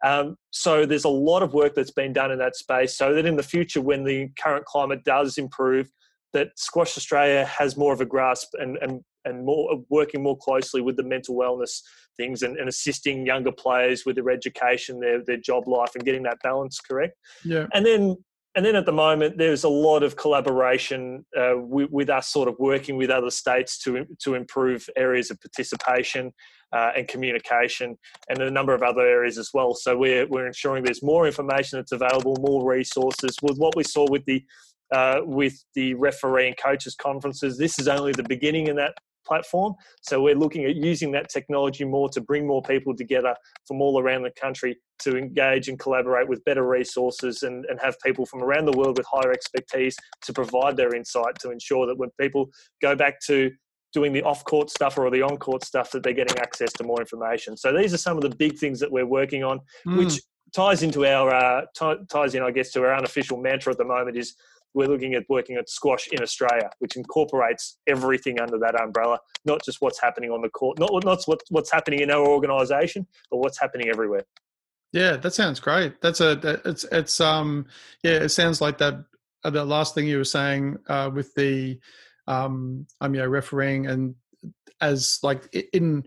Um, 0.04 0.38
so 0.52 0.86
there's 0.86 1.06
a 1.06 1.10
lot 1.10 1.44
of 1.44 1.54
work 1.54 1.76
that's 1.76 1.92
been 1.92 2.14
done 2.14 2.32
in 2.32 2.40
that 2.40 2.56
space, 2.56 2.98
so 2.98 3.14
that 3.14 3.26
in 3.26 3.36
the 3.36 3.44
future, 3.44 3.82
when 3.82 4.04
the 4.04 4.30
current 4.42 4.66
climate 4.66 5.04
does 5.04 5.38
improve, 5.38 5.90
that 6.32 6.50
Squash 6.56 6.98
Australia 6.98 7.46
has 7.46 7.76
more 7.76 7.94
of 7.94 8.02
a 8.02 8.06
grasp 8.06 8.50
and 8.54 8.78
and 8.82 9.02
and 9.26 9.46
more 9.46 9.84
working 9.90 10.24
more 10.24 10.38
closely 10.38 10.82
with 10.82 10.98
the 10.98 11.04
mental 11.04 11.36
wellness 11.36 11.82
things 12.18 12.44
and, 12.44 12.58
and 12.58 12.68
assisting 12.68 13.26
younger 13.26 13.52
players 13.52 14.06
with 14.06 14.16
their 14.16 14.30
education, 14.30 15.00
their 15.00 15.24
their 15.24 15.38
job 15.38 15.68
life, 15.68 15.92
and 15.96 16.04
getting 16.04 16.24
that 16.24 16.38
balance 16.44 16.80
correct. 16.80 17.18
Yeah. 17.44 17.68
And 17.74 17.86
then 17.86 18.18
and 18.56 18.66
then 18.66 18.76
at 18.76 18.86
the 18.86 18.92
moment, 18.92 19.38
there's 19.38 19.64
a 19.64 19.70
lot 19.70 20.02
of 20.02 20.16
collaboration 20.16 21.24
uh, 21.38 21.54
with, 21.56 21.92
with, 21.92 22.10
us, 22.10 22.30
sort 22.30 22.50
of 22.50 22.56
working 22.58 22.98
with 22.98 23.10
other 23.10 23.30
states 23.30 23.78
to 23.84 24.06
to 24.20 24.36
improve 24.36 24.90
areas 24.96 25.32
of 25.32 25.40
participation 25.40 26.34
uh, 26.74 26.92
and 26.98 27.08
communication, 27.08 27.98
and 28.28 28.40
a 28.42 28.52
number 28.52 28.74
of 28.74 28.82
other 28.84 29.02
areas 29.02 29.38
as 29.38 29.52
well. 29.54 29.74
So 29.76 29.98
we're 29.98 30.28
we're 30.28 30.48
ensuring 30.48 30.84
there's 30.84 31.04
more 31.04 31.26
information 31.26 31.80
that's 31.80 31.92
available, 31.92 32.36
more 32.40 32.70
resources. 32.70 33.38
With 33.42 33.58
what 33.58 33.76
we 33.76 33.84
saw 33.84 34.08
with 34.10 34.26
the 34.26 34.44
uh, 34.92 35.22
with 35.24 35.64
the 35.76 35.94
referee 35.94 36.48
and 36.48 36.58
coaches 36.58 36.96
conferences, 36.96 37.58
this 37.58 37.78
is 37.80 37.88
only 37.88 38.12
the 38.14 38.24
beginning 38.24 38.68
in 38.68 38.76
that 38.78 38.96
platform. 39.30 39.74
So 40.02 40.22
we're 40.22 40.36
looking 40.36 40.66
at 40.66 40.76
using 40.76 41.12
that 41.14 41.30
technology 41.30 41.86
more 41.86 42.10
to 42.10 42.22
bring 42.22 42.46
more 42.46 42.62
people 42.62 42.94
together 42.96 43.36
from 43.68 43.82
all 43.82 44.02
around 44.02 44.24
the 44.24 44.32
country 44.32 44.78
to 45.04 45.18
engage 45.18 45.70
and 45.70 45.80
collaborate 45.80 46.28
with 46.28 46.44
better 46.44 46.68
resources 46.68 47.44
and, 47.44 47.66
and 47.70 47.80
have 47.82 47.96
people 48.06 48.26
from 48.26 48.42
around 48.44 48.66
the 48.66 48.78
world 48.78 48.98
with 48.98 49.08
higher 49.10 49.32
expertise 49.32 49.96
to 50.24 50.34
provide 50.34 50.76
their 50.76 50.94
insight 50.94 51.36
to 51.40 51.52
ensure 51.52 51.86
that 51.88 51.98
when 51.98 52.10
people 52.20 52.50
go 52.82 52.96
back 52.96 53.22
to 53.28 53.52
doing 53.94 54.14
the 54.14 54.24
off-court 54.24 54.70
stuff 54.70 54.98
or 54.98 55.10
the 55.10 55.22
on-court 55.22 55.64
stuff 55.64 55.90
that 55.92 56.04
they're 56.04 56.14
getting 56.14 56.38
access 56.40 56.72
to 56.74 56.84
more 56.84 57.00
information. 57.00 57.58
So 57.58 57.76
these 57.76 57.94
are 57.94 57.98
some 57.98 58.18
of 58.18 58.24
the 58.24 58.36
big 58.36 58.58
things 58.58 58.80
that 58.82 58.92
we're 58.92 59.06
working 59.06 59.44
on, 59.44 59.62
mm. 59.88 59.98
which 59.98 60.22
ties 60.54 60.84
into 60.84 61.06
our 61.06 61.34
uh, 61.34 61.62
t- 61.76 62.04
ties 62.10 62.36
in, 62.36 62.44
I 62.44 62.52
guess, 62.52 62.72
to 62.72 62.82
our 62.82 62.96
unofficial 62.96 63.38
mantra 63.38 63.72
at 63.72 63.78
the 63.78 63.86
moment 63.86 64.18
is 64.18 64.36
we're 64.74 64.88
looking 64.88 65.14
at 65.16 65.24
working 65.30 65.56
at 65.58 65.70
squash 65.70 66.08
in 66.12 66.22
Australia, 66.22 66.70
which 66.80 66.96
incorporates 66.96 67.78
everything 67.88 68.40
under 68.40 68.58
that 68.60 68.80
umbrella, 68.80 69.20
not 69.46 69.64
just 69.64 69.82
what's 69.82 70.00
happening 70.00 70.32
on 70.32 70.42
the 70.42 70.50
court, 70.50 70.80
not 70.80 70.92
not 71.04 71.24
what, 71.26 71.42
what's 71.50 71.72
happening 71.72 72.02
in 72.02 72.12
our 72.12 72.26
organisation, 72.26 73.08
but 73.32 73.38
what's 73.38 73.60
happening 73.60 73.90
everywhere. 73.90 74.24
Yeah, 74.92 75.18
that 75.18 75.34
sounds 75.34 75.60
great. 75.60 76.02
That's 76.02 76.22
a 76.22 76.62
it's 76.66 76.86
it's 76.92 77.20
um 77.22 77.66
yeah, 78.04 78.14
it 78.14 78.30
sounds 78.30 78.62
like 78.62 78.78
that 78.80 79.06
uh, 79.44 79.50
the 79.50 79.64
last 79.64 79.96
thing 79.96 80.08
you 80.08 80.18
were 80.18 80.24
saying 80.24 80.78
uh, 80.88 81.10
with 81.14 81.34
the 81.36 81.80
um 82.28 82.86
I'm 83.02 83.14
you 83.14 83.22
know 83.22 83.28
refereeing 83.28 83.88
and 83.88 84.16
as 84.82 85.20
like 85.24 85.54
in 85.74 86.06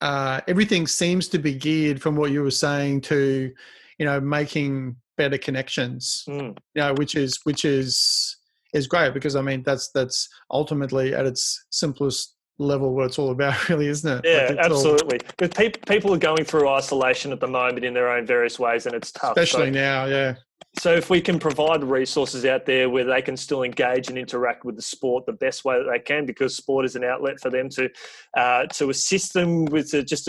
uh 0.00 0.40
everything 0.46 0.86
seems 0.86 1.28
to 1.28 1.38
be 1.38 1.54
geared 1.54 2.00
from 2.00 2.16
what 2.16 2.30
you 2.30 2.42
were 2.42 2.50
saying 2.50 3.00
to 3.00 3.52
you 3.98 4.06
know 4.06 4.20
making 4.20 4.96
better 5.18 5.36
connections. 5.36 6.24
Mm. 6.26 6.56
you 6.74 6.82
know 6.82 6.94
which 6.94 7.14
is 7.14 7.38
which 7.44 7.64
is 7.64 8.36
is 8.72 8.86
great 8.86 9.12
because 9.14 9.34
i 9.36 9.40
mean 9.40 9.62
that's 9.62 9.90
that's 9.90 10.28
ultimately 10.50 11.14
at 11.14 11.26
its 11.26 11.66
simplest 11.70 12.34
level 12.58 12.94
what 12.94 13.06
it's 13.06 13.18
all 13.18 13.30
about 13.30 13.68
really 13.68 13.86
isn't 13.86 14.18
it? 14.18 14.24
Yeah 14.24 14.48
like 14.48 14.64
absolutely. 14.64 15.18
All... 15.20 15.32
because 15.36 15.56
people 15.56 15.80
people 15.86 16.14
are 16.14 16.18
going 16.18 16.44
through 16.44 16.68
isolation 16.68 17.32
at 17.32 17.40
the 17.40 17.46
moment 17.46 17.84
in 17.84 17.94
their 17.94 18.10
own 18.10 18.26
various 18.26 18.58
ways 18.58 18.86
and 18.86 18.94
it's 18.94 19.12
tough 19.12 19.36
especially 19.36 19.66
so, 19.66 19.70
now 19.70 20.06
yeah 20.06 20.34
so 20.78 20.94
if 20.94 21.10
we 21.10 21.20
can 21.20 21.38
provide 21.38 21.82
resources 21.82 22.44
out 22.44 22.64
there 22.64 22.88
where 22.88 23.04
they 23.04 23.20
can 23.20 23.36
still 23.36 23.62
engage 23.62 24.08
and 24.08 24.16
interact 24.16 24.64
with 24.64 24.76
the 24.76 24.82
sport 24.82 25.26
the 25.26 25.32
best 25.32 25.64
way 25.64 25.76
that 25.76 25.90
they 25.90 25.98
can, 25.98 26.24
because 26.24 26.56
sport 26.56 26.84
is 26.84 26.96
an 26.96 27.04
outlet 27.04 27.40
for 27.40 27.50
them 27.50 27.68
to 27.70 27.90
uh, 28.36 28.66
to 28.66 28.90
assist 28.90 29.32
them 29.32 29.64
with 29.66 29.90
just 30.06 30.28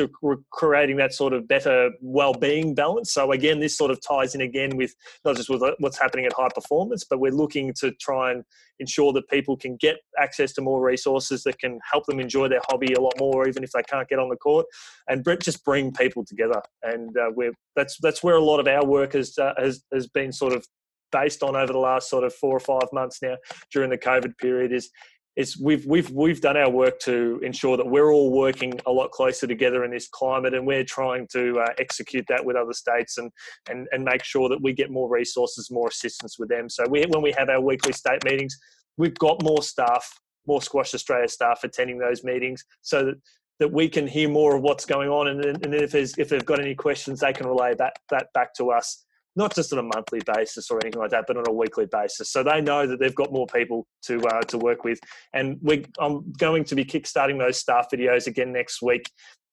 creating 0.51 0.97
that 0.97 1.13
sort 1.13 1.33
of 1.33 1.47
better 1.47 1.91
well-being 2.01 2.73
balance. 2.73 3.13
So 3.13 3.31
again, 3.31 3.59
this 3.59 3.77
sort 3.77 3.91
of 3.91 3.99
ties 4.01 4.35
in 4.35 4.41
again 4.41 4.75
with 4.75 4.95
not 5.23 5.35
just 5.35 5.49
with 5.49 5.61
uh, 5.61 5.75
what's 5.79 5.99
happening 5.99 6.25
at 6.25 6.33
high 6.33 6.49
performance, 6.53 7.05
but 7.09 7.19
we're 7.19 7.31
looking 7.31 7.73
to 7.79 7.91
try 7.91 8.31
and 8.31 8.43
ensure 8.79 9.11
that 9.13 9.27
people 9.29 9.57
can 9.57 9.75
get 9.75 9.97
access 10.17 10.53
to 10.53 10.61
more 10.61 10.81
resources 10.81 11.43
that 11.43 11.59
can 11.59 11.79
help 11.91 12.05
them 12.05 12.19
enjoy 12.19 12.47
their 12.47 12.61
hobby 12.69 12.93
a 12.93 13.01
lot 13.01 13.13
more, 13.19 13.47
even 13.47 13.63
if 13.63 13.71
they 13.71 13.83
can't 13.83 14.07
get 14.07 14.19
on 14.19 14.29
the 14.29 14.35
court, 14.37 14.65
and 15.07 15.25
just 15.41 15.63
bring 15.63 15.91
people 15.91 16.23
together. 16.25 16.61
And 16.83 17.15
uh, 17.17 17.31
we're 17.35 17.53
that's 17.75 17.97
that's 18.01 18.23
where 18.23 18.35
a 18.35 18.43
lot 18.43 18.59
of 18.59 18.67
our 18.67 18.85
work 18.85 19.13
has 19.13 19.37
uh, 19.37 19.53
has 19.57 19.83
has 19.93 20.07
been 20.07 20.31
sort 20.39 20.53
of 20.53 20.65
based 21.11 21.43
on 21.43 21.55
over 21.55 21.73
the 21.73 21.79
last 21.79 22.09
sort 22.09 22.23
of 22.23 22.33
four 22.33 22.55
or 22.55 22.59
five 22.59 22.87
months 22.93 23.19
now 23.21 23.35
during 23.71 23.89
the 23.89 23.97
COVID 23.97 24.37
period 24.37 24.71
is 24.71 24.89
is 25.35 25.57
we've 25.57 25.85
we've 25.85 26.09
we've 26.11 26.41
done 26.41 26.57
our 26.57 26.69
work 26.69 26.99
to 26.99 27.39
ensure 27.43 27.77
that 27.77 27.87
we're 27.87 28.11
all 28.11 28.31
working 28.31 28.77
a 28.85 28.91
lot 28.91 29.09
closer 29.11 29.47
together 29.47 29.85
in 29.85 29.91
this 29.91 30.09
climate, 30.09 30.53
and 30.53 30.67
we're 30.67 30.83
trying 30.83 31.27
to 31.31 31.57
uh, 31.59 31.69
execute 31.77 32.25
that 32.27 32.43
with 32.43 32.57
other 32.57 32.73
states 32.73 33.17
and 33.17 33.31
and 33.69 33.87
and 33.91 34.03
make 34.03 34.23
sure 34.23 34.49
that 34.49 34.61
we 34.61 34.73
get 34.73 34.91
more 34.91 35.09
resources, 35.09 35.71
more 35.71 35.87
assistance 35.87 36.37
with 36.37 36.49
them. 36.49 36.67
So 36.69 36.83
we, 36.89 37.05
when 37.07 37.21
we 37.21 37.33
have 37.37 37.47
our 37.47 37.61
weekly 37.61 37.93
state 37.93 38.23
meetings, 38.25 38.57
we've 38.97 39.15
got 39.15 39.41
more 39.41 39.63
staff, 39.63 40.05
more 40.45 40.61
Squash 40.61 40.93
Australia 40.93 41.29
staff 41.29 41.63
attending 41.63 41.99
those 41.99 42.23
meetings, 42.23 42.65
so 42.81 43.05
that 43.05 43.15
that 43.59 43.71
we 43.71 43.87
can 43.87 44.07
hear 44.07 44.27
more 44.27 44.57
of 44.57 44.61
what's 44.61 44.85
going 44.85 45.09
on, 45.09 45.27
and, 45.29 45.45
and 45.45 45.73
if 45.73 45.95
if 45.95 46.27
they've 46.27 46.45
got 46.45 46.59
any 46.59 46.75
questions, 46.75 47.21
they 47.21 47.31
can 47.31 47.47
relay 47.47 47.75
that 47.75 47.93
that 48.09 48.27
back 48.33 48.53
to 48.55 48.71
us 48.71 49.05
not 49.39 49.55
just 49.55 49.71
on 49.71 49.79
a 49.79 49.83
monthly 49.83 50.19
basis 50.35 50.69
or 50.69 50.79
anything 50.83 50.99
like 50.99 51.11
that, 51.11 51.23
but 51.25 51.37
on 51.37 51.45
a 51.47 51.51
weekly 51.51 51.85
basis. 51.85 52.29
So 52.29 52.43
they 52.43 52.59
know 52.59 52.85
that 52.85 52.99
they've 52.99 53.15
got 53.15 53.31
more 53.31 53.47
people 53.47 53.87
to 54.03 54.21
uh, 54.27 54.41
to 54.41 54.57
work 54.57 54.83
with. 54.83 54.99
And 55.33 55.57
we, 55.61 55.85
I'm 55.97 56.31
going 56.33 56.65
to 56.65 56.75
be 56.75 56.85
kickstarting 56.85 57.39
those 57.39 57.57
staff 57.57 57.87
videos 57.91 58.27
again 58.27 58.51
next 58.51 58.81
week, 58.81 59.09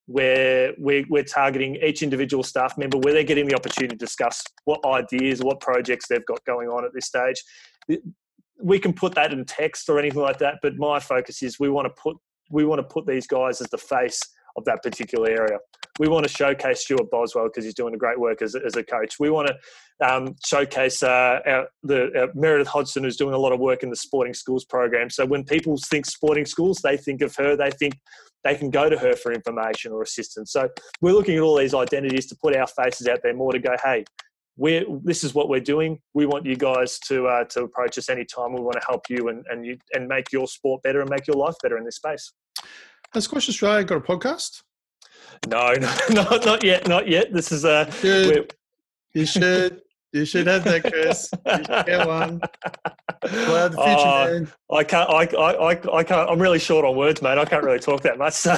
where 0.07 0.75
we're, 0.77 1.05
we're 1.09 1.23
targeting 1.23 1.77
each 1.77 2.03
individual 2.03 2.43
staff 2.43 2.77
member, 2.77 2.99
where 2.99 3.15
they're 3.15 3.23
getting 3.23 3.47
the 3.47 3.55
opportunity 3.55 3.95
to 3.95 4.05
discuss 4.05 4.43
what 4.65 4.85
ideas, 4.85 5.41
what 5.41 5.61
projects 5.61 6.09
they've 6.09 6.27
got 6.27 6.45
going 6.45 6.69
on 6.69 6.85
at 6.85 6.91
this 6.93 7.07
stage. 7.07 7.43
We 8.61 8.79
can 8.79 8.93
put 8.93 9.15
that 9.15 9.33
in 9.33 9.45
text 9.45 9.89
or 9.89 9.99
anything 9.99 10.21
like 10.21 10.39
that, 10.39 10.57
but 10.63 10.77
my 10.77 10.99
focus 10.99 11.43
is 11.43 11.61
we 11.61 11.71
want 11.71 11.87
to 11.87 12.03
put 12.03 12.17
we 12.51 12.65
want 12.65 12.79
to 12.79 12.87
put 12.87 13.07
these 13.07 13.27
guys 13.27 13.61
as 13.61 13.69
the 13.71 13.79
face 13.79 14.21
of 14.57 14.65
that 14.65 14.83
particular 14.83 15.29
area. 15.29 15.59
We 15.99 16.09
want 16.09 16.25
to 16.25 16.31
showcase 16.31 16.83
Stewart 16.83 17.11
Boswell 17.11 17.45
because 17.45 17.65
he's 17.65 17.75
doing 17.75 17.95
a 17.95 17.97
great 17.97 18.19
work 18.19 18.43
as, 18.43 18.55
as 18.55 18.77
a 18.77 18.83
coach. 18.83 19.17
We 19.19 19.31
want 19.31 19.49
to 19.49 20.07
um, 20.07 20.35
showcase 20.45 21.03
uh, 21.03 21.41
our, 21.47 21.69
the 21.83 22.31
Meredith 22.35 22.69
Hodgson, 22.69 23.05
who's 23.05 23.17
doing 23.17 23.35
a 23.35 23.39
lot 23.39 23.53
of 23.53 23.61
work 23.61 23.83
in 23.83 23.91
the 23.91 23.97
sporting 23.97 24.35
schools 24.35 24.65
program. 24.65 25.09
So 25.09 25.25
when 25.25 25.45
people 25.45 25.79
think 25.91 26.05
sporting 26.07 26.45
schools, 26.45 26.81
they 26.83 26.97
think 26.97 27.23
of 27.23 27.35
her. 27.37 27.57
They 27.57 27.71
think 27.71 27.99
they 28.45 28.55
can 28.55 28.71
go 28.71 28.91
to 28.91 28.99
her 28.99 29.17
for 29.17 29.33
information 29.33 29.93
or 29.93 30.03
assistance. 30.03 30.53
So 30.53 30.69
we're 31.01 31.15
looking 31.15 31.37
at 31.37 31.43
all 31.43 31.57
these 31.57 31.75
identities 31.75 32.27
to 32.27 32.37
put 32.37 32.55
our 32.55 32.67
faces 32.67 33.09
out 33.09 33.21
there 33.23 33.35
more 33.35 33.53
to 33.53 33.59
go, 33.59 33.75
hey, 33.83 34.05
we're, 34.59 34.85
this 35.03 35.25
is 35.25 35.35
what 35.35 35.49
we're 35.49 35.61
doing. 35.61 35.99
We 36.15 36.27
want 36.27 36.47
you 36.47 36.57
guys 36.57 36.99
to 37.01 37.27
uh, 37.27 37.45
to 37.45 37.65
approach 37.65 37.99
us 37.99 38.09
anytime. 38.09 38.55
We 38.55 38.61
want 38.61 38.81
to 38.81 38.87
help 38.87 39.03
you 39.11 39.29
and 39.29 39.45
and 39.51 39.67
you 39.67 39.77
and 39.93 40.09
make 40.09 40.33
your 40.33 40.47
sport 40.47 40.83
better 40.83 41.01
and 41.01 41.11
make 41.11 41.27
your 41.27 41.37
life 41.37 41.55
better 41.63 41.77
in 41.77 41.85
this 41.85 41.97
space. 41.97 42.33
Has 43.15 43.25
Squash 43.25 43.49
Australia 43.49 43.85
got 43.85 43.99
a 43.99 44.01
podcast? 44.01 44.63
No, 45.49 45.73
no, 45.81 45.95
not 46.11 46.45
not 46.45 46.65
yet, 46.65 46.89
not 46.89 47.09
yet. 47.09 47.33
This 47.33 47.53
is 47.53 47.65
a. 47.65 47.89
Uh, 48.03 48.43
you 49.15 49.27
should. 49.27 49.83
You 50.13 50.25
should 50.25 50.47
have 50.47 50.65
that, 50.65 50.83
Chris. 50.83 51.29
You 51.47 51.57
should 51.57 51.87
get 51.87 52.07
one. 52.07 52.41
Well, 53.23 53.69
the 53.69 53.77
future, 53.77 54.55
oh, 54.71 54.77
I 54.77 54.85
can't. 54.85 55.11
I, 55.11 55.25
I, 55.37 55.97
I 55.97 56.05
can't. 56.05 56.31
I'm 56.31 56.41
really 56.41 56.59
short 56.59 56.85
on 56.87 56.97
words, 56.97 57.21
mate. 57.21 57.37
I 57.37 57.45
can't 57.45 57.63
really 57.63 57.81
talk 57.81 58.03
that 58.03 58.17
much. 58.17 58.33
So. 58.35 58.57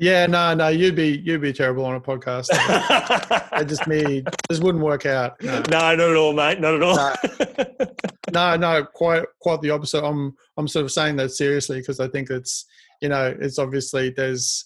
yeah, 0.00 0.26
no, 0.26 0.54
no. 0.54 0.68
You'd 0.68 0.94
be 0.94 1.18
you'd 1.24 1.40
be 1.40 1.52
terrible 1.52 1.84
on 1.84 1.96
a 1.96 2.00
podcast. 2.00 2.48
I 2.52 3.64
just 3.64 3.86
me. 3.88 4.22
This 4.48 4.60
wouldn't 4.60 4.84
work 4.84 5.06
out. 5.06 5.42
No. 5.42 5.58
no, 5.70 5.78
not 5.78 6.00
at 6.00 6.16
all, 6.16 6.32
mate. 6.32 6.60
Not 6.60 6.74
at 6.74 6.82
all. 6.82 6.96
No, 8.32 8.56
no, 8.56 8.56
no 8.56 8.84
quite 8.84 9.24
quite 9.40 9.60
the 9.62 9.70
opposite. 9.70 10.04
I'm 10.04 10.36
I'm 10.56 10.68
sort 10.68 10.84
of 10.84 10.92
saying 10.92 11.16
that 11.16 11.30
seriously 11.30 11.80
because 11.80 11.98
I 11.98 12.08
think 12.08 12.30
it's 12.30 12.66
you 13.00 13.08
know 13.08 13.34
it's 13.40 13.58
obviously 13.58 14.10
there's 14.10 14.64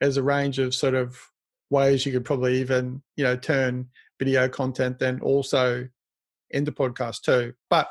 there's 0.00 0.16
a 0.16 0.22
range 0.22 0.58
of 0.58 0.74
sort 0.74 0.94
of 0.94 1.16
ways 1.70 2.04
you 2.04 2.12
could 2.12 2.24
probably 2.24 2.60
even 2.60 3.02
you 3.16 3.24
know 3.24 3.36
turn 3.36 3.88
video 4.18 4.48
content 4.48 4.98
then 4.98 5.20
also 5.20 5.88
into 6.50 6.70
podcast 6.70 7.22
too. 7.22 7.52
But 7.70 7.88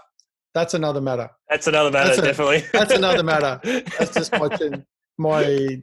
that's 0.54 0.74
another 0.74 1.02
matter. 1.02 1.30
That's 1.50 1.68
another 1.68 1.92
matter, 1.92 2.10
that's 2.10 2.20
a, 2.20 2.22
definitely. 2.22 2.64
That's 2.72 2.94
another 2.94 3.24
matter. 3.24 3.60
That's 3.64 4.14
just 4.14 4.32
my 4.34 4.50
my 5.18 5.80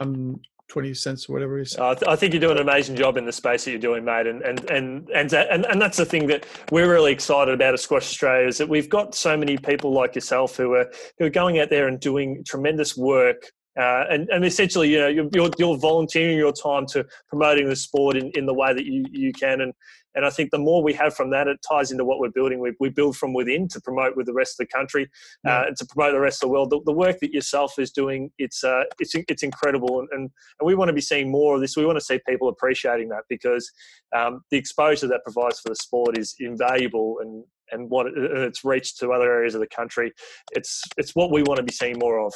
um 0.00 0.40
20 0.68 0.94
cents 0.94 1.28
or 1.28 1.32
whatever 1.32 1.58
it 1.58 1.62
is. 1.62 1.76
Uh, 1.76 1.94
I 2.06 2.16
think 2.16 2.34
you're 2.34 2.40
doing 2.40 2.56
an 2.56 2.62
amazing 2.62 2.94
job 2.96 3.16
in 3.16 3.24
the 3.24 3.32
space 3.32 3.64
that 3.64 3.70
you're 3.70 3.80
doing, 3.80 4.04
mate. 4.04 4.26
And, 4.26 4.42
and, 4.42 4.70
and, 4.70 5.10
and, 5.10 5.32
and, 5.32 5.66
and 5.66 5.80
that's 5.80 5.96
the 5.96 6.04
thing 6.04 6.26
that 6.28 6.46
we're 6.70 6.90
really 6.90 7.12
excited 7.12 7.52
about 7.52 7.74
at 7.74 7.80
Squash 7.80 8.02
Australia 8.02 8.46
is 8.46 8.58
that 8.58 8.68
we've 8.68 8.88
got 8.88 9.14
so 9.14 9.36
many 9.36 9.56
people 9.56 9.92
like 9.92 10.14
yourself 10.14 10.56
who 10.56 10.74
are, 10.74 10.90
who 11.18 11.26
are 11.26 11.30
going 11.30 11.58
out 11.58 11.70
there 11.70 11.88
and 11.88 11.98
doing 12.00 12.44
tremendous 12.44 12.96
work 12.96 13.50
uh, 13.78 14.04
and, 14.10 14.28
and 14.30 14.44
essentially, 14.44 14.90
you 14.90 14.98
know, 14.98 15.06
you're, 15.06 15.50
you're 15.56 15.78
volunteering 15.78 16.36
your 16.36 16.52
time 16.52 16.84
to 16.86 17.06
promoting 17.28 17.68
the 17.68 17.76
sport 17.76 18.16
in, 18.16 18.30
in 18.34 18.44
the 18.44 18.54
way 18.54 18.74
that 18.74 18.84
you, 18.84 19.04
you 19.12 19.32
can. 19.32 19.60
And, 19.60 19.72
and 20.16 20.26
I 20.26 20.30
think 20.30 20.50
the 20.50 20.58
more 20.58 20.82
we 20.82 20.92
have 20.94 21.14
from 21.14 21.30
that, 21.30 21.46
it 21.46 21.58
ties 21.68 21.92
into 21.92 22.04
what 22.04 22.18
we're 22.18 22.30
building. 22.30 22.58
We, 22.58 22.72
we 22.80 22.88
build 22.88 23.16
from 23.16 23.34
within 23.34 23.68
to 23.68 23.80
promote 23.80 24.16
with 24.16 24.26
the 24.26 24.32
rest 24.32 24.58
of 24.58 24.66
the 24.66 24.76
country 24.76 25.08
uh, 25.46 25.66
and 25.68 25.76
to 25.76 25.86
promote 25.86 26.12
the 26.12 26.20
rest 26.20 26.42
of 26.42 26.48
the 26.48 26.52
world. 26.52 26.70
The, 26.70 26.80
the 26.86 26.92
work 26.92 27.20
that 27.20 27.32
yourself 27.32 27.78
is 27.78 27.92
doing, 27.92 28.32
it's, 28.36 28.64
uh, 28.64 28.82
it's, 28.98 29.14
it's 29.14 29.44
incredible. 29.44 30.00
And, 30.00 30.08
and, 30.10 30.30
and, 30.58 30.66
we 30.66 30.74
want 30.74 30.88
to 30.88 30.92
be 30.92 31.00
seeing 31.00 31.30
more 31.30 31.54
of 31.54 31.60
this. 31.60 31.76
We 31.76 31.86
want 31.86 31.98
to 31.98 32.04
see 32.04 32.18
people 32.28 32.48
appreciating 32.48 33.10
that 33.10 33.24
because 33.28 33.70
um, 34.16 34.42
the 34.50 34.58
exposure 34.58 35.06
that 35.06 35.22
provides 35.22 35.60
for 35.60 35.68
the 35.68 35.76
sport 35.76 36.18
is 36.18 36.34
invaluable 36.40 37.18
and, 37.20 37.44
and 37.70 37.88
what 37.88 38.06
it, 38.06 38.14
it's 38.16 38.64
reached 38.64 38.98
to 38.98 39.12
other 39.12 39.32
areas 39.32 39.54
of 39.54 39.60
the 39.60 39.68
country. 39.68 40.12
It's, 40.50 40.82
it's 40.96 41.14
what 41.14 41.30
we 41.30 41.44
want 41.44 41.58
to 41.58 41.62
be 41.62 41.72
seeing 41.72 41.96
more 41.96 42.18
of. 42.18 42.34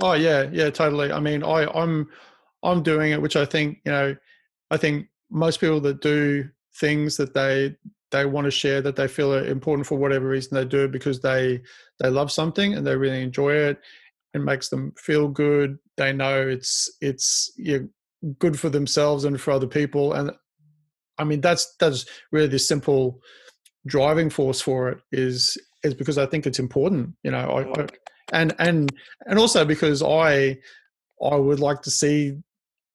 Oh 0.00 0.12
yeah, 0.12 0.48
yeah, 0.52 0.70
totally. 0.70 1.10
I 1.12 1.20
mean, 1.20 1.42
I, 1.42 1.66
I'm, 1.74 2.08
I'm 2.62 2.82
doing 2.82 3.12
it, 3.12 3.20
which 3.20 3.36
I 3.36 3.44
think, 3.44 3.78
you 3.84 3.92
know, 3.92 4.16
I 4.70 4.76
think 4.76 5.08
most 5.30 5.60
people 5.60 5.80
that 5.80 6.00
do 6.00 6.48
things 6.76 7.16
that 7.16 7.34
they 7.34 7.76
they 8.10 8.24
want 8.24 8.46
to 8.46 8.50
share 8.50 8.80
that 8.80 8.96
they 8.96 9.06
feel 9.06 9.34
are 9.34 9.44
important 9.44 9.86
for 9.86 9.98
whatever 9.98 10.28
reason 10.28 10.54
they 10.54 10.64
do 10.64 10.88
because 10.88 11.20
they 11.20 11.60
they 12.00 12.08
love 12.08 12.32
something 12.32 12.72
and 12.72 12.86
they 12.86 12.96
really 12.96 13.22
enjoy 13.22 13.52
it 13.52 13.78
it 14.34 14.40
makes 14.40 14.68
them 14.68 14.92
feel 14.96 15.28
good. 15.28 15.78
They 15.96 16.12
know 16.12 16.46
it's 16.46 16.90
it's 17.00 17.52
you 17.56 17.90
good 18.38 18.58
for 18.58 18.68
themselves 18.68 19.24
and 19.24 19.40
for 19.40 19.52
other 19.52 19.66
people. 19.66 20.12
And 20.12 20.32
i 21.18 21.24
mean 21.24 21.40
that's 21.40 21.74
that's 21.80 22.06
really 22.32 22.46
the 22.46 22.58
simple 22.58 23.20
driving 23.86 24.30
force 24.30 24.60
for 24.60 24.88
it 24.88 24.98
is 25.12 25.58
is 25.82 25.94
because 25.94 26.18
i 26.18 26.26
think 26.26 26.46
it's 26.46 26.58
important 26.58 27.14
you 27.22 27.30
know 27.30 27.38
I, 27.38 27.86
and 28.32 28.54
and 28.58 28.92
and 29.26 29.38
also 29.38 29.64
because 29.64 30.02
i 30.02 30.56
i 31.22 31.34
would 31.34 31.60
like 31.60 31.82
to 31.82 31.90
see 31.90 32.36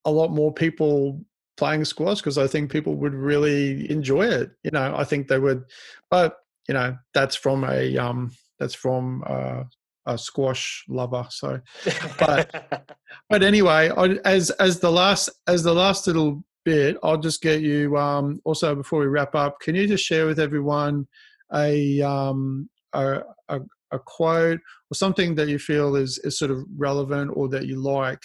a 0.04 0.10
lot 0.10 0.30
more 0.30 0.52
people 0.52 1.20
playing 1.56 1.84
squash 1.84 2.18
because 2.18 2.38
I 2.38 2.46
think 2.46 2.70
people 2.70 2.94
would 2.96 3.14
really 3.14 3.90
enjoy 3.90 4.26
it. 4.26 4.50
You 4.62 4.70
know, 4.72 4.94
I 4.96 5.04
think 5.04 5.28
they 5.28 5.38
would, 5.38 5.64
but 6.10 6.36
you 6.68 6.74
know, 6.74 6.96
that's 7.12 7.36
from 7.36 7.64
a 7.64 7.96
um, 7.96 8.32
that's 8.58 8.74
from 8.74 9.22
uh, 9.26 9.64
a 10.06 10.18
squash 10.18 10.84
lover. 10.88 11.26
So, 11.30 11.60
but 12.18 12.88
but 13.30 13.42
anyway, 13.42 13.90
I, 13.96 14.18
as 14.24 14.50
as 14.50 14.80
the 14.80 14.90
last 14.90 15.30
as 15.46 15.62
the 15.62 15.74
last 15.74 16.06
little 16.06 16.42
bit, 16.64 16.96
I'll 17.02 17.18
just 17.18 17.42
get 17.42 17.60
you. 17.60 17.96
Um, 17.96 18.40
also, 18.44 18.74
before 18.74 19.00
we 19.00 19.06
wrap 19.06 19.34
up, 19.34 19.60
can 19.60 19.74
you 19.74 19.86
just 19.86 20.04
share 20.04 20.26
with 20.26 20.40
everyone 20.40 21.06
a 21.52 22.00
um, 22.02 22.68
a, 22.92 23.20
a, 23.48 23.60
a 23.92 23.98
quote 23.98 24.60
or 24.90 24.94
something 24.94 25.34
that 25.36 25.48
you 25.48 25.58
feel 25.58 25.96
is 25.96 26.18
is 26.18 26.38
sort 26.38 26.50
of 26.50 26.64
relevant 26.76 27.30
or 27.34 27.48
that 27.48 27.66
you 27.66 27.76
like 27.76 28.22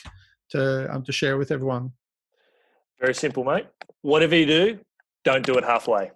to 0.51 0.93
um, 0.93 1.03
to 1.03 1.11
share 1.11 1.37
with 1.37 1.51
everyone? 1.51 1.91
Very 2.99 3.13
simple, 3.13 3.43
mate. 3.43 3.67
Whatever 4.01 4.35
you 4.35 4.45
do, 4.45 4.79
don't 5.23 5.45
do 5.45 5.57
it 5.57 5.63
halfway. 5.63 6.11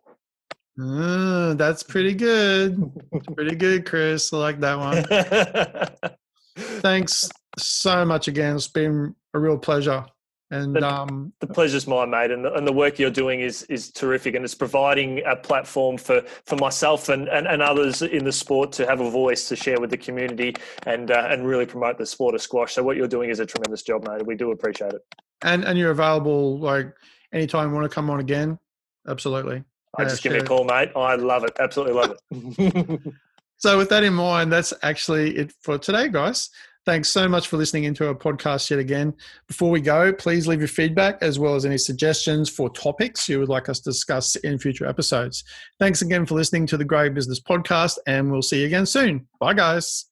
Uh, 0.82 1.54
that's 1.54 1.84
pretty 1.84 2.14
good. 2.14 2.92
pretty 3.36 3.56
good, 3.56 3.86
Chris. 3.86 4.34
I 4.34 4.38
like 4.38 4.60
that 4.62 4.78
one. 4.80 6.18
Thanks 6.82 7.30
so 7.58 8.04
much 8.06 8.28
again. 8.28 8.56
It's 8.56 8.68
been 8.68 9.16
a 9.34 9.40
real 9.40 9.58
pleasure. 9.58 10.06
And 10.54 10.76
the, 10.76 10.88
um, 10.88 11.34
the 11.40 11.48
pleasure's 11.48 11.88
mine, 11.88 12.12
mate. 12.12 12.30
And 12.30 12.46
the, 12.46 12.54
and 12.54 12.68
the 12.68 12.72
work 12.72 13.00
you're 13.00 13.10
doing 13.10 13.40
is 13.40 13.64
is 13.64 13.90
terrific, 13.90 14.36
and 14.36 14.46
it's 14.46 14.54
providing 14.54 15.24
a 15.26 15.36
platform 15.36 15.98
for, 15.98 16.22
for 16.46 16.58
myself 16.58 17.10
and, 17.10 17.28
and, 17.28 17.48
and 17.48 17.64
others 17.64 18.04
in 18.04 18.24
the 18.24 18.32
sport 18.32 18.72
to 18.74 18.86
have 18.86 19.00
a 19.00 19.10
voice 19.10 19.50
to 19.50 19.56
share 19.56 19.82
with 19.82 19.90
the 19.90 19.98
community 19.98 20.54
and 20.86 21.10
uh, 21.10 21.28
and 21.32 21.48
really 21.48 21.66
promote 21.66 21.98
the 21.98 22.06
sport 22.06 22.36
of 22.36 22.42
squash. 22.42 22.74
So 22.74 22.84
what 22.84 22.98
you're 22.98 23.08
doing 23.08 23.32
is 23.32 23.40
a 23.40 23.48
tremendous 23.48 23.82
job, 23.82 24.08
mate. 24.08 24.28
We 24.28 24.36
do 24.36 24.52
appreciate 24.52 24.94
it. 24.94 25.02
And 25.42 25.64
and 25.64 25.76
you're 25.80 25.90
available 25.90 26.60
like 26.60 26.94
anytime 27.34 27.70
you 27.70 27.76
want 27.76 27.90
to 27.90 27.94
come 27.94 28.12
on 28.12 28.20
again. 28.20 28.60
Absolutely. 29.08 29.64
I 29.98 30.04
just 30.04 30.22
give 30.22 30.34
me 30.34 30.40
a 30.40 30.44
call, 30.44 30.66
mate. 30.66 30.92
I 30.96 31.16
love 31.16 31.46
it. 31.46 31.54
Absolutely 31.60 31.94
love 31.96 32.16
it. 32.30 33.14
so 33.58 33.78
with 33.78 33.90
that 33.90 34.04
in 34.04 34.14
mind, 34.14 34.52
that's 34.52 34.72
actually 34.84 35.36
it 35.36 35.54
for 35.62 35.80
today, 35.80 36.10
guys. 36.10 36.52
Thanks 36.86 37.10
so 37.10 37.30
much 37.30 37.48
for 37.48 37.56
listening 37.56 37.86
into 37.86 38.06
our 38.08 38.14
podcast 38.14 38.70
yet 38.70 38.80
again. 38.80 39.14
Before 39.48 39.72
we 39.72 39.80
go, 39.80 40.12
please 40.12 40.48
leave 40.48 40.60
your 40.60 40.68
feedback 40.68 41.18
as 41.22 41.40
well 41.40 41.56
as 41.56 41.66
any 41.66 41.78
suggestions 41.78 42.50
for 42.50 42.70
topics 42.70 43.30
you 43.30 43.40
would 43.40 43.48
like 43.48 43.70
us 43.70 43.80
to 43.82 43.90
discuss 43.90 44.36
in 44.38 44.60
future 44.60 44.86
episodes. 44.86 45.46
Thanks 45.80 46.02
again 46.02 46.26
for 46.26 46.36
listening 46.36 46.68
to 46.68 46.78
the 46.78 46.84
Grow 46.84 47.10
Business 47.10 47.40
Podcast, 47.40 48.00
and 48.06 48.32
we'll 48.32 48.42
see 48.42 48.62
you 48.62 48.68
again 48.68 48.86
soon. 48.86 49.28
Bye, 49.40 49.54
guys. 49.54 50.06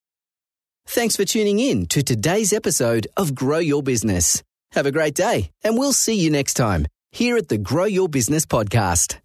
Thanks 0.87 1.15
for 1.17 1.25
tuning 1.25 1.59
in 1.59 1.87
to 1.87 2.03
today's 2.03 2.53
episode 2.53 3.07
of 3.17 3.35
Grow 3.35 3.59
Your 3.59 3.83
Business. 3.83 4.41
Have 4.71 4.85
a 4.85 4.91
great 4.91 5.13
day, 5.13 5.51
and 5.63 5.77
we'll 5.77 5.93
see 5.93 6.15
you 6.15 6.31
next 6.31 6.53
time 6.53 6.87
here 7.11 7.35
at 7.35 7.49
the 7.49 7.57
Grow 7.57 7.85
Your 7.85 8.07
Business 8.07 8.45
Podcast. 8.45 9.19